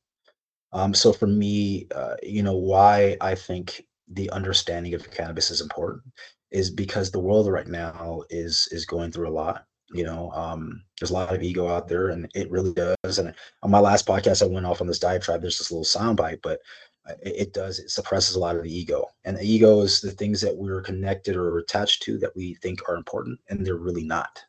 Um, 0.72 0.94
so 0.94 1.12
for 1.12 1.26
me, 1.26 1.86
uh, 1.94 2.14
you 2.22 2.42
know, 2.42 2.56
why 2.56 3.16
I 3.20 3.34
think 3.34 3.84
the 4.08 4.30
understanding 4.30 4.94
of 4.94 5.10
cannabis 5.10 5.50
is 5.50 5.60
important 5.60 6.02
is 6.50 6.70
because 6.70 7.10
the 7.10 7.20
world 7.20 7.50
right 7.50 7.66
now 7.66 8.22
is 8.30 8.68
is 8.70 8.84
going 8.86 9.12
through 9.12 9.28
a 9.28 9.30
lot. 9.30 9.64
You 9.90 10.04
know, 10.04 10.30
um, 10.32 10.82
there's 11.00 11.10
a 11.10 11.14
lot 11.14 11.34
of 11.34 11.42
ego 11.42 11.68
out 11.68 11.88
there, 11.88 12.08
and 12.08 12.30
it 12.34 12.50
really 12.50 12.74
does. 12.74 13.18
And 13.18 13.34
on 13.62 13.70
my 13.70 13.78
last 13.78 14.06
podcast, 14.06 14.42
I 14.42 14.46
went 14.46 14.66
off 14.66 14.80
on 14.82 14.86
this 14.86 14.98
diatribe. 14.98 15.40
There's 15.40 15.58
this 15.58 15.70
little 15.70 15.84
soundbite, 15.84 16.40
but 16.42 16.60
uh, 17.08 17.14
it, 17.22 17.36
it 17.36 17.52
does 17.54 17.78
it 17.78 17.90
suppresses 17.90 18.36
a 18.36 18.38
lot 18.38 18.56
of 18.56 18.62
the 18.64 18.74
ego, 18.74 19.06
and 19.24 19.36
the 19.36 19.50
ego 19.50 19.80
is 19.80 20.00
the 20.00 20.10
things 20.10 20.40
that 20.42 20.56
we're 20.56 20.82
connected 20.82 21.36
or 21.36 21.58
attached 21.58 22.02
to 22.02 22.18
that 22.18 22.36
we 22.36 22.54
think 22.56 22.86
are 22.88 22.96
important, 22.96 23.38
and 23.48 23.64
they're 23.64 23.76
really 23.76 24.04
not. 24.04 24.42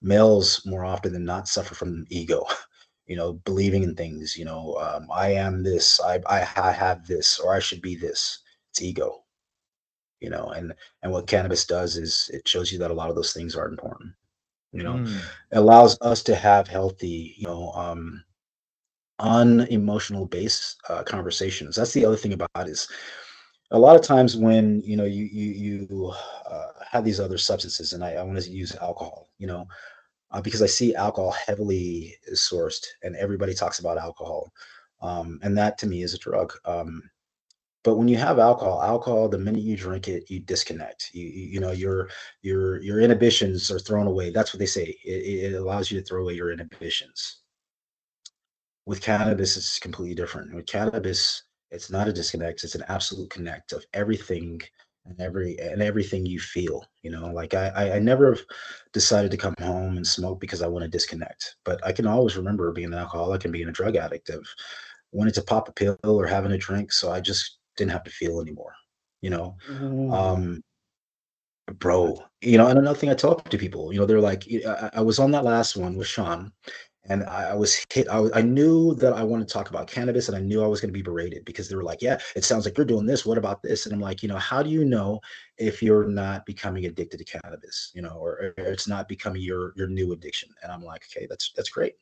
Males 0.00 0.62
more 0.66 0.84
often 0.84 1.12
than 1.12 1.24
not 1.24 1.48
suffer 1.48 1.74
from 1.74 2.04
ego 2.08 2.44
you 3.12 3.18
know, 3.18 3.34
believing 3.44 3.82
in 3.82 3.94
things, 3.94 4.38
you 4.38 4.46
know, 4.46 4.74
um, 4.80 5.06
I 5.12 5.34
am 5.34 5.62
this, 5.62 6.00
I, 6.00 6.14
I, 6.24 6.48
I 6.56 6.72
have 6.72 7.06
this, 7.06 7.38
or 7.38 7.54
I 7.54 7.58
should 7.58 7.82
be 7.82 7.94
this. 7.94 8.38
It's 8.70 8.80
ego, 8.80 9.24
you 10.20 10.30
know, 10.30 10.46
and, 10.56 10.72
and 11.02 11.12
what 11.12 11.26
cannabis 11.26 11.66
does 11.66 11.98
is 11.98 12.30
it 12.32 12.48
shows 12.48 12.72
you 12.72 12.78
that 12.78 12.90
a 12.90 12.94
lot 12.94 13.10
of 13.10 13.16
those 13.16 13.34
things 13.34 13.54
are 13.54 13.68
important, 13.68 14.14
you 14.72 14.82
know, 14.82 14.94
mm, 14.94 15.18
it 15.50 15.58
allows 15.58 15.98
us 16.00 16.22
to 16.22 16.34
have 16.34 16.68
healthy, 16.68 17.34
you 17.36 17.46
know, 17.46 17.70
um, 17.72 18.24
unemotional 19.18 20.24
based 20.24 20.80
uh, 20.88 21.02
conversations. 21.02 21.76
That's 21.76 21.92
the 21.92 22.06
other 22.06 22.16
thing 22.16 22.32
about 22.32 22.48
it 22.56 22.68
is 22.68 22.88
a 23.72 23.78
lot 23.78 23.94
of 23.94 24.00
times 24.00 24.38
when, 24.38 24.80
you 24.86 24.96
know, 24.96 25.04
you, 25.04 25.24
you, 25.24 25.86
you 25.90 26.14
uh, 26.50 26.68
have 26.90 27.04
these 27.04 27.20
other 27.20 27.36
substances 27.36 27.92
and 27.92 28.02
I, 28.02 28.12
I 28.14 28.22
want 28.22 28.40
to 28.40 28.50
use 28.50 28.74
alcohol, 28.76 29.28
you 29.36 29.46
know, 29.46 29.68
uh, 30.32 30.40
because 30.40 30.62
I 30.62 30.66
see 30.66 30.94
alcohol 30.94 31.32
heavily 31.32 32.16
sourced, 32.32 32.86
and 33.02 33.14
everybody 33.16 33.54
talks 33.54 33.78
about 33.78 33.98
alcohol, 33.98 34.52
um, 35.00 35.38
and 35.42 35.56
that 35.58 35.78
to 35.78 35.86
me 35.86 36.02
is 36.02 36.14
a 36.14 36.18
drug. 36.18 36.52
Um, 36.64 37.02
but 37.84 37.96
when 37.96 38.08
you 38.08 38.16
have 38.16 38.38
alcohol, 38.38 38.82
alcohol, 38.82 39.28
the 39.28 39.38
minute 39.38 39.62
you 39.62 39.76
drink 39.76 40.08
it, 40.08 40.30
you 40.30 40.40
disconnect. 40.40 41.10
You 41.12 41.26
you, 41.26 41.46
you 41.54 41.60
know 41.60 41.72
your 41.72 42.08
your 42.42 42.80
your 42.80 43.00
inhibitions 43.00 43.70
are 43.70 43.78
thrown 43.78 44.06
away. 44.06 44.30
That's 44.30 44.54
what 44.54 44.58
they 44.58 44.66
say. 44.66 44.96
It, 45.04 45.52
it 45.52 45.54
allows 45.54 45.90
you 45.90 46.00
to 46.00 46.06
throw 46.06 46.22
away 46.22 46.34
your 46.34 46.52
inhibitions. 46.52 47.38
With 48.86 49.00
cannabis, 49.00 49.56
it's 49.56 49.78
completely 49.78 50.14
different. 50.14 50.54
With 50.54 50.66
cannabis, 50.66 51.44
it's 51.70 51.90
not 51.90 52.08
a 52.08 52.12
disconnect; 52.12 52.64
it's 52.64 52.74
an 52.74 52.84
absolute 52.88 53.30
connect 53.30 53.72
of 53.72 53.84
everything 53.92 54.60
and 55.06 55.20
every 55.20 55.58
and 55.58 55.82
everything 55.82 56.24
you 56.24 56.38
feel 56.38 56.84
you 57.02 57.10
know 57.10 57.26
like 57.32 57.54
i 57.54 57.94
i 57.94 57.98
never 57.98 58.38
decided 58.92 59.30
to 59.30 59.36
come 59.36 59.54
home 59.58 59.96
and 59.96 60.06
smoke 60.06 60.40
because 60.40 60.62
i 60.62 60.66
want 60.66 60.82
to 60.82 60.88
disconnect 60.88 61.56
but 61.64 61.84
i 61.84 61.92
can 61.92 62.06
always 62.06 62.36
remember 62.36 62.70
being 62.72 62.92
an 62.92 62.98
alcoholic 62.98 63.44
and 63.44 63.52
being 63.52 63.68
a 63.68 63.72
drug 63.72 63.96
addict 63.96 64.30
of 64.30 64.46
wanting 65.12 65.34
to 65.34 65.42
pop 65.42 65.68
a 65.68 65.72
pill 65.72 65.98
or 66.04 66.26
having 66.26 66.52
a 66.52 66.58
drink 66.58 66.92
so 66.92 67.10
i 67.10 67.20
just 67.20 67.58
didn't 67.76 67.90
have 67.90 68.04
to 68.04 68.10
feel 68.10 68.40
anymore 68.40 68.74
you 69.20 69.30
know? 69.30 69.56
Um 70.12 70.62
bro 71.78 72.18
you 72.40 72.58
know 72.58 72.66
and 72.66 72.78
another 72.78 72.98
thing 72.98 73.08
i 73.08 73.14
talk 73.14 73.48
to 73.48 73.56
people 73.56 73.92
you 73.92 73.98
know 73.98 74.04
they're 74.04 74.20
like 74.20 74.44
I, 74.66 74.90
I 74.94 75.00
was 75.00 75.18
on 75.18 75.30
that 75.30 75.44
last 75.44 75.76
one 75.76 75.96
with 75.96 76.06
sean 76.06 76.52
and 77.08 77.24
I, 77.24 77.54
was 77.54 77.84
hit. 77.92 78.08
I, 78.08 78.24
I 78.34 78.42
knew 78.42 78.94
that 78.94 79.12
I 79.12 79.24
wanted 79.24 79.48
to 79.48 79.52
talk 79.52 79.70
about 79.70 79.88
cannabis, 79.88 80.28
and 80.28 80.36
I 80.36 80.40
knew 80.40 80.62
I 80.62 80.68
was 80.68 80.80
going 80.80 80.90
to 80.90 80.98
be 80.98 81.02
berated 81.02 81.44
because 81.44 81.68
they 81.68 81.74
were 81.74 81.82
like, 81.82 82.00
"Yeah, 82.00 82.18
it 82.36 82.44
sounds 82.44 82.64
like 82.64 82.76
you're 82.76 82.86
doing 82.86 83.06
this. 83.06 83.26
What 83.26 83.38
about 83.38 83.62
this?" 83.62 83.86
And 83.86 83.94
I'm 83.94 84.00
like, 84.00 84.22
you 84.22 84.28
know, 84.28 84.38
how 84.38 84.62
do 84.62 84.70
you 84.70 84.84
know 84.84 85.20
if 85.58 85.82
you're 85.82 86.06
not 86.06 86.46
becoming 86.46 86.86
addicted 86.86 87.18
to 87.18 87.24
cannabis, 87.24 87.90
you 87.94 88.02
know, 88.02 88.16
or, 88.16 88.54
or 88.56 88.64
it's 88.64 88.86
not 88.86 89.08
becoming 89.08 89.42
your 89.42 89.72
your 89.76 89.88
new 89.88 90.12
addiction? 90.12 90.50
And 90.62 90.70
I'm 90.70 90.84
like, 90.84 91.04
okay, 91.10 91.26
that's 91.28 91.52
that's 91.56 91.70
great. 91.70 91.94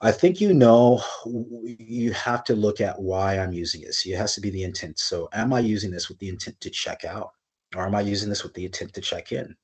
I 0.00 0.12
think 0.12 0.40
you 0.40 0.54
know 0.54 1.02
you 1.26 2.12
have 2.12 2.44
to 2.44 2.54
look 2.54 2.80
at 2.80 3.00
why 3.00 3.38
I'm 3.38 3.52
using 3.52 3.80
this. 3.80 4.06
It 4.06 4.16
has 4.16 4.34
to 4.34 4.40
be 4.40 4.50
the 4.50 4.62
intent. 4.62 4.98
So, 4.98 5.28
am 5.32 5.52
I 5.52 5.60
using 5.60 5.90
this 5.90 6.08
with 6.08 6.18
the 6.18 6.28
intent 6.28 6.60
to 6.60 6.70
check 6.70 7.04
out, 7.04 7.32
or 7.74 7.86
am 7.86 7.94
I 7.94 8.02
using 8.02 8.28
this 8.28 8.44
with 8.44 8.54
the 8.54 8.66
intent 8.66 8.92
to 8.94 9.00
check 9.00 9.32
in? 9.32 9.56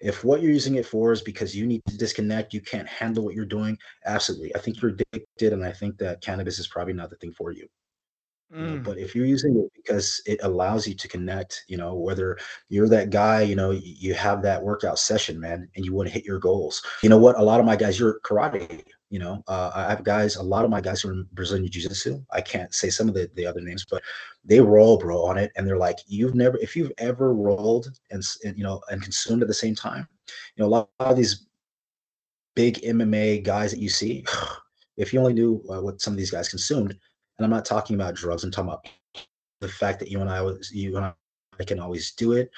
If 0.00 0.24
what 0.24 0.40
you're 0.40 0.52
using 0.52 0.76
it 0.76 0.86
for 0.86 1.12
is 1.12 1.20
because 1.20 1.54
you 1.54 1.66
need 1.66 1.82
to 1.88 1.96
disconnect, 1.96 2.54
you 2.54 2.60
can't 2.60 2.88
handle 2.88 3.24
what 3.24 3.34
you're 3.34 3.44
doing, 3.44 3.78
absolutely. 4.06 4.54
I 4.56 4.58
think 4.58 4.80
you're 4.80 4.92
addicted, 4.92 5.52
and 5.52 5.64
I 5.64 5.72
think 5.72 5.98
that 5.98 6.22
cannabis 6.22 6.58
is 6.58 6.68
probably 6.68 6.94
not 6.94 7.10
the 7.10 7.16
thing 7.16 7.32
for 7.32 7.52
you. 7.52 7.66
You 8.52 8.58
know, 8.58 8.72
mm. 8.78 8.84
but 8.84 8.98
if 8.98 9.14
you're 9.14 9.26
using 9.26 9.56
it 9.60 9.70
because 9.76 10.20
it 10.26 10.40
allows 10.42 10.86
you 10.88 10.94
to 10.94 11.06
connect, 11.06 11.62
you 11.68 11.76
know, 11.76 11.94
whether 11.94 12.36
you're 12.68 12.88
that 12.88 13.10
guy, 13.10 13.42
you 13.42 13.54
know, 13.54 13.70
you 13.70 14.12
have 14.14 14.42
that 14.42 14.60
workout 14.60 14.98
session, 14.98 15.38
man, 15.38 15.68
and 15.76 15.84
you 15.84 15.94
want 15.94 16.08
to 16.08 16.12
hit 16.12 16.24
your 16.24 16.40
goals. 16.40 16.82
You 17.02 17.10
know 17.10 17.18
what? 17.18 17.38
A 17.38 17.42
lot 17.42 17.60
of 17.60 17.66
my 17.66 17.76
guys, 17.76 18.00
you're 18.00 18.18
karate. 18.20 18.82
You 19.10 19.18
know, 19.18 19.42
uh, 19.48 19.72
I 19.74 19.90
have 19.90 20.04
guys. 20.04 20.36
A 20.36 20.42
lot 20.42 20.64
of 20.64 20.70
my 20.70 20.80
guys 20.80 21.04
are 21.04 21.12
in 21.12 21.26
Brazilian 21.32 21.70
Jiu-Jitsu. 21.70 22.24
I 22.30 22.40
can't 22.40 22.72
say 22.72 22.90
some 22.90 23.08
of 23.08 23.14
the, 23.14 23.28
the 23.34 23.44
other 23.44 23.60
names, 23.60 23.84
but 23.90 24.02
they 24.44 24.60
roll, 24.60 24.98
bro, 24.98 25.24
on 25.24 25.36
it, 25.36 25.50
and 25.56 25.66
they're 25.66 25.76
like, 25.76 25.98
you've 26.06 26.36
never, 26.36 26.56
if 26.58 26.76
you've 26.76 26.92
ever 26.98 27.34
rolled 27.34 27.88
and, 28.12 28.22
and 28.44 28.56
you 28.56 28.62
know 28.62 28.80
and 28.88 29.02
consumed 29.02 29.42
at 29.42 29.48
the 29.48 29.54
same 29.54 29.74
time, 29.74 30.06
you 30.54 30.62
know, 30.62 30.68
a 30.68 30.70
lot 30.70 30.90
of 31.00 31.16
these 31.16 31.46
big 32.54 32.80
MMA 32.82 33.42
guys 33.42 33.72
that 33.72 33.80
you 33.80 33.88
see, 33.88 34.24
if 34.96 35.12
you 35.12 35.18
only 35.18 35.34
knew 35.34 35.62
uh, 35.68 35.80
what 35.80 36.00
some 36.00 36.12
of 36.12 36.18
these 36.18 36.30
guys 36.30 36.48
consumed, 36.48 36.90
and 36.90 37.44
I'm 37.44 37.50
not 37.50 37.64
talking 37.64 37.96
about 37.96 38.14
drugs, 38.14 38.44
I'm 38.44 38.52
talking 38.52 38.70
about 38.70 38.86
the 39.60 39.68
fact 39.68 39.98
that 39.98 40.10
you 40.10 40.20
and 40.20 40.30
I 40.30 40.40
was 40.40 40.70
you 40.70 40.96
and 40.96 41.06
I 41.06 41.12
I 41.60 41.64
can 41.64 41.78
always 41.78 42.12
do 42.12 42.32
it. 42.32 42.50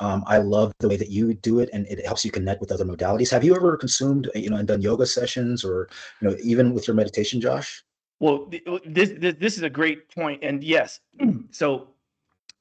Um, 0.00 0.24
I 0.26 0.38
love 0.38 0.72
the 0.78 0.88
way 0.88 0.96
that 0.96 1.10
you 1.10 1.34
do 1.34 1.60
it, 1.60 1.68
and 1.72 1.86
it 1.86 2.04
helps 2.04 2.24
you 2.24 2.30
connect 2.30 2.60
with 2.60 2.72
other 2.72 2.84
modalities. 2.84 3.30
Have 3.30 3.44
you 3.44 3.54
ever 3.54 3.76
consumed, 3.76 4.30
you 4.34 4.50
know, 4.50 4.56
and 4.56 4.68
done 4.68 4.82
yoga 4.82 5.06
sessions, 5.06 5.64
or 5.64 5.88
you 6.20 6.28
know, 6.28 6.36
even 6.42 6.74
with 6.74 6.86
your 6.86 6.94
meditation, 6.94 7.40
Josh? 7.40 7.82
Well, 8.20 8.50
this 8.84 9.12
this, 9.16 9.34
this 9.38 9.56
is 9.56 9.62
a 9.62 9.70
great 9.70 10.08
point, 10.14 10.42
and 10.42 10.62
yes, 10.62 11.00
so 11.50 11.88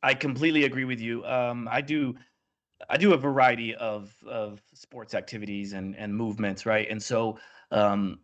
I 0.02 0.14
completely 0.14 0.64
agree 0.66 0.86
with 0.86 1.00
you. 1.00 1.26
Um, 1.26 1.68
I 1.72 1.82
do. 1.82 2.16
I 2.90 2.98
do 2.98 3.14
a 3.14 3.18
variety 3.18 3.76
of 3.76 4.14
of 4.26 4.62
sports 4.74 5.14
activities 5.14 5.74
and 5.74 5.96
and 5.98 6.16
movements, 6.16 6.66
right? 6.66 6.90
And 6.90 7.02
so, 7.02 7.38
um, 7.72 8.20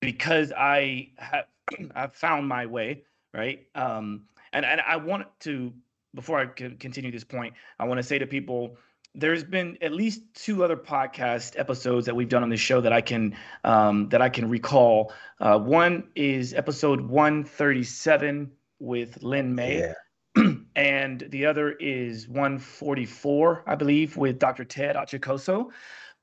because 0.00 0.52
I 0.56 1.10
have 1.18 1.46
I've 1.94 2.14
found 2.14 2.48
my 2.48 2.66
way, 2.66 3.04
right? 3.32 3.66
Um, 3.74 4.24
and 4.52 4.64
and 4.64 4.80
I 4.80 4.96
want 4.96 5.26
to 5.40 5.72
before 6.14 6.38
I 6.38 6.46
continue 6.46 7.10
this 7.10 7.24
point, 7.24 7.54
I 7.78 7.84
want 7.84 7.98
to 7.98 8.02
say 8.02 8.18
to 8.18 8.26
people, 8.26 8.76
there's 9.14 9.44
been 9.44 9.76
at 9.82 9.92
least 9.92 10.22
two 10.34 10.64
other 10.64 10.76
podcast 10.76 11.58
episodes 11.58 12.06
that 12.06 12.14
we've 12.14 12.28
done 12.28 12.42
on 12.42 12.48
this 12.48 12.60
show 12.60 12.80
that 12.80 12.92
I 12.92 13.00
can 13.00 13.36
um, 13.64 14.08
that 14.08 14.22
I 14.22 14.28
can 14.28 14.48
recall. 14.48 15.12
Uh, 15.40 15.58
one 15.58 16.08
is 16.14 16.54
episode 16.54 17.00
137 17.00 18.50
with 18.78 19.22
Lynn 19.22 19.54
May, 19.54 19.92
yeah. 20.36 20.52
and 20.76 21.26
the 21.28 21.44
other 21.44 21.72
is 21.72 22.26
144, 22.28 23.64
I 23.66 23.74
believe, 23.74 24.16
with 24.16 24.38
Dr. 24.38 24.64
Ted 24.64 24.96
Achacoso. 24.96 25.70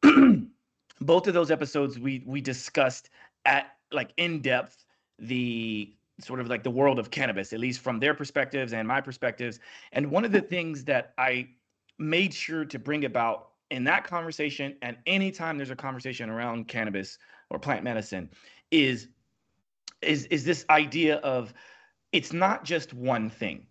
Both 1.02 1.28
of 1.28 1.34
those 1.34 1.52
episodes 1.52 2.00
we 2.00 2.24
we 2.26 2.42
discussed 2.42 3.10
at 3.46 3.76
like 3.92 4.12
in 4.18 4.42
depth 4.42 4.84
the 5.20 5.94
sort 6.20 6.40
of 6.40 6.48
like 6.48 6.64
the 6.64 6.72
world 6.72 7.00
of 7.00 7.12
cannabis, 7.12 7.54
at 7.54 7.60
least 7.60 7.82
from 7.82 8.00
their 8.00 8.14
perspectives 8.14 8.74
and 8.74 8.88
my 8.88 9.02
perspectives. 9.02 9.60
And 9.92 10.12
one 10.12 10.26
of 10.26 10.32
the 10.32 10.42
things 10.42 10.84
that 10.86 11.14
I 11.18 11.50
made 11.98 12.34
sure 12.34 12.66
to 12.66 12.80
bring 12.80 13.06
about 13.06 13.50
in 13.72 13.84
that 13.84 14.04
conversation 14.04 14.76
and 14.82 14.98
anytime 15.06 15.58
there's 15.58 15.70
a 15.70 15.76
conversation 15.76 16.30
around 16.30 16.68
cannabis 16.68 17.20
or 17.50 17.60
plant 17.60 17.84
medicine 17.84 18.30
is 18.72 19.10
is 20.02 20.26
is 20.26 20.44
this 20.44 20.66
idea 20.72 21.18
of 21.18 21.54
it's 22.12 22.34
not 22.34 22.64
just 22.64 22.94
one 22.94 23.30
thing 23.30 23.68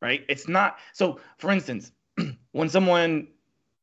right? 0.00 0.24
It's 0.28 0.48
not 0.48 0.78
so 0.94 1.20
for 1.36 1.50
instance 1.50 1.92
when 2.52 2.68
someone 2.68 3.28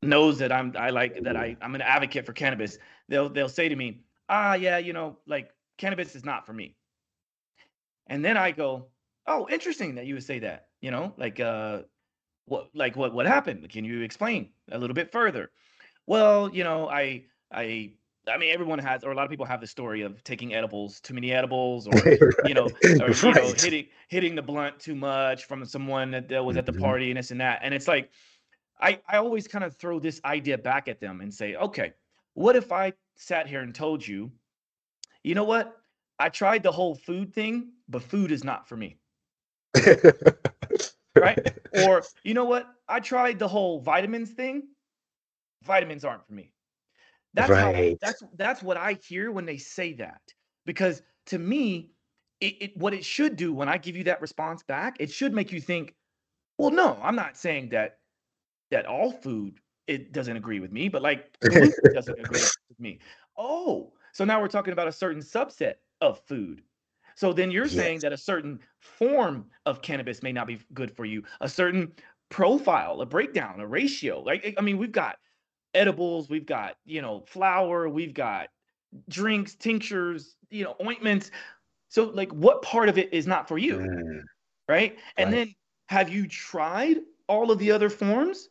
knows 0.02 0.38
that 0.38 0.52
i'm 0.52 0.74
i 0.78 0.90
like 0.90 1.22
that 1.24 1.36
i 1.36 1.56
i'm 1.62 1.76
an 1.76 1.82
advocate 1.82 2.26
for 2.26 2.34
cannabis 2.34 2.78
they'll 3.10 3.30
they'll 3.30 3.50
say 3.50 3.68
to 3.68 3.76
me 3.76 4.02
ah 4.30 4.54
yeah 4.54 4.78
you 4.78 4.94
know 4.94 5.18
like 5.28 5.52
cannabis 5.78 6.16
is 6.16 6.24
not 6.24 6.46
for 6.46 6.54
me 6.54 6.76
and 8.08 8.24
then 8.24 8.38
I 8.38 8.52
go, 8.52 8.88
oh, 9.28 9.48
interesting 9.50 9.96
that 9.96 10.06
you 10.06 10.14
would 10.16 10.24
say 10.24 10.40
that. 10.40 10.68
You 10.82 10.92
know, 10.92 11.14
like 11.18 11.40
uh, 11.40 11.80
what, 12.46 12.70
like 12.74 12.96
what, 12.96 13.14
what 13.14 13.26
happened? 13.26 13.68
Can 13.70 13.86
you 13.86 14.02
explain 14.02 14.50
a 14.72 14.78
little 14.78 14.94
bit 14.94 15.12
further? 15.12 15.50
Well, 16.06 16.54
you 16.54 16.64
know, 16.64 16.88
I, 16.88 17.24
I, 17.52 17.94
I 18.28 18.38
mean, 18.38 18.52
everyone 18.52 18.80
has, 18.80 19.04
or 19.04 19.12
a 19.12 19.16
lot 19.16 19.24
of 19.24 19.30
people 19.30 19.46
have 19.46 19.62
the 19.62 19.68
story 19.68 20.02
of 20.02 20.24
taking 20.24 20.54
edibles, 20.54 21.00
too 21.00 21.14
many 21.14 21.32
edibles, 21.32 21.88
or 21.88 21.92
right. 21.94 22.20
you 22.46 22.54
know, 22.54 22.66
or 22.66 23.08
right. 23.08 23.24
you 23.24 23.34
know, 23.34 23.54
hitting 23.58 23.86
hitting 24.08 24.36
the 24.36 24.42
blunt 24.42 24.80
too 24.80 24.96
much 24.96 25.46
from 25.46 25.66
someone 25.66 26.12
that, 26.12 26.30
that 26.30 26.44
was 26.44 26.58
at 26.58 26.66
the 26.66 26.72
mm-hmm. 26.72 26.82
party 26.82 27.10
and 27.12 27.18
this 27.18 27.32
and 27.32 27.42
that. 27.42 27.60
And 27.64 27.74
it's 27.74 27.88
like, 27.88 28.10
I 28.80 29.00
I 29.08 29.18
always 29.18 29.48
kind 29.48 29.64
of 29.64 29.76
throw 29.76 30.00
this 30.00 30.22
idea 30.26 30.58
back 30.58 30.88
at 30.88 31.00
them 31.00 31.22
and 31.22 31.34
say, 31.34 31.56
okay, 31.56 31.94
what 32.34 32.56
if 32.56 32.72
I 32.72 32.94
sat 33.16 33.48
here 33.48 33.62
and 33.62 33.74
told 33.74 34.06
you, 34.06 34.32
you 35.24 35.36
know 35.36 35.44
what? 35.44 35.76
I 36.20 36.30
tried 36.30 36.64
the 36.64 36.72
whole 36.72 36.96
food 36.96 37.34
thing, 37.34 37.74
but 37.88 38.04
food 38.04 38.32
is 38.32 38.44
not 38.44 38.68
for 38.68 38.78
me. 38.78 38.98
right? 41.16 41.40
Or 41.76 42.04
you 42.24 42.34
know 42.34 42.46
what? 42.46 42.68
I 42.88 43.02
tried 43.02 43.38
the 43.38 43.50
whole 43.50 43.82
vitamins 43.82 44.32
thing. 44.32 44.64
Vitamins 45.64 46.06
aren't 46.06 46.26
for 46.26 46.32
me. 46.32 46.54
That's 47.34 47.50
right. 47.50 47.76
How, 47.76 47.98
that's 48.00 48.24
that's 48.38 48.64
what 48.64 48.78
I 48.78 48.94
hear 48.94 49.30
when 49.30 49.46
they 49.46 49.58
say 49.58 49.92
that. 49.96 50.22
Because 50.66 51.02
to 51.26 51.38
me, 51.38 51.92
it, 52.40 52.56
it 52.62 52.78
what 52.78 52.94
it 52.94 53.04
should 53.04 53.36
do 53.36 53.54
when 53.54 53.68
I 53.68 53.78
give 53.78 53.98
you 53.98 54.06
that 54.06 54.22
response 54.22 54.64
back, 54.64 54.96
it 55.02 55.12
should 55.12 55.34
make 55.34 55.52
you 55.52 55.60
think, 55.60 55.96
well, 56.58 56.72
no, 56.72 56.98
I'm 57.04 57.18
not 57.18 57.36
saying 57.36 57.70
that 57.70 57.98
that 58.72 58.86
all 58.86 59.12
food 59.12 59.60
it 59.88 60.14
doesn't 60.14 60.38
agree 60.38 60.62
with 60.62 60.72
me, 60.72 60.88
but 60.88 61.02
like 61.02 61.38
doesn't 61.94 62.20
agree 62.20 62.40
with 62.70 62.80
me. 62.80 63.00
Oh, 63.38 63.92
so 64.14 64.24
now 64.24 64.42
we're 64.42 64.48
talking 64.48 64.72
about 64.74 64.88
a 64.88 64.94
certain 64.94 65.22
subset 65.22 65.76
of 66.02 66.20
food. 66.28 66.62
So 67.16 67.32
then 67.32 67.50
you're 67.50 67.66
yes. 67.66 67.74
saying 67.74 68.00
that 68.00 68.12
a 68.12 68.18
certain 68.18 68.60
form 68.80 69.46
of 69.66 69.82
cannabis 69.82 70.22
may 70.22 70.34
not 70.34 70.48
be 70.48 70.60
good 70.74 70.92
for 70.92 71.06
you, 71.06 71.24
a 71.40 71.48
certain 71.48 71.94
profile, 72.30 73.02
a 73.02 73.06
breakdown, 73.06 73.60
a 73.60 73.68
ratio. 73.68 74.22
Like 74.22 74.54
I 74.58 74.62
mean, 74.62 74.78
we've 74.78 74.92
got 74.92 75.18
edibles, 75.74 76.30
we've 76.30 76.46
got, 76.46 76.76
you 76.86 77.02
know, 77.02 77.22
flour, 77.22 77.88
we've 77.90 78.14
got 78.14 78.50
drinks, 79.10 79.56
tinctures, 79.56 80.36
you 80.50 80.64
know, 80.64 80.76
ointments. 80.86 81.32
So 81.90 82.06
like 82.06 82.32
what 82.32 82.62
part 82.62 82.90
of 82.90 82.98
it 82.98 83.14
is 83.14 83.28
not 83.28 83.48
for 83.48 83.58
you? 83.58 83.78
Mm. 83.78 84.22
Right? 84.68 84.98
And 85.18 85.32
right. 85.32 85.38
then 85.38 85.56
have 85.88 86.10
you 86.10 86.28
tried 86.28 86.98
all 87.28 87.52
of 87.52 87.60
the 87.60 87.72
other 87.72 87.90
forms? 87.90 88.50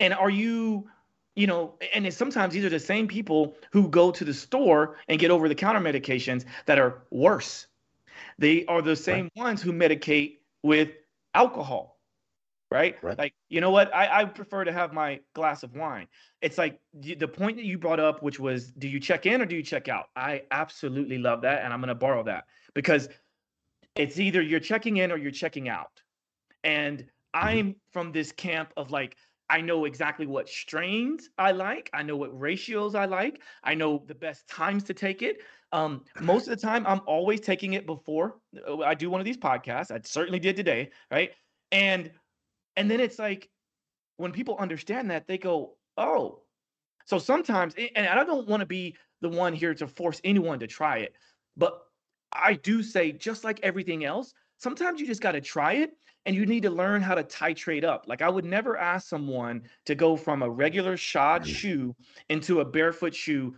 And 0.00 0.12
are 0.12 0.30
you 0.30 0.88
you 1.38 1.46
know, 1.46 1.74
and 1.94 2.12
sometimes 2.12 2.52
these 2.52 2.64
are 2.64 2.68
the 2.68 2.80
same 2.80 3.06
people 3.06 3.54
who 3.70 3.88
go 3.88 4.10
to 4.10 4.24
the 4.24 4.34
store 4.34 4.96
and 5.06 5.20
get 5.20 5.30
over 5.30 5.48
the 5.48 5.54
counter 5.54 5.78
medications 5.78 6.44
that 6.66 6.80
are 6.80 7.04
worse. 7.12 7.68
They 8.38 8.66
are 8.66 8.82
the 8.82 8.96
same 8.96 9.30
right. 9.36 9.44
ones 9.44 9.62
who 9.62 9.72
medicate 9.72 10.38
with 10.64 10.90
alcohol, 11.34 12.00
right? 12.72 12.96
right? 13.02 13.16
Like, 13.16 13.34
you 13.48 13.60
know 13.60 13.70
what? 13.70 13.94
I, 13.94 14.22
I 14.22 14.24
prefer 14.24 14.64
to 14.64 14.72
have 14.72 14.92
my 14.92 15.20
glass 15.34 15.62
of 15.62 15.76
wine. 15.76 16.08
It's 16.42 16.58
like 16.58 16.80
the 16.92 17.28
point 17.28 17.56
that 17.58 17.64
you 17.64 17.78
brought 17.78 18.00
up, 18.00 18.20
which 18.20 18.40
was, 18.40 18.72
do 18.72 18.88
you 18.88 18.98
check 18.98 19.24
in 19.24 19.40
or 19.40 19.46
do 19.46 19.54
you 19.54 19.62
check 19.62 19.86
out? 19.86 20.06
I 20.16 20.42
absolutely 20.50 21.18
love 21.18 21.42
that. 21.42 21.62
And 21.62 21.72
I'm 21.72 21.78
going 21.80 21.86
to 21.86 21.94
borrow 21.94 22.24
that 22.24 22.46
because 22.74 23.08
it's 23.94 24.18
either 24.18 24.42
you're 24.42 24.58
checking 24.58 24.96
in 24.96 25.12
or 25.12 25.16
you're 25.16 25.30
checking 25.30 25.68
out. 25.68 26.02
And 26.64 26.98
mm-hmm. 26.98 27.46
I'm 27.46 27.76
from 27.92 28.10
this 28.10 28.32
camp 28.32 28.72
of 28.76 28.90
like, 28.90 29.16
I 29.50 29.60
know 29.60 29.86
exactly 29.86 30.26
what 30.26 30.48
strains 30.48 31.30
I 31.38 31.52
like. 31.52 31.88
I 31.92 32.02
know 32.02 32.16
what 32.16 32.38
ratios 32.38 32.94
I 32.94 33.06
like. 33.06 33.42
I 33.64 33.74
know 33.74 34.04
the 34.06 34.14
best 34.14 34.46
times 34.48 34.84
to 34.84 34.94
take 34.94 35.22
it. 35.22 35.38
Um, 35.72 36.04
most 36.20 36.48
of 36.48 36.50
the 36.50 36.60
time, 36.60 36.86
I'm 36.86 37.00
always 37.06 37.40
taking 37.40 37.74
it 37.74 37.86
before 37.86 38.36
uh, 38.66 38.78
I 38.78 38.94
do 38.94 39.10
one 39.10 39.20
of 39.20 39.24
these 39.24 39.36
podcasts. 39.36 39.90
I 39.90 40.00
certainly 40.04 40.38
did 40.38 40.56
today, 40.56 40.90
right? 41.10 41.32
And 41.72 42.10
and 42.76 42.90
then 42.90 43.00
it's 43.00 43.18
like 43.18 43.48
when 44.16 44.32
people 44.32 44.56
understand 44.58 45.10
that, 45.10 45.26
they 45.26 45.38
go, 45.38 45.76
oh. 45.96 46.42
So 47.06 47.18
sometimes, 47.18 47.74
and 47.96 48.06
I 48.06 48.22
don't 48.24 48.46
want 48.46 48.60
to 48.60 48.66
be 48.66 48.96
the 49.22 49.30
one 49.30 49.54
here 49.54 49.74
to 49.74 49.86
force 49.86 50.20
anyone 50.24 50.58
to 50.58 50.66
try 50.66 50.98
it, 50.98 51.14
but 51.56 51.80
I 52.32 52.54
do 52.54 52.82
say, 52.82 53.12
just 53.12 53.44
like 53.44 53.60
everything 53.62 54.04
else, 54.04 54.34
sometimes 54.58 55.00
you 55.00 55.06
just 55.06 55.22
got 55.22 55.32
to 55.32 55.40
try 55.40 55.74
it 55.74 55.90
and 56.28 56.36
you 56.36 56.44
need 56.44 56.62
to 56.62 56.70
learn 56.70 57.00
how 57.00 57.14
to 57.14 57.24
titrate 57.24 57.84
up. 57.84 58.04
Like 58.06 58.20
I 58.20 58.28
would 58.28 58.44
never 58.44 58.76
ask 58.76 59.08
someone 59.08 59.62
to 59.86 59.94
go 59.94 60.14
from 60.14 60.42
a 60.42 60.48
regular 60.48 60.94
shod 60.94 61.42
mm. 61.42 61.46
shoe 61.46 61.96
into 62.28 62.60
a 62.60 62.66
barefoot 62.66 63.14
shoe 63.14 63.56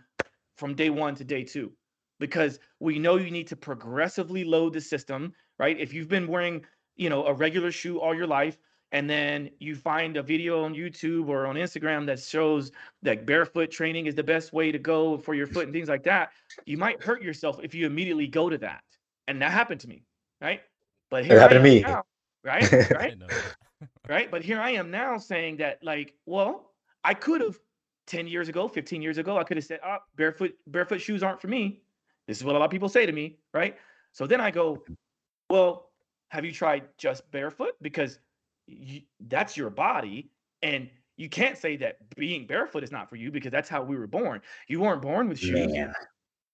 from 0.57 0.77
day 0.77 0.89
one 0.89 1.17
to 1.17 1.25
day 1.25 1.43
two 1.43 1.73
because 2.21 2.61
we 2.79 3.01
know 3.01 3.17
you 3.17 3.33
need 3.33 3.49
to 3.49 3.57
progressively 3.57 4.45
load 4.45 4.73
the 4.73 4.81
system, 4.81 5.33
right? 5.59 5.81
If 5.81 5.93
you've 5.93 6.07
been 6.07 6.29
wearing, 6.29 6.65
you 6.95 7.11
know, 7.11 7.27
a 7.27 7.35
regular 7.35 7.73
shoe 7.73 7.99
all 7.99 8.15
your 8.15 8.29
life, 8.29 8.57
and 8.93 9.11
then 9.11 9.51
you 9.59 9.75
find 9.75 10.17
a 10.17 10.23
video 10.23 10.63
on 10.63 10.73
YouTube 10.73 11.27
or 11.29 11.47
on 11.47 11.57
Instagram 11.57 12.07
that 12.07 12.21
shows 12.21 12.71
that 13.03 13.27
barefoot 13.27 13.73
training 13.73 14.07
is 14.07 14.15
the 14.15 14.23
best 14.23 14.53
way 14.53 14.71
to 14.71 14.79
go 14.79 15.19
for 15.19 15.35
your 15.35 15.49
foot 15.49 15.65
and 15.65 15.73
things 15.73 15.89
like 15.89 16.05
that, 16.05 16.31
you 16.67 16.77
might 16.77 17.03
hurt 17.03 17.21
yourself 17.21 17.59
if 17.65 17.75
you 17.75 17.87
immediately 17.87 18.29
go 18.29 18.49
to 18.49 18.59
that. 18.59 18.83
And 19.27 19.43
that 19.43 19.51
happened 19.51 19.81
to 19.81 19.89
me, 19.89 20.05
right? 20.41 20.61
But 21.11 21.25
here 21.25 21.37
it 21.37 21.41
happened 21.41 21.65
to 21.65 21.71
me. 21.71 21.81
Now, 21.81 22.05
right? 22.45 22.71
Right? 22.91 23.15
right? 24.09 24.31
But 24.31 24.43
here 24.43 24.61
I 24.61 24.71
am 24.71 24.91
now 24.91 25.19
saying 25.19 25.59
that, 25.59 25.79
like, 25.83 26.15
well, 26.27 26.73
I 27.05 27.15
could 27.15 27.41
have 27.41 27.59
10 28.07 28.27
years 28.27 28.49
ago, 28.49 28.69
15 28.69 29.01
years 29.03 29.19
ago, 29.19 29.39
I 29.39 29.45
could 29.45 29.57
have 29.57 29.65
said, 29.65 29.81
oh, 29.85 29.99
barefoot, 30.17 30.55
barefoot 30.67 31.01
shoes 31.01 31.23
aren't 31.23 31.41
for 31.41 31.49
me. 31.49 31.83
This 32.27 32.39
is 32.39 32.45
what 32.45 32.55
a 32.55 32.59
lot 32.59 32.65
of 32.65 32.71
people 32.71 32.89
say 32.89 33.07
to 33.07 33.12
me, 33.12 33.39
right? 33.55 33.77
So 34.12 34.27
then 34.27 34.41
I 34.41 34.51
go, 34.51 34.83
well, 35.49 35.91
have 36.29 36.45
you 36.45 36.53
tried 36.53 36.85
just 36.99 37.29
barefoot? 37.31 37.75
Because 37.83 38.19
you, 38.67 39.03
that's 39.29 39.57
your 39.57 39.71
body. 39.71 40.31
And 40.62 40.89
you 41.17 41.29
can't 41.29 41.57
say 41.57 41.77
that 41.77 41.99
being 42.17 42.47
barefoot 42.47 42.83
is 42.83 42.91
not 42.91 43.09
for 43.09 43.17
you 43.17 43.31
because 43.31 43.51
that's 43.51 43.69
how 43.69 43.83
we 43.83 43.97
were 43.97 44.07
born. 44.07 44.41
You 44.69 44.81
weren't 44.81 45.03
born 45.03 45.29
with 45.29 45.39
shoes, 45.39 45.71
yeah. 45.73 45.93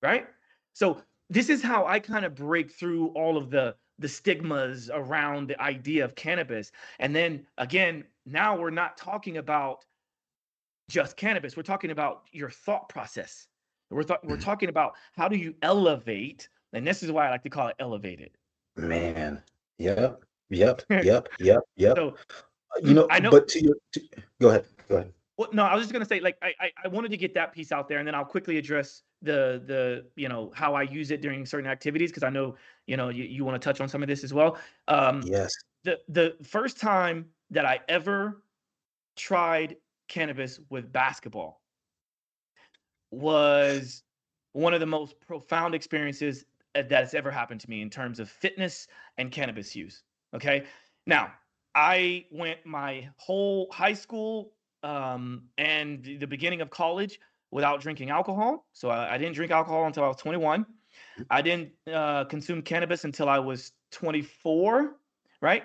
right? 0.02 0.26
So 0.72 1.00
this 1.30 1.48
is 1.48 1.62
how 1.62 1.86
I 1.86 2.00
kind 2.00 2.24
of 2.24 2.34
break 2.34 2.72
through 2.72 3.08
all 3.08 3.36
of 3.36 3.50
the 3.50 3.74
the 3.98 4.08
stigmas 4.08 4.90
around 4.92 5.48
the 5.48 5.60
idea 5.60 6.04
of 6.04 6.14
cannabis. 6.14 6.72
And 6.98 7.14
then 7.14 7.46
again, 7.58 8.04
now 8.26 8.58
we're 8.58 8.70
not 8.70 8.96
talking 8.96 9.38
about 9.38 9.84
just 10.88 11.16
cannabis. 11.16 11.56
We're 11.56 11.62
talking 11.62 11.90
about 11.90 12.22
your 12.32 12.50
thought 12.50 12.88
process. 12.88 13.48
We're 13.90 14.02
th- 14.02 14.20
we're 14.24 14.36
talking 14.40 14.68
about 14.68 14.94
how 15.14 15.28
do 15.28 15.36
you 15.36 15.54
elevate, 15.62 16.48
and 16.72 16.86
this 16.86 17.02
is 17.02 17.10
why 17.10 17.26
I 17.26 17.30
like 17.30 17.42
to 17.44 17.50
call 17.50 17.68
it 17.68 17.76
elevated. 17.78 18.30
Man, 18.76 19.42
yep, 19.78 20.22
yep, 20.50 20.82
yep, 20.90 21.28
yep, 21.38 21.60
yep. 21.76 21.96
So, 21.96 22.14
you 22.82 22.94
know, 22.94 23.06
I 23.10 23.20
know. 23.20 23.30
But 23.30 23.48
to 23.48 23.64
your, 23.64 23.76
to, 23.92 24.02
go 24.40 24.50
ahead, 24.50 24.66
go 24.88 24.96
ahead. 24.96 25.12
Well, 25.36 25.50
no, 25.52 25.64
I 25.64 25.74
was 25.74 25.84
just 25.84 25.92
gonna 25.92 26.06
say, 26.06 26.20
like, 26.20 26.38
I, 26.40 26.54
I 26.60 26.70
I 26.84 26.88
wanted 26.88 27.10
to 27.10 27.16
get 27.16 27.34
that 27.34 27.52
piece 27.52 27.70
out 27.70 27.88
there, 27.88 27.98
and 27.98 28.06
then 28.06 28.14
I'll 28.14 28.24
quickly 28.24 28.56
address 28.56 29.02
the 29.22 29.62
the 29.66 30.06
you 30.16 30.28
know 30.28 30.52
how 30.54 30.74
I 30.74 30.82
use 30.82 31.10
it 31.10 31.20
during 31.20 31.44
certain 31.44 31.68
activities 31.68 32.10
because 32.10 32.22
I 32.22 32.30
know 32.30 32.56
you 32.86 32.96
know 32.96 33.10
you, 33.10 33.24
you 33.24 33.44
want 33.44 33.60
to 33.60 33.64
touch 33.64 33.80
on 33.80 33.88
some 33.88 34.02
of 34.02 34.08
this 34.08 34.24
as 34.24 34.32
well. 34.32 34.58
Um, 34.88 35.22
yes. 35.26 35.52
The 35.84 36.00
the 36.08 36.36
first 36.42 36.78
time 36.78 37.30
that 37.50 37.66
I 37.66 37.80
ever 37.88 38.42
tried 39.16 39.76
cannabis 40.08 40.60
with 40.70 40.92
basketball 40.92 41.62
was 43.10 44.02
one 44.52 44.74
of 44.74 44.80
the 44.80 44.86
most 44.86 45.20
profound 45.20 45.74
experiences 45.74 46.44
uh, 46.74 46.82
that 46.82 46.90
has 46.90 47.14
ever 47.14 47.30
happened 47.30 47.60
to 47.60 47.70
me 47.70 47.82
in 47.82 47.90
terms 47.90 48.20
of 48.20 48.30
fitness 48.30 48.88
and 49.18 49.30
cannabis 49.30 49.76
use. 49.76 50.02
Okay. 50.34 50.66
Now, 51.06 51.32
I 51.74 52.26
went 52.30 52.64
my 52.64 53.10
whole 53.16 53.70
high 53.70 53.92
school 53.92 54.55
um, 54.86 55.42
and 55.58 56.04
the 56.20 56.26
beginning 56.26 56.60
of 56.60 56.70
college 56.70 57.18
without 57.50 57.80
drinking 57.80 58.10
alcohol. 58.10 58.66
So 58.72 58.88
I, 58.88 59.14
I, 59.14 59.18
didn't 59.18 59.34
drink 59.34 59.50
alcohol 59.50 59.86
until 59.86 60.04
I 60.04 60.08
was 60.08 60.16
21. 60.18 60.64
I 61.28 61.42
didn't 61.42 61.70
uh, 61.92 62.24
consume 62.24 62.62
cannabis 62.62 63.04
until 63.04 63.28
I 63.28 63.40
was 63.40 63.72
24, 63.90 64.96
right? 65.42 65.64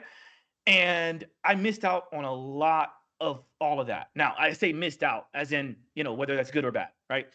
And 0.65 1.23
I 1.43 1.53
missed 1.53 1.85
out 1.85 2.05
on 2.13 2.23
a 2.23 2.33
lot 2.33 2.93
of 3.19 3.43
all 3.59 3.79
of 3.79 3.87
that. 3.87 4.07
Now, 4.15 4.33
I 4.39 4.53
say 4.53 4.73
missed 4.73 5.03
out 5.03 5.27
as 5.35 5.51
in, 5.51 5.75
you 5.93 6.03
know, 6.03 6.13
whether 6.13 6.35
that's 6.35 6.49
good 6.49 6.65
or 6.65 6.71
bad, 6.71 6.89
right? 7.09 7.27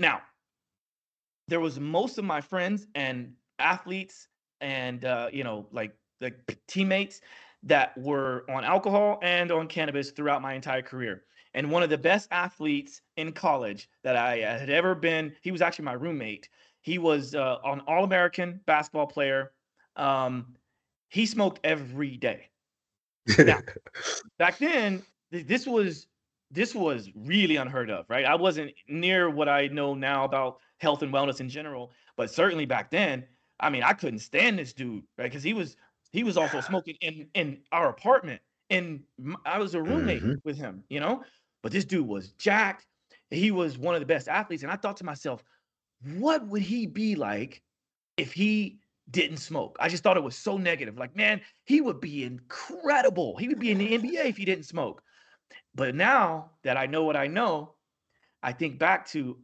Now, 0.00 0.22
there 1.46 1.60
was 1.60 1.78
most 1.78 2.18
of 2.18 2.24
my 2.24 2.40
friends 2.40 2.88
and 2.96 3.32
athletes 3.60 4.26
and 4.60 5.04
uh, 5.04 5.28
you 5.32 5.44
know, 5.44 5.66
like 5.70 5.94
the 6.20 6.34
teammates 6.66 7.20
that 7.62 7.96
were 7.98 8.44
on 8.48 8.64
alcohol 8.64 9.18
and 9.22 9.50
on 9.52 9.66
cannabis 9.66 10.10
throughout 10.10 10.42
my 10.42 10.54
entire 10.54 10.82
career. 10.82 11.24
And 11.54 11.70
one 11.70 11.82
of 11.82 11.90
the 11.90 11.98
best 11.98 12.28
athletes 12.30 13.02
in 13.16 13.32
college 13.32 13.88
that 14.04 14.16
I 14.16 14.38
had 14.38 14.70
ever 14.70 14.94
been, 14.94 15.34
he 15.42 15.50
was 15.50 15.60
actually 15.60 15.84
my 15.84 15.94
roommate. 15.94 16.48
He 16.80 16.98
was 16.98 17.34
uh, 17.34 17.58
an 17.64 17.80
All 17.86 18.04
American 18.04 18.60
basketball 18.66 19.06
player. 19.06 19.52
Um, 19.96 20.54
he 21.08 21.26
smoked 21.26 21.60
every 21.64 22.16
day. 22.16 22.48
Now, 23.38 23.60
back 24.38 24.58
then, 24.58 25.02
this 25.30 25.66
was 25.66 26.06
this 26.52 26.74
was 26.74 27.10
really 27.14 27.56
unheard 27.56 27.90
of, 27.90 28.06
right? 28.08 28.24
I 28.24 28.34
wasn't 28.34 28.72
near 28.88 29.30
what 29.30 29.48
I 29.48 29.68
know 29.68 29.94
now 29.94 30.24
about 30.24 30.58
health 30.78 31.02
and 31.02 31.12
wellness 31.12 31.40
in 31.40 31.48
general, 31.48 31.92
but 32.16 32.28
certainly 32.30 32.66
back 32.66 32.90
then, 32.90 33.24
I 33.60 33.70
mean, 33.70 33.84
I 33.84 33.92
couldn't 33.92 34.18
stand 34.18 34.58
this 34.58 34.72
dude, 34.72 35.04
right? 35.16 35.30
Because 35.30 35.44
he 35.44 35.52
was 35.52 35.76
he 36.12 36.24
was 36.24 36.36
also 36.36 36.60
smoking 36.60 36.96
in 37.00 37.28
in 37.34 37.58
our 37.72 37.88
apartment, 37.88 38.40
and 38.68 39.02
I 39.44 39.58
was 39.58 39.74
a 39.74 39.82
roommate 39.82 40.22
mm-hmm. 40.22 40.34
with 40.44 40.56
him, 40.56 40.84
you 40.88 41.00
know. 41.00 41.22
But 41.62 41.72
this 41.72 41.84
dude 41.84 42.06
was 42.06 42.32
jacked. 42.32 42.86
He 43.30 43.50
was 43.50 43.78
one 43.78 43.94
of 43.94 44.00
the 44.00 44.06
best 44.06 44.28
athletes, 44.28 44.62
and 44.62 44.72
I 44.72 44.76
thought 44.76 44.96
to 44.98 45.04
myself, 45.04 45.42
what 46.02 46.46
would 46.48 46.62
he 46.62 46.86
be 46.86 47.14
like 47.14 47.62
if 48.16 48.32
he 48.32 48.80
didn't 49.10 49.36
smoke? 49.36 49.76
I 49.78 49.88
just 49.88 50.02
thought 50.02 50.16
it 50.16 50.22
was 50.22 50.36
so 50.36 50.56
negative. 50.56 50.96
Like, 50.98 51.14
man, 51.14 51.40
he 51.64 51.80
would 51.80 52.00
be 52.00 52.24
incredible. 52.24 53.36
He 53.36 53.48
would 53.48 53.60
be 53.60 53.70
in 53.70 53.78
the 53.78 53.92
NBA 53.98 54.26
if 54.26 54.36
he 54.36 54.44
didn't 54.44 54.64
smoke. 54.64 55.02
But 55.74 55.94
now 55.94 56.50
that 56.64 56.76
I 56.76 56.86
know 56.86 57.04
what 57.04 57.16
I 57.16 57.28
know, 57.28 57.74
I 58.42 58.52
think 58.52 58.78
back 58.78 59.06
to 59.08 59.38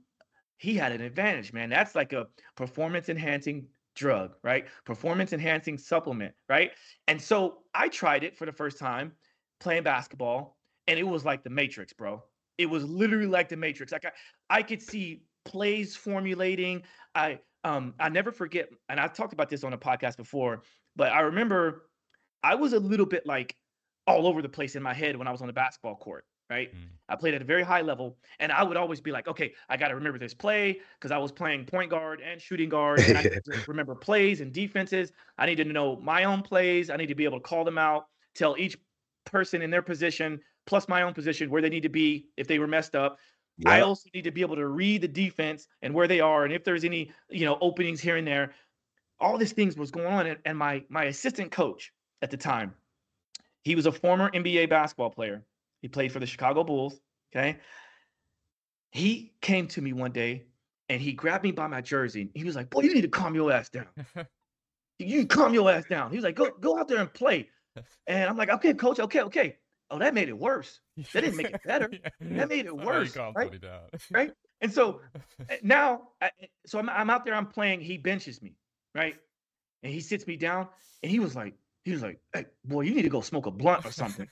he 0.58 0.74
had 0.74 0.92
an 0.92 1.02
advantage, 1.02 1.52
man. 1.52 1.68
That's 1.68 1.94
like 1.94 2.12
a 2.12 2.26
performance 2.56 3.08
enhancing 3.08 3.66
drug, 3.96 4.34
right? 4.42 4.66
Performance 4.84 5.32
enhancing 5.32 5.78
supplement, 5.78 6.34
right? 6.48 6.70
And 7.08 7.20
so 7.20 7.58
I 7.74 7.88
tried 7.88 8.22
it 8.22 8.36
for 8.36 8.46
the 8.46 8.52
first 8.52 8.78
time 8.78 9.12
playing 9.58 9.82
basketball, 9.82 10.58
and 10.86 10.98
it 10.98 11.02
was 11.02 11.24
like 11.24 11.42
the 11.42 11.50
Matrix, 11.50 11.92
bro. 11.92 12.22
It 12.58 12.66
was 12.66 12.84
literally 12.84 13.26
like 13.26 13.48
the 13.48 13.56
Matrix. 13.56 13.92
Like 13.92 14.04
I, 14.04 14.12
I 14.50 14.62
could 14.62 14.80
see 14.80 15.22
plays 15.44 15.96
formulating. 15.96 16.82
I 17.14 17.40
um 17.64 17.94
I 17.98 18.08
never 18.08 18.30
forget, 18.30 18.68
and 18.88 19.00
I've 19.00 19.12
talked 19.14 19.32
about 19.32 19.48
this 19.48 19.64
on 19.64 19.72
a 19.72 19.78
podcast 19.78 20.16
before, 20.16 20.62
but 20.94 21.12
I 21.12 21.20
remember 21.20 21.88
I 22.42 22.54
was 22.54 22.72
a 22.72 22.80
little 22.80 23.06
bit 23.06 23.26
like 23.26 23.56
all 24.06 24.26
over 24.26 24.40
the 24.40 24.48
place 24.48 24.76
in 24.76 24.82
my 24.82 24.94
head 24.94 25.16
when 25.16 25.26
I 25.26 25.32
was 25.32 25.40
on 25.40 25.48
the 25.48 25.52
basketball 25.52 25.96
court. 25.96 26.24
Right. 26.48 26.72
Mm. 26.72 26.88
I 27.08 27.16
played 27.16 27.34
at 27.34 27.42
a 27.42 27.44
very 27.44 27.62
high 27.62 27.80
level 27.80 28.16
and 28.38 28.52
I 28.52 28.62
would 28.62 28.76
always 28.76 29.00
be 29.00 29.10
like, 29.10 29.26
okay, 29.26 29.52
I 29.68 29.76
got 29.76 29.88
to 29.88 29.94
remember 29.94 30.18
this 30.18 30.34
play 30.34 30.80
because 30.98 31.10
I 31.10 31.18
was 31.18 31.32
playing 31.32 31.64
point 31.64 31.90
guard 31.90 32.20
and 32.20 32.40
shooting 32.40 32.68
guard. 32.68 33.00
And 33.00 33.18
I 33.18 33.30
remember 33.68 33.94
plays 33.94 34.40
and 34.40 34.52
defenses. 34.52 35.12
I 35.38 35.46
need 35.46 35.56
to 35.56 35.64
know 35.64 35.96
my 35.96 36.24
own 36.24 36.42
plays. 36.42 36.90
I 36.90 36.96
need 36.96 37.06
to 37.06 37.14
be 37.14 37.24
able 37.24 37.38
to 37.38 37.44
call 37.44 37.64
them 37.64 37.78
out, 37.78 38.06
tell 38.34 38.56
each 38.58 38.76
person 39.24 39.62
in 39.62 39.70
their 39.70 39.82
position 39.82 40.40
plus 40.66 40.88
my 40.88 41.02
own 41.02 41.14
position 41.14 41.50
where 41.50 41.62
they 41.62 41.68
need 41.68 41.82
to 41.82 41.88
be 41.88 42.26
if 42.36 42.46
they 42.46 42.58
were 42.58 42.66
messed 42.66 42.94
up. 42.94 43.18
Yep. 43.58 43.72
I 43.72 43.80
also 43.80 44.08
need 44.14 44.24
to 44.24 44.30
be 44.30 44.42
able 44.42 44.56
to 44.56 44.66
read 44.66 45.00
the 45.00 45.08
defense 45.08 45.66
and 45.82 45.94
where 45.94 46.06
they 46.08 46.20
are 46.20 46.44
and 46.44 46.52
if 46.52 46.62
there's 46.62 46.84
any, 46.84 47.10
you 47.30 47.44
know, 47.44 47.56
openings 47.60 48.00
here 48.00 48.16
and 48.16 48.26
there. 48.26 48.52
All 49.18 49.38
these 49.38 49.52
things 49.52 49.76
was 49.76 49.90
going 49.90 50.06
on 50.06 50.26
and, 50.26 50.38
and 50.44 50.58
my 50.58 50.84
my 50.90 51.04
assistant 51.04 51.50
coach 51.50 51.92
at 52.20 52.30
the 52.30 52.36
time 52.36 52.74
he 53.66 53.74
was 53.74 53.86
a 53.86 53.90
former 53.90 54.30
NBA 54.30 54.70
basketball 54.70 55.10
player. 55.10 55.42
He 55.82 55.88
played 55.88 56.12
for 56.12 56.18
the 56.18 56.26
Chicago 56.26 56.64
Bulls. 56.64 57.00
Okay. 57.34 57.58
He 58.90 59.34
came 59.40 59.68
to 59.68 59.82
me 59.82 59.92
one 59.92 60.12
day 60.12 60.46
and 60.88 61.00
he 61.00 61.12
grabbed 61.12 61.44
me 61.44 61.52
by 61.52 61.66
my 61.66 61.80
jersey. 61.80 62.30
He 62.34 62.44
was 62.44 62.56
like, 62.56 62.70
Boy, 62.70 62.82
you 62.82 62.94
need 62.94 63.02
to 63.02 63.08
calm 63.08 63.34
your 63.34 63.52
ass 63.52 63.68
down. 63.68 63.88
you 64.98 65.26
calm 65.26 65.52
your 65.52 65.70
ass 65.70 65.84
down. 65.88 66.10
He 66.10 66.16
was 66.16 66.24
like, 66.24 66.36
Go, 66.36 66.50
go 66.60 66.78
out 66.78 66.88
there 66.88 66.98
and 66.98 67.12
play. 67.12 67.48
And 68.06 68.30
I'm 68.30 68.38
like, 68.38 68.48
Okay, 68.48 68.72
coach, 68.72 69.00
okay, 69.00 69.20
okay. 69.22 69.56
Oh, 69.90 69.98
that 69.98 70.14
made 70.14 70.28
it 70.28 70.38
worse. 70.38 70.80
That 71.12 71.20
didn't 71.20 71.36
make 71.36 71.50
it 71.50 71.60
better. 71.66 71.90
That 72.20 72.48
made 72.48 72.66
it 72.66 72.76
worse. 72.76 73.14
Right? 73.16 73.60
right? 74.10 74.32
And 74.60 74.72
so 74.72 75.00
eh, 75.48 75.58
now, 75.62 76.08
so 76.64 76.78
I'm, 76.78 76.88
I'm 76.88 77.10
out 77.10 77.24
there, 77.24 77.34
I'm 77.34 77.46
playing. 77.46 77.82
He 77.82 77.98
benches 77.98 78.40
me, 78.40 78.54
right? 78.94 79.16
And 79.82 79.92
he 79.92 80.00
sits 80.00 80.26
me 80.26 80.36
down 80.36 80.68
and 81.02 81.12
he 81.12 81.18
was 81.18 81.36
like, 81.36 81.54
he 81.84 81.92
was 81.92 82.02
like, 82.02 82.18
"Hey, 82.32 82.46
boy, 82.64 82.80
you 82.80 82.94
need 82.94 83.02
to 83.02 83.08
go 83.08 83.20
smoke 83.20 83.46
a 83.46 83.50
blunt 83.52 83.86
or 83.86 83.92
something." 83.92 84.28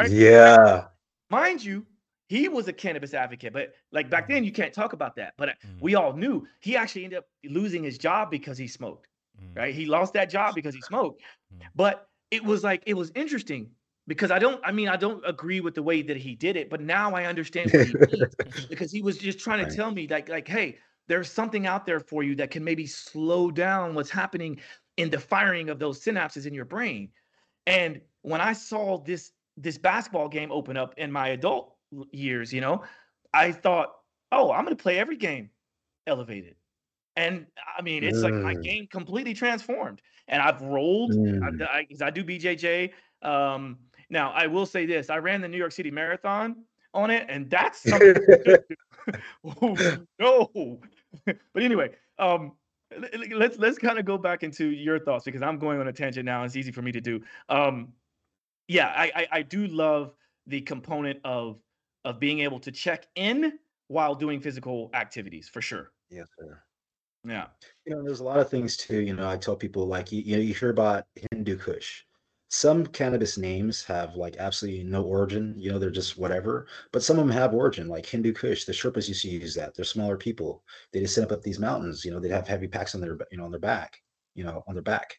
Right? 0.00 0.10
Yeah. 0.10 0.84
Mind 1.30 1.64
you, 1.64 1.86
he 2.28 2.48
was 2.48 2.68
a 2.68 2.72
cannabis 2.72 3.14
advocate, 3.14 3.52
but 3.52 3.72
like 3.92 4.10
back 4.10 4.28
then, 4.28 4.44
you 4.44 4.52
can't 4.52 4.72
talk 4.72 4.92
about 4.92 5.16
that. 5.16 5.34
But 5.36 5.50
mm. 5.50 5.80
we 5.80 5.94
all 5.94 6.12
knew 6.12 6.46
he 6.60 6.76
actually 6.76 7.04
ended 7.04 7.18
up 7.20 7.26
losing 7.44 7.82
his 7.82 7.98
job 7.98 8.30
because 8.30 8.58
he 8.58 8.68
smoked. 8.68 9.08
Mm. 9.40 9.56
Right? 9.56 9.74
He 9.74 9.86
lost 9.86 10.12
that 10.14 10.30
job 10.30 10.54
because 10.54 10.74
he 10.74 10.80
smoked. 10.80 11.22
Mm. 11.54 11.66
But 11.74 12.08
it 12.30 12.44
was 12.44 12.62
like 12.62 12.82
it 12.86 12.94
was 12.94 13.10
interesting 13.14 13.70
because 14.06 14.30
I 14.30 14.38
don't. 14.38 14.60
I 14.64 14.72
mean, 14.72 14.88
I 14.88 14.96
don't 14.96 15.22
agree 15.26 15.60
with 15.60 15.74
the 15.74 15.82
way 15.82 16.02
that 16.02 16.16
he 16.16 16.34
did 16.34 16.56
it, 16.56 16.70
but 16.70 16.80
now 16.80 17.14
I 17.14 17.24
understand 17.24 17.72
what 17.72 17.86
he 17.86 17.94
means 17.94 18.34
because 18.68 18.92
he 18.92 19.02
was 19.02 19.18
just 19.18 19.38
trying 19.38 19.64
to 19.64 19.74
tell 19.74 19.90
me 19.90 20.06
like, 20.08 20.28
like, 20.28 20.48
hey, 20.48 20.78
there's 21.08 21.30
something 21.30 21.66
out 21.66 21.86
there 21.86 22.00
for 22.00 22.22
you 22.22 22.36
that 22.36 22.50
can 22.50 22.62
maybe 22.62 22.86
slow 22.86 23.50
down 23.50 23.94
what's 23.94 24.10
happening 24.10 24.60
in 24.96 25.10
the 25.10 25.18
firing 25.18 25.68
of 25.70 25.78
those 25.78 26.00
synapses 26.00 26.46
in 26.46 26.54
your 26.54 26.64
brain. 26.64 27.08
And 27.66 28.00
when 28.22 28.40
I 28.40 28.52
saw 28.52 28.98
this 28.98 29.32
this 29.62 29.78
basketball 29.78 30.28
game 30.28 30.50
open 30.50 30.76
up 30.76 30.94
in 30.96 31.12
my 31.12 31.28
adult 31.28 31.74
years, 32.12 32.52
you 32.52 32.60
know, 32.60 32.82
I 33.32 33.52
thought, 33.52 33.94
oh, 34.32 34.52
I'm 34.52 34.64
going 34.64 34.76
to 34.76 34.82
play 34.82 34.98
every 34.98 35.16
game 35.16 35.50
elevated. 36.06 36.56
And 37.16 37.46
I 37.76 37.82
mean, 37.82 38.04
it's 38.04 38.18
mm. 38.18 38.24
like 38.24 38.34
my 38.34 38.54
mm. 38.54 38.62
game 38.62 38.86
completely 38.90 39.34
transformed. 39.34 40.00
And 40.28 40.40
I've 40.40 40.62
rolled, 40.62 41.12
mm. 41.12 41.62
I, 41.62 41.78
I, 41.80 42.06
I, 42.06 42.10
do 42.10 42.24
BJJ. 42.24 42.92
Um, 43.22 43.78
now, 44.08 44.30
I 44.32 44.46
will 44.46 44.66
say 44.66 44.86
this 44.86 45.10
I 45.10 45.18
ran 45.18 45.40
the 45.40 45.48
New 45.48 45.58
York 45.58 45.72
City 45.72 45.90
Marathon 45.90 46.64
on 46.94 47.10
it, 47.10 47.26
and 47.28 47.50
that's 47.50 47.82
something. 47.88 48.16
oh, 49.44 49.96
no. 50.18 50.80
but 51.26 51.62
anyway, 51.62 51.90
um, 52.18 52.52
let's 53.34 53.58
let's 53.58 53.78
kind 53.78 53.98
of 53.98 54.04
go 54.04 54.16
back 54.16 54.42
into 54.42 54.68
your 54.68 54.98
thoughts 54.98 55.24
because 55.24 55.42
I'm 55.42 55.58
going 55.58 55.80
on 55.80 55.88
a 55.88 55.92
tangent 55.92 56.24
now. 56.24 56.44
It's 56.44 56.56
easy 56.56 56.72
for 56.72 56.82
me 56.82 56.92
to 56.92 57.00
do. 57.00 57.20
Um, 57.48 57.92
yeah, 58.70 58.94
I, 58.96 59.10
I, 59.16 59.26
I 59.32 59.42
do 59.42 59.66
love 59.66 60.14
the 60.46 60.60
component 60.60 61.18
of 61.24 61.58
of 62.04 62.20
being 62.20 62.40
able 62.40 62.60
to 62.60 62.70
check 62.70 63.06
in 63.16 63.58
while 63.88 64.14
doing 64.14 64.40
physical 64.40 64.90
activities 64.94 65.48
for 65.48 65.60
sure. 65.60 65.90
Yes, 66.08 66.28
sir. 66.38 66.62
Yeah. 67.26 67.48
You 67.84 67.96
know, 67.96 68.02
there's 68.02 68.20
a 68.20 68.24
lot 68.24 68.38
of 68.38 68.48
things 68.48 68.76
too. 68.76 69.00
You 69.00 69.14
know, 69.14 69.28
I 69.28 69.36
tell 69.36 69.56
people 69.56 69.86
like 69.86 70.12
you, 70.12 70.22
you 70.22 70.36
know, 70.36 70.42
you 70.42 70.54
hear 70.54 70.70
about 70.70 71.04
Hindu 71.32 71.58
Kush. 71.58 72.04
Some 72.48 72.86
cannabis 72.86 73.36
names 73.36 73.84
have 73.84 74.14
like 74.14 74.36
absolutely 74.38 74.84
no 74.84 75.02
origin. 75.02 75.54
You 75.58 75.72
know, 75.72 75.78
they're 75.78 75.90
just 75.90 76.16
whatever. 76.16 76.68
But 76.92 77.02
some 77.02 77.18
of 77.18 77.26
them 77.26 77.36
have 77.36 77.52
origin, 77.52 77.88
like 77.88 78.06
Hindu 78.06 78.32
Kush. 78.32 78.64
The 78.64 78.72
Sherpas 78.72 79.08
used 79.08 79.22
to 79.22 79.28
use 79.28 79.54
that. 79.56 79.74
They're 79.74 79.84
smaller 79.84 80.16
people. 80.16 80.62
They 80.92 81.00
just 81.00 81.16
sit 81.16 81.24
up 81.24 81.32
up 81.32 81.42
these 81.42 81.58
mountains. 81.58 82.04
You 82.04 82.12
know, 82.12 82.20
they'd 82.20 82.30
have 82.30 82.48
heavy 82.48 82.68
packs 82.68 82.94
on 82.94 83.00
their, 83.00 83.18
you 83.32 83.38
know, 83.38 83.44
on 83.44 83.50
their 83.50 83.60
back. 83.60 84.00
You 84.36 84.44
know, 84.44 84.62
on 84.68 84.74
their 84.74 84.82
back. 84.82 85.18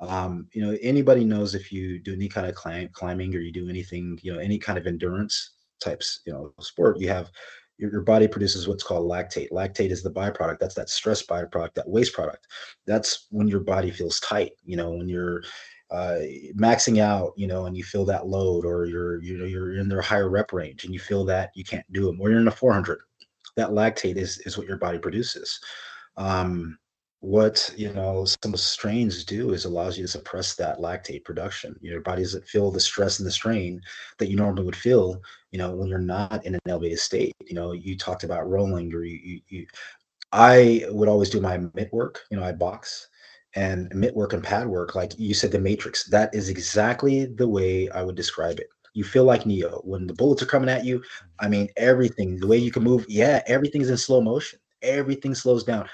Um, 0.00 0.46
you 0.52 0.62
know, 0.62 0.76
anybody 0.80 1.24
knows 1.24 1.54
if 1.54 1.70
you 1.70 1.98
do 1.98 2.14
any 2.14 2.28
kind 2.28 2.46
of 2.46 2.54
climb, 2.54 2.88
climbing 2.92 3.34
or 3.34 3.40
you 3.40 3.52
do 3.52 3.68
anything, 3.68 4.18
you 4.22 4.32
know, 4.32 4.38
any 4.38 4.58
kind 4.58 4.78
of 4.78 4.86
endurance 4.86 5.52
types, 5.80 6.20
you 6.26 6.32
know, 6.32 6.52
sport, 6.60 6.98
you 6.98 7.08
have 7.08 7.30
your, 7.76 7.90
your 7.90 8.00
body 8.02 8.28
produces 8.28 8.68
what's 8.68 8.82
called 8.82 9.10
lactate. 9.10 9.50
Lactate 9.50 9.90
is 9.90 10.02
the 10.02 10.10
byproduct. 10.10 10.58
That's 10.58 10.74
that 10.74 10.88
stress 10.88 11.24
byproduct, 11.24 11.74
that 11.74 11.88
waste 11.88 12.14
product. 12.14 12.46
That's 12.86 13.26
when 13.30 13.48
your 13.48 13.60
body 13.60 13.90
feels 13.90 14.20
tight. 14.20 14.52
You 14.64 14.76
know, 14.76 14.90
when 14.90 15.08
you're 15.08 15.42
uh, 15.90 16.20
maxing 16.54 16.98
out, 17.00 17.32
you 17.36 17.46
know, 17.46 17.66
and 17.66 17.76
you 17.76 17.82
feel 17.82 18.04
that 18.04 18.26
load, 18.26 18.64
or 18.64 18.86
you're 18.86 19.20
you 19.22 19.36
know 19.36 19.44
you're 19.44 19.76
in 19.76 19.88
their 19.88 20.02
higher 20.02 20.28
rep 20.28 20.52
range 20.52 20.84
and 20.84 20.94
you 20.94 21.00
feel 21.00 21.24
that 21.24 21.50
you 21.54 21.64
can't 21.64 21.90
do 21.92 22.06
them, 22.06 22.20
or 22.20 22.30
you're 22.30 22.40
in 22.40 22.48
a 22.48 22.52
400. 22.52 23.00
That 23.56 23.70
lactate 23.70 24.16
is 24.16 24.38
is 24.40 24.56
what 24.56 24.66
your 24.66 24.76
body 24.76 24.98
produces. 24.98 25.58
Um, 26.16 26.78
what 27.20 27.70
you 27.76 27.92
know 27.92 28.24
some 28.42 28.56
strains 28.56 29.24
do 29.24 29.52
is 29.52 29.66
allows 29.66 29.98
you 29.98 30.04
to 30.04 30.08
suppress 30.08 30.54
that 30.54 30.78
lactate 30.78 31.24
production. 31.24 31.76
Your 31.82 32.00
body 32.00 32.22
doesn't 32.22 32.48
feel 32.48 32.70
the 32.70 32.80
stress 32.80 33.18
and 33.18 33.26
the 33.26 33.32
strain 33.32 33.80
that 34.18 34.28
you 34.30 34.36
normally 34.36 34.64
would 34.64 34.76
feel 34.76 35.20
you 35.50 35.58
know 35.58 35.74
when 35.74 35.88
you're 35.88 35.98
not 35.98 36.44
in 36.46 36.54
an 36.54 36.60
elevated 36.66 36.98
state. 36.98 37.34
You 37.46 37.54
know 37.54 37.72
you 37.72 37.96
talked 37.96 38.24
about 38.24 38.48
rolling 38.48 38.92
or 38.94 39.04
you, 39.04 39.18
you, 39.22 39.40
you 39.48 39.66
i 40.32 40.84
would 40.90 41.08
always 41.08 41.30
do 41.30 41.40
my 41.40 41.58
mitt 41.74 41.92
work 41.92 42.20
you 42.30 42.36
know 42.36 42.44
i 42.44 42.52
box 42.52 43.08
and 43.56 43.92
mitt 43.94 44.14
work 44.14 44.32
and 44.32 44.44
pad 44.44 44.66
work 44.66 44.94
like 44.94 45.12
you 45.18 45.34
said 45.34 45.50
the 45.50 45.58
matrix 45.58 46.04
that 46.04 46.32
is 46.34 46.48
exactly 46.48 47.26
the 47.26 47.48
way 47.48 47.88
i 47.90 48.02
would 48.02 48.14
describe 48.16 48.60
it. 48.60 48.68
You 48.94 49.04
feel 49.04 49.24
like 49.24 49.46
neo. 49.46 49.80
When 49.84 50.06
the 50.06 50.14
bullets 50.14 50.42
are 50.42 50.46
coming 50.46 50.68
at 50.68 50.84
you 50.84 51.02
i 51.40 51.48
mean 51.48 51.68
everything 51.76 52.36
the 52.38 52.46
way 52.46 52.58
you 52.58 52.70
can 52.70 52.84
move 52.84 53.04
yeah 53.08 53.42
everything's 53.46 53.90
in 53.90 53.96
slow 53.96 54.20
motion. 54.20 54.58
Everything 54.82 55.34
slows 55.34 55.64
down 55.64 55.86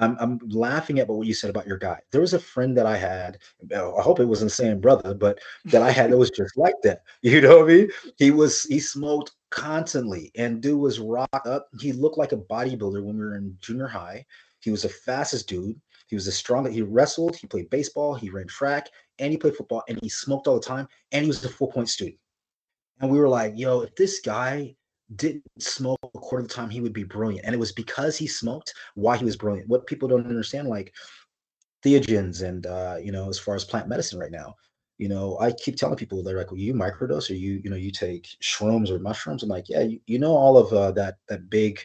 I'm, 0.00 0.16
I'm 0.18 0.38
laughing 0.48 0.98
at 0.98 1.08
what 1.08 1.26
you 1.26 1.34
said 1.34 1.50
about 1.50 1.66
your 1.66 1.76
guy. 1.76 2.00
There 2.10 2.22
was 2.22 2.34
a 2.34 2.40
friend 2.40 2.76
that 2.76 2.86
I 2.86 2.96
had. 2.96 3.38
I 3.72 4.02
hope 4.02 4.18
it 4.18 4.24
wasn't 4.24 4.50
the 4.50 4.56
same 4.56 4.80
brother, 4.80 5.14
but 5.14 5.38
that 5.66 5.82
I 5.82 5.90
had 5.90 6.10
that 6.10 6.16
was 6.16 6.30
just 6.30 6.56
like 6.56 6.74
that. 6.82 7.02
You 7.22 7.40
know 7.42 7.58
what 7.58 7.70
I 7.70 7.74
mean? 7.74 7.88
He 8.16 8.30
was 8.30 8.64
he 8.64 8.80
smoked 8.80 9.32
constantly, 9.50 10.32
and 10.36 10.60
dude 10.60 10.80
was 10.80 10.98
rock 10.98 11.42
up. 11.44 11.68
He 11.78 11.92
looked 11.92 12.18
like 12.18 12.32
a 12.32 12.38
bodybuilder 12.38 13.04
when 13.04 13.18
we 13.18 13.24
were 13.24 13.36
in 13.36 13.56
junior 13.60 13.86
high. 13.86 14.24
He 14.60 14.70
was 14.70 14.82
the 14.82 14.88
fastest 14.88 15.48
dude. 15.48 15.78
He 16.06 16.16
was 16.16 16.24
the 16.24 16.32
strongest. 16.32 16.74
He 16.74 16.82
wrestled. 16.82 17.36
He 17.36 17.46
played 17.46 17.70
baseball. 17.70 18.14
He 18.14 18.30
ran 18.30 18.46
track, 18.46 18.88
and 19.18 19.30
he 19.30 19.36
played 19.36 19.54
football. 19.54 19.84
And 19.88 19.98
he 20.02 20.08
smoked 20.08 20.48
all 20.48 20.58
the 20.58 20.66
time. 20.66 20.88
And 21.12 21.22
he 21.22 21.28
was 21.28 21.44
a 21.44 21.48
full 21.48 21.68
point 21.68 21.88
student. 21.88 22.18
And 23.00 23.10
we 23.10 23.18
were 23.18 23.28
like, 23.28 23.52
"Yo, 23.56 23.82
if 23.82 23.94
this 23.94 24.20
guy 24.20 24.74
didn't 25.16 25.44
smoke 25.58 25.98
a 26.02 26.18
quarter 26.18 26.42
of 26.42 26.48
the 26.48 26.54
time, 26.54 26.70
he 26.70 26.80
would 26.80 26.92
be 26.92 27.04
brilliant. 27.04 27.44
And 27.44 27.54
it 27.54 27.58
was 27.58 27.72
because 27.72 28.16
he 28.16 28.26
smoked 28.26 28.74
why 28.94 29.16
he 29.16 29.24
was 29.24 29.36
brilliant. 29.36 29.68
What 29.68 29.86
people 29.86 30.08
don't 30.08 30.26
understand, 30.26 30.68
like 30.68 30.92
theogens 31.84 32.42
and 32.42 32.66
uh, 32.66 32.96
you 33.02 33.12
know, 33.12 33.28
as 33.28 33.38
far 33.38 33.54
as 33.54 33.64
plant 33.64 33.88
medicine 33.88 34.18
right 34.18 34.30
now, 34.30 34.54
you 34.98 35.08
know, 35.08 35.38
I 35.40 35.52
keep 35.52 35.76
telling 35.76 35.96
people 35.96 36.22
they're 36.22 36.36
like, 36.36 36.50
well, 36.50 36.60
you 36.60 36.74
microdose 36.74 37.30
or 37.30 37.34
you, 37.34 37.60
you 37.64 37.70
know, 37.70 37.76
you 37.76 37.90
take 37.90 38.28
shrooms 38.42 38.90
or 38.90 38.98
mushrooms. 38.98 39.42
I'm 39.42 39.48
like, 39.48 39.68
yeah, 39.68 39.80
you, 39.80 40.00
you 40.06 40.18
know, 40.18 40.32
all 40.32 40.58
of 40.58 40.72
uh, 40.72 40.92
that 40.92 41.16
that 41.28 41.48
big 41.48 41.80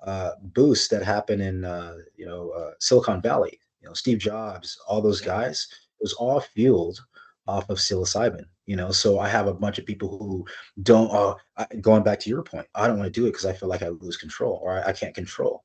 uh, 0.00 0.32
boost 0.42 0.90
that 0.90 1.02
happened 1.02 1.42
in 1.42 1.64
uh, 1.64 1.96
you 2.16 2.26
know 2.26 2.50
uh, 2.50 2.72
Silicon 2.78 3.20
Valley. 3.20 3.58
You 3.80 3.88
know, 3.88 3.94
Steve 3.94 4.18
Jobs, 4.18 4.78
all 4.88 5.00
those 5.00 5.20
guys. 5.20 5.66
It 5.70 6.02
was 6.02 6.12
all 6.14 6.40
fueled 6.40 7.00
off 7.48 7.68
of 7.70 7.78
psilocybin 7.78 8.44
you 8.68 8.76
know? 8.76 8.92
So 8.92 9.18
i 9.18 9.28
have 9.28 9.48
a 9.48 9.54
bunch 9.54 9.78
of 9.78 9.86
people 9.86 10.18
who 10.18 10.46
don't 10.82 11.10
uh, 11.10 11.66
going 11.80 12.04
back 12.04 12.20
to 12.20 12.30
your 12.30 12.42
point 12.42 12.66
i 12.74 12.86
don't 12.86 12.98
want 12.98 13.12
to 13.12 13.20
do 13.20 13.26
it 13.26 13.30
because 13.30 13.46
i 13.46 13.52
feel 13.52 13.68
like 13.68 13.82
i 13.82 13.88
lose 13.88 14.16
control 14.16 14.60
or 14.62 14.78
I, 14.78 14.90
I, 14.90 14.92
can't 14.92 15.14
control. 15.14 15.64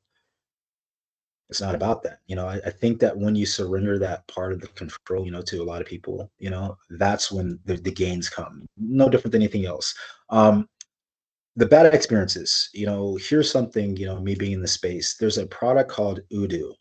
It's 1.50 1.62
not 1.62 1.76
about 1.76 2.02
that 2.04 2.20
you 2.26 2.36
know? 2.36 2.48
I, 2.48 2.56
I, 2.66 2.70
think 2.72 3.00
that 3.02 3.16
when 3.16 3.36
you 3.36 3.46
surrender 3.46 4.00
that 4.00 4.26
part 4.28 4.54
of 4.54 4.62
the 4.62 4.68
control 4.70 5.26
you 5.26 5.32
know 5.32 5.42
to 5.44 5.62
a 5.62 5.70
lot 5.72 5.82
of 5.82 5.88
people 5.88 6.32
you 6.40 6.50
know 6.50 6.78
that's 6.92 7.32
when 7.32 7.60
the, 7.66 7.76
the 7.76 7.92
gains 7.92 8.30
come 8.30 8.66
no 8.78 9.10
different 9.10 9.34
than 9.34 9.42
anything 9.42 9.66
else. 9.66 9.94
Um 10.30 10.68
the 11.56 11.68
bad 11.68 11.94
experiences 11.94 12.70
you 12.74 12.86
know 12.88 13.18
here's 13.22 13.52
something 13.52 13.96
you 13.98 14.08
know 14.08 14.20
me 14.20 14.34
being 14.34 14.54
in 14.54 14.62
the 14.62 14.68
space. 14.68 15.16
There's 15.20 15.38
a 15.38 15.46
product 15.46 15.92
called 15.92 16.22
udu 16.32 16.74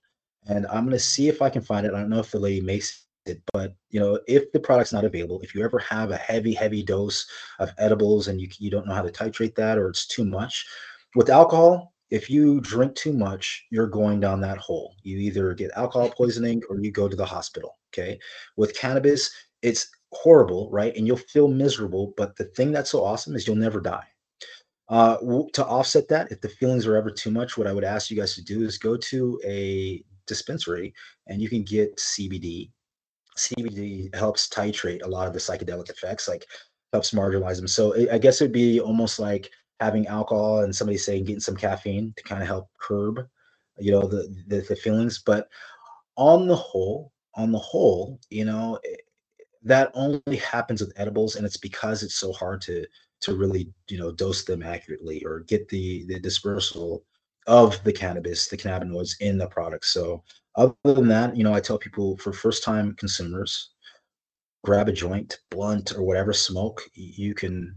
and 0.47 0.67
i'm 0.67 0.85
going 0.85 0.91
to 0.91 0.99
see 0.99 1.29
if 1.29 1.43
i 1.43 1.51
can 1.51 1.63
find 1.63 1.87
it. 1.87 1.95
I 1.95 2.01
don't 2.01 2.11
know 2.11 2.19
if 2.19 2.31
the 2.31 2.39
lady 2.39 2.61
makes 2.61 3.02
it 3.27 3.43
but 3.53 3.75
you 3.91 4.01
know 4.01 4.19
if 4.27 4.51
the 4.53 4.61
product's 4.61 4.93
not 4.93 5.05
available 5.05 5.41
if 5.43 5.55
you 5.55 5.65
ever 5.65 5.79
have 5.79 6.11
a 6.11 6.17
heavy 6.17 6.53
heavy 6.53 6.83
dose 6.83 7.27
of 7.59 7.71
edibles 7.79 8.29
and 8.29 8.41
you, 8.41 8.49
you 8.59 8.71
don't 8.71 8.87
know 8.87 8.95
how 8.95 9.03
to 9.03 9.13
titrate 9.13 9.55
that 9.55 9.79
or 9.79 9.89
it's 9.89 10.07
too 10.07 10.25
much 10.25 10.67
with 11.15 11.31
alcohol 11.31 11.93
if 12.11 12.29
you 12.29 12.61
drink 12.61 12.95
too 12.95 13.13
much 13.13 13.65
you're 13.71 13.87
going 13.87 14.21
down 14.21 14.41
that 14.41 14.59
hole. 14.59 14.95
You 15.03 15.19
either 15.19 15.55
get 15.55 15.71
alcohol 15.77 16.11
poisoning 16.11 16.63
or 16.69 16.79
you 16.79 16.91
go 16.91 17.09
to 17.09 17.17
the 17.17 17.25
hospital 17.25 17.79
okay? 17.93 18.19
With 18.57 18.77
cannabis 18.77 19.31
it's 19.63 19.89
horrible 20.13 20.69
right? 20.71 20.95
And 20.97 21.07
you'll 21.07 21.17
feel 21.17 21.49
miserable 21.49 22.15
but 22.17 22.37
the 22.37 22.45
thing 22.45 22.73
that's 22.73 22.91
so 22.91 23.05
awesome 23.05 23.35
is 23.35 23.47
you'll 23.47 23.57
never 23.57 23.81
die. 23.81 24.07
Uh, 24.89 25.17
to 25.55 25.65
offset 25.65 26.09
that 26.09 26.31
if 26.31 26.41
the 26.43 26.49
feelings 26.49 26.87
are 26.87 26.97
ever 26.97 27.11
too 27.11 27.31
much 27.31 27.57
what 27.57 27.67
i 27.67 27.73
would 27.73 27.85
ask 27.85 28.11
you 28.11 28.17
guys 28.17 28.35
to 28.35 28.43
do 28.43 28.63
is 28.63 28.77
go 28.77 28.95
to 28.97 29.41
a 29.43 30.05
dispensary 30.27 30.93
and 31.29 31.41
you 31.41 31.49
can 31.49 31.63
get 31.63 31.97
cbd 31.97 32.71
CBD 33.37 34.15
helps 34.15 34.49
titrate 34.49 35.03
a 35.03 35.09
lot 35.09 35.27
of 35.27 35.33
the 35.33 35.39
psychedelic 35.39 35.91
effects, 35.91 36.29
like 36.29 36.47
helps 36.93 37.13
marginalize 37.13 37.57
them. 37.57 37.69
So 37.69 37.95
I 38.11 38.19
guess 38.19 38.41
it'd 38.41 38.53
be 38.53 38.81
almost 38.81 39.19
like 39.19 39.51
having 39.81 40.07
alcohol 40.07 40.61
and 40.61 40.75
somebody 40.75 40.99
saying 40.99 41.25
getting 41.25 41.41
some 41.41 41.57
caffeine 41.57 42.13
to 42.17 42.23
kind 42.23 42.43
of 42.43 42.49
help 42.49 42.69
curb, 42.79 43.27
you 43.79 43.91
know, 43.91 44.03
the, 44.03 44.35
the, 44.47 44.61
the 44.61 44.77
feelings. 44.77 45.23
But 45.25 45.49
on 46.17 46.47
the 46.47 46.57
whole, 46.57 47.13
on 47.35 47.51
the 47.51 47.59
whole, 47.59 48.21
you 48.31 48.45
know, 48.45 48.79
it, 48.83 49.03
that 49.65 49.91
only 49.95 50.37
happens 50.37 50.81
with 50.81 50.93
edibles, 50.97 51.37
and 51.37 51.47
it's 51.47 51.57
because 51.57 52.03
it's 52.03 52.17
so 52.17 52.33
hard 52.33 52.61
to 52.63 52.85
to 53.21 53.37
really 53.37 53.73
you 53.89 53.99
know 53.99 54.11
dose 54.11 54.45
them 54.45 54.63
accurately 54.63 55.25
or 55.25 55.41
get 55.41 55.69
the 55.69 56.05
the 56.07 56.19
dispersal 56.19 57.05
of 57.47 57.83
the 57.85 57.93
cannabis, 57.93 58.49
the 58.49 58.57
cannabinoids 58.57 59.15
in 59.21 59.39
the 59.39 59.47
product. 59.47 59.87
So 59.87 60.23
other 60.57 60.75
than 60.85 61.09
that, 61.09 61.37
you 61.37 61.45
know, 61.45 61.55
I 61.55 61.61
tell 61.61 61.79
people 61.79 62.17
for 62.19 62.33
first 62.33 62.63
time 62.63 62.95
consumers, 62.95 63.71
grab 64.65 64.89
a 64.89 64.93
joint, 64.93 65.41
blunt, 65.51 65.93
or 65.93 66.03
whatever 66.03 66.33
smoke 66.33 66.83
you 66.95 67.35
can. 67.35 67.75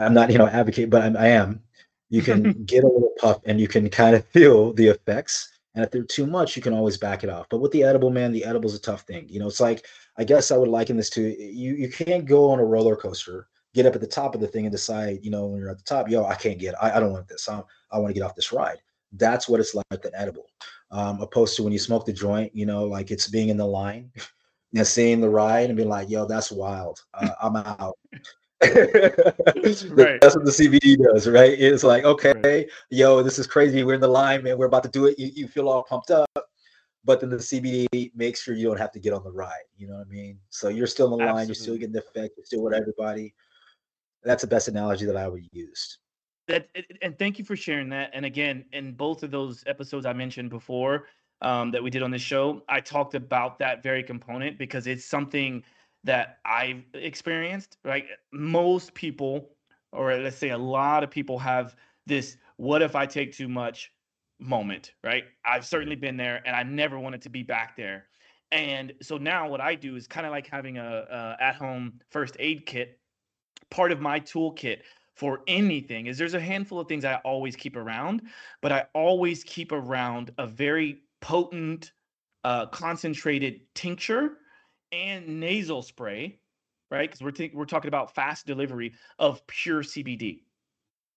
I'm 0.00 0.14
not, 0.14 0.30
you 0.30 0.38
know, 0.38 0.46
advocate, 0.46 0.90
but 0.90 1.02
I'm, 1.02 1.16
I 1.16 1.28
am. 1.28 1.62
You 2.08 2.22
can 2.22 2.52
get 2.66 2.84
a 2.84 2.88
little 2.88 3.12
puff 3.18 3.40
and 3.44 3.60
you 3.60 3.68
can 3.68 3.88
kind 3.90 4.16
of 4.16 4.24
feel 4.32 4.72
the 4.72 4.88
effects. 4.88 5.52
And 5.74 5.84
if 5.84 5.90
they're 5.90 6.04
too 6.04 6.26
much, 6.26 6.56
you 6.56 6.62
can 6.62 6.72
always 6.72 6.96
back 6.96 7.22
it 7.22 7.28
off. 7.28 7.46
But 7.50 7.58
with 7.58 7.70
the 7.72 7.84
edible, 7.84 8.10
man, 8.10 8.32
the 8.32 8.44
edible 8.44 8.70
is 8.70 8.74
a 8.74 8.80
tough 8.80 9.02
thing. 9.02 9.28
You 9.28 9.38
know, 9.40 9.46
it's 9.46 9.60
like 9.60 9.84
I 10.16 10.24
guess 10.24 10.50
I 10.50 10.56
would 10.56 10.68
liken 10.68 10.96
this 10.96 11.10
to 11.10 11.22
you. 11.22 11.74
You 11.74 11.90
can't 11.90 12.24
go 12.24 12.50
on 12.50 12.58
a 12.58 12.64
roller 12.64 12.96
coaster, 12.96 13.48
get 13.74 13.84
up 13.84 13.94
at 13.94 14.00
the 14.00 14.06
top 14.06 14.34
of 14.34 14.40
the 14.40 14.48
thing, 14.48 14.64
and 14.64 14.72
decide, 14.72 15.18
you 15.22 15.30
know, 15.30 15.46
when 15.46 15.60
you're 15.60 15.70
at 15.70 15.76
the 15.76 15.84
top, 15.84 16.08
yo, 16.08 16.24
I 16.24 16.34
can't 16.34 16.58
get, 16.58 16.74
I, 16.82 16.96
I 16.96 17.00
don't 17.00 17.12
want 17.12 17.28
this. 17.28 17.46
I, 17.48 17.62
I 17.90 17.98
want 17.98 18.08
to 18.08 18.14
get 18.14 18.24
off 18.24 18.34
this 18.34 18.52
ride. 18.52 18.78
That's 19.12 19.50
what 19.50 19.60
it's 19.60 19.74
like 19.74 19.84
with 19.90 20.06
an 20.06 20.12
edible 20.14 20.46
um, 20.90 21.20
opposed 21.20 21.56
to 21.56 21.62
when 21.62 21.72
you 21.72 21.78
smoke 21.78 22.06
the 22.06 22.12
joint, 22.12 22.54
you 22.54 22.66
know, 22.66 22.84
like 22.84 23.10
it's 23.10 23.28
being 23.28 23.48
in 23.48 23.56
the 23.56 23.66
line. 23.66 24.10
and 24.74 24.86
seeing 24.86 25.20
the 25.20 25.28
ride 25.28 25.70
and 25.70 25.76
being 25.76 25.88
like, 25.88 26.10
"Yo, 26.10 26.26
that's 26.26 26.50
wild. 26.50 27.00
Uh, 27.14 27.30
I'm 27.42 27.56
out." 27.56 27.98
right. 28.62 30.20
That's 30.20 30.34
what 30.34 30.44
the 30.44 30.54
CBD 30.56 30.96
does, 31.02 31.28
right? 31.28 31.58
It's 31.58 31.84
like, 31.84 32.04
okay, 32.04 32.32
right. 32.42 32.66
yo, 32.90 33.22
this 33.22 33.38
is 33.38 33.46
crazy. 33.46 33.84
We're 33.84 33.94
in 33.94 34.00
the 34.00 34.08
line, 34.08 34.42
man. 34.42 34.58
We're 34.58 34.66
about 34.66 34.82
to 34.84 34.88
do 34.88 35.06
it. 35.06 35.18
You, 35.18 35.30
you 35.34 35.48
feel 35.48 35.68
all 35.68 35.82
pumped 35.82 36.10
up, 36.10 36.30
but 37.04 37.20
then 37.20 37.30
the 37.30 37.36
CBD 37.36 38.14
makes 38.14 38.42
sure 38.42 38.54
you 38.54 38.66
don't 38.66 38.78
have 38.78 38.92
to 38.92 39.00
get 39.00 39.12
on 39.12 39.22
the 39.24 39.32
ride. 39.32 39.64
You 39.76 39.88
know 39.88 39.94
what 39.94 40.06
I 40.06 40.10
mean? 40.10 40.38
So 40.48 40.68
you're 40.68 40.86
still 40.86 41.12
in 41.12 41.18
the 41.18 41.24
Absolutely. 41.24 41.40
line. 41.40 41.48
You're 41.48 41.54
still 41.54 41.76
getting 41.76 41.92
the 41.92 41.98
effect. 42.00 42.34
You're 42.36 42.46
still 42.46 42.62
with 42.62 42.74
everybody. 42.74 43.34
That's 44.24 44.42
the 44.42 44.48
best 44.48 44.68
analogy 44.68 45.04
that 45.04 45.16
I 45.16 45.28
would 45.28 45.46
use. 45.52 45.98
That 46.48 46.68
and 47.02 47.18
thank 47.18 47.38
you 47.38 47.44
for 47.44 47.56
sharing 47.56 47.88
that. 47.90 48.10
And 48.12 48.24
again, 48.24 48.64
in 48.72 48.92
both 48.92 49.22
of 49.22 49.30
those 49.30 49.64
episodes 49.66 50.06
I 50.06 50.12
mentioned 50.12 50.50
before 50.50 51.06
um, 51.42 51.70
that 51.72 51.82
we 51.82 51.90
did 51.90 52.02
on 52.02 52.10
this 52.10 52.22
show, 52.22 52.62
I 52.68 52.80
talked 52.80 53.14
about 53.14 53.58
that 53.58 53.82
very 53.82 54.02
component 54.02 54.58
because 54.58 54.86
it's 54.86 55.04
something 55.04 55.64
that 56.04 56.38
I've 56.44 56.84
experienced, 56.94 57.78
right? 57.84 58.06
Most 58.32 58.94
people, 58.94 59.50
or 59.92 60.16
let's 60.16 60.36
say 60.36 60.50
a 60.50 60.58
lot 60.58 61.02
of 61.02 61.10
people, 61.10 61.38
have 61.38 61.74
this 62.06 62.36
what 62.58 62.80
if 62.80 62.94
I 62.94 63.06
take 63.06 63.36
too 63.36 63.48
much 63.48 63.92
moment, 64.38 64.92
right? 65.02 65.24
I've 65.44 65.66
certainly 65.66 65.96
been 65.96 66.16
there 66.16 66.42
and 66.46 66.54
I 66.54 66.62
never 66.62 66.98
wanted 66.98 67.22
to 67.22 67.28
be 67.28 67.42
back 67.42 67.76
there. 67.76 68.06
And 68.52 68.92
so 69.02 69.16
now 69.16 69.48
what 69.48 69.60
I 69.60 69.74
do 69.74 69.96
is 69.96 70.06
kind 70.06 70.26
of 70.26 70.30
like 70.30 70.46
having 70.46 70.78
a, 70.78 71.36
a 71.40 71.42
at 71.42 71.56
home 71.56 72.00
first 72.10 72.36
aid 72.38 72.66
kit. 72.66 73.00
Part 73.70 73.90
of 73.90 74.00
my 74.00 74.20
toolkit 74.20 74.82
for 75.16 75.40
anything 75.46 76.06
is 76.06 76.18
there's 76.18 76.34
a 76.34 76.40
handful 76.40 76.78
of 76.78 76.86
things 76.86 77.04
I 77.04 77.16
always 77.24 77.56
keep 77.56 77.74
around, 77.74 78.22
but 78.60 78.70
I 78.70 78.84
always 78.92 79.42
keep 79.44 79.72
around 79.72 80.30
a 80.38 80.46
very 80.46 81.00
potent, 81.20 81.92
uh, 82.44 82.66
concentrated 82.66 83.62
tincture 83.74 84.34
and 84.92 85.40
nasal 85.40 85.82
spray, 85.82 86.38
right? 86.90 87.10
Because 87.10 87.22
we're 87.22 87.50
we're 87.54 87.64
talking 87.64 87.88
about 87.88 88.14
fast 88.14 88.46
delivery 88.46 88.92
of 89.18 89.44
pure 89.46 89.82
CBD, 89.82 90.42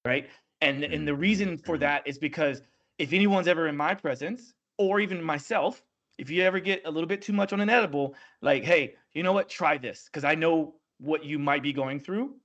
right? 0.05 0.29
And 0.61 0.83
and 0.83 1.07
the 1.07 1.15
reason 1.15 1.57
for 1.57 1.75
mm-hmm. 1.75 1.81
that 1.81 2.07
is 2.07 2.17
because 2.17 2.61
if 2.97 3.11
anyone's 3.11 3.47
ever 3.47 3.67
in 3.67 3.75
my 3.75 3.93
presence 3.93 4.53
or 4.77 5.01
even 5.01 5.21
myself, 5.21 5.83
if 6.17 6.29
you 6.29 6.43
ever 6.43 6.61
get 6.61 6.81
a 6.85 6.91
little 6.91 7.07
bit 7.07 7.21
too 7.21 7.33
much 7.33 7.51
on 7.51 7.59
an 7.59 7.69
edible, 7.69 8.15
like, 8.41 8.63
hey, 8.63 8.95
you 9.13 9.23
know 9.23 9.33
what? 9.33 9.49
Try 9.49 9.77
this 9.77 10.05
because 10.05 10.23
I 10.23 10.35
know 10.35 10.75
what 10.99 11.25
you 11.25 11.37
might 11.37 11.63
be 11.63 11.73
going 11.73 11.99
through. 11.99 12.35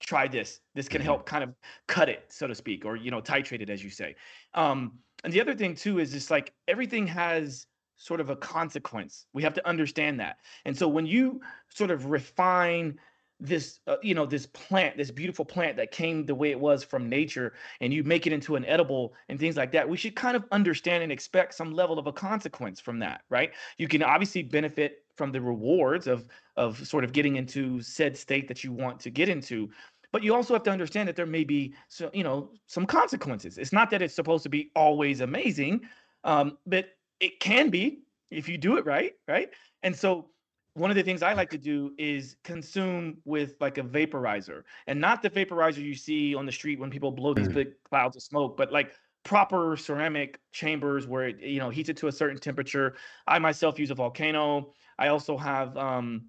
Try 0.00 0.28
this. 0.28 0.60
This 0.74 0.88
can 0.88 1.00
mm-hmm. 1.00 1.06
help 1.06 1.26
kind 1.26 1.44
of 1.44 1.54
cut 1.88 2.08
it, 2.08 2.24
so 2.28 2.46
to 2.46 2.54
speak, 2.54 2.84
or 2.84 2.96
you 2.96 3.10
know, 3.10 3.20
titrate 3.20 3.62
it, 3.62 3.70
as 3.70 3.82
you 3.82 3.90
say. 3.90 4.16
Um, 4.54 4.98
and 5.22 5.32
the 5.32 5.40
other 5.40 5.54
thing 5.54 5.74
too 5.74 5.98
is 5.98 6.12
just 6.12 6.30
like 6.30 6.52
everything 6.68 7.06
has 7.06 7.66
sort 7.96 8.20
of 8.20 8.30
a 8.30 8.36
consequence. 8.36 9.26
We 9.32 9.42
have 9.42 9.54
to 9.54 9.66
understand 9.66 10.20
that. 10.20 10.38
And 10.64 10.76
so 10.76 10.88
when 10.88 11.06
you 11.06 11.40
sort 11.68 11.90
of 11.90 12.06
refine 12.06 12.98
this 13.40 13.80
uh, 13.88 13.96
you 14.00 14.14
know 14.14 14.24
this 14.24 14.46
plant 14.46 14.96
this 14.96 15.10
beautiful 15.10 15.44
plant 15.44 15.76
that 15.76 15.90
came 15.90 16.24
the 16.24 16.34
way 16.34 16.50
it 16.50 16.58
was 16.58 16.84
from 16.84 17.08
nature 17.08 17.52
and 17.80 17.92
you 17.92 18.04
make 18.04 18.26
it 18.26 18.32
into 18.32 18.54
an 18.54 18.64
edible 18.64 19.12
and 19.28 19.40
things 19.40 19.56
like 19.56 19.72
that 19.72 19.88
we 19.88 19.96
should 19.96 20.14
kind 20.14 20.36
of 20.36 20.44
understand 20.52 21.02
and 21.02 21.10
expect 21.10 21.52
some 21.52 21.72
level 21.72 21.98
of 21.98 22.06
a 22.06 22.12
consequence 22.12 22.80
from 22.80 23.00
that 23.00 23.22
right 23.30 23.52
you 23.76 23.88
can 23.88 24.04
obviously 24.04 24.42
benefit 24.42 25.03
from 25.16 25.32
the 25.32 25.40
rewards 25.40 26.06
of 26.06 26.28
of 26.56 26.86
sort 26.86 27.04
of 27.04 27.12
getting 27.12 27.36
into 27.36 27.80
said 27.80 28.16
state 28.16 28.48
that 28.48 28.64
you 28.64 28.72
want 28.72 29.00
to 29.00 29.10
get 29.10 29.28
into 29.28 29.68
but 30.12 30.22
you 30.22 30.34
also 30.34 30.54
have 30.54 30.62
to 30.62 30.70
understand 30.70 31.08
that 31.08 31.16
there 31.16 31.26
may 31.26 31.44
be 31.44 31.74
so 31.88 32.10
you 32.12 32.24
know 32.24 32.50
some 32.66 32.86
consequences 32.86 33.58
it's 33.58 33.72
not 33.72 33.90
that 33.90 34.02
it's 34.02 34.14
supposed 34.14 34.42
to 34.42 34.48
be 34.48 34.70
always 34.74 35.20
amazing 35.20 35.80
um, 36.24 36.56
but 36.66 36.86
it 37.20 37.38
can 37.40 37.70
be 37.70 38.00
if 38.30 38.48
you 38.48 38.58
do 38.58 38.76
it 38.76 38.86
right, 38.86 39.12
right? 39.28 39.50
And 39.82 39.94
so 39.94 40.30
one 40.74 40.90
of 40.90 40.96
the 40.96 41.02
things 41.02 41.22
I 41.22 41.34
like 41.34 41.50
to 41.50 41.58
do 41.58 41.92
is 41.98 42.36
consume 42.42 43.18
with 43.24 43.54
like 43.60 43.78
a 43.78 43.82
vaporizer 43.82 44.62
and 44.88 45.00
not 45.00 45.22
the 45.22 45.30
vaporizer 45.30 45.78
you 45.78 45.94
see 45.94 46.34
on 46.34 46.46
the 46.46 46.52
street 46.52 46.80
when 46.80 46.90
people 46.90 47.12
blow 47.12 47.32
these 47.32 47.48
mm. 47.48 47.54
big 47.54 47.68
clouds 47.84 48.16
of 48.16 48.22
smoke, 48.22 48.56
but 48.56 48.72
like 48.72 48.92
proper 49.24 49.76
ceramic 49.76 50.38
chambers 50.52 51.06
where 51.06 51.28
it 51.28 51.40
you 51.40 51.58
know 51.58 51.70
heats 51.70 51.88
it 51.88 51.96
to 51.98 52.08
a 52.08 52.12
certain 52.12 52.38
temperature. 52.38 52.96
I 53.26 53.38
myself 53.38 53.78
use 53.78 53.90
a 53.90 53.94
volcano. 53.94 54.72
I 54.98 55.08
also 55.08 55.36
have 55.36 55.76
um 55.76 56.26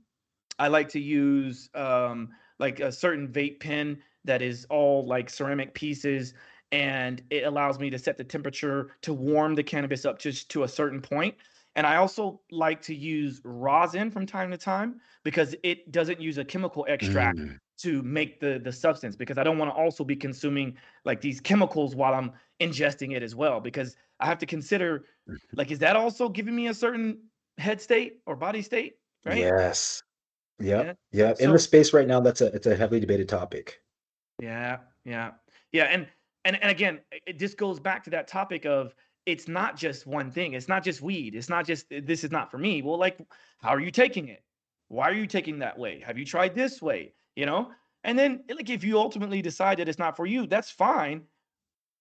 I 0.59 0.67
like 0.67 0.89
to 0.89 0.99
use 0.99 1.69
um 1.73 2.29
like 2.59 2.79
a 2.79 2.91
certain 2.91 3.27
vape 3.27 3.59
pen 3.59 4.01
that 4.23 4.41
is 4.41 4.65
all 4.69 5.05
like 5.05 5.29
ceramic 5.29 5.73
pieces 5.73 6.33
and 6.71 7.21
it 7.29 7.43
allows 7.43 7.79
me 7.79 7.89
to 7.89 7.99
set 7.99 8.17
the 8.17 8.23
temperature 8.23 8.91
to 9.01 9.13
warm 9.13 9.55
the 9.55 9.63
cannabis 9.63 10.05
up 10.05 10.19
just 10.19 10.49
to 10.49 10.63
a 10.63 10.67
certain 10.67 11.01
point. 11.01 11.35
And 11.75 11.85
I 11.85 11.97
also 11.97 12.41
like 12.51 12.81
to 12.83 12.95
use 12.95 13.41
rosin 13.43 14.09
from 14.09 14.25
time 14.25 14.49
to 14.51 14.57
time 14.57 14.99
because 15.23 15.55
it 15.63 15.91
doesn't 15.91 16.21
use 16.21 16.37
a 16.37 16.45
chemical 16.45 16.85
extract 16.89 17.37
mm. 17.37 17.59
to 17.79 18.01
make 18.01 18.39
the 18.39 18.59
the 18.63 18.71
substance 18.71 19.15
because 19.15 19.37
I 19.37 19.43
don't 19.43 19.57
want 19.57 19.71
to 19.71 19.75
also 19.75 20.03
be 20.03 20.15
consuming 20.15 20.77
like 21.03 21.21
these 21.21 21.41
chemicals 21.41 21.95
while 21.95 22.13
I'm 22.13 22.31
ingesting 22.61 23.15
it 23.15 23.21
as 23.23 23.35
well 23.35 23.59
because 23.59 23.97
I 24.21 24.25
have 24.25 24.37
to 24.39 24.45
consider 24.45 24.99
mm-hmm. 25.29 25.35
like 25.53 25.71
is 25.71 25.79
that 25.79 25.97
also 25.97 26.29
giving 26.29 26.55
me 26.55 26.67
a 26.67 26.73
certain 26.73 27.19
head 27.57 27.81
state 27.81 28.19
or 28.25 28.35
body 28.35 28.61
state, 28.61 28.95
right? 29.25 29.37
Yes. 29.37 30.03
Yep. 30.59 30.85
Yeah. 31.11 31.27
yeah. 31.27 31.33
So, 31.35 31.43
In 31.43 31.51
the 31.51 31.59
space 31.59 31.93
right 31.93 32.07
now 32.07 32.19
that's 32.21 32.41
a 32.41 32.47
it's 32.47 32.67
a 32.67 32.75
heavily 32.75 32.99
debated 32.99 33.29
topic. 33.29 33.81
Yeah. 34.41 34.77
Yeah. 35.03 35.31
Yeah, 35.71 35.85
and 35.85 36.07
and 36.45 36.61
and 36.61 36.71
again, 36.71 36.99
it 37.27 37.37
just 37.37 37.57
goes 37.57 37.79
back 37.79 38.03
to 38.05 38.09
that 38.11 38.27
topic 38.27 38.65
of 38.65 38.95
it's 39.25 39.47
not 39.47 39.75
just 39.75 40.07
one 40.07 40.31
thing. 40.31 40.53
It's 40.53 40.67
not 40.67 40.83
just 40.83 41.01
weed. 41.01 41.35
It's 41.35 41.49
not 41.49 41.65
just 41.65 41.87
this 41.89 42.23
is 42.23 42.31
not 42.31 42.49
for 42.49 42.57
me. 42.57 42.81
Well, 42.81 42.97
like, 42.97 43.19
how 43.59 43.69
are 43.69 43.81
you 43.81 43.91
taking 43.91 44.29
it? 44.29 44.43
Why 44.87 45.09
are 45.09 45.13
you 45.13 45.27
taking 45.27 45.59
that 45.59 45.77
way? 45.77 46.01
Have 46.05 46.17
you 46.17 46.25
tried 46.25 46.55
this 46.55 46.81
way? 46.81 47.13
You 47.35 47.45
know? 47.45 47.71
And 48.03 48.17
then 48.17 48.43
like 48.49 48.69
if 48.69 48.83
you 48.83 48.99
ultimately 48.99 49.41
decide 49.41 49.79
that 49.79 49.89
it's 49.89 49.99
not 49.99 50.15
for 50.15 50.25
you, 50.25 50.45
that's 50.45 50.69
fine. 50.69 51.23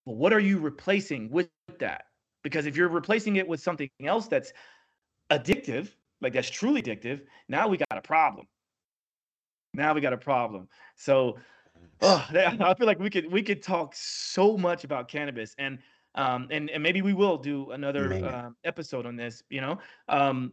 But 0.07 0.17
what 0.17 0.33
are 0.33 0.41
you 0.41 0.59
replacing 0.59 1.31
with 1.31 1.49
that? 1.79 2.05
Because 2.43 2.67
if 2.67 2.77
you're 2.77 2.89
replacing 2.89 3.37
it 3.37 3.49
with 3.49 3.61
something 3.61 3.89
else 4.05 4.29
that's 4.29 4.53
addictive, 5.31 5.91
like 6.21 6.33
that's 6.33 6.51
truly 6.51 6.83
addictive, 6.83 7.23
now 7.49 7.69
we 7.69 7.77
got 7.77 7.99
a 7.99 8.03
problem. 8.03 8.47
Now 9.75 9.93
we 9.95 10.01
got 10.01 10.13
a 10.13 10.19
problem. 10.19 10.69
So 10.97 11.37
oh, 12.03 12.27
I 12.35 12.75
feel 12.75 12.87
like 12.87 12.99
we 12.99 13.11
could 13.11 13.31
we 13.31 13.43
could 13.43 13.63
talk 13.63 13.95
so 13.97 14.57
much 14.57 14.85
about 14.85 15.09
cannabis, 15.09 15.55
and 15.59 15.79
um, 16.15 16.49
and 16.51 16.71
and 16.71 16.83
maybe 16.83 17.03
we 17.03 17.13
will 17.13 17.37
do 17.37 17.71
another 17.73 18.13
uh, 18.13 18.51
episode 18.65 19.07
on 19.07 19.17
this. 19.17 19.43
You 19.51 19.61
know, 19.61 19.79
um, 20.09 20.53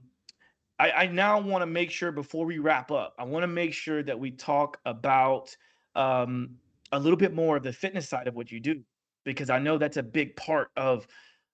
I, 0.80 0.92
I 0.92 1.06
now 1.08 1.40
want 1.40 1.62
to 1.62 1.68
make 1.68 1.92
sure 1.92 2.12
before 2.12 2.46
we 2.46 2.58
wrap 2.58 2.92
up, 2.92 3.14
I 3.20 3.24
want 3.24 3.44
to 3.44 3.48
make 3.48 3.74
sure 3.74 4.04
that 4.04 4.20
we 4.20 4.32
talk 4.32 4.80
about 4.86 5.56
um, 5.96 6.56
a 6.92 7.00
little 7.00 7.18
bit 7.18 7.34
more 7.34 7.58
of 7.58 7.64
the 7.64 7.74
fitness 7.74 8.10
side 8.10 8.28
of 8.28 8.36
what 8.36 8.52
you 8.52 8.60
do, 8.60 8.82
because 9.24 9.50
I 9.50 9.60
know 9.60 9.78
that's 9.78 9.98
a 9.98 10.04
big 10.04 10.36
part 10.36 10.70
of 10.76 11.08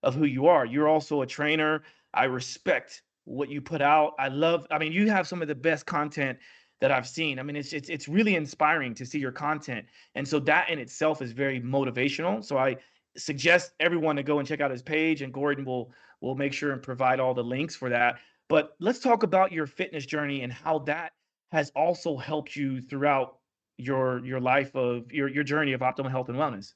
of 0.04 0.16
who 0.16 0.26
you 0.26 0.48
are. 0.48 0.66
You're 0.66 0.88
also 0.88 1.22
a 1.22 1.28
trainer. 1.28 1.84
I 2.14 2.24
respect 2.24 3.04
what 3.28 3.50
you 3.50 3.62
put 3.62 3.82
out. 3.82 4.14
I 4.18 4.30
love. 4.30 4.66
I 4.72 4.78
mean, 4.78 4.92
you 4.92 5.10
have 5.12 5.28
some 5.28 5.42
of 5.42 5.48
the 5.48 5.56
best 5.56 5.86
content 5.86 6.40
that 6.80 6.92
I've 6.92 7.08
seen. 7.08 7.40
I 7.40 7.44
mean, 7.44 7.56
it's 7.56 7.74
it's 7.74 7.90
it's 7.90 8.08
really 8.08 8.36
inspiring 8.36 8.94
to 8.96 9.06
see 9.06 9.20
your 9.20 9.32
content, 9.32 9.86
and 10.16 10.28
so 10.28 10.40
that 10.42 10.70
in 10.70 10.80
itself 10.80 11.22
is 11.22 11.34
very 11.34 11.60
motivational. 11.60 12.44
So 12.44 12.58
I 12.58 12.78
suggest 13.18 13.74
everyone 13.80 14.16
to 14.16 14.24
go 14.24 14.40
and 14.40 14.48
check 14.48 14.62
out 14.62 14.72
his 14.72 14.82
page, 14.82 15.22
and 15.22 15.34
Gordon 15.34 15.66
will 15.66 15.92
will 16.22 16.36
make 16.36 16.54
sure 16.54 16.72
and 16.72 16.82
provide 16.82 17.20
all 17.20 17.34
the 17.34 17.44
links 17.44 17.76
for 17.76 17.90
that. 17.90 18.16
But 18.48 18.76
let's 18.80 19.00
talk 19.00 19.24
about 19.24 19.52
your 19.52 19.68
fitness 19.68 20.06
journey 20.06 20.42
and 20.42 20.52
how 20.52 20.80
that 20.80 21.12
has 21.52 21.72
also 21.76 22.18
helped 22.18 22.56
you 22.56 22.82
throughout 22.82 23.38
your 23.78 24.26
your 24.26 24.40
life 24.40 24.74
of 24.76 25.12
your 25.12 25.28
your 25.28 25.44
journey 25.44 25.74
of 25.74 25.82
optimal 25.82 26.10
health 26.10 26.30
and 26.30 26.38
wellness. 26.38 26.74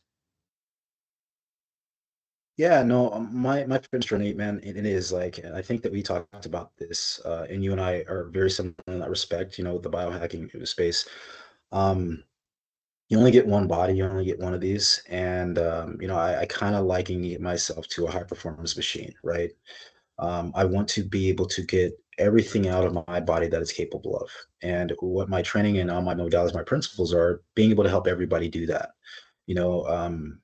Yeah, 2.61 2.83
no, 2.83 3.09
um, 3.11 3.29
my 3.33 3.65
my 3.65 3.79
fitness 3.79 4.05
journey, 4.05 4.33
man, 4.35 4.59
it, 4.61 4.77
it 4.77 4.85
is 4.85 5.11
like 5.11 5.43
I 5.43 5.63
think 5.63 5.81
that 5.81 5.91
we 5.91 6.03
talked 6.03 6.45
about 6.45 6.77
this, 6.77 7.19
uh, 7.25 7.47
and 7.49 7.63
you 7.63 7.71
and 7.71 7.81
I 7.81 8.03
are 8.07 8.25
very 8.29 8.51
similar 8.51 8.75
in 8.88 8.99
that 8.99 9.09
respect. 9.09 9.57
You 9.57 9.63
know, 9.63 9.79
the 9.79 9.89
biohacking 9.89 10.67
space. 10.67 11.07
Um, 11.71 12.23
you 13.09 13.17
only 13.17 13.31
get 13.31 13.47
one 13.47 13.67
body, 13.67 13.95
you 13.95 14.05
only 14.05 14.25
get 14.25 14.39
one 14.39 14.53
of 14.53 14.61
these, 14.61 15.01
and 15.09 15.57
um, 15.59 15.97
you 16.01 16.07
know, 16.07 16.17
I, 16.17 16.41
I 16.41 16.45
kind 16.47 16.75
of 16.75 16.85
liking 16.85 17.41
myself 17.41 17.88
to 17.89 18.07
a 18.07 18.11
high 18.11 18.23
performance 18.23 18.75
machine, 18.77 19.13
right? 19.23 19.51
Um, 20.19 20.51
I 20.55 20.65
want 20.65 20.88
to 20.89 21.03
be 21.03 21.29
able 21.29 21.47
to 21.47 21.63
get 21.63 21.93
everything 22.19 22.67
out 22.69 22.85
of 22.85 22.93
my 23.07 23.19
body 23.21 23.47
that 23.47 23.61
it's 23.61 23.73
capable 23.73 24.17
of, 24.17 24.29
and 24.63 24.93
what 25.01 25.29
my 25.29 25.41
training 25.41 25.79
and 25.79 25.91
all 25.91 26.01
my 26.03 26.15
modalities, 26.15 26.53
my 26.53 26.63
principles 26.63 27.13
are 27.13 27.41
being 27.55 27.71
able 27.71 27.83
to 27.85 27.89
help 27.89 28.07
everybody 28.07 28.49
do 28.49 28.65
that. 28.67 28.91
You 29.47 29.55
know, 29.55 29.88
um, 29.88 30.41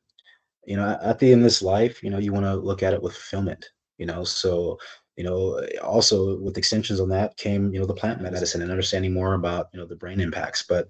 you 0.67 0.75
know 0.75 0.99
at 1.01 1.17
the 1.17 1.31
end 1.31 1.41
of 1.41 1.43
this 1.43 1.63
life 1.63 2.03
you 2.03 2.09
know 2.11 2.19
you 2.19 2.31
want 2.31 2.45
to 2.45 2.55
look 2.55 2.83
at 2.83 2.93
it 2.93 3.01
with 3.01 3.13
fulfillment 3.13 3.69
you 3.97 4.05
know? 4.05 4.23
So 4.23 4.77
you 5.15 5.23
know 5.23 5.65
also 5.81 6.37
with 6.37 6.59
extensions 6.59 6.99
on 6.99 7.09
that 7.09 7.35
came 7.37 7.73
you 7.73 7.79
know 7.79 7.87
the 7.87 7.93
plant 7.95 8.21
medicine 8.21 8.61
and 8.61 8.69
understanding 8.69 9.11
more 9.11 9.33
about 9.33 9.67
you 9.73 9.79
know 9.79 9.87
the 9.87 9.95
brain 9.95 10.19
impacts. 10.19 10.61
But 10.61 10.89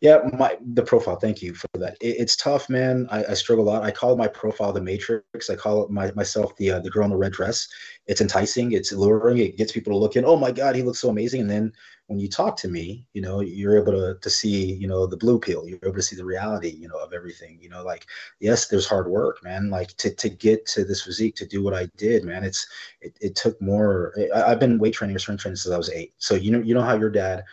yeah 0.00 0.18
my 0.36 0.58
the 0.72 0.82
profile 0.82 1.14
thank 1.14 1.40
you 1.42 1.54
for 1.54 1.68
that. 1.74 1.96
It, 2.00 2.16
it's 2.18 2.34
tough 2.34 2.68
man. 2.68 3.06
I, 3.08 3.24
I, 3.26 3.34
struggle 3.34 3.64
a 3.64 3.70
lot. 3.70 3.84
I 3.84 3.92
call 3.92 4.16
my 4.16 4.26
profile 4.26 4.72
the 4.72 4.80
matrix. 4.80 5.48
I 5.48 5.54
call 5.54 5.84
it 5.84 5.90
my, 5.90 6.10
myself 6.16 6.56
the 6.56 6.72
uh, 6.72 6.80
the 6.80 6.90
girl 6.90 7.04
in 7.04 7.10
the 7.10 7.16
red 7.16 7.30
dress. 7.30 7.68
It's 8.08 8.20
enticing. 8.20 8.72
It's 8.72 8.90
alluring. 8.90 9.38
It 9.38 9.56
gets 9.56 9.70
people 9.70 9.92
to 9.92 9.96
look 9.96 10.16
in 10.16 10.24
oh 10.24 10.36
my 10.36 10.50
god 10.50 10.74
he 10.74 10.82
looks 10.82 10.98
so 10.98 11.10
amazing. 11.10 11.42
And 11.42 11.50
then 11.50 11.72
when 12.08 12.18
you 12.18 12.28
talk 12.28 12.56
to 12.56 12.68
me, 12.68 13.06
you 13.12 13.20
know, 13.20 13.40
you're 13.40 13.76
able 13.76 13.92
to 13.92 14.18
to 14.18 14.30
see, 14.30 14.72
you 14.72 14.88
know, 14.88 15.06
the 15.06 15.16
blue 15.16 15.38
pill. 15.38 15.68
You're 15.68 15.78
able 15.82 15.94
to 15.94 16.02
see 16.02 16.16
the 16.16 16.24
reality, 16.24 16.70
you 16.70 16.88
know, 16.88 16.96
of 16.96 17.12
everything. 17.12 17.58
You 17.60 17.68
know, 17.68 17.84
like 17.84 18.06
yes, 18.40 18.66
there's 18.66 18.86
hard 18.86 19.08
work, 19.08 19.44
man. 19.44 19.68
Like 19.68 19.88
to 19.98 20.14
to 20.14 20.28
get 20.30 20.64
to 20.68 20.84
this 20.84 21.02
physique, 21.02 21.36
to 21.36 21.46
do 21.46 21.62
what 21.62 21.74
I 21.74 21.86
did, 21.98 22.24
man. 22.24 22.44
It's 22.44 22.66
it, 23.02 23.16
it 23.20 23.36
took 23.36 23.60
more. 23.60 24.14
I, 24.34 24.48
have 24.48 24.58
been 24.58 24.78
weight 24.78 24.94
training 24.94 25.16
or 25.16 25.18
strength 25.18 25.42
training 25.42 25.56
since 25.56 25.72
I 25.72 25.76
was 25.76 25.90
eight. 25.90 26.14
So 26.16 26.34
you 26.34 26.50
know, 26.50 26.60
you 26.60 26.72
know 26.72 26.82
how 26.82 26.96
your 26.96 27.10
dad 27.10 27.44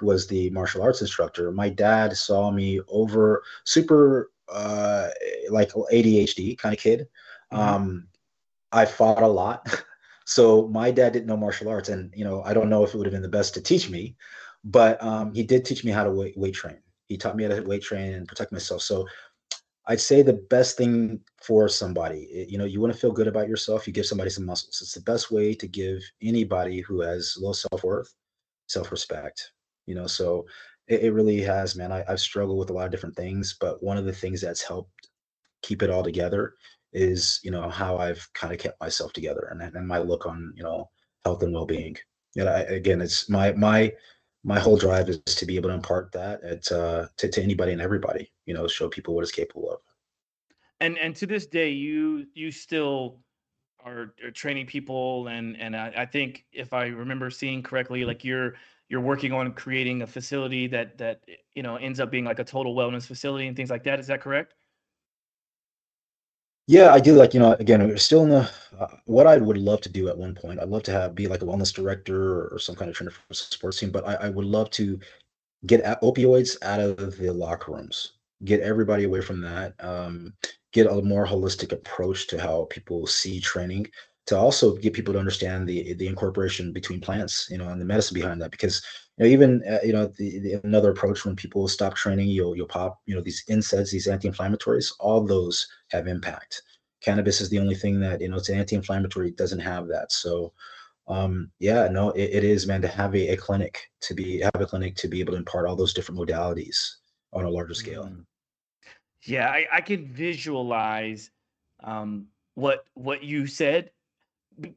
was 0.00 0.28
the 0.28 0.48
martial 0.50 0.82
arts 0.82 1.00
instructor. 1.00 1.50
My 1.50 1.68
dad 1.68 2.16
saw 2.16 2.52
me 2.52 2.80
over 2.88 3.42
super 3.64 4.30
uh 4.48 5.08
like 5.50 5.72
ADHD 5.72 6.56
kind 6.56 6.72
of 6.72 6.80
kid. 6.80 7.08
Mm-hmm. 7.52 7.58
Um, 7.60 8.06
I 8.70 8.84
fought 8.84 9.24
a 9.24 9.28
lot. 9.28 9.68
So 10.24 10.68
my 10.68 10.90
dad 10.90 11.12
didn't 11.12 11.26
know 11.26 11.36
martial 11.36 11.68
arts, 11.68 11.88
and 11.88 12.12
you 12.16 12.24
know 12.24 12.42
I 12.42 12.54
don't 12.54 12.70
know 12.70 12.84
if 12.84 12.94
it 12.94 12.96
would 12.96 13.06
have 13.06 13.12
been 13.12 13.22
the 13.22 13.28
best 13.28 13.54
to 13.54 13.60
teach 13.60 13.90
me, 13.90 14.16
but 14.64 15.02
um, 15.02 15.34
he 15.34 15.42
did 15.42 15.64
teach 15.64 15.84
me 15.84 15.90
how 15.92 16.04
to 16.04 16.10
weight, 16.10 16.36
weight 16.36 16.54
train. 16.54 16.78
He 17.06 17.16
taught 17.16 17.36
me 17.36 17.44
how 17.44 17.50
to 17.50 17.62
weight 17.62 17.82
train 17.82 18.14
and 18.14 18.26
protect 18.26 18.52
myself. 18.52 18.82
So 18.82 19.06
I'd 19.86 20.00
say 20.00 20.22
the 20.22 20.32
best 20.32 20.78
thing 20.78 21.20
for 21.42 21.68
somebody, 21.68 22.46
you 22.48 22.56
know, 22.56 22.64
you 22.64 22.80
want 22.80 22.92
to 22.92 22.98
feel 22.98 23.12
good 23.12 23.28
about 23.28 23.48
yourself, 23.48 23.86
you 23.86 23.92
give 23.92 24.06
somebody 24.06 24.30
some 24.30 24.46
muscles. 24.46 24.80
It's 24.80 24.94
the 24.94 25.02
best 25.02 25.30
way 25.30 25.54
to 25.54 25.66
give 25.66 26.02
anybody 26.22 26.80
who 26.80 27.02
has 27.02 27.36
low 27.38 27.52
self 27.52 27.84
worth 27.84 28.12
self 28.66 28.90
respect. 28.90 29.52
You 29.86 29.94
know, 29.94 30.06
so 30.06 30.46
it, 30.88 31.02
it, 31.02 31.10
really 31.12 31.42
has, 31.42 31.76
man. 31.76 31.92
I, 31.92 32.02
I've 32.08 32.20
struggled 32.20 32.58
with 32.58 32.70
a 32.70 32.72
lot 32.72 32.86
of 32.86 32.90
different 32.90 33.16
things, 33.16 33.56
but 33.60 33.82
one 33.82 33.98
of 33.98 34.06
the 34.06 34.12
things 34.12 34.40
that's 34.40 34.62
helped 34.62 35.10
keep 35.62 35.82
it 35.82 35.90
all 35.90 36.02
together 36.02 36.54
is 36.94 37.40
you 37.42 37.50
know 37.50 37.68
how 37.68 37.98
I've 37.98 38.26
kind 38.32 38.52
of 38.52 38.58
kept 38.58 38.80
myself 38.80 39.12
together 39.12 39.48
and 39.50 39.60
and 39.60 39.86
my 39.86 39.98
look 39.98 40.26
on 40.26 40.52
you 40.56 40.62
know 40.62 40.90
health 41.24 41.42
and 41.42 41.52
well 41.52 41.66
being. 41.66 41.96
Yeah, 42.34 42.44
I, 42.44 42.60
again, 42.60 43.00
it's 43.00 43.28
my 43.28 43.52
my 43.52 43.92
my 44.44 44.60
whole 44.60 44.76
drive 44.76 45.08
is 45.08 45.18
to 45.24 45.46
be 45.46 45.56
able 45.56 45.70
to 45.70 45.74
impart 45.74 46.12
that 46.12 46.42
at, 46.44 46.70
uh, 46.70 47.06
to 47.16 47.28
to 47.28 47.42
anybody 47.42 47.72
and 47.72 47.80
everybody. 47.80 48.30
You 48.46 48.54
know, 48.54 48.66
show 48.66 48.88
people 48.88 49.14
what 49.14 49.22
it's 49.22 49.32
capable 49.32 49.70
of. 49.70 49.80
And 50.80 50.98
and 50.98 51.16
to 51.16 51.26
this 51.26 51.46
day, 51.46 51.70
you 51.70 52.26
you 52.34 52.50
still 52.50 53.20
are, 53.84 54.14
are 54.24 54.30
training 54.30 54.66
people, 54.66 55.28
and 55.28 55.56
and 55.60 55.76
I, 55.76 55.92
I 55.96 56.06
think 56.06 56.44
if 56.52 56.72
I 56.72 56.86
remember 56.86 57.30
seeing 57.30 57.62
correctly, 57.62 58.04
like 58.04 58.24
you're 58.24 58.54
you're 58.88 59.00
working 59.00 59.32
on 59.32 59.52
creating 59.52 60.02
a 60.02 60.06
facility 60.06 60.66
that 60.68 60.98
that 60.98 61.20
you 61.54 61.62
know 61.62 61.76
ends 61.76 62.00
up 62.00 62.10
being 62.10 62.24
like 62.24 62.38
a 62.38 62.44
total 62.44 62.74
wellness 62.74 63.06
facility 63.06 63.46
and 63.46 63.56
things 63.56 63.70
like 63.70 63.84
that. 63.84 63.98
Is 63.98 64.06
that 64.08 64.20
correct? 64.20 64.54
Yeah, 66.66 66.94
I 66.94 67.00
do 67.00 67.14
like, 67.14 67.34
you 67.34 67.40
know, 67.40 67.52
again, 67.54 67.86
we're 67.86 67.98
still 67.98 68.22
in 68.22 68.30
the 68.30 68.50
uh, 68.78 68.86
what 69.04 69.26
I 69.26 69.36
would 69.36 69.58
love 69.58 69.82
to 69.82 69.88
do 69.90 70.08
at 70.08 70.16
one 70.16 70.34
point. 70.34 70.60
I'd 70.60 70.68
love 70.68 70.82
to 70.84 70.92
have 70.92 71.14
be 71.14 71.28
like 71.28 71.42
a 71.42 71.44
wellness 71.44 71.72
director 71.72 72.46
or, 72.48 72.58
some 72.58 72.74
kind 72.74 72.88
of 72.88 72.96
trainer 72.96 73.10
for 73.10 73.34
sports 73.34 73.78
team, 73.78 73.90
but 73.90 74.06
I, 74.06 74.14
I 74.14 74.28
would 74.30 74.46
love 74.46 74.70
to 74.70 74.98
get 75.66 75.84
opioids 76.02 76.56
out 76.62 76.80
of 76.80 77.18
the 77.18 77.32
locker 77.32 77.72
rooms, 77.72 78.14
get 78.44 78.60
everybody 78.60 79.04
away 79.04 79.20
from 79.20 79.40
that, 79.42 79.74
um, 79.80 80.34
get 80.72 80.86
a 80.86 81.02
more 81.02 81.26
holistic 81.26 81.72
approach 81.72 82.28
to 82.28 82.40
how 82.40 82.66
people 82.70 83.06
see 83.06 83.40
training, 83.40 83.86
to 84.26 84.38
also 84.38 84.74
get 84.76 84.94
people 84.94 85.12
to 85.12 85.20
understand 85.20 85.68
the 85.68 85.94
the 85.94 86.06
incorporation 86.06 86.72
between 86.72 87.00
plants, 87.00 87.48
you 87.50 87.58
know, 87.58 87.68
and 87.68 87.80
the 87.80 87.84
medicine 87.84 88.14
behind 88.14 88.40
that. 88.40 88.50
Because 88.50 88.82
you 89.16 89.24
know, 89.24 89.30
even 89.30 89.62
uh, 89.68 89.78
you 89.84 89.92
know, 89.92 90.06
the, 90.06 90.38
the, 90.38 90.60
another 90.64 90.90
approach 90.90 91.24
when 91.24 91.36
people 91.36 91.68
stop 91.68 91.94
training, 91.94 92.28
you'll 92.28 92.56
you'll 92.56 92.66
pop, 92.66 93.00
you 93.06 93.14
know, 93.14 93.20
these 93.20 93.44
NSAIDs, 93.50 93.90
these 93.90 94.08
anti-inflammatories. 94.08 94.92
All 95.00 95.24
those 95.24 95.66
have 95.90 96.06
impact. 96.06 96.62
Cannabis 97.02 97.40
is 97.40 97.50
the 97.50 97.58
only 97.58 97.74
thing 97.74 98.00
that 98.00 98.20
you 98.20 98.28
know 98.28 98.36
it's 98.36 98.48
an 98.48 98.58
anti-inflammatory, 98.58 99.32
doesn't 99.32 99.60
have 99.60 99.88
that. 99.88 100.10
So, 100.10 100.52
um, 101.06 101.50
yeah, 101.58 101.88
no, 101.88 102.10
it, 102.10 102.30
it 102.32 102.44
is, 102.44 102.66
man, 102.66 102.80
to 102.82 102.88
have 102.88 103.14
a, 103.14 103.28
a 103.28 103.36
clinic 103.36 103.78
to 104.02 104.14
be 104.14 104.40
have 104.40 104.60
a 104.60 104.66
clinic 104.66 104.96
to 104.96 105.08
be 105.08 105.20
able 105.20 105.32
to 105.32 105.38
impart 105.38 105.66
all 105.66 105.76
those 105.76 105.92
different 105.92 106.20
modalities 106.20 106.78
on 107.34 107.44
a 107.44 107.50
larger 107.50 107.74
scale. 107.74 108.04
Mm. 108.04 108.24
Yeah, 109.26 109.48
I, 109.48 109.66
I 109.72 109.80
can 109.80 110.06
visualize 110.06 111.30
um, 111.82 112.26
what 112.54 112.84
what 112.94 113.22
you 113.22 113.46
said 113.46 113.90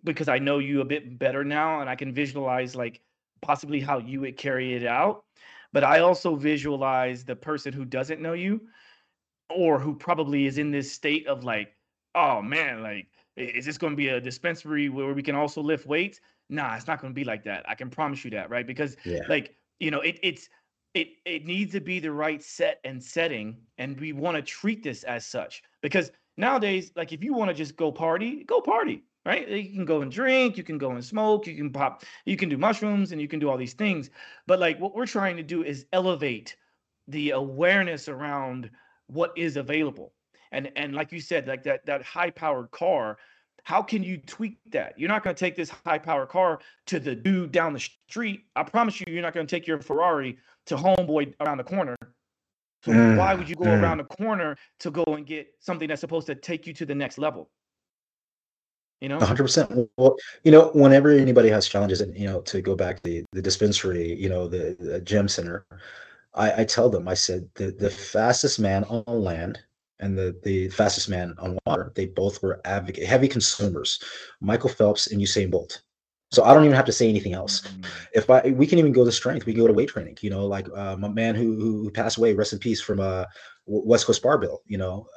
because 0.04 0.28
I 0.28 0.40
know 0.40 0.60
you 0.60 0.82
a 0.82 0.86
bit 0.86 1.20
better 1.20 1.44
now 1.44 1.82
and 1.82 1.90
I 1.90 1.96
can 1.96 2.14
visualize 2.14 2.76
like 2.76 3.02
possibly 3.42 3.80
how 3.80 4.00
you 4.00 4.22
would 4.22 4.38
carry 4.38 4.76
it 4.76 4.86
out. 4.86 5.24
But 5.74 5.84
I 5.84 6.00
also 6.00 6.36
visualize 6.36 7.24
the 7.24 7.36
person 7.36 7.74
who 7.74 7.86
doesn't 7.86 8.22
know 8.22 8.34
you 8.34 8.62
or 9.50 9.80
who 9.80 9.96
probably 9.96 10.46
is 10.46 10.58
in 10.58 10.72
this 10.72 10.92
state 10.92 11.28
of 11.28 11.44
like, 11.44 11.76
oh 12.16 12.42
man, 12.42 12.82
like, 12.82 13.08
is 13.36 13.66
this 13.66 13.78
going 13.78 13.94
to 13.94 13.98
be 13.98 14.10
a 14.10 14.20
dispensary 14.20 14.90
where 14.90 15.14
we 15.14 15.22
can 15.22 15.36
also 15.36 15.62
lift 15.62 15.86
weights? 15.86 16.20
Nah, 16.50 16.76
it's 16.76 16.88
not 16.88 17.02
going 17.02 17.14
to 17.14 17.16
be 17.16 17.24
like 17.24 17.44
that. 17.44 17.64
I 17.70 17.76
can 17.76 17.90
promise 17.90 18.24
you 18.24 18.32
that, 18.32 18.50
right? 18.50 18.66
Because 18.66 18.98
yeah. 19.06 19.22
like, 19.30 19.56
you 19.80 19.92
know, 19.92 20.02
it, 20.02 20.18
it's 20.24 20.50
it 20.94 21.10
it 21.26 21.46
needs 21.46 21.74
to 21.74 21.82
be 21.82 22.00
the 22.00 22.12
right 22.12 22.42
set 22.42 22.80
and 22.84 23.04
setting, 23.04 23.58
and 23.78 24.00
we 24.00 24.14
want 24.14 24.38
to 24.38 24.42
treat 24.42 24.82
this 24.82 25.04
as 25.04 25.26
such. 25.26 25.62
Because 25.82 26.12
nowadays, 26.38 26.92
like, 26.96 27.14
if 27.14 27.24
you 27.24 27.34
want 27.34 27.50
to 27.50 27.54
just 27.54 27.76
go 27.76 27.92
party, 27.92 28.44
go 28.46 28.62
party 28.62 29.04
right? 29.28 29.46
You 29.50 29.74
can 29.74 29.84
go 29.84 30.02
and 30.02 30.10
drink, 30.10 30.56
you 30.56 30.64
can 30.64 30.78
go 30.78 30.92
and 30.92 31.04
smoke, 31.04 31.48
you 31.48 31.56
can 31.56 31.70
pop, 31.70 32.04
you 32.26 32.38
can 32.38 32.48
do 32.48 32.58
mushrooms, 32.58 33.12
and 33.12 33.22
you 33.22 33.28
can 33.28 33.40
do 33.40 33.50
all 33.50 33.58
these 33.58 33.74
things. 33.74 34.10
But 34.48 34.60
like 34.60 34.80
what 34.80 34.96
we're 34.96 35.06
trying 35.06 35.36
to 35.36 35.44
do 35.44 35.64
is 35.64 35.86
elevate 35.92 36.56
the 37.10 37.32
awareness 37.32 38.08
around 38.08 38.72
what 39.08 39.34
is 39.36 39.58
available. 39.58 40.14
And 40.54 40.72
and 40.78 40.96
like 40.96 41.12
you 41.12 41.20
said, 41.20 41.46
like 41.46 41.64
that 41.64 41.86
that 41.86 42.04
high 42.04 42.30
powered 42.30 42.72
car, 42.72 43.18
how 43.64 43.82
can 43.82 44.02
you 44.02 44.18
tweak 44.18 44.60
that? 44.72 44.98
You're 44.98 45.10
not 45.10 45.26
going 45.26 45.36
to 45.36 45.40
take 45.40 45.58
this 45.58 45.70
high 45.70 46.00
powered 46.00 46.30
car 46.30 46.60
to 46.86 46.98
the 46.98 47.14
dude 47.14 47.52
down 47.52 47.74
the 47.74 47.82
street. 47.82 48.46
I 48.56 48.64
promise 48.64 49.02
you, 49.02 49.08
you're 49.10 49.22
not 49.22 49.34
going 49.34 49.46
to 49.46 49.54
take 49.54 49.68
your 49.68 49.82
Ferrari 49.82 50.38
to 50.68 50.78
homeboy 50.78 51.34
around 51.42 51.58
the 51.58 51.66
corner. 51.66 51.98
So 52.84 52.94
mm, 52.94 53.18
why 53.18 53.34
would 53.34 53.50
you 53.50 53.56
go 53.56 53.66
mm. 53.66 53.82
around 53.82 53.98
the 53.98 54.06
corner 54.06 54.56
to 54.80 54.90
go 54.90 55.04
and 55.08 55.26
get 55.26 55.48
something 55.60 55.90
that's 55.90 56.00
supposed 56.00 56.28
to 56.28 56.36
take 56.36 56.66
you 56.66 56.74
to 56.76 56.86
the 56.86 56.96
next 56.96 57.18
level? 57.18 57.50
You 59.02 59.10
know 59.10 59.20
100% 59.20 59.90
well 59.98 60.16
you 60.44 60.52
know 60.52 60.70
whenever 60.74 61.10
anybody 61.12 61.50
has 61.50 61.68
challenges 61.68 62.02
and 62.02 62.16
you 62.18 62.26
know 62.26 62.42
to 62.42 62.62
go 62.62 62.76
back 62.76 63.02
the, 63.04 63.24
the 63.32 63.42
dispensary 63.42 64.14
you 64.14 64.30
know 64.30 64.48
the, 64.48 64.76
the 64.80 65.00
gym 65.02 65.28
center 65.28 65.66
I, 66.34 66.62
I 66.62 66.64
tell 66.66 66.90
them 66.90 67.08
i 67.08 67.14
said 67.14 67.48
the, 67.56 67.72
the 67.72 67.90
fastest 67.90 68.60
man 68.60 68.84
on 68.86 69.04
land 69.08 69.60
and 70.00 70.18
the, 70.18 70.40
the 70.44 70.70
fastest 70.70 71.10
man 71.10 71.36
on 71.40 71.58
water 71.66 71.92
they 71.96 72.08
both 72.08 72.42
were 72.42 72.62
advocate 72.66 73.06
heavy 73.06 73.28
consumers 73.28 74.02
michael 74.42 74.70
phelps 74.70 75.08
and 75.08 75.22
usain 75.22 75.52
bolt 75.52 75.82
so 76.30 76.44
I 76.44 76.54
don't 76.54 76.66
even 76.66 76.76
have 76.76 76.86
to 76.86 76.92
say 76.92 77.08
anything 77.08 77.34
else. 77.34 77.62
Mm-hmm. 77.62 77.82
If 78.14 78.30
I 78.30 78.42
we 78.50 78.68
can 78.68 78.80
even 78.80 78.92
go 78.92 79.06
to 79.06 79.12
strength, 79.12 79.46
we 79.46 79.54
can 79.54 79.62
go 79.62 79.68
to 79.68 79.74
weight 79.74 79.90
training. 79.90 80.18
You 80.22 80.30
know, 80.30 80.46
like 80.46 80.68
uh, 80.76 80.98
my 80.98 81.08
man 81.08 81.36
who 81.36 81.56
who 81.56 81.90
passed 81.90 82.18
away, 82.18 82.34
rest 82.34 82.54
in 82.54 82.60
peace, 82.60 82.82
from 82.82 83.00
uh, 83.00 83.26
West 83.66 84.06
Coast 84.06 84.22
Barbell. 84.22 84.62
You 84.66 84.78
know, 84.78 85.08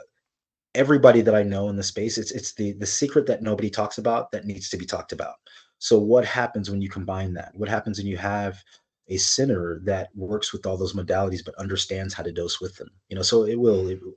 everybody 0.75 1.21
that 1.23 1.35
I 1.35 1.43
know 1.43 1.69
in 1.69 1.77
the 1.77 1.83
space, 1.83 2.19
it's 2.19 2.31
it's 2.33 2.55
the 2.55 2.73
the 2.73 2.87
secret 2.87 3.27
that 3.27 3.43
nobody 3.43 3.71
talks 3.71 3.99
about 3.99 4.31
that 4.33 4.45
needs 4.45 4.69
to 4.71 4.77
be 4.77 4.87
talked 4.87 5.13
about. 5.13 5.35
So 5.79 5.99
what 5.99 6.25
happens 6.25 6.71
when 6.71 6.83
you 6.83 6.91
combine 6.91 7.35
that? 7.35 7.53
What 7.55 7.69
happens 7.69 7.99
when 7.99 8.07
you 8.07 8.19
have 8.19 8.63
a 9.09 9.17
center 9.17 9.81
that 9.85 10.09
works 10.15 10.53
with 10.53 10.67
all 10.67 10.77
those 10.77 10.93
modalities 10.93 11.45
but 11.45 11.55
understands 11.57 12.15
how 12.15 12.23
to 12.23 12.33
dose 12.33 12.61
with 12.61 12.77
them? 12.77 12.89
You 13.09 13.17
know, 13.17 13.23
so 13.23 13.45
it 13.45 13.59
will, 13.59 13.89
it 13.89 13.99
will 14.03 14.15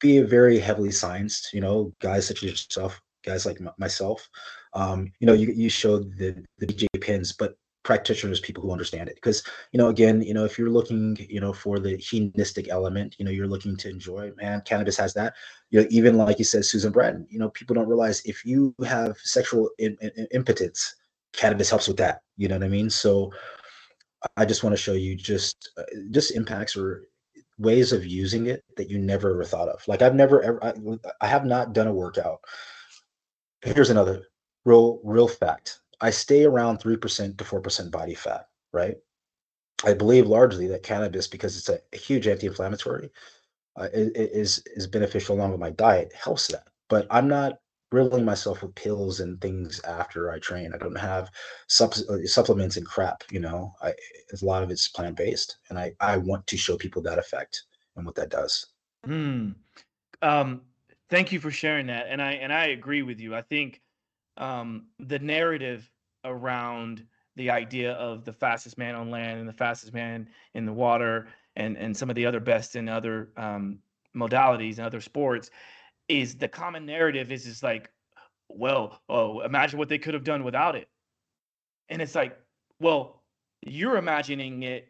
be 0.00 0.18
a 0.18 0.26
very 0.26 0.58
heavily 0.58 0.90
scienced. 0.90 1.52
You 1.52 1.62
know, 1.62 1.92
guys 2.00 2.26
such 2.26 2.42
as 2.42 2.50
yourself, 2.50 3.00
guys 3.24 3.46
like 3.46 3.60
m- 3.60 3.70
myself. 3.78 4.28
Um, 4.74 5.10
you 5.20 5.26
know, 5.26 5.32
you 5.32 5.52
you 5.52 5.70
showed 5.70 6.16
the 6.16 6.44
the 6.58 6.66
BJ 6.66 6.86
pins, 7.00 7.32
but 7.32 7.56
practitioners, 7.86 8.40
people 8.40 8.62
who 8.62 8.72
understand 8.72 9.08
it. 9.08 9.14
Because, 9.14 9.44
you 9.70 9.78
know, 9.78 9.88
again, 9.88 10.20
you 10.20 10.34
know, 10.34 10.44
if 10.44 10.58
you're 10.58 10.70
looking, 10.70 11.16
you 11.30 11.40
know, 11.40 11.52
for 11.52 11.78
the 11.78 11.96
hedonistic 11.96 12.68
element, 12.68 13.14
you 13.18 13.24
know, 13.24 13.30
you're 13.30 13.46
looking 13.46 13.76
to 13.76 13.88
enjoy, 13.88 14.32
man, 14.36 14.60
cannabis 14.66 14.96
has 14.96 15.14
that. 15.14 15.34
You 15.70 15.80
know, 15.80 15.86
even 15.88 16.16
like 16.16 16.40
you 16.40 16.44
said, 16.44 16.64
Susan 16.64 16.92
Bratton, 16.92 17.26
you 17.30 17.38
know, 17.38 17.48
people 17.50 17.74
don't 17.74 17.88
realize 17.88 18.20
if 18.24 18.44
you 18.44 18.74
have 18.84 19.16
sexual 19.18 19.70
in, 19.78 19.96
in, 20.00 20.26
impotence, 20.32 20.96
cannabis 21.32 21.70
helps 21.70 21.86
with 21.86 21.96
that. 21.98 22.22
You 22.36 22.48
know 22.48 22.56
what 22.56 22.64
I 22.64 22.68
mean? 22.68 22.90
So 22.90 23.32
I 24.36 24.44
just 24.44 24.64
want 24.64 24.74
to 24.74 24.82
show 24.82 24.94
you 24.94 25.14
just, 25.14 25.70
uh, 25.78 25.84
just 26.10 26.32
impacts 26.32 26.76
or 26.76 27.06
ways 27.58 27.92
of 27.92 28.04
using 28.04 28.46
it 28.46 28.64
that 28.76 28.90
you 28.90 28.98
never 28.98 29.30
ever 29.30 29.44
thought 29.44 29.68
of. 29.68 29.86
Like 29.86 30.02
I've 30.02 30.14
never 30.16 30.42
ever, 30.42 30.62
I, 30.62 30.74
I 31.20 31.28
have 31.28 31.46
not 31.46 31.72
done 31.72 31.86
a 31.86 31.92
workout. 31.92 32.40
Here's 33.62 33.90
another 33.90 34.26
real, 34.64 35.00
real 35.04 35.28
fact 35.28 35.78
I 36.00 36.10
stay 36.10 36.44
around 36.44 36.78
3% 36.78 37.38
to 37.38 37.44
4% 37.44 37.90
body 37.90 38.14
fat, 38.14 38.48
right? 38.72 38.96
I 39.84 39.94
believe 39.94 40.26
largely 40.26 40.66
that 40.68 40.82
cannabis, 40.82 41.26
because 41.26 41.56
it's 41.56 41.68
a, 41.68 41.80
a 41.92 41.96
huge 41.96 42.26
anti-inflammatory, 42.26 43.10
uh, 43.76 43.88
is 43.92 44.62
is 44.74 44.86
beneficial 44.86 45.36
along 45.36 45.50
with 45.50 45.60
my 45.60 45.70
diet, 45.70 46.12
helps 46.14 46.48
that. 46.48 46.64
But 46.88 47.06
I'm 47.10 47.28
not 47.28 47.58
grilling 47.90 48.24
myself 48.24 48.62
with 48.62 48.74
pills 48.74 49.20
and 49.20 49.40
things 49.40 49.80
after 49.84 50.30
I 50.30 50.38
train. 50.38 50.72
I 50.74 50.78
don't 50.78 50.98
have 50.98 51.30
uh, 51.80 51.88
supplements 52.24 52.76
and 52.76 52.86
crap. 52.86 53.22
You 53.30 53.40
know, 53.40 53.74
I, 53.82 53.90
a 53.90 54.44
lot 54.44 54.62
of 54.62 54.70
it's 54.70 54.88
plant 54.88 55.16
based, 55.16 55.58
and 55.68 55.78
I 55.78 55.92
I 56.00 56.16
want 56.16 56.46
to 56.46 56.56
show 56.56 56.76
people 56.76 57.02
that 57.02 57.18
effect 57.18 57.64
and 57.96 58.06
what 58.06 58.14
that 58.16 58.30
does. 58.30 58.66
Hmm. 59.04 59.50
Um, 60.22 60.62
thank 61.10 61.32
you 61.32 61.40
for 61.40 61.50
sharing 61.50 61.86
that, 61.88 62.06
and 62.08 62.22
I 62.22 62.32
and 62.32 62.52
I 62.52 62.66
agree 62.68 63.02
with 63.02 63.20
you. 63.20 63.34
I 63.34 63.42
think 63.42 63.82
um, 64.36 64.86
the 64.98 65.18
narrative 65.18 65.90
around 66.24 67.04
the 67.36 67.50
idea 67.50 67.92
of 67.92 68.24
the 68.24 68.32
fastest 68.32 68.78
man 68.78 68.94
on 68.94 69.10
land 69.10 69.38
and 69.38 69.48
the 69.48 69.52
fastest 69.52 69.92
man 69.92 70.28
in 70.54 70.64
the 70.64 70.72
water 70.72 71.28
and 71.54 71.76
and 71.76 71.96
some 71.96 72.10
of 72.10 72.16
the 72.16 72.26
other 72.26 72.40
best 72.40 72.76
in 72.76 72.88
other 72.88 73.30
um, 73.36 73.78
modalities 74.14 74.78
and 74.78 74.86
other 74.86 75.00
sports 75.00 75.50
is 76.08 76.36
the 76.36 76.48
common 76.48 76.86
narrative 76.86 77.32
is 77.32 77.46
is 77.46 77.62
like, 77.62 77.90
well, 78.48 79.00
oh, 79.08 79.40
imagine 79.40 79.78
what 79.78 79.88
they 79.88 79.98
could 79.98 80.14
have 80.14 80.24
done 80.24 80.44
without 80.44 80.76
it. 80.76 80.88
And 81.88 82.00
it's 82.00 82.14
like, 82.14 82.38
well, 82.80 83.22
you're 83.62 83.96
imagining 83.96 84.62
it 84.62 84.88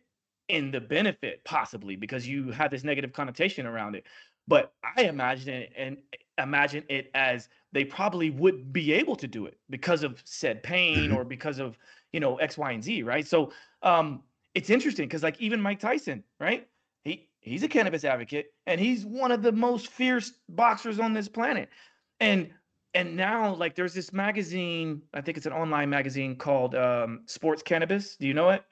in 0.48 0.70
the 0.70 0.80
benefit 0.80 1.42
possibly 1.44 1.96
because 1.96 2.26
you 2.26 2.50
have 2.52 2.70
this 2.70 2.84
negative 2.84 3.12
connotation 3.12 3.66
around 3.66 3.96
it. 3.96 4.04
But 4.48 4.72
I 4.96 5.02
imagine 5.02 5.54
it 5.54 5.72
and 5.76 5.98
imagine 6.38 6.84
it 6.88 7.10
as 7.14 7.48
they 7.76 7.84
probably 7.84 8.30
would 8.30 8.72
be 8.72 8.92
able 8.92 9.16
to 9.16 9.28
do 9.28 9.46
it 9.46 9.58
because 9.70 10.02
of 10.02 10.22
said 10.24 10.62
pain 10.62 11.10
Mhm. 11.10 11.16
or 11.16 11.24
because 11.24 11.58
of 11.60 11.78
you 12.12 12.20
know 12.20 12.36
X, 12.38 12.58
Y, 12.58 12.72
and 12.72 12.82
Z, 12.84 13.02
right? 13.02 13.26
So 13.26 13.52
um 13.82 14.24
it's 14.54 14.70
interesting 14.70 15.06
because 15.08 15.22
like 15.22 15.40
even 15.40 15.60
Mike 15.60 15.80
Tyson, 15.80 16.24
right? 16.40 16.68
He 17.04 17.28
he's 17.40 17.62
a 17.62 17.68
cannabis 17.68 18.04
advocate 18.04 18.54
and 18.66 18.80
he's 18.80 19.04
one 19.06 19.32
of 19.32 19.42
the 19.42 19.52
most 19.52 19.88
fierce 19.88 20.32
boxers 20.48 20.98
on 21.00 21.12
this 21.14 21.28
planet. 21.28 21.70
And 22.20 22.52
and 22.94 23.16
now 23.16 23.54
like 23.54 23.74
there's 23.74 23.94
this 23.94 24.12
magazine, 24.12 25.02
I 25.14 25.20
think 25.20 25.36
it's 25.36 25.46
an 25.46 25.52
online 25.52 25.90
magazine 25.90 26.36
called 26.36 26.74
um 26.74 27.22
Sports 27.26 27.62
Cannabis. 27.62 28.16
Do 28.16 28.26
you 28.26 28.34
know 28.34 28.50
it? 28.50 28.64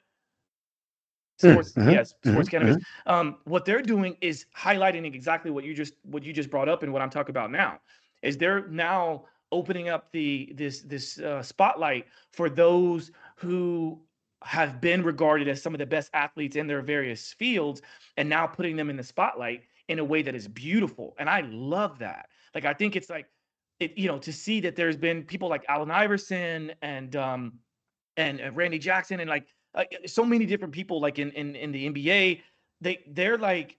Mm, 1.43 1.57
Sports, 1.57 1.77
mhm, 1.77 1.87
yes, 1.87 2.13
Sports 2.21 2.47
mhm, 2.49 2.49
Cannabis. 2.49 2.77
Um, 3.05 3.37
what 3.45 3.65
they're 3.65 3.81
doing 3.81 4.17
is 4.21 4.45
highlighting 4.57 5.05
exactly 5.05 5.51
what 5.51 5.63
you 5.65 5.73
just 5.73 5.95
what 6.03 6.23
you 6.23 6.33
just 6.33 6.49
brought 6.49 6.69
up 6.69 6.83
and 6.83 6.93
what 6.93 7.01
I'm 7.01 7.09
talking 7.09 7.31
about 7.31 7.51
now. 7.51 7.79
Is 8.25 8.37
they're 8.37 8.67
now 8.67 9.25
opening 9.51 9.89
up 9.89 10.11
the 10.11 10.51
this 10.55 10.81
this 10.81 11.19
uh, 11.19 11.41
spotlight 11.41 12.07
for 12.31 12.49
those 12.49 13.11
who 13.37 13.99
have 14.43 14.81
been 14.81 15.03
regarded 15.03 15.47
as 15.47 15.61
some 15.61 15.73
of 15.73 15.79
the 15.79 15.85
best 15.85 16.09
athletes 16.13 16.55
in 16.55 16.67
their 16.67 16.81
various 16.81 17.33
fields 17.33 17.81
and 18.17 18.27
now 18.29 18.45
putting 18.45 18.75
them 18.75 18.89
in 18.89 18.97
the 18.97 19.03
spotlight 19.03 19.63
in 19.87 19.99
a 19.99 20.03
way 20.03 20.21
that 20.21 20.35
is 20.35 20.47
beautiful 20.47 21.15
and 21.17 21.29
i 21.29 21.41
love 21.41 21.97
that. 21.99 22.27
Like 22.53 22.65
i 22.65 22.73
think 22.73 22.95
it's 22.95 23.09
like 23.09 23.27
it 23.79 23.97
you 23.97 24.07
know 24.07 24.19
to 24.19 24.31
see 24.31 24.61
that 24.61 24.75
there's 24.75 24.97
been 24.97 25.23
people 25.23 25.49
like 25.49 25.65
allen 25.67 25.91
iverson 25.91 26.73
and 26.81 27.15
um 27.15 27.53
and 28.17 28.41
uh, 28.41 28.51
randy 28.51 28.79
jackson 28.79 29.19
and 29.19 29.29
like 29.29 29.47
uh, 29.73 29.83
so 30.05 30.23
many 30.23 30.45
different 30.45 30.73
people 30.73 31.01
like 31.01 31.19
in, 31.19 31.31
in 31.31 31.55
in 31.55 31.71
the 31.71 31.89
nba 31.89 32.41
they 32.81 32.99
they're 33.07 33.37
like 33.37 33.77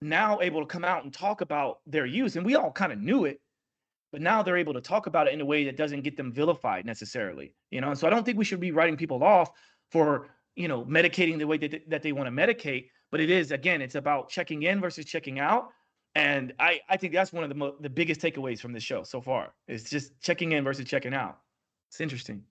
now 0.00 0.40
able 0.40 0.60
to 0.60 0.66
come 0.66 0.84
out 0.84 1.04
and 1.04 1.12
talk 1.12 1.40
about 1.40 1.80
their 1.86 2.06
use 2.06 2.36
and 2.36 2.44
we 2.46 2.54
all 2.54 2.70
kind 2.70 2.92
of 2.92 2.98
knew 2.98 3.24
it 3.24 3.40
but 4.14 4.22
now 4.22 4.44
they're 4.44 4.56
able 4.56 4.72
to 4.72 4.80
talk 4.80 5.08
about 5.08 5.26
it 5.26 5.34
in 5.34 5.40
a 5.40 5.44
way 5.44 5.64
that 5.64 5.76
doesn't 5.76 6.02
get 6.02 6.16
them 6.16 6.32
vilified 6.32 6.86
necessarily 6.86 7.52
you 7.72 7.80
know? 7.80 7.88
And 7.88 7.98
so 7.98 8.06
i 8.06 8.10
don't 8.10 8.24
think 8.24 8.38
we 8.38 8.44
should 8.44 8.60
be 8.60 8.70
writing 8.70 8.96
people 8.96 9.24
off 9.24 9.50
for 9.90 10.28
you 10.54 10.68
know 10.68 10.84
medicating 10.84 11.36
the 11.36 11.48
way 11.48 11.58
that, 11.58 11.82
that 11.88 12.02
they 12.04 12.12
want 12.12 12.28
to 12.28 12.30
medicate 12.30 12.90
but 13.10 13.20
it 13.20 13.28
is 13.28 13.50
again 13.50 13.82
it's 13.82 13.96
about 13.96 14.28
checking 14.28 14.62
in 14.62 14.80
versus 14.80 15.04
checking 15.04 15.40
out. 15.40 15.70
And 16.14 16.54
i 16.60 16.80
i 16.88 16.96
think 16.96 17.12
that's 17.12 17.32
one 17.32 17.42
of 17.42 17.48
the 17.48 17.56
mo- 17.56 17.74
the 17.80 17.90
biggest 17.90 18.20
takeaways 18.20 18.60
from 18.60 18.72
this 18.72 18.84
show 18.84 19.02
so 19.02 19.20
far 19.20 19.52
is 19.66 19.82
just 19.82 20.20
checking 20.20 20.52
in 20.52 20.62
versus 20.62 20.84
checking 20.84 21.12
out. 21.12 21.38
It's 21.88 22.00
interesting 22.00 22.44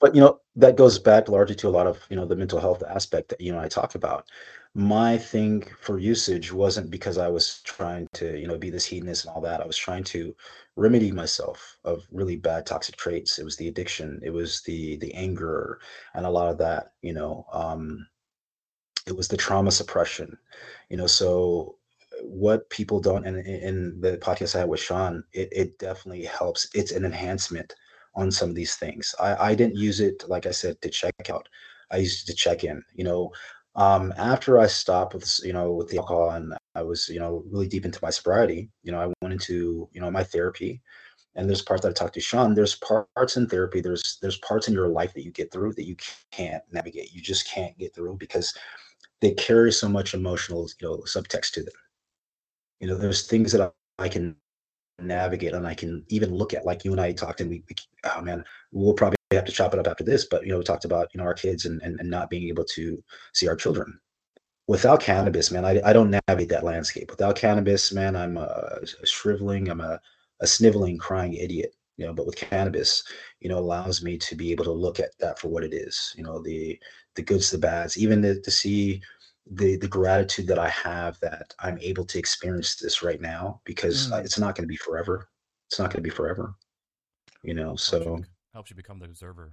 But 0.00 0.14
you 0.14 0.20
know, 0.20 0.40
that 0.56 0.76
goes 0.76 0.98
back 0.98 1.28
largely 1.28 1.54
to 1.56 1.68
a 1.68 1.70
lot 1.70 1.86
of, 1.86 2.00
you 2.10 2.16
know, 2.16 2.26
the 2.26 2.36
mental 2.36 2.60
health 2.60 2.82
aspect 2.88 3.28
that 3.30 3.40
you 3.40 3.52
know 3.52 3.60
I 3.60 3.68
talk 3.68 3.94
about. 3.94 4.28
My 4.74 5.18
thing 5.18 5.62
for 5.80 5.98
usage 5.98 6.52
wasn't 6.52 6.90
because 6.90 7.18
I 7.18 7.28
was 7.28 7.60
trying 7.64 8.06
to, 8.14 8.38
you 8.38 8.46
know, 8.46 8.56
be 8.58 8.70
this 8.70 8.84
hedonist 8.86 9.24
and 9.24 9.34
all 9.34 9.40
that. 9.42 9.60
I 9.60 9.66
was 9.66 9.76
trying 9.76 10.04
to 10.04 10.34
remedy 10.76 11.12
myself 11.12 11.78
of 11.84 12.04
really 12.12 12.36
bad 12.36 12.66
toxic 12.66 12.96
traits. 12.96 13.38
It 13.38 13.44
was 13.44 13.56
the 13.56 13.68
addiction, 13.68 14.20
it 14.22 14.30
was 14.30 14.62
the 14.62 14.96
the 14.98 15.12
anger 15.14 15.80
and 16.14 16.24
a 16.26 16.30
lot 16.30 16.50
of 16.50 16.58
that, 16.58 16.92
you 17.02 17.12
know. 17.12 17.46
Um 17.52 18.06
it 19.06 19.16
was 19.16 19.28
the 19.28 19.36
trauma 19.36 19.70
suppression, 19.70 20.36
you 20.88 20.96
know, 20.96 21.06
so 21.06 21.76
what 22.22 22.68
people 22.70 23.00
don't 23.00 23.26
and 23.26 23.46
in 23.46 24.00
the 24.00 24.18
podcast 24.18 24.54
I 24.54 24.60
had 24.60 24.68
with 24.68 24.80
Sean, 24.80 25.24
it, 25.32 25.48
it 25.52 25.78
definitely 25.78 26.24
helps. 26.24 26.68
It's 26.74 26.92
an 26.92 27.04
enhancement 27.04 27.74
on 28.14 28.30
some 28.30 28.48
of 28.50 28.54
these 28.54 28.74
things. 28.76 29.14
I, 29.20 29.50
I 29.50 29.54
didn't 29.54 29.76
use 29.76 30.00
it, 30.00 30.24
like 30.28 30.46
I 30.46 30.50
said, 30.50 30.80
to 30.82 30.90
check 30.90 31.14
out. 31.30 31.48
I 31.90 31.98
used 31.98 32.28
it 32.28 32.32
to 32.32 32.36
check 32.36 32.64
in. 32.64 32.82
You 32.94 33.04
know, 33.04 33.32
um, 33.76 34.12
after 34.16 34.58
I 34.58 34.66
stopped 34.66 35.14
with 35.14 35.40
you 35.44 35.52
know 35.52 35.72
with 35.72 35.88
the 35.88 35.98
alcohol 35.98 36.30
and 36.30 36.54
I 36.74 36.82
was 36.82 37.08
you 37.08 37.20
know 37.20 37.44
really 37.50 37.68
deep 37.68 37.84
into 37.84 38.00
my 38.02 38.10
sobriety. 38.10 38.70
You 38.82 38.92
know, 38.92 39.00
I 39.00 39.12
went 39.22 39.32
into 39.32 39.88
you 39.92 40.00
know 40.00 40.10
my 40.10 40.24
therapy, 40.24 40.82
and 41.36 41.48
there's 41.48 41.62
parts 41.62 41.82
that 41.82 41.90
I 41.90 41.92
talked 41.92 42.14
to 42.14 42.20
Sean. 42.20 42.54
There's 42.54 42.76
parts 42.76 43.36
in 43.36 43.46
therapy. 43.48 43.80
There's 43.80 44.18
there's 44.22 44.38
parts 44.38 44.68
in 44.68 44.74
your 44.74 44.88
life 44.88 45.14
that 45.14 45.24
you 45.24 45.30
get 45.32 45.52
through 45.52 45.74
that 45.74 45.86
you 45.86 45.96
can't 46.32 46.62
navigate. 46.72 47.12
You 47.12 47.22
just 47.22 47.48
can't 47.48 47.76
get 47.78 47.94
through 47.94 48.16
because 48.18 48.54
they 49.20 49.32
carry 49.32 49.72
so 49.72 49.88
much 49.88 50.14
emotional 50.14 50.68
you 50.80 50.88
know 50.88 50.98
subtext 51.06 51.52
to 51.52 51.62
them. 51.62 51.74
You 52.80 52.88
know, 52.88 52.96
there's 52.96 53.26
things 53.26 53.52
that 53.52 53.60
I, 53.98 54.04
I 54.04 54.08
can 54.08 54.36
navigate 55.02 55.52
and 55.52 55.66
I 55.66 55.74
can 55.74 56.04
even 56.08 56.34
look 56.34 56.54
at 56.54 56.64
like 56.64 56.84
you 56.84 56.92
and 56.92 57.00
I 57.00 57.12
talked 57.12 57.40
and 57.40 57.50
we, 57.50 57.62
we 57.68 57.74
oh 58.04 58.20
man 58.22 58.44
we'll 58.72 58.94
probably 58.94 59.16
have 59.32 59.44
to 59.44 59.52
chop 59.52 59.72
it 59.74 59.80
up 59.80 59.86
after 59.86 60.04
this 60.04 60.26
but 60.26 60.44
you 60.44 60.52
know 60.52 60.58
we 60.58 60.64
talked 60.64 60.84
about 60.84 61.08
you 61.12 61.18
know 61.18 61.24
our 61.24 61.34
kids 61.34 61.64
and, 61.66 61.80
and, 61.82 61.98
and 62.00 62.10
not 62.10 62.30
being 62.30 62.48
able 62.48 62.64
to 62.64 63.02
see 63.32 63.48
our 63.48 63.56
children. 63.56 63.98
Without 64.66 65.00
cannabis 65.00 65.50
man 65.50 65.64
I, 65.64 65.80
I 65.84 65.92
don't 65.92 66.10
navigate 66.28 66.50
that 66.50 66.64
landscape. 66.64 67.10
Without 67.10 67.36
cannabis 67.36 67.92
man 67.92 68.16
I'm 68.16 68.36
a, 68.36 68.78
a 69.02 69.06
shriveling 69.06 69.68
I'm 69.68 69.80
a, 69.80 70.00
a 70.40 70.46
sniveling 70.46 70.98
crying 70.98 71.34
idiot 71.34 71.74
you 71.96 72.06
know 72.06 72.14
but 72.14 72.26
with 72.26 72.36
cannabis 72.36 73.04
you 73.40 73.48
know 73.48 73.58
allows 73.58 74.02
me 74.02 74.16
to 74.16 74.34
be 74.34 74.50
able 74.50 74.64
to 74.64 74.72
look 74.72 74.98
at 74.98 75.16
that 75.20 75.38
for 75.38 75.48
what 75.48 75.64
it 75.64 75.74
is 75.74 76.14
you 76.16 76.24
know 76.24 76.42
the 76.42 76.78
the 77.14 77.22
goods 77.22 77.50
the 77.50 77.58
bads 77.58 77.98
even 77.98 78.22
to, 78.22 78.40
to 78.40 78.50
see 78.50 79.02
the 79.50 79.76
the 79.76 79.88
gratitude 79.88 80.46
that 80.46 80.58
I 80.58 80.68
have 80.68 81.18
that 81.20 81.54
I'm 81.58 81.78
able 81.80 82.04
to 82.06 82.18
experience 82.18 82.76
this 82.76 83.02
right 83.02 83.20
now 83.20 83.60
because 83.64 84.10
uh, 84.12 84.20
Mm. 84.20 84.24
it's 84.24 84.38
not 84.38 84.54
going 84.54 84.64
to 84.64 84.68
be 84.68 84.76
forever. 84.76 85.28
It's 85.68 85.78
not 85.78 85.90
going 85.90 86.02
to 86.02 86.08
be 86.08 86.10
forever, 86.10 86.54
you 87.42 87.54
know. 87.54 87.66
Helps 87.68 87.84
So, 87.84 88.16
bec- 88.16 88.28
helps 88.54 88.70
you 88.70 88.76
become 88.76 88.98
the 88.98 89.06
observer. 89.06 89.52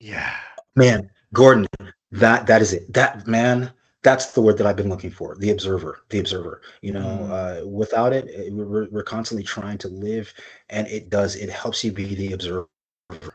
yeah 0.00 0.34
man, 0.76 1.10
Gordon, 1.32 1.66
that 2.12 2.46
that 2.46 2.60
is 2.62 2.72
it. 2.72 2.92
That 2.92 3.26
man, 3.26 3.72
that's 4.02 4.32
the 4.32 4.40
word 4.40 4.58
that 4.58 4.66
I've 4.66 4.76
been 4.76 4.88
looking 4.88 5.10
for. 5.10 5.34
The 5.36 5.50
observer, 5.50 6.02
the 6.08 6.18
observer. 6.20 6.62
You 6.82 6.92
know, 6.92 7.00
Mm. 7.28 7.62
uh, 7.62 7.66
without 7.66 8.12
it, 8.12 8.26
it- 8.28 8.52
we're 8.52 8.88
we're 8.90 9.02
constantly 9.02 9.44
trying 9.44 9.78
to 9.78 9.88
live, 9.88 10.32
and 10.70 10.86
it 10.88 11.08
does. 11.10 11.34
It 11.36 11.50
helps 11.50 11.82
you 11.84 11.92
be 11.92 12.14
the 12.14 12.32
observer. 12.32 12.68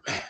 Man, 0.07 0.21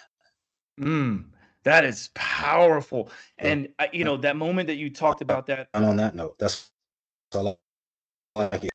Mm, 0.79 1.25
that 1.63 1.85
is 1.85 2.09
powerful. 2.13 3.09
yeah. 3.39 3.49
And 3.49 3.69
uh, 3.79 3.87
you 3.91 4.03
know 4.03 4.17
that 4.17 4.35
moment 4.35 4.67
that 4.67 4.75
you 4.75 4.89
talked 4.89 5.21
about 5.21 5.47
that. 5.47 5.69
And 5.73 5.85
on 5.85 5.97
that 5.97 6.15
note, 6.15 6.37
that's 6.37 6.71
all 7.33 7.59
I 8.35 8.41
like. 8.41 8.69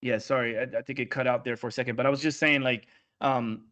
Yeah, 0.00 0.18
sorry, 0.18 0.58
I, 0.58 0.62
I 0.62 0.82
think 0.82 0.98
it 0.98 1.10
cut 1.10 1.28
out 1.28 1.44
there 1.44 1.56
for 1.56 1.68
a 1.68 1.72
second, 1.72 1.94
but 1.96 2.06
I 2.06 2.10
was 2.10 2.20
just 2.20 2.38
saying 2.38 2.62
like 2.62 2.86
um 3.20 3.62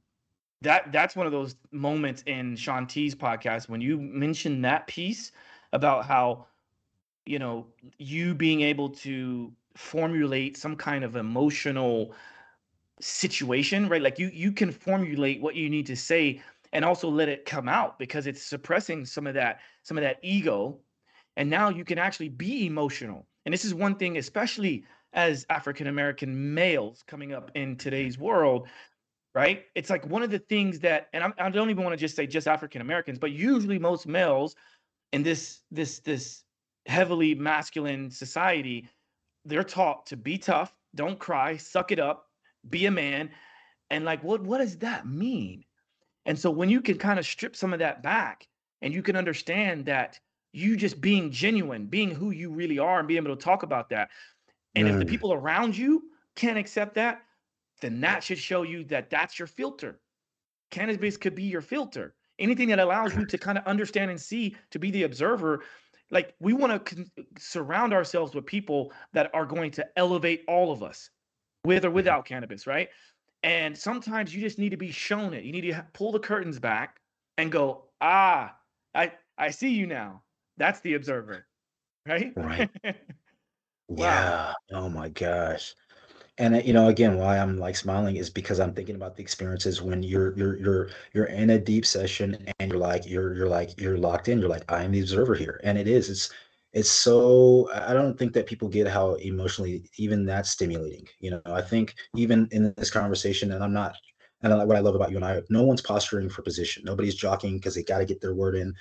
that 0.63 0.93
that's 0.93 1.17
one 1.17 1.27
of 1.27 1.33
those 1.33 1.57
moments 1.73 2.23
in 2.27 2.55
Sean 2.57 2.87
T's 2.87 3.15
podcast 3.15 3.69
when 3.69 3.81
you 3.81 3.99
mentioned 3.99 4.65
that 4.65 4.87
piece 4.87 5.33
about 5.73 6.05
how 6.05 6.47
you 7.27 7.39
know 7.39 7.67
you 7.99 8.35
being 8.35 8.61
able 8.61 8.89
to 8.89 9.53
formulate 9.77 10.57
some 10.57 10.77
kind 10.77 11.05
of 11.05 11.17
emotional 11.17 12.13
situation 13.01 13.89
right 13.89 14.03
like 14.03 14.19
you 14.19 14.31
you 14.35 14.53
can 14.53 14.71
formulate 14.71 15.41
what 15.41 15.55
you 15.55 15.71
need 15.71 15.87
to 15.87 15.97
say 15.97 16.43
and 16.73 16.85
also 16.85 17.09
let 17.09 17.29
it 17.29 17.45
come 17.45 17.69
out 17.69 17.99
because 17.99 18.27
it's 18.27 18.43
suppressing 18.43 19.05
some 19.05 19.27
of 19.27 19.35
that 19.35 19.61
some 19.83 19.99
of 19.99 20.03
that 20.03 20.19
ego 20.23 20.79
and 21.37 21.49
now 21.49 21.69
you 21.69 21.85
can 21.85 21.99
actually 21.99 22.29
be 22.29 22.67
emotional. 22.67 23.27
And 23.47 23.53
this 23.53 23.65
is 23.65 23.75
one 23.75 23.97
thing 23.97 24.19
especially 24.19 24.85
as 25.13 25.45
african 25.51 25.89
american 25.89 26.55
males 26.55 27.03
coming 27.07 27.33
up 27.33 27.51
in 27.55 27.77
today's 27.77 28.19
world 28.19 28.69
right? 29.33 29.67
It's 29.77 29.91
like 29.91 30.05
one 30.09 30.25
of 30.25 30.31
the 30.33 30.41
things 30.41 30.81
that 30.81 31.09
and 31.13 31.23
I'm, 31.23 31.35
i 31.39 31.49
don't 31.51 31.71
even 31.71 31.85
want 31.85 31.93
to 31.93 31.97
just 31.97 32.17
say 32.17 32.27
just 32.27 32.49
african 32.49 32.81
americans 32.81 33.19
but 33.19 33.31
usually 33.31 33.79
most 33.79 34.07
males 34.07 34.57
in 35.13 35.23
this 35.23 35.61
this 35.71 36.01
this 36.01 36.43
heavily 36.87 37.35
masculine 37.35 38.11
society 38.11 38.89
they're 39.45 39.65
taught 39.65 40.07
to 40.07 40.17
be 40.17 40.37
tough 40.37 40.75
don't 40.95 41.19
cry 41.19 41.57
suck 41.57 41.93
it 41.93 42.01
up 42.01 42.31
be 42.69 42.87
a 42.87 42.91
man. 42.91 43.31
And 43.91 44.05
like 44.05 44.23
what 44.23 44.43
what 44.43 44.59
does 44.59 44.79
that 44.79 45.07
mean 45.07 45.65
and 46.27 46.39
so 46.39 46.51
when 46.51 46.69
you 46.69 46.81
can 46.81 46.99
kind 46.99 47.19
of 47.19 47.27
strip 47.27 47.57
some 47.57 47.73
of 47.73 47.79
that 47.79 48.03
back 48.03 48.47
and 48.83 48.93
you 48.95 49.03
can 49.03 49.17
understand 49.17 49.85
that 49.87 50.19
you 50.53 50.77
just 50.77 51.01
being 51.01 51.31
genuine 51.31 51.87
being 51.87 52.11
who 52.11 52.31
you 52.31 52.51
really 52.51 52.79
are 52.79 52.99
and 52.99 53.09
being 53.09 53.23
able 53.23 53.35
to 53.35 53.43
talk 53.43 53.63
about 53.63 53.89
that 53.89 54.11
and 54.75 54.87
if 54.89 54.99
the 54.99 55.05
people 55.05 55.33
around 55.33 55.77
you 55.77 56.03
can't 56.37 56.59
accept 56.59 56.95
that 56.95 57.23
then 57.81 58.01
that 58.01 58.23
should 58.23 58.39
show 58.39 58.63
you 58.63 58.85
that 58.85 59.11
that's 59.11 59.39
your 59.39 59.49
filter. 59.49 60.01
Cannabis 60.71 61.17
could 61.17 61.35
be 61.35 61.45
your 61.45 61.63
filter. 61.63 62.15
Anything 62.39 62.69
that 62.69 62.79
allows 62.79 63.15
you 63.15 63.27
to 63.27 63.39
kind 63.39 63.59
of 63.59 63.65
understand 63.67 64.11
and 64.11 64.21
see 64.21 64.57
to 64.71 64.79
be 64.79 64.91
the 64.91 65.03
observer. 65.03 65.65
Like 66.11 66.35
we 66.41 66.53
want 66.53 66.73
to 66.73 66.95
con- 66.95 67.11
surround 67.39 67.93
ourselves 67.93 68.35
with 68.35 68.47
people 68.47 68.93
that 69.13 69.31
are 69.35 69.47
going 69.47 69.71
to 69.73 69.87
elevate 69.97 70.45
all 70.49 70.73
of 70.73 70.83
us, 70.83 71.11
with 71.65 71.85
or 71.85 71.91
without 71.91 72.25
cannabis, 72.25 72.67
right? 72.67 72.89
And 73.43 73.77
sometimes 73.77 74.35
you 74.35 74.41
just 74.41 74.59
need 74.59 74.71
to 74.71 74.77
be 74.77 74.91
shown 74.91 75.33
it. 75.33 75.45
You 75.45 75.53
need 75.53 75.63
to 75.63 75.87
pull 75.93 76.13
the 76.13 76.19
curtains 76.19 76.59
back 76.59 77.01
and 77.39 77.51
go, 77.51 77.85
ah, 78.01 78.55
I 78.95 79.13
I 79.39 79.51
see 79.51 79.71
you 79.71 79.87
now. 79.87 80.23
That's 80.59 80.81
the 80.81 80.95
observer, 80.95 81.47
right? 82.07 82.33
Right. 82.37 82.71
wow. 82.85 82.95
Yeah. 83.89 84.53
Oh 84.73 84.89
my 84.89 85.09
gosh 85.09 85.75
and 86.41 86.55
uh, 86.55 86.59
you 86.65 86.73
know 86.73 86.89
again 86.89 87.17
why 87.17 87.39
i'm 87.39 87.59
like 87.59 87.77
smiling 87.77 88.17
is 88.17 88.31
because 88.31 88.59
i'm 88.59 88.73
thinking 88.75 88.97
about 88.97 89.15
the 89.15 89.23
experiences 89.23 89.81
when 89.83 90.03
you're 90.03 90.37
you're 90.37 90.59
you're 90.59 90.89
you're 91.13 91.27
in 91.27 91.51
a 91.51 91.59
deep 91.59 91.87
session 91.87 92.47
and 92.59 92.71
you're 92.71 92.81
like 92.81 93.07
you're 93.07 93.35
you're 93.35 93.49
like 93.49 93.79
you're 93.79 93.99
locked 93.99 94.29
in 94.29 94.41
you're 94.41 94.49
like 94.49 94.71
i 94.73 94.83
am 94.83 94.91
the 94.91 95.01
observer 95.01 95.35
here 95.35 95.61
and 95.63 95.79
it 95.79 95.87
is 95.87 96.09
it's 96.09 96.31
it's 96.73 96.91
so 96.91 97.69
i 97.75 97.93
don't 97.93 98.19
think 98.19 98.33
that 98.33 98.47
people 98.47 98.69
get 98.69 98.87
how 98.87 99.15
emotionally 99.15 99.85
even 99.99 100.25
that's 100.25 100.51
stimulating 100.51 101.07
you 101.19 101.31
know? 101.31 101.43
I 101.47 101.63
think 101.63 101.95
even 102.15 102.49
in 102.53 102.73
this 102.77 102.91
conversation 102.91 103.53
and 103.53 103.63
i'm 103.65 103.73
not 103.73 103.95
and 104.43 104.57
what 104.67 104.77
i 104.77 104.81
love 104.81 104.95
about 104.95 105.11
you 105.11 105.17
and 105.17 105.25
i 105.25 105.41
no 105.51 105.63
one's 105.63 105.83
posturing 105.83 106.29
for 106.29 106.43
position. 106.43 106.83
Nobody's 106.85 107.15
jockeying 107.15 107.57
because 107.57 107.75
they 107.75 107.83
got 107.83 107.99
to 107.99 108.07
get 108.07 108.21
their 108.21 108.35
word 108.35 108.57
in. 108.57 108.75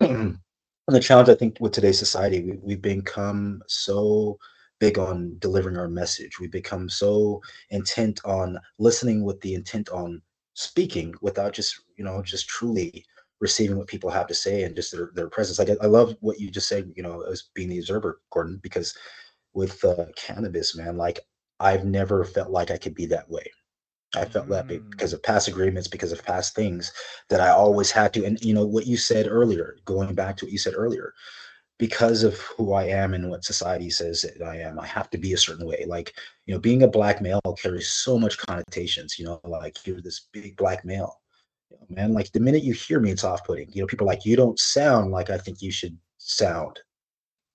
The 0.86 1.00
challenge 1.00 1.30
i 1.30 1.34
think 1.34 1.56
with 1.60 1.72
today's 1.72 1.98
society 1.98 2.42
we, 2.42 2.58
we've 2.62 2.82
become 2.82 3.62
so 3.66 4.38
big 4.84 4.98
on 4.98 5.36
delivering 5.38 5.76
our 5.76 5.88
message. 5.88 6.38
We 6.38 6.46
become 6.46 6.88
so 6.88 7.40
intent 7.70 8.20
on 8.24 8.58
listening 8.78 9.24
with 9.24 9.40
the 9.40 9.54
intent 9.54 9.88
on 9.88 10.20
speaking 10.54 11.14
without 11.20 11.52
just, 11.52 11.80
you 11.96 12.04
know, 12.04 12.22
just 12.22 12.48
truly 12.48 13.04
receiving 13.40 13.76
what 13.76 13.86
people 13.86 14.10
have 14.10 14.26
to 14.26 14.34
say 14.34 14.62
and 14.62 14.76
just 14.76 14.92
their, 14.92 15.10
their 15.14 15.28
presence. 15.28 15.58
Like 15.58 15.76
I 15.80 15.86
love 15.86 16.16
what 16.20 16.40
you 16.40 16.50
just 16.50 16.68
said, 16.68 16.92
you 16.96 17.02
know, 17.02 17.22
as 17.22 17.50
being 17.54 17.68
the 17.68 17.78
observer, 17.78 18.20
Gordon, 18.30 18.60
because 18.62 18.96
with 19.52 19.84
uh, 19.84 20.06
cannabis, 20.16 20.76
man, 20.76 20.96
like 20.96 21.20
I've 21.60 21.84
never 21.84 22.24
felt 22.24 22.50
like 22.50 22.70
I 22.70 22.78
could 22.78 22.94
be 22.94 23.06
that 23.06 23.28
way. 23.30 23.44
I 24.16 24.24
felt 24.24 24.46
mm. 24.46 24.50
that 24.50 24.90
because 24.90 25.12
of 25.12 25.22
past 25.22 25.48
agreements, 25.48 25.88
because 25.88 26.12
of 26.12 26.24
past 26.24 26.54
things 26.54 26.92
that 27.28 27.40
I 27.40 27.50
always 27.50 27.90
had 27.90 28.12
to. 28.14 28.24
And 28.24 28.40
you 28.42 28.54
know 28.54 28.66
what 28.66 28.86
you 28.86 28.96
said 28.96 29.26
earlier, 29.28 29.76
going 29.84 30.14
back 30.14 30.36
to 30.38 30.44
what 30.44 30.52
you 30.52 30.58
said 30.58 30.74
earlier, 30.76 31.12
because 31.78 32.22
of 32.22 32.38
who 32.38 32.72
I 32.72 32.84
am 32.84 33.14
and 33.14 33.30
what 33.30 33.44
society 33.44 33.90
says 33.90 34.22
that 34.22 34.46
I 34.46 34.58
am, 34.58 34.78
I 34.78 34.86
have 34.86 35.10
to 35.10 35.18
be 35.18 35.32
a 35.32 35.38
certain 35.38 35.66
way. 35.66 35.84
Like, 35.86 36.14
you 36.46 36.54
know, 36.54 36.60
being 36.60 36.84
a 36.84 36.88
black 36.88 37.20
male 37.20 37.40
carries 37.60 37.88
so 37.88 38.18
much 38.18 38.38
connotations, 38.38 39.18
you 39.18 39.24
know, 39.24 39.40
like 39.44 39.84
you're 39.86 40.00
this 40.00 40.28
big 40.32 40.56
black 40.56 40.84
male. 40.84 41.20
You 41.80 41.96
know, 41.96 42.02
man, 42.02 42.12
like 42.12 42.32
the 42.32 42.40
minute 42.40 42.62
you 42.62 42.72
hear 42.72 43.00
me, 43.00 43.10
it's 43.10 43.24
off 43.24 43.44
putting. 43.44 43.70
You 43.72 43.82
know, 43.82 43.86
people 43.86 44.06
like, 44.06 44.24
you 44.24 44.36
don't 44.36 44.58
sound 44.58 45.10
like 45.10 45.30
I 45.30 45.38
think 45.38 45.62
you 45.62 45.70
should 45.70 45.96
sound. 46.18 46.78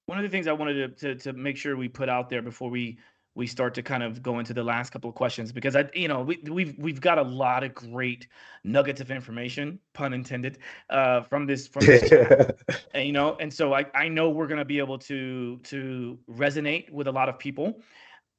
One 0.05 0.17
of 0.17 0.23
the 0.23 0.29
things 0.29 0.47
I 0.47 0.53
wanted 0.53 0.97
to, 0.97 1.15
to, 1.15 1.23
to 1.23 1.33
make 1.33 1.57
sure 1.57 1.77
we 1.77 1.87
put 1.87 2.09
out 2.09 2.29
there 2.29 2.41
before 2.41 2.69
we 2.69 2.97
we 3.35 3.47
start 3.47 3.73
to 3.75 3.81
kind 3.83 4.03
of 4.03 4.21
go 4.21 4.39
into 4.39 4.53
the 4.53 4.63
last 4.63 4.89
couple 4.89 5.09
of 5.09 5.15
questions 5.15 5.51
because 5.51 5.75
I, 5.75 5.85
you 5.93 6.07
know, 6.07 6.21
we, 6.21 6.39
we've 6.49 6.75
we've 6.77 6.99
got 6.99 7.17
a 7.17 7.21
lot 7.21 7.63
of 7.63 7.73
great 7.73 8.27
nuggets 8.63 9.01
of 9.01 9.11
information, 9.11 9.79
pun 9.93 10.13
intended, 10.13 10.57
uh, 10.89 11.21
from 11.21 11.45
this 11.45 11.67
from 11.67 11.85
this, 11.85 12.11
and, 12.93 13.05
you 13.05 13.13
know, 13.13 13.37
and 13.39 13.53
so 13.53 13.73
I 13.73 13.85
I 13.93 14.07
know 14.09 14.29
we're 14.29 14.47
gonna 14.47 14.65
be 14.65 14.79
able 14.79 14.97
to 14.99 15.57
to 15.57 16.17
resonate 16.29 16.89
with 16.89 17.07
a 17.07 17.11
lot 17.11 17.29
of 17.29 17.37
people, 17.37 17.81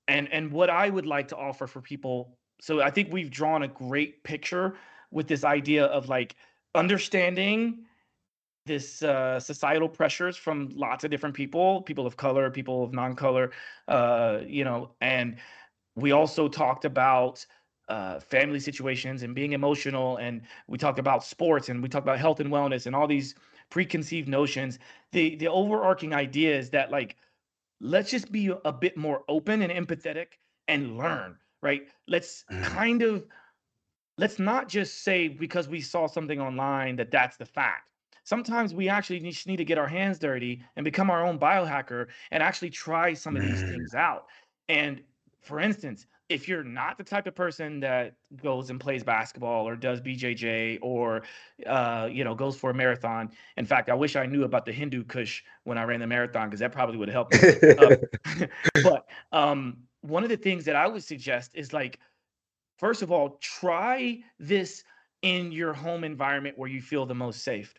and 0.08 0.30
and 0.32 0.52
what 0.52 0.68
I 0.68 0.90
would 0.90 1.06
like 1.06 1.28
to 1.28 1.36
offer 1.36 1.66
for 1.66 1.80
people. 1.80 2.36
So 2.60 2.82
I 2.82 2.90
think 2.90 3.10
we've 3.10 3.30
drawn 3.30 3.62
a 3.62 3.68
great 3.68 4.22
picture 4.22 4.74
with 5.10 5.26
this 5.26 5.44
idea 5.44 5.86
of 5.86 6.08
like 6.08 6.36
understanding 6.74 7.84
this 8.66 9.02
uh, 9.02 9.40
societal 9.40 9.88
pressures 9.88 10.36
from 10.36 10.68
lots 10.74 11.02
of 11.04 11.10
different 11.10 11.34
people, 11.34 11.82
people 11.82 12.06
of 12.06 12.16
color, 12.16 12.50
people 12.50 12.84
of 12.84 12.92
non-color, 12.92 13.50
uh, 13.88 14.40
you 14.46 14.64
know, 14.64 14.90
and 15.00 15.36
we 15.96 16.12
also 16.12 16.48
talked 16.48 16.84
about 16.84 17.44
uh, 17.88 18.20
family 18.20 18.60
situations 18.60 19.22
and 19.22 19.34
being 19.34 19.52
emotional, 19.52 20.18
and 20.18 20.42
we 20.68 20.78
talked 20.78 20.98
about 21.00 21.24
sports, 21.24 21.68
and 21.68 21.82
we 21.82 21.88
talked 21.88 22.06
about 22.06 22.18
health 22.18 22.38
and 22.38 22.50
wellness, 22.50 22.86
and 22.86 22.94
all 22.94 23.08
these 23.08 23.34
preconceived 23.70 24.28
notions. 24.28 24.78
The 25.12 25.34
the 25.36 25.48
overarching 25.48 26.14
idea 26.14 26.56
is 26.56 26.70
that 26.70 26.90
like, 26.92 27.16
let's 27.80 28.10
just 28.10 28.30
be 28.30 28.52
a 28.64 28.72
bit 28.72 28.96
more 28.96 29.24
open 29.28 29.62
and 29.62 29.72
empathetic 29.72 30.38
and 30.68 30.96
learn, 30.96 31.36
right? 31.62 31.88
Let's 32.06 32.44
mm. 32.50 32.62
kind 32.62 33.02
of 33.02 33.24
let's 34.20 34.38
not 34.38 34.68
just 34.68 35.02
say 35.02 35.28
because 35.28 35.66
we 35.68 35.80
saw 35.80 36.06
something 36.06 36.40
online 36.40 36.94
that 36.96 37.10
that's 37.10 37.36
the 37.36 37.46
fact 37.46 37.90
sometimes 38.24 38.74
we 38.74 38.88
actually 38.88 39.18
just 39.20 39.46
need 39.46 39.56
to 39.56 39.64
get 39.64 39.78
our 39.78 39.88
hands 39.88 40.18
dirty 40.18 40.62
and 40.76 40.84
become 40.84 41.10
our 41.10 41.26
own 41.26 41.38
biohacker 41.38 42.06
and 42.30 42.42
actually 42.42 42.70
try 42.70 43.12
some 43.12 43.34
of 43.34 43.42
these 43.42 43.62
things 43.62 43.94
out. 43.94 44.26
And 44.68 45.02
for 45.40 45.58
instance, 45.58 46.06
if 46.28 46.46
you're 46.46 46.62
not 46.62 46.96
the 46.96 47.02
type 47.02 47.26
of 47.26 47.34
person 47.34 47.80
that 47.80 48.14
goes 48.40 48.70
and 48.70 48.78
plays 48.78 49.02
basketball 49.02 49.66
or 49.66 49.74
does 49.74 50.00
BJJ 50.00 50.78
or 50.80 51.22
uh, 51.66 52.08
you 52.10 52.22
know 52.22 52.36
goes 52.36 52.56
for 52.56 52.70
a 52.70 52.74
marathon, 52.74 53.30
in 53.56 53.66
fact, 53.66 53.88
I 53.88 53.94
wish 53.94 54.14
I 54.14 54.26
knew 54.26 54.44
about 54.44 54.64
the 54.64 54.72
Hindu 54.72 55.02
Kush 55.04 55.42
when 55.64 55.76
I 55.76 55.82
ran 55.82 55.98
the 55.98 56.06
marathon 56.06 56.48
because 56.48 56.60
that 56.60 56.70
probably 56.70 56.98
would 56.98 57.08
have 57.08 57.32
helped. 57.32 57.34
uh, 57.80 58.46
but 58.84 59.06
um, 59.32 59.78
one 60.02 60.22
of 60.22 60.28
the 60.28 60.36
things 60.36 60.64
that 60.66 60.76
I 60.76 60.86
would 60.86 61.02
suggest 61.02 61.50
is 61.54 61.72
like, 61.72 61.98
first 62.80 63.02
of 63.02 63.12
all, 63.12 63.38
try 63.40 64.18
this 64.38 64.82
in 65.22 65.52
your 65.52 65.74
home 65.74 66.02
environment 66.02 66.56
where 66.58 66.68
you 66.68 66.80
feel 66.80 67.04
the 67.04 67.14
most 67.14 67.44
safe 67.44 67.74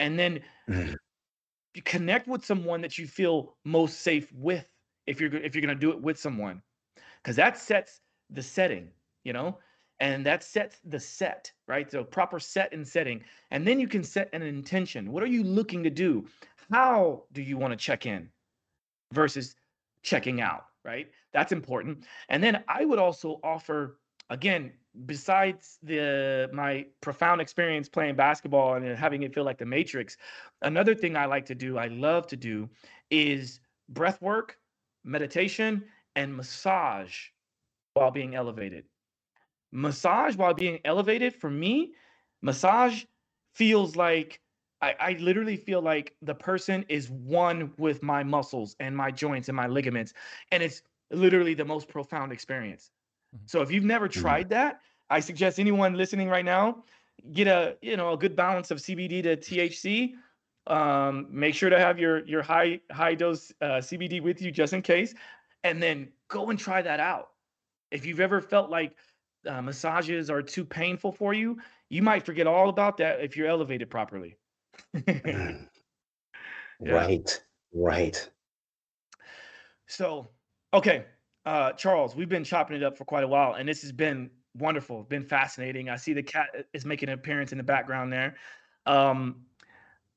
and 0.00 0.18
then 0.18 0.40
mm-hmm. 0.68 0.94
connect 1.84 2.26
with 2.26 2.44
someone 2.44 2.80
that 2.80 2.96
you 2.96 3.06
feel 3.06 3.56
most 3.64 4.00
safe 4.00 4.32
with 4.32 4.66
if 5.06 5.20
you're 5.20 5.34
if 5.36 5.54
you're 5.54 5.62
going 5.62 5.74
to 5.74 5.80
do 5.80 5.90
it 5.90 6.00
with 6.00 6.18
someone 6.18 6.62
because 7.22 7.36
that 7.36 7.58
sets 7.58 8.00
the 8.30 8.42
setting 8.42 8.88
you 9.24 9.32
know? 9.32 9.58
And 10.00 10.24
that 10.24 10.44
sets 10.44 10.78
the 10.84 10.98
set 10.98 11.52
right? 11.66 11.90
So 11.90 12.02
proper 12.02 12.40
set 12.40 12.72
and 12.72 12.86
setting 12.86 13.22
and 13.50 13.66
then 13.66 13.78
you 13.78 13.88
can 13.88 14.02
set 14.02 14.30
an 14.32 14.42
intention. 14.42 15.12
What 15.12 15.22
are 15.22 15.26
you 15.26 15.42
looking 15.42 15.82
to 15.82 15.90
do? 15.90 16.26
How 16.72 17.24
do 17.32 17.42
you 17.42 17.58
want 17.58 17.72
to 17.72 17.76
check 17.76 18.06
in 18.06 18.30
versus 19.12 19.54
checking 20.02 20.40
out 20.40 20.64
right? 20.84 21.10
That's 21.34 21.52
important. 21.52 22.04
And 22.30 22.42
then 22.42 22.64
i 22.66 22.86
would 22.86 22.98
also 22.98 23.40
offer 23.42 23.98
again 24.30 24.72
besides 25.06 25.78
the 25.82 26.48
my 26.52 26.84
profound 27.00 27.40
experience 27.40 27.88
playing 27.88 28.16
basketball 28.16 28.74
and 28.74 28.98
having 28.98 29.22
it 29.22 29.34
feel 29.34 29.44
like 29.44 29.58
the 29.58 29.66
matrix 29.66 30.16
another 30.62 30.94
thing 30.94 31.16
i 31.16 31.26
like 31.26 31.44
to 31.46 31.54
do 31.54 31.78
i 31.78 31.86
love 31.86 32.26
to 32.26 32.36
do 32.36 32.68
is 33.10 33.60
breath 33.90 34.20
work 34.20 34.58
meditation 35.04 35.84
and 36.16 36.34
massage 36.34 37.26
while 37.94 38.10
being 38.10 38.34
elevated 38.34 38.84
massage 39.72 40.34
while 40.36 40.54
being 40.54 40.78
elevated 40.84 41.34
for 41.34 41.50
me 41.50 41.92
massage 42.42 43.04
feels 43.54 43.96
like 43.96 44.40
I, 44.80 44.94
I 45.00 45.12
literally 45.18 45.56
feel 45.56 45.82
like 45.82 46.14
the 46.22 46.34
person 46.34 46.84
is 46.88 47.10
one 47.10 47.72
with 47.78 48.02
my 48.02 48.22
muscles 48.22 48.76
and 48.78 48.96
my 48.96 49.10
joints 49.10 49.48
and 49.48 49.56
my 49.56 49.66
ligaments 49.66 50.12
and 50.52 50.62
it's 50.62 50.82
literally 51.10 51.54
the 51.54 51.64
most 51.64 51.88
profound 51.88 52.32
experience. 52.32 52.90
So 53.46 53.60
if 53.62 53.70
you've 53.70 53.84
never 53.84 54.08
mm-hmm. 54.08 54.20
tried 54.20 54.50
that, 54.50 54.80
I 55.10 55.20
suggest 55.20 55.58
anyone 55.58 55.94
listening 55.94 56.28
right 56.28 56.44
now 56.44 56.84
get 57.32 57.48
a 57.48 57.76
you 57.82 57.96
know 57.96 58.12
a 58.12 58.16
good 58.16 58.36
balance 58.36 58.70
of 58.70 58.78
CBD 58.78 59.22
to 59.22 59.36
THC. 59.36 60.14
Um, 60.66 61.26
make 61.30 61.54
sure 61.54 61.70
to 61.70 61.78
have 61.78 61.98
your 61.98 62.24
your 62.26 62.42
high 62.42 62.80
high 62.90 63.14
dose 63.14 63.52
uh, 63.60 63.78
CBD 63.78 64.22
with 64.22 64.42
you 64.42 64.50
just 64.50 64.72
in 64.72 64.82
case, 64.82 65.14
and 65.64 65.82
then 65.82 66.08
go 66.28 66.50
and 66.50 66.58
try 66.58 66.82
that 66.82 67.00
out. 67.00 67.28
If 67.90 68.04
you've 68.04 68.20
ever 68.20 68.40
felt 68.40 68.70
like 68.70 68.94
uh, 69.46 69.62
massages 69.62 70.30
are 70.30 70.42
too 70.42 70.64
painful 70.64 71.12
for 71.12 71.32
you, 71.32 71.58
you 71.88 72.02
might 72.02 72.24
forget 72.24 72.46
all 72.46 72.68
about 72.68 72.98
that 72.98 73.20
if 73.20 73.36
you're 73.36 73.48
elevated 73.48 73.88
properly. 73.88 74.36
yeah. 75.06 75.54
Right, 76.80 77.42
right. 77.72 78.30
So, 79.86 80.28
okay, 80.74 81.06
uh, 81.46 81.72
Charles, 81.72 82.14
we've 82.14 82.28
been 82.28 82.44
chopping 82.44 82.76
it 82.76 82.82
up 82.82 82.96
for 82.96 83.04
quite 83.04 83.24
a 83.24 83.28
while, 83.28 83.54
and 83.54 83.68
this 83.68 83.82
has 83.82 83.92
been 83.92 84.30
wonderful, 84.56 85.02
been 85.04 85.24
fascinating. 85.24 85.88
I 85.88 85.96
see 85.96 86.12
the 86.12 86.22
cat 86.22 86.66
is 86.72 86.84
making 86.84 87.08
an 87.08 87.14
appearance 87.14 87.52
in 87.52 87.58
the 87.58 87.64
background 87.64 88.12
there. 88.12 88.36
Um, 88.86 89.36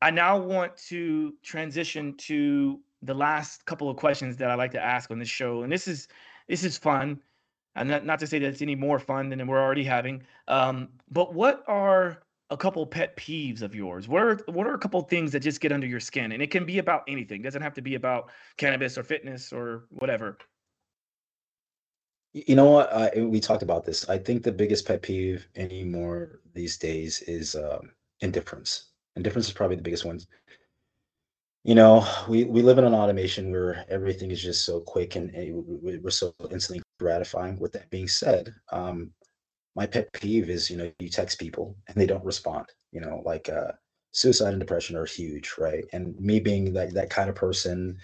I 0.02 0.10
now 0.10 0.38
want 0.38 0.76
to 0.88 1.34
transition 1.44 2.16
to 2.18 2.80
the 3.04 3.14
last 3.14 3.66
couple 3.66 3.90
of 3.90 3.98
questions 3.98 4.38
that 4.38 4.50
I 4.50 4.56
like 4.56 4.72
to 4.72 4.84
ask 4.84 5.12
on 5.12 5.20
this 5.20 5.30
show, 5.30 5.64
and 5.64 5.72
this 5.72 5.88
is 5.88 6.08
this 6.48 6.64
is 6.64 6.78
fun, 6.78 7.22
and 7.76 7.90
not, 7.90 8.06
not 8.06 8.20
to 8.20 8.28
say 8.28 8.40
that 8.40 8.48
it's 8.48 8.62
any 8.62 8.76
more 8.76 9.00
fun 9.00 9.30
than 9.30 9.46
we're 9.48 9.62
already 9.62 9.84
having. 9.84 10.24
Um, 10.48 10.90
but 11.10 11.34
what 11.34 11.64
are 11.68 12.24
a 12.50 12.58
couple 12.58 12.86
pet 12.86 13.16
peeves 13.16 13.62
of 13.62 13.74
yours? 13.74 14.08
What 14.08 14.22
are 14.22 14.36
what 14.48 14.68
are 14.68 14.74
a 14.74 14.80
couple 14.80 15.02
things 15.02 15.32
that 15.32 15.40
just 15.42 15.62
get 15.62 15.72
under 15.72 15.88
your 15.88 16.00
skin? 16.00 16.32
And 16.32 16.42
it 16.42 16.52
can 16.52 16.66
be 16.66 16.80
about 16.80 17.04
anything. 17.08 17.42
It 17.42 17.44
doesn't 17.44 17.62
have 17.62 17.74
to 17.76 17.82
be 17.82 17.96
about 17.96 18.32
cannabis 18.58 18.98
or 18.98 19.04
fitness 19.04 19.54
or 19.54 19.86
whatever. 19.90 20.38
You 22.34 22.56
know 22.56 22.70
what? 22.70 22.94
I, 22.94 23.22
we 23.22 23.40
talked 23.42 23.64
about 23.64 23.84
this. 23.86 24.10
I 24.10 24.18
think 24.18 24.44
the 24.44 24.52
biggest 24.52 24.86
pet 24.88 25.02
peeve 25.02 25.48
anymore 25.56 26.40
these 26.54 26.78
days 26.78 27.22
is 27.24 27.56
um, 27.56 27.92
indifference. 28.22 28.92
Indifference 29.18 29.48
is 29.48 29.54
probably 29.54 29.76
the 29.76 29.82
biggest 29.82 30.06
one. 30.06 30.20
You 31.64 31.76
know, 31.76 32.08
we 32.30 32.46
we 32.46 32.62
live 32.62 32.78
in 32.78 32.86
an 32.86 32.94
automation 32.94 33.52
where 33.52 33.86
everything 33.90 34.32
is 34.32 34.42
just 34.42 34.66
so 34.66 34.80
quick 34.80 35.16
and, 35.16 35.30
and 35.32 35.64
we're 35.66 36.10
so 36.10 36.34
instantly 36.50 36.82
gratifying. 37.00 37.60
With 37.60 37.74
that 37.74 37.90
being 37.90 38.08
said, 38.08 38.54
um, 38.72 39.12
my 39.76 39.86
pet 39.86 40.12
peeve 40.14 40.50
is 40.50 40.70
you 40.72 40.78
know 40.78 40.92
you 41.00 41.10
text 41.10 41.40
people 41.40 41.76
and 41.88 41.98
they 41.98 42.08
don't 42.08 42.26
respond. 42.26 42.66
You 42.92 43.02
know, 43.02 43.22
like 43.26 43.50
uh, 43.50 43.74
suicide 44.12 44.52
and 44.54 44.60
depression 44.60 44.96
are 44.96 45.06
huge, 45.06 45.54
right? 45.58 45.86
And 45.94 46.20
me 46.20 46.40
being 46.40 46.74
that 46.74 46.94
that 46.94 47.10
kind 47.10 47.30
of 47.30 47.36
person, 47.36 47.98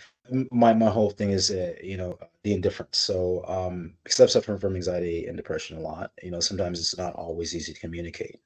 my 0.51 0.73
my 0.73 0.89
whole 0.89 1.09
thing 1.09 1.31
is 1.31 1.51
uh, 1.51 1.73
you 1.83 1.97
know 1.97 2.17
the 2.43 2.53
indifference. 2.53 2.97
So 2.97 3.43
um, 3.47 3.93
because 4.03 4.19
I've 4.19 4.31
suffered 4.31 4.61
from 4.61 4.75
anxiety 4.75 5.25
and 5.27 5.37
depression 5.37 5.77
a 5.77 5.81
lot, 5.81 6.11
you 6.23 6.31
know 6.31 6.39
sometimes 6.39 6.79
it's 6.79 6.97
not 6.97 7.13
always 7.15 7.55
easy 7.55 7.73
to 7.73 7.79
communicate. 7.79 8.39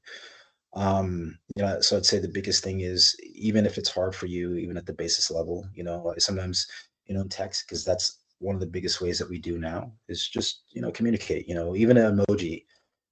Um, 0.74 1.38
you 1.56 1.64
know, 1.64 1.82
so 1.82 1.98
I'd 1.98 2.06
say 2.06 2.20
the 2.20 2.28
biggest 2.30 2.64
thing 2.64 2.82
is 2.82 3.16
even 3.34 3.66
if 3.66 3.78
it's 3.78 3.90
hard 3.90 4.16
for 4.16 4.26
you, 4.26 4.56
even 4.56 4.78
at 4.78 4.86
the 4.86 4.94
basis 4.94 5.30
level, 5.30 5.68
you 5.74 5.84
know, 5.84 6.14
sometimes 6.18 6.68
you 7.06 7.16
know 7.16 7.26
text 7.26 7.66
because 7.68 7.86
that's 7.86 8.20
one 8.40 8.56
of 8.56 8.62
the 8.62 8.68
biggest 8.68 9.02
ways 9.02 9.20
that 9.20 9.30
we 9.30 9.38
do 9.38 9.60
now 9.60 9.92
is 10.08 10.28
just 10.28 10.64
you 10.70 10.82
know 10.82 10.92
communicate. 10.92 11.48
You 11.48 11.56
know, 11.56 11.76
even 11.76 11.98
an 11.98 12.18
emoji 12.18 12.66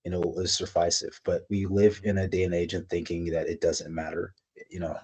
you 0.10 0.20
know 0.20 0.34
is 0.38 0.58
sufficient. 0.58 1.14
But 1.24 1.46
we 1.50 1.66
live 1.66 2.02
in 2.04 2.18
a 2.18 2.28
day 2.28 2.44
and 2.44 2.54
age 2.54 2.74
and 2.74 2.88
thinking 2.90 3.26
that 3.26 3.48
it 3.48 3.62
doesn't 3.62 3.94
matter. 3.94 4.34
You 4.70 4.80
know, 4.80 4.98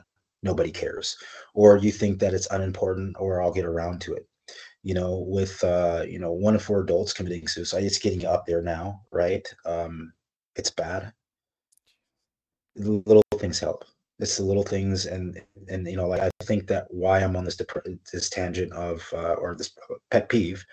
nobody 0.44 0.72
cares, 0.72 1.18
or 1.54 1.78
you 1.78 1.92
think 1.92 2.20
that 2.20 2.34
it's 2.34 2.48
unimportant, 2.52 3.16
or 3.20 3.42
I'll 3.42 3.54
get 3.54 3.66
around 3.66 4.02
to 4.02 4.14
it 4.16 4.28
you 4.84 4.94
know, 4.94 5.26
with 5.28 5.64
uh, 5.64 6.04
you 6.08 6.20
know, 6.20 6.32
one 6.32 6.54
in 6.54 6.60
four 6.60 6.82
adults 6.82 7.12
committing 7.12 7.48
suicide. 7.48 7.84
It's 7.84 7.98
getting 7.98 8.24
up 8.26 8.46
there 8.46 8.62
now, 8.62 9.02
right? 9.12 9.46
Um, 9.66 10.14
it's 10.56 10.70
bad. 10.70 11.12
Little 12.76 13.24
things 13.40 13.60
help. 13.60 13.84
It's 14.20 14.38
the 14.38 14.44
little 14.44 14.64
things, 14.64 15.08
and 15.08 15.42
and 15.70 15.88
you 15.88 15.98
know, 15.98 16.08
like 16.08 16.22
I 16.22 16.30
think 16.44 16.68
that 16.68 16.86
why 16.90 17.20
I'm 17.20 17.36
on 17.36 17.46
this 17.46 17.58
dep- 17.58 17.84
this 18.14 18.30
tangent 18.30 18.74
of 18.74 19.12
uh, 19.14 19.34
or 19.34 19.56
this 19.56 19.72
pet 20.12 20.30
peeve 20.30 20.64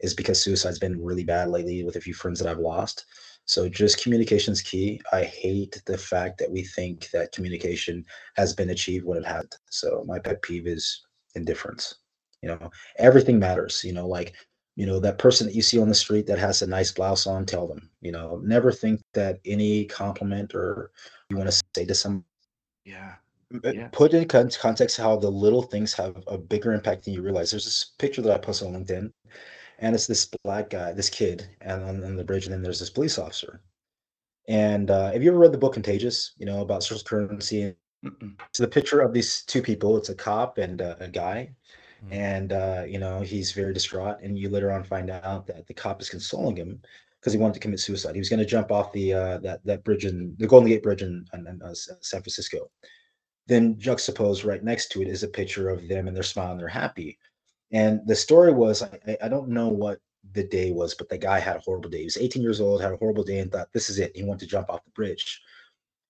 is 0.00 0.14
because 0.14 0.42
suicide's 0.42 0.78
been 0.78 1.02
really 1.02 1.24
bad 1.24 1.48
lately 1.48 1.84
with 1.84 1.96
a 1.96 2.00
few 2.00 2.14
friends 2.14 2.40
that 2.40 2.48
I've 2.48 2.58
lost. 2.58 3.06
So 3.46 3.68
just 3.68 4.02
communication 4.02 4.52
is 4.52 4.62
key. 4.62 5.00
I 5.12 5.24
hate 5.24 5.82
the 5.86 5.98
fact 5.98 6.38
that 6.38 6.50
we 6.50 6.62
think 6.62 7.10
that 7.10 7.32
communication 7.32 8.04
has 8.36 8.54
been 8.54 8.70
achieved 8.70 9.04
when 9.04 9.18
it 9.18 9.26
hasn't. 9.26 9.56
So 9.70 10.04
my 10.06 10.18
pet 10.18 10.40
peeve 10.42 10.66
is 10.66 11.04
indifference 11.34 11.96
you 12.42 12.48
know 12.48 12.70
everything 12.98 13.38
matters 13.38 13.82
you 13.84 13.92
know 13.92 14.06
like 14.06 14.34
you 14.76 14.86
know 14.86 14.98
that 15.00 15.18
person 15.18 15.46
that 15.46 15.54
you 15.54 15.62
see 15.62 15.80
on 15.80 15.88
the 15.88 15.94
street 15.94 16.26
that 16.26 16.38
has 16.38 16.62
a 16.62 16.66
nice 16.66 16.92
blouse 16.92 17.26
on 17.26 17.44
tell 17.44 17.66
them 17.66 17.90
you 18.00 18.12
know 18.12 18.40
never 18.44 18.72
think 18.72 19.00
that 19.14 19.38
any 19.44 19.84
compliment 19.84 20.54
or 20.54 20.90
you 21.28 21.36
want 21.36 21.50
to 21.50 21.62
say 21.74 21.84
to 21.84 21.94
some 21.94 22.24
yeah 22.84 23.14
eh, 23.64 23.72
yeah. 23.74 23.88
put 23.92 24.14
in 24.14 24.26
context 24.26 24.96
how 24.96 25.16
the 25.16 25.30
little 25.30 25.62
things 25.62 25.92
have 25.92 26.22
a 26.28 26.38
bigger 26.38 26.72
impact 26.72 27.04
than 27.04 27.14
you 27.14 27.22
realize 27.22 27.50
there's 27.50 27.64
this 27.64 27.92
picture 27.98 28.22
that 28.22 28.34
i 28.34 28.38
posted 28.38 28.68
on 28.68 28.74
linkedin 28.74 29.12
and 29.80 29.94
it's 29.94 30.06
this 30.06 30.30
black 30.44 30.70
guy 30.70 30.92
this 30.92 31.10
kid 31.10 31.48
and 31.60 31.82
on, 31.82 32.04
on 32.04 32.16
the 32.16 32.24
bridge 32.24 32.46
and 32.46 32.54
then 32.54 32.62
there's 32.62 32.80
this 32.80 32.90
police 32.90 33.18
officer 33.18 33.60
and 34.48 34.90
uh, 34.90 35.12
have 35.12 35.22
you 35.22 35.30
ever 35.30 35.38
read 35.38 35.52
the 35.52 35.58
book 35.58 35.74
contagious 35.74 36.34
you 36.38 36.46
know 36.46 36.62
about 36.62 36.82
social 36.82 37.02
currency 37.04 37.74
Mm-mm. 38.04 38.40
so 38.52 38.62
the 38.62 38.68
picture 38.68 39.00
of 39.00 39.12
these 39.12 39.42
two 39.42 39.62
people 39.62 39.96
it's 39.96 40.08
a 40.08 40.14
cop 40.14 40.58
and 40.58 40.80
uh, 40.80 40.96
a 41.00 41.08
guy 41.08 41.50
Mm-hmm. 42.04 42.14
and 42.14 42.52
uh, 42.52 42.84
you 42.88 42.98
know 42.98 43.20
he's 43.20 43.52
very 43.52 43.74
distraught. 43.74 44.18
And 44.22 44.38
you 44.38 44.48
later 44.48 44.72
on 44.72 44.84
find 44.84 45.10
out 45.10 45.46
that 45.46 45.66
the 45.66 45.74
cop 45.74 46.00
is 46.00 46.08
consoling 46.08 46.56
him 46.56 46.80
because 47.20 47.32
he 47.34 47.38
wanted 47.38 47.54
to 47.54 47.60
commit 47.60 47.80
suicide. 47.80 48.14
He 48.14 48.20
was 48.20 48.30
going 48.30 48.40
to 48.40 48.46
jump 48.46 48.72
off 48.72 48.92
the 48.92 49.12
uh, 49.12 49.38
that 49.38 49.64
that 49.66 49.84
bridge 49.84 50.06
in 50.06 50.34
the 50.38 50.46
Golden 50.46 50.68
Gate 50.68 50.82
Bridge 50.82 51.02
in, 51.02 51.26
in, 51.34 51.46
in 51.46 51.60
uh, 51.62 51.74
San 51.74 52.22
Francisco. 52.22 52.70
Then 53.46 53.78
juxtaposed 53.78 54.44
right 54.44 54.62
next 54.62 54.92
to 54.92 55.02
it 55.02 55.08
is 55.08 55.24
a 55.24 55.28
picture 55.28 55.68
of 55.68 55.88
them 55.88 56.06
and 56.06 56.16
they're 56.16 56.22
smiling, 56.22 56.56
they're 56.56 56.68
happy. 56.68 57.18
And 57.72 58.00
the 58.06 58.16
story 58.16 58.52
was 58.52 58.82
I, 58.82 59.16
I 59.22 59.28
don't 59.28 59.48
know 59.48 59.68
what 59.68 60.00
the 60.32 60.44
day 60.44 60.70
was, 60.70 60.94
but 60.94 61.08
the 61.08 61.18
guy 61.18 61.38
had 61.38 61.56
a 61.56 61.60
horrible 61.60 61.90
day. 61.90 61.98
He 61.98 62.04
was 62.04 62.16
18 62.16 62.42
years 62.42 62.60
old, 62.60 62.82
had 62.82 62.92
a 62.92 62.96
horrible 62.96 63.24
day, 63.24 63.38
and 63.38 63.50
thought 63.50 63.72
this 63.72 63.90
is 63.90 63.98
it. 63.98 64.16
He 64.16 64.22
wanted 64.22 64.40
to 64.40 64.46
jump 64.46 64.70
off 64.70 64.84
the 64.84 64.90
bridge. 64.90 65.40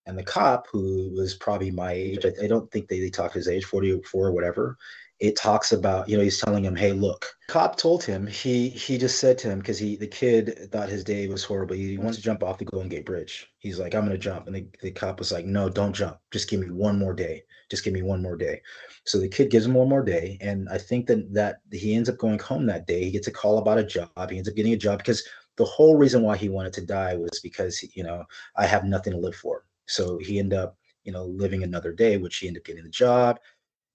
And 0.05 0.17
the 0.17 0.23
cop, 0.23 0.67
who 0.71 1.11
was 1.15 1.35
probably 1.35 1.69
my 1.69 1.91
age, 1.91 2.25
I, 2.25 2.45
I 2.45 2.47
don't 2.47 2.69
think 2.71 2.87
they, 2.87 2.99
they 2.99 3.09
talk 3.09 3.33
his 3.33 3.47
age, 3.47 3.65
44 3.65 4.27
or 4.27 4.31
whatever, 4.31 4.77
it 5.21 5.35
talks 5.35 5.71
about 5.71 6.09
you 6.09 6.17
know 6.17 6.23
he's 6.23 6.39
telling 6.39 6.65
him 6.65 6.75
hey 6.75 6.91
look 6.91 7.31
cop 7.47 7.77
told 7.77 8.03
him 8.03 8.25
he 8.25 8.69
he 8.69 8.97
just 8.97 9.19
said 9.19 9.37
to 9.37 9.49
him 9.49 9.59
because 9.59 9.77
he 9.77 9.95
the 9.95 10.07
kid 10.07 10.67
thought 10.71 10.89
his 10.89 11.03
day 11.03 11.27
was 11.27 11.43
horrible 11.43 11.75
he 11.75 11.97
wants 11.97 12.17
to 12.17 12.23
jump 12.23 12.43
off 12.43 12.57
the 12.57 12.65
golden 12.65 12.89
gate 12.89 13.05
bridge 13.05 13.47
he's 13.59 13.79
like 13.79 13.93
i'm 13.93 14.03
gonna 14.03 14.17
jump 14.17 14.47
and 14.47 14.55
the, 14.55 14.65
the 14.81 14.91
cop 14.91 15.19
was 15.19 15.31
like 15.31 15.45
no 15.45 15.69
don't 15.69 15.93
jump 15.93 16.17
just 16.31 16.49
give 16.49 16.59
me 16.59 16.71
one 16.71 16.97
more 16.97 17.13
day 17.13 17.43
just 17.71 17.83
give 17.83 17.93
me 17.93 18.03
one 18.03 18.21
more 18.21 18.35
day. 18.35 18.61
So 19.05 19.17
the 19.17 19.29
kid 19.29 19.49
gives 19.49 19.65
him 19.65 19.73
one 19.73 19.89
more 19.89 20.03
day 20.03 20.37
and 20.41 20.69
i 20.69 20.77
think 20.77 21.07
that 21.07 21.33
that 21.33 21.55
he 21.71 21.95
ends 21.95 22.09
up 22.09 22.17
going 22.17 22.37
home 22.37 22.67
that 22.67 22.85
day. 22.85 23.05
He 23.05 23.11
gets 23.11 23.27
a 23.27 23.31
call 23.31 23.57
about 23.57 23.79
a 23.79 23.83
job. 23.83 24.29
He 24.29 24.37
ends 24.37 24.49
up 24.49 24.55
getting 24.55 24.73
a 24.73 24.77
job 24.77 24.99
because 24.99 25.23
the 25.57 25.65
whole 25.65 25.97
reason 25.97 26.21
why 26.21 26.37
he 26.37 26.49
wanted 26.49 26.73
to 26.73 26.85
die 26.85 27.15
was 27.15 27.39
because 27.39 27.83
you 27.95 28.03
know 28.03 28.23
i 28.57 28.65
have 28.67 28.83
nothing 28.83 29.13
to 29.13 29.19
live 29.19 29.35
for. 29.35 29.65
So 29.87 30.19
he 30.19 30.37
ended 30.37 30.59
up 30.59 30.77
you 31.03 31.11
know 31.11 31.25
living 31.25 31.63
another 31.63 31.93
day 31.93 32.17
which 32.17 32.37
he 32.37 32.47
ended 32.47 32.61
up 32.61 32.65
getting 32.65 32.83
the 32.83 32.89
job. 32.89 33.39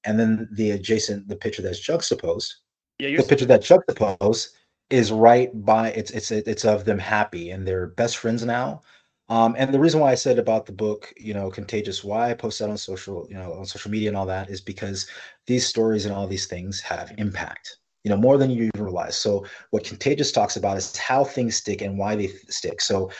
And 0.04 0.18
then 0.18 0.48
the 0.52 0.72
adjacent 0.72 1.28
the 1.28 1.36
picture 1.36 1.62
that's 1.62 1.80
juxtaposed 1.80 2.56
yeah 2.98 3.16
the 3.16 3.22
picture 3.22 3.46
that 3.46 3.62
juxtaposed 3.62 4.56
is 4.88 5.12
right 5.12 5.50
by 5.64 5.90
it's 5.90 6.10
it's 6.12 6.30
it's 6.30 6.64
of 6.64 6.84
them 6.84 6.98
happy 6.98 7.50
and 7.50 7.66
they're 7.66 7.88
best 7.88 8.16
friends 8.16 8.44
now 8.44 8.80
um, 9.28 9.56
and 9.58 9.72
the 9.74 9.80
reason 9.80 10.00
why 10.00 10.12
I 10.12 10.16
said 10.16 10.38
about 10.38 10.66
the 10.66 10.72
book, 10.72 11.12
you 11.16 11.34
know, 11.34 11.50
contagious, 11.50 12.04
why 12.04 12.30
I 12.30 12.34
post 12.34 12.60
that 12.60 12.70
on 12.70 12.78
social, 12.78 13.26
you 13.28 13.36
know, 13.36 13.54
on 13.54 13.66
social 13.66 13.90
media 13.90 14.08
and 14.08 14.16
all 14.16 14.26
that 14.26 14.50
is 14.50 14.60
because 14.60 15.06
these 15.46 15.66
stories 15.66 16.06
and 16.06 16.14
all 16.14 16.28
these 16.28 16.46
things 16.46 16.80
have 16.80 17.12
impact, 17.18 17.78
you 18.04 18.10
know, 18.10 18.16
more 18.16 18.38
than 18.38 18.50
you 18.50 18.64
even 18.64 18.84
realize. 18.84 19.16
So 19.16 19.44
what 19.70 19.84
contagious 19.84 20.30
talks 20.30 20.56
about 20.56 20.76
is 20.76 20.96
how 20.96 21.24
things 21.24 21.56
stick 21.56 21.82
and 21.82 21.98
why 21.98 22.14
they 22.14 22.28
stick. 22.48 22.80
So 22.80 23.10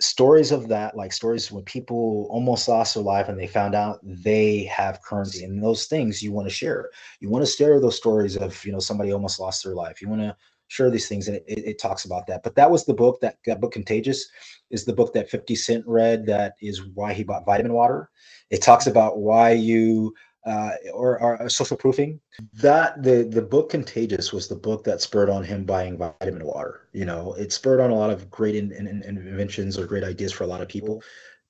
stories 0.00 0.52
of 0.52 0.68
that, 0.68 0.96
like 0.96 1.12
stories 1.12 1.50
when 1.50 1.64
people 1.64 2.28
almost 2.30 2.68
lost 2.68 2.94
their 2.94 3.02
life 3.02 3.28
and 3.28 3.38
they 3.38 3.46
found 3.46 3.74
out 3.74 4.00
they 4.02 4.64
have 4.64 5.02
currency 5.02 5.44
and 5.44 5.62
those 5.62 5.86
things 5.86 6.22
you 6.22 6.30
want 6.30 6.46
to 6.46 6.54
share. 6.54 6.90
You 7.20 7.30
want 7.30 7.44
to 7.44 7.50
share 7.50 7.80
those 7.80 7.96
stories 7.96 8.36
of, 8.36 8.64
you 8.66 8.72
know, 8.72 8.80
somebody 8.80 9.12
almost 9.12 9.40
lost 9.40 9.64
their 9.64 9.74
life. 9.74 10.02
You 10.02 10.10
want 10.10 10.20
to 10.22 10.36
share 10.68 10.90
these 10.90 11.08
things 11.08 11.28
and 11.28 11.36
it, 11.36 11.44
it, 11.48 11.78
talks 11.78 12.04
about 12.04 12.26
that. 12.26 12.42
But 12.42 12.54
that 12.54 12.70
was 12.70 12.84
the 12.84 12.94
book 12.94 13.20
that 13.20 13.38
that 13.46 13.60
book 13.60 13.72
Contagious 13.72 14.28
is 14.70 14.84
the 14.84 14.92
book 14.92 15.12
that 15.14 15.30
50 15.30 15.56
Cent 15.56 15.84
read. 15.86 16.26
That 16.26 16.54
is 16.62 16.84
why 16.94 17.12
he 17.14 17.24
bought 17.24 17.46
vitamin 17.46 17.72
water. 17.72 18.10
It 18.50 18.62
talks 18.62 18.86
about 18.86 19.18
why 19.18 19.52
you 19.52 20.14
uh, 20.46 20.70
or, 20.94 21.20
or 21.20 21.48
social 21.48 21.76
proofing. 21.76 22.20
That 22.54 23.02
the 23.02 23.24
the 23.24 23.42
book 23.42 23.70
Contagious 23.70 24.32
was 24.32 24.48
the 24.48 24.56
book 24.56 24.84
that 24.84 25.00
spurred 25.00 25.30
on 25.30 25.42
him 25.42 25.64
buying 25.64 25.98
vitamin 25.98 26.44
water. 26.44 26.88
You 26.92 27.06
know, 27.06 27.34
it 27.34 27.52
spurred 27.52 27.80
on 27.80 27.90
a 27.90 27.94
lot 27.94 28.10
of 28.10 28.30
great 28.30 28.54
in, 28.54 28.72
in, 28.72 28.86
in 28.86 29.02
inventions 29.02 29.78
or 29.78 29.86
great 29.86 30.04
ideas 30.04 30.32
for 30.32 30.44
a 30.44 30.46
lot 30.46 30.62
of 30.62 30.68
people 30.68 31.02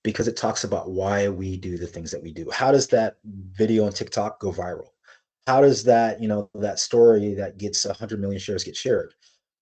because 0.03 0.28
it 0.28 0.36
talks 0.36 0.65
about 0.65 0.90
why 0.90 1.28
we 1.28 1.57
do 1.57 1.77
the 1.77 1.86
things 1.86 2.11
that 2.11 2.23
we 2.23 2.32
do. 2.32 2.49
How 2.51 2.73
does 2.73 2.86
that 2.89 3.16
video 3.24 3.85
on 3.85 3.93
TikTok 3.93 4.40
go 4.40 4.53
viral? 4.53 4.89
How 5.49 5.62
does 5.62 5.83
that 5.85 6.20
you 6.20 6.29
know 6.29 6.51
that 6.57 6.79
story 6.79 7.33
that 7.33 7.57
gets 7.57 7.87
100 7.87 8.20
million 8.20 8.39
shares 8.39 8.65
get 8.65 8.77
shared? 8.77 9.15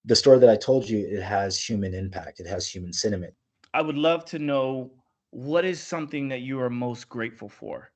The 0.05 0.17
story 0.17 0.41
that 0.41 0.51
I 0.51 0.57
told 0.57 0.89
you, 0.89 1.07
it 1.07 1.23
has 1.23 1.63
human 1.63 1.95
impact. 1.95 2.41
It 2.41 2.47
has 2.49 2.67
human 2.67 2.93
sentiment. 2.93 3.35
I 3.73 3.83
would 3.83 3.97
love 3.97 4.25
to 4.27 4.41
know 4.41 4.91
what 5.31 5.65
is 5.65 5.81
something 5.81 6.27
that 6.27 6.41
you 6.41 6.61
are 6.61 6.71
most 6.71 7.09
grateful 7.09 7.49
for 7.49 7.93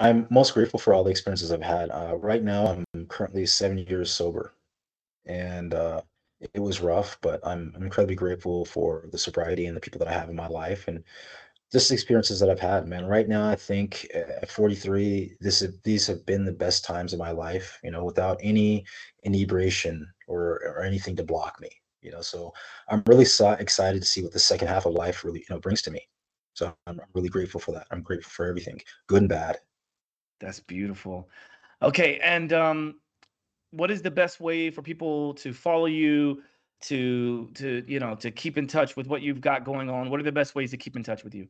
I'm 0.00 0.26
most 0.30 0.52
grateful 0.52 0.80
for 0.80 0.92
all 0.92 1.04
the 1.04 1.12
experiences 1.12 1.52
I've 1.52 1.62
had. 1.62 1.90
Uh, 1.90 2.16
right 2.16 2.42
now, 2.42 2.84
I'm 2.94 3.06
currently 3.06 3.46
seven 3.46 3.78
years 3.78 4.10
sober, 4.10 4.54
and 5.24 5.74
uh, 5.74 6.02
it 6.54 6.60
was 6.60 6.80
rough, 6.80 7.18
but 7.20 7.40
I'm, 7.46 7.72
I'm 7.76 7.84
incredibly 7.84 8.16
grateful 8.16 8.64
for 8.64 9.04
the 9.12 9.18
sobriety 9.18 9.66
and 9.66 9.76
the 9.76 9.80
people 9.80 10.00
that 10.00 10.08
I 10.08 10.12
have 10.12 10.28
in 10.28 10.36
my 10.36 10.48
life, 10.48 10.88
and 10.88 11.04
just 11.72 11.90
experiences 11.90 12.40
that 12.40 12.50
I've 12.50 12.60
had. 12.60 12.86
Man, 12.88 13.06
right 13.06 13.28
now, 13.28 13.48
I 13.48 13.54
think 13.54 14.06
at 14.14 14.50
43, 14.50 15.36
this 15.40 15.62
is, 15.62 15.78
these 15.82 16.06
have 16.06 16.24
been 16.24 16.44
the 16.44 16.52
best 16.52 16.84
times 16.84 17.12
of 17.12 17.18
my 17.18 17.30
life. 17.30 17.78
You 17.82 17.90
know, 17.90 18.04
without 18.04 18.38
any 18.42 18.84
inebriation 19.24 20.06
or 20.26 20.60
or 20.64 20.82
anything 20.82 21.16
to 21.16 21.24
block 21.24 21.60
me. 21.60 21.70
You 22.00 22.12
know, 22.12 22.22
so 22.22 22.52
I'm 22.88 23.02
really 23.06 23.24
so 23.24 23.50
excited 23.52 24.00
to 24.02 24.08
see 24.08 24.22
what 24.22 24.32
the 24.32 24.38
second 24.38 24.68
half 24.68 24.86
of 24.86 24.94
life 24.94 25.24
really 25.24 25.40
you 25.40 25.54
know 25.54 25.60
brings 25.60 25.82
to 25.82 25.90
me. 25.90 26.00
So 26.54 26.74
I'm, 26.86 27.00
I'm 27.00 27.06
really 27.14 27.28
grateful 27.28 27.60
for 27.60 27.72
that. 27.72 27.86
I'm 27.90 28.02
grateful 28.02 28.30
for 28.30 28.46
everything, 28.46 28.80
good 29.06 29.22
and 29.22 29.28
bad. 29.28 29.58
That's 30.40 30.60
beautiful. 30.60 31.28
Okay, 31.82 32.18
and 32.22 32.52
um, 32.52 33.00
what 33.70 33.90
is 33.90 34.02
the 34.02 34.10
best 34.10 34.40
way 34.40 34.70
for 34.70 34.82
people 34.82 35.34
to 35.34 35.52
follow 35.52 35.86
you, 35.86 36.42
to 36.82 37.50
to 37.54 37.84
you 37.88 38.00
know 38.00 38.14
to 38.16 38.30
keep 38.30 38.56
in 38.58 38.66
touch 38.66 38.96
with 38.96 39.06
what 39.06 39.22
you've 39.22 39.40
got 39.40 39.64
going 39.64 39.90
on? 39.90 40.10
What 40.10 40.20
are 40.20 40.24
the 40.24 40.32
best 40.32 40.54
ways 40.54 40.70
to 40.72 40.76
keep 40.76 40.96
in 40.96 41.02
touch 41.02 41.24
with 41.24 41.34
you? 41.34 41.48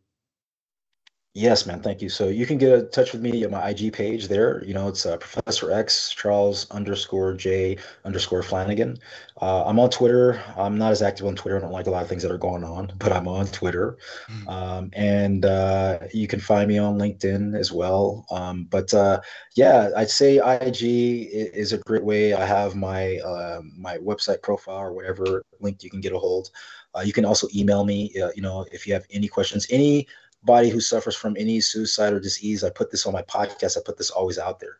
Yes, 1.34 1.66
man. 1.66 1.80
Thank 1.82 2.00
you. 2.00 2.08
So 2.08 2.28
you 2.28 2.46
can 2.46 2.56
get 2.58 2.72
in 2.72 2.90
touch 2.90 3.12
with 3.12 3.20
me 3.20 3.44
at 3.44 3.50
my 3.50 3.68
IG 3.68 3.92
page 3.92 4.28
there. 4.28 4.64
You 4.64 4.72
know, 4.72 4.88
it's 4.88 5.04
uh, 5.04 5.18
Professor 5.18 5.70
X 5.70 6.10
Charles 6.10 6.68
underscore 6.70 7.34
J 7.34 7.76
underscore 8.04 8.42
Flanagan. 8.42 8.98
Uh, 9.40 9.64
I'm 9.64 9.78
on 9.78 9.90
Twitter. 9.90 10.42
I'm 10.56 10.78
not 10.78 10.90
as 10.90 11.02
active 11.02 11.26
on 11.26 11.36
Twitter. 11.36 11.58
I 11.58 11.60
don't 11.60 11.70
like 11.70 11.86
a 11.86 11.90
lot 11.90 12.02
of 12.02 12.08
things 12.08 12.22
that 12.22 12.32
are 12.32 12.38
going 12.38 12.64
on, 12.64 12.92
but 12.98 13.12
I'm 13.12 13.28
on 13.28 13.46
Twitter. 13.46 13.98
Mm. 14.28 14.48
Um, 14.48 14.90
and 14.94 15.44
uh, 15.44 15.98
you 16.14 16.26
can 16.26 16.40
find 16.40 16.66
me 16.66 16.78
on 16.78 16.98
LinkedIn 16.98 17.56
as 17.56 17.70
well. 17.70 18.24
Um, 18.30 18.64
but 18.64 18.92
uh, 18.94 19.20
yeah, 19.54 19.90
I'd 19.96 20.10
say 20.10 20.38
IG 20.38 21.28
is 21.30 21.74
a 21.74 21.78
great 21.78 22.02
way. 22.02 22.32
I 22.32 22.46
have 22.46 22.74
my 22.74 23.18
uh, 23.18 23.60
my 23.76 23.98
website 23.98 24.42
profile 24.42 24.78
or 24.78 24.92
whatever 24.94 25.44
link 25.60 25.84
you 25.84 25.90
can 25.90 26.00
get 26.00 26.14
a 26.14 26.18
hold. 26.18 26.50
Uh, 26.96 27.02
you 27.02 27.12
can 27.12 27.26
also 27.26 27.46
email 27.54 27.84
me. 27.84 28.10
you 28.34 28.42
know, 28.42 28.64
if 28.72 28.86
you 28.86 28.94
have 28.94 29.04
any 29.12 29.28
questions, 29.28 29.66
any 29.70 30.08
body 30.42 30.70
who 30.70 30.80
suffers 30.80 31.16
from 31.16 31.36
any 31.38 31.60
suicide 31.60 32.12
or 32.12 32.20
disease, 32.20 32.64
I 32.64 32.70
put 32.70 32.90
this 32.90 33.06
on 33.06 33.12
my 33.12 33.22
podcast. 33.22 33.76
I 33.76 33.80
put 33.84 33.98
this 33.98 34.10
always 34.10 34.38
out 34.38 34.60
there. 34.60 34.78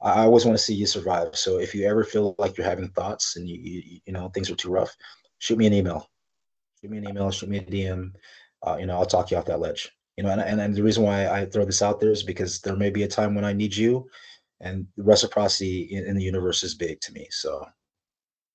I 0.00 0.24
always 0.24 0.44
want 0.44 0.58
to 0.58 0.62
see 0.62 0.74
you 0.74 0.86
survive. 0.86 1.36
So 1.36 1.58
if 1.58 1.74
you 1.74 1.86
ever 1.86 2.04
feel 2.04 2.34
like 2.38 2.56
you're 2.56 2.66
having 2.66 2.88
thoughts 2.88 3.36
and 3.36 3.48
you, 3.48 3.56
you, 3.58 4.00
you 4.04 4.12
know 4.12 4.28
things 4.28 4.50
are 4.50 4.56
too 4.56 4.70
rough, 4.70 4.94
shoot 5.38 5.58
me 5.58 5.66
an 5.66 5.72
email. 5.72 6.10
Shoot 6.80 6.90
me 6.90 6.98
an 6.98 7.08
email. 7.08 7.30
Shoot 7.30 7.48
me 7.48 7.58
a 7.58 7.62
DM. 7.62 8.12
Uh, 8.66 8.76
you 8.78 8.86
know, 8.86 8.96
I'll 8.96 9.06
talk 9.06 9.30
you 9.30 9.36
off 9.36 9.46
that 9.46 9.60
ledge. 9.60 9.90
You 10.16 10.24
know, 10.24 10.30
and, 10.30 10.40
and 10.40 10.60
and 10.60 10.74
the 10.74 10.82
reason 10.82 11.02
why 11.02 11.28
I 11.28 11.46
throw 11.46 11.64
this 11.64 11.82
out 11.82 12.00
there 12.00 12.10
is 12.10 12.22
because 12.22 12.60
there 12.60 12.76
may 12.76 12.90
be 12.90 13.04
a 13.04 13.08
time 13.08 13.34
when 13.34 13.44
I 13.44 13.52
need 13.52 13.74
you, 13.74 14.08
and 14.60 14.86
reciprocity 14.96 15.82
in, 15.90 16.04
in 16.06 16.16
the 16.16 16.22
universe 16.22 16.62
is 16.62 16.74
big 16.74 17.00
to 17.02 17.12
me. 17.12 17.26
So 17.30 17.66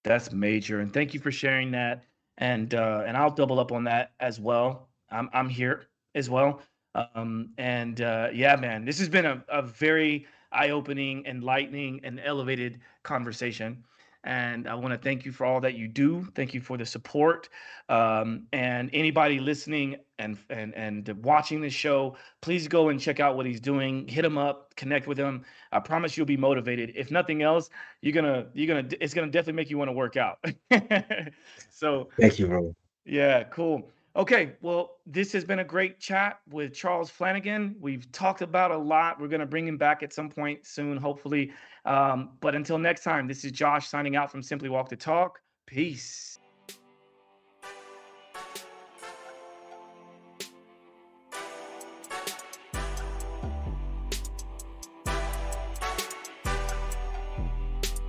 that's 0.04 0.32
major, 0.32 0.80
and 0.80 0.94
thank 0.94 1.14
you 1.14 1.20
for 1.20 1.32
sharing 1.32 1.72
that. 1.72 2.04
And 2.38 2.74
uh, 2.74 3.04
and 3.06 3.16
I'll 3.16 3.32
double 3.32 3.60
up 3.60 3.72
on 3.72 3.84
that 3.86 4.12
as 4.20 4.40
well. 4.40 4.90
I'm 5.12 5.30
I'm 5.34 5.50
here 5.50 5.88
as 6.16 6.30
well. 6.30 6.62
Um, 6.96 7.50
and 7.58 8.02
uh, 8.02 8.30
yeah, 8.34 8.56
man, 8.56 8.86
this 8.86 9.00
has 9.00 9.10
been 9.10 9.26
a, 9.26 9.44
a 9.50 9.62
very 9.62 10.26
eye 10.52 10.72
opening, 10.72 11.26
enlightening, 11.26 12.02
and 12.04 12.20
elevated 12.24 12.80
conversation. 13.04 13.84
And 14.24 14.68
I 14.68 14.76
want 14.76 14.94
to 14.94 15.00
thank 15.00 15.26
you 15.26 15.32
for 15.32 15.46
all 15.46 15.60
that 15.62 15.74
you 15.74 15.88
do. 15.88 16.28
Thank 16.36 16.54
you 16.54 16.62
for 16.62 16.78
the 16.78 16.86
support. 16.86 17.50
Um, 17.90 18.46
and 18.54 18.90
anybody 18.94 19.40
listening 19.40 19.96
and 20.20 20.38
and 20.52 20.76
and 20.76 21.08
watching 21.24 21.60
this 21.60 21.74
show, 21.74 22.16
please 22.40 22.68
go 22.68 22.90
and 22.90 23.00
check 23.00 23.20
out 23.20 23.36
what 23.36 23.48
he's 23.48 23.60
doing. 23.60 24.08
Hit 24.08 24.24
him 24.24 24.38
up, 24.38 24.76
connect 24.76 25.08
with 25.08 25.18
him. 25.18 25.44
I 25.72 25.80
promise 25.80 26.16
you'll 26.18 26.28
be 26.28 26.38
motivated. 26.38 26.94
If 26.96 27.10
nothing 27.10 27.42
else, 27.42 27.72
you're 28.02 28.14
gonna 28.14 28.46
you're 28.54 28.68
gonna 28.68 28.88
it's 29.00 29.16
gonna 29.16 29.32
definitely 29.32 29.54
make 29.54 29.72
you 29.72 29.80
want 29.80 29.90
to 29.90 29.94
work 29.94 30.18
out. 30.18 30.38
so 31.72 32.10
thank 32.20 32.38
you, 32.38 32.46
bro. 32.46 32.76
Yeah, 33.06 33.44
cool. 33.46 33.90
Okay, 34.14 34.54
well, 34.60 34.98
this 35.06 35.32
has 35.32 35.46
been 35.46 35.60
a 35.60 35.64
great 35.64 36.02
chat 36.02 36.42
with 36.50 36.74
Charles 36.74 37.10
Flanagan. 37.10 37.78
We've 37.80 38.12
talked 38.12 38.42
about 38.42 38.72
a 38.72 38.78
lot. 38.78 39.22
We're 39.22 39.30
going 39.30 39.40
to 39.40 39.46
bring 39.46 39.66
him 39.66 39.78
back 39.78 40.04
at 40.04 40.12
some 40.12 40.30
point 40.30 40.66
soon, 40.68 40.98
hopefully. 40.98 41.54
Um, 41.86 42.32
but 42.42 42.54
until 42.54 42.78
next 42.78 43.04
time, 43.04 43.26
this 43.26 43.46
is 43.46 43.54
Josh 43.54 43.88
signing 43.88 44.18
out 44.18 44.30
from 44.30 44.44
Simply 44.44 44.68
Walk 44.68 44.90
the 44.90 44.98
Talk. 44.98 45.40
Peace. 45.66 46.38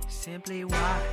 Simply 0.09 0.65
walk 0.65 1.12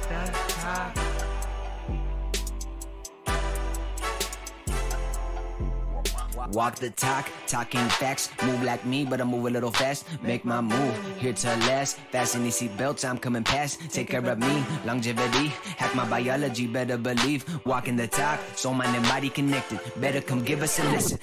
Walk 6.52 6.77
the 6.77 6.90
talk, 6.90 7.28
talking 7.47 7.86
facts. 7.89 8.31
Move 8.43 8.62
like 8.62 8.85
me, 8.85 9.05
but 9.05 9.20
I 9.20 9.24
move 9.24 9.47
a 9.47 9.51
little 9.51 9.70
fast. 9.70 10.06
Make 10.22 10.44
my 10.44 10.60
move, 10.60 11.18
here 11.18 11.32
to 11.32 11.48
last. 11.68 11.97
Fasten 12.10 12.44
these 12.44 12.60
seatbelts, 12.60 13.09
I'm 13.09 13.18
coming 13.18 13.44
past. 13.44 13.81
Take 13.90 14.09
care 14.09 14.24
of 14.24 14.39
me, 14.39 14.64
longevity. 14.85 15.48
Hack 15.78 15.94
my 15.94 16.09
biology, 16.09 16.66
better 16.66 16.97
believe. 16.97 17.44
Walking 17.64 17.97
the 17.97 18.09
talk, 18.09 18.40
soul, 18.56 18.74
mind, 18.74 18.97
and 18.97 19.05
body 19.06 19.28
connected. 19.28 19.81
Better 19.97 20.20
come 20.20 20.43
give 20.43 20.62
us 20.62 20.78
a 20.78 20.85
listen. 20.90 21.18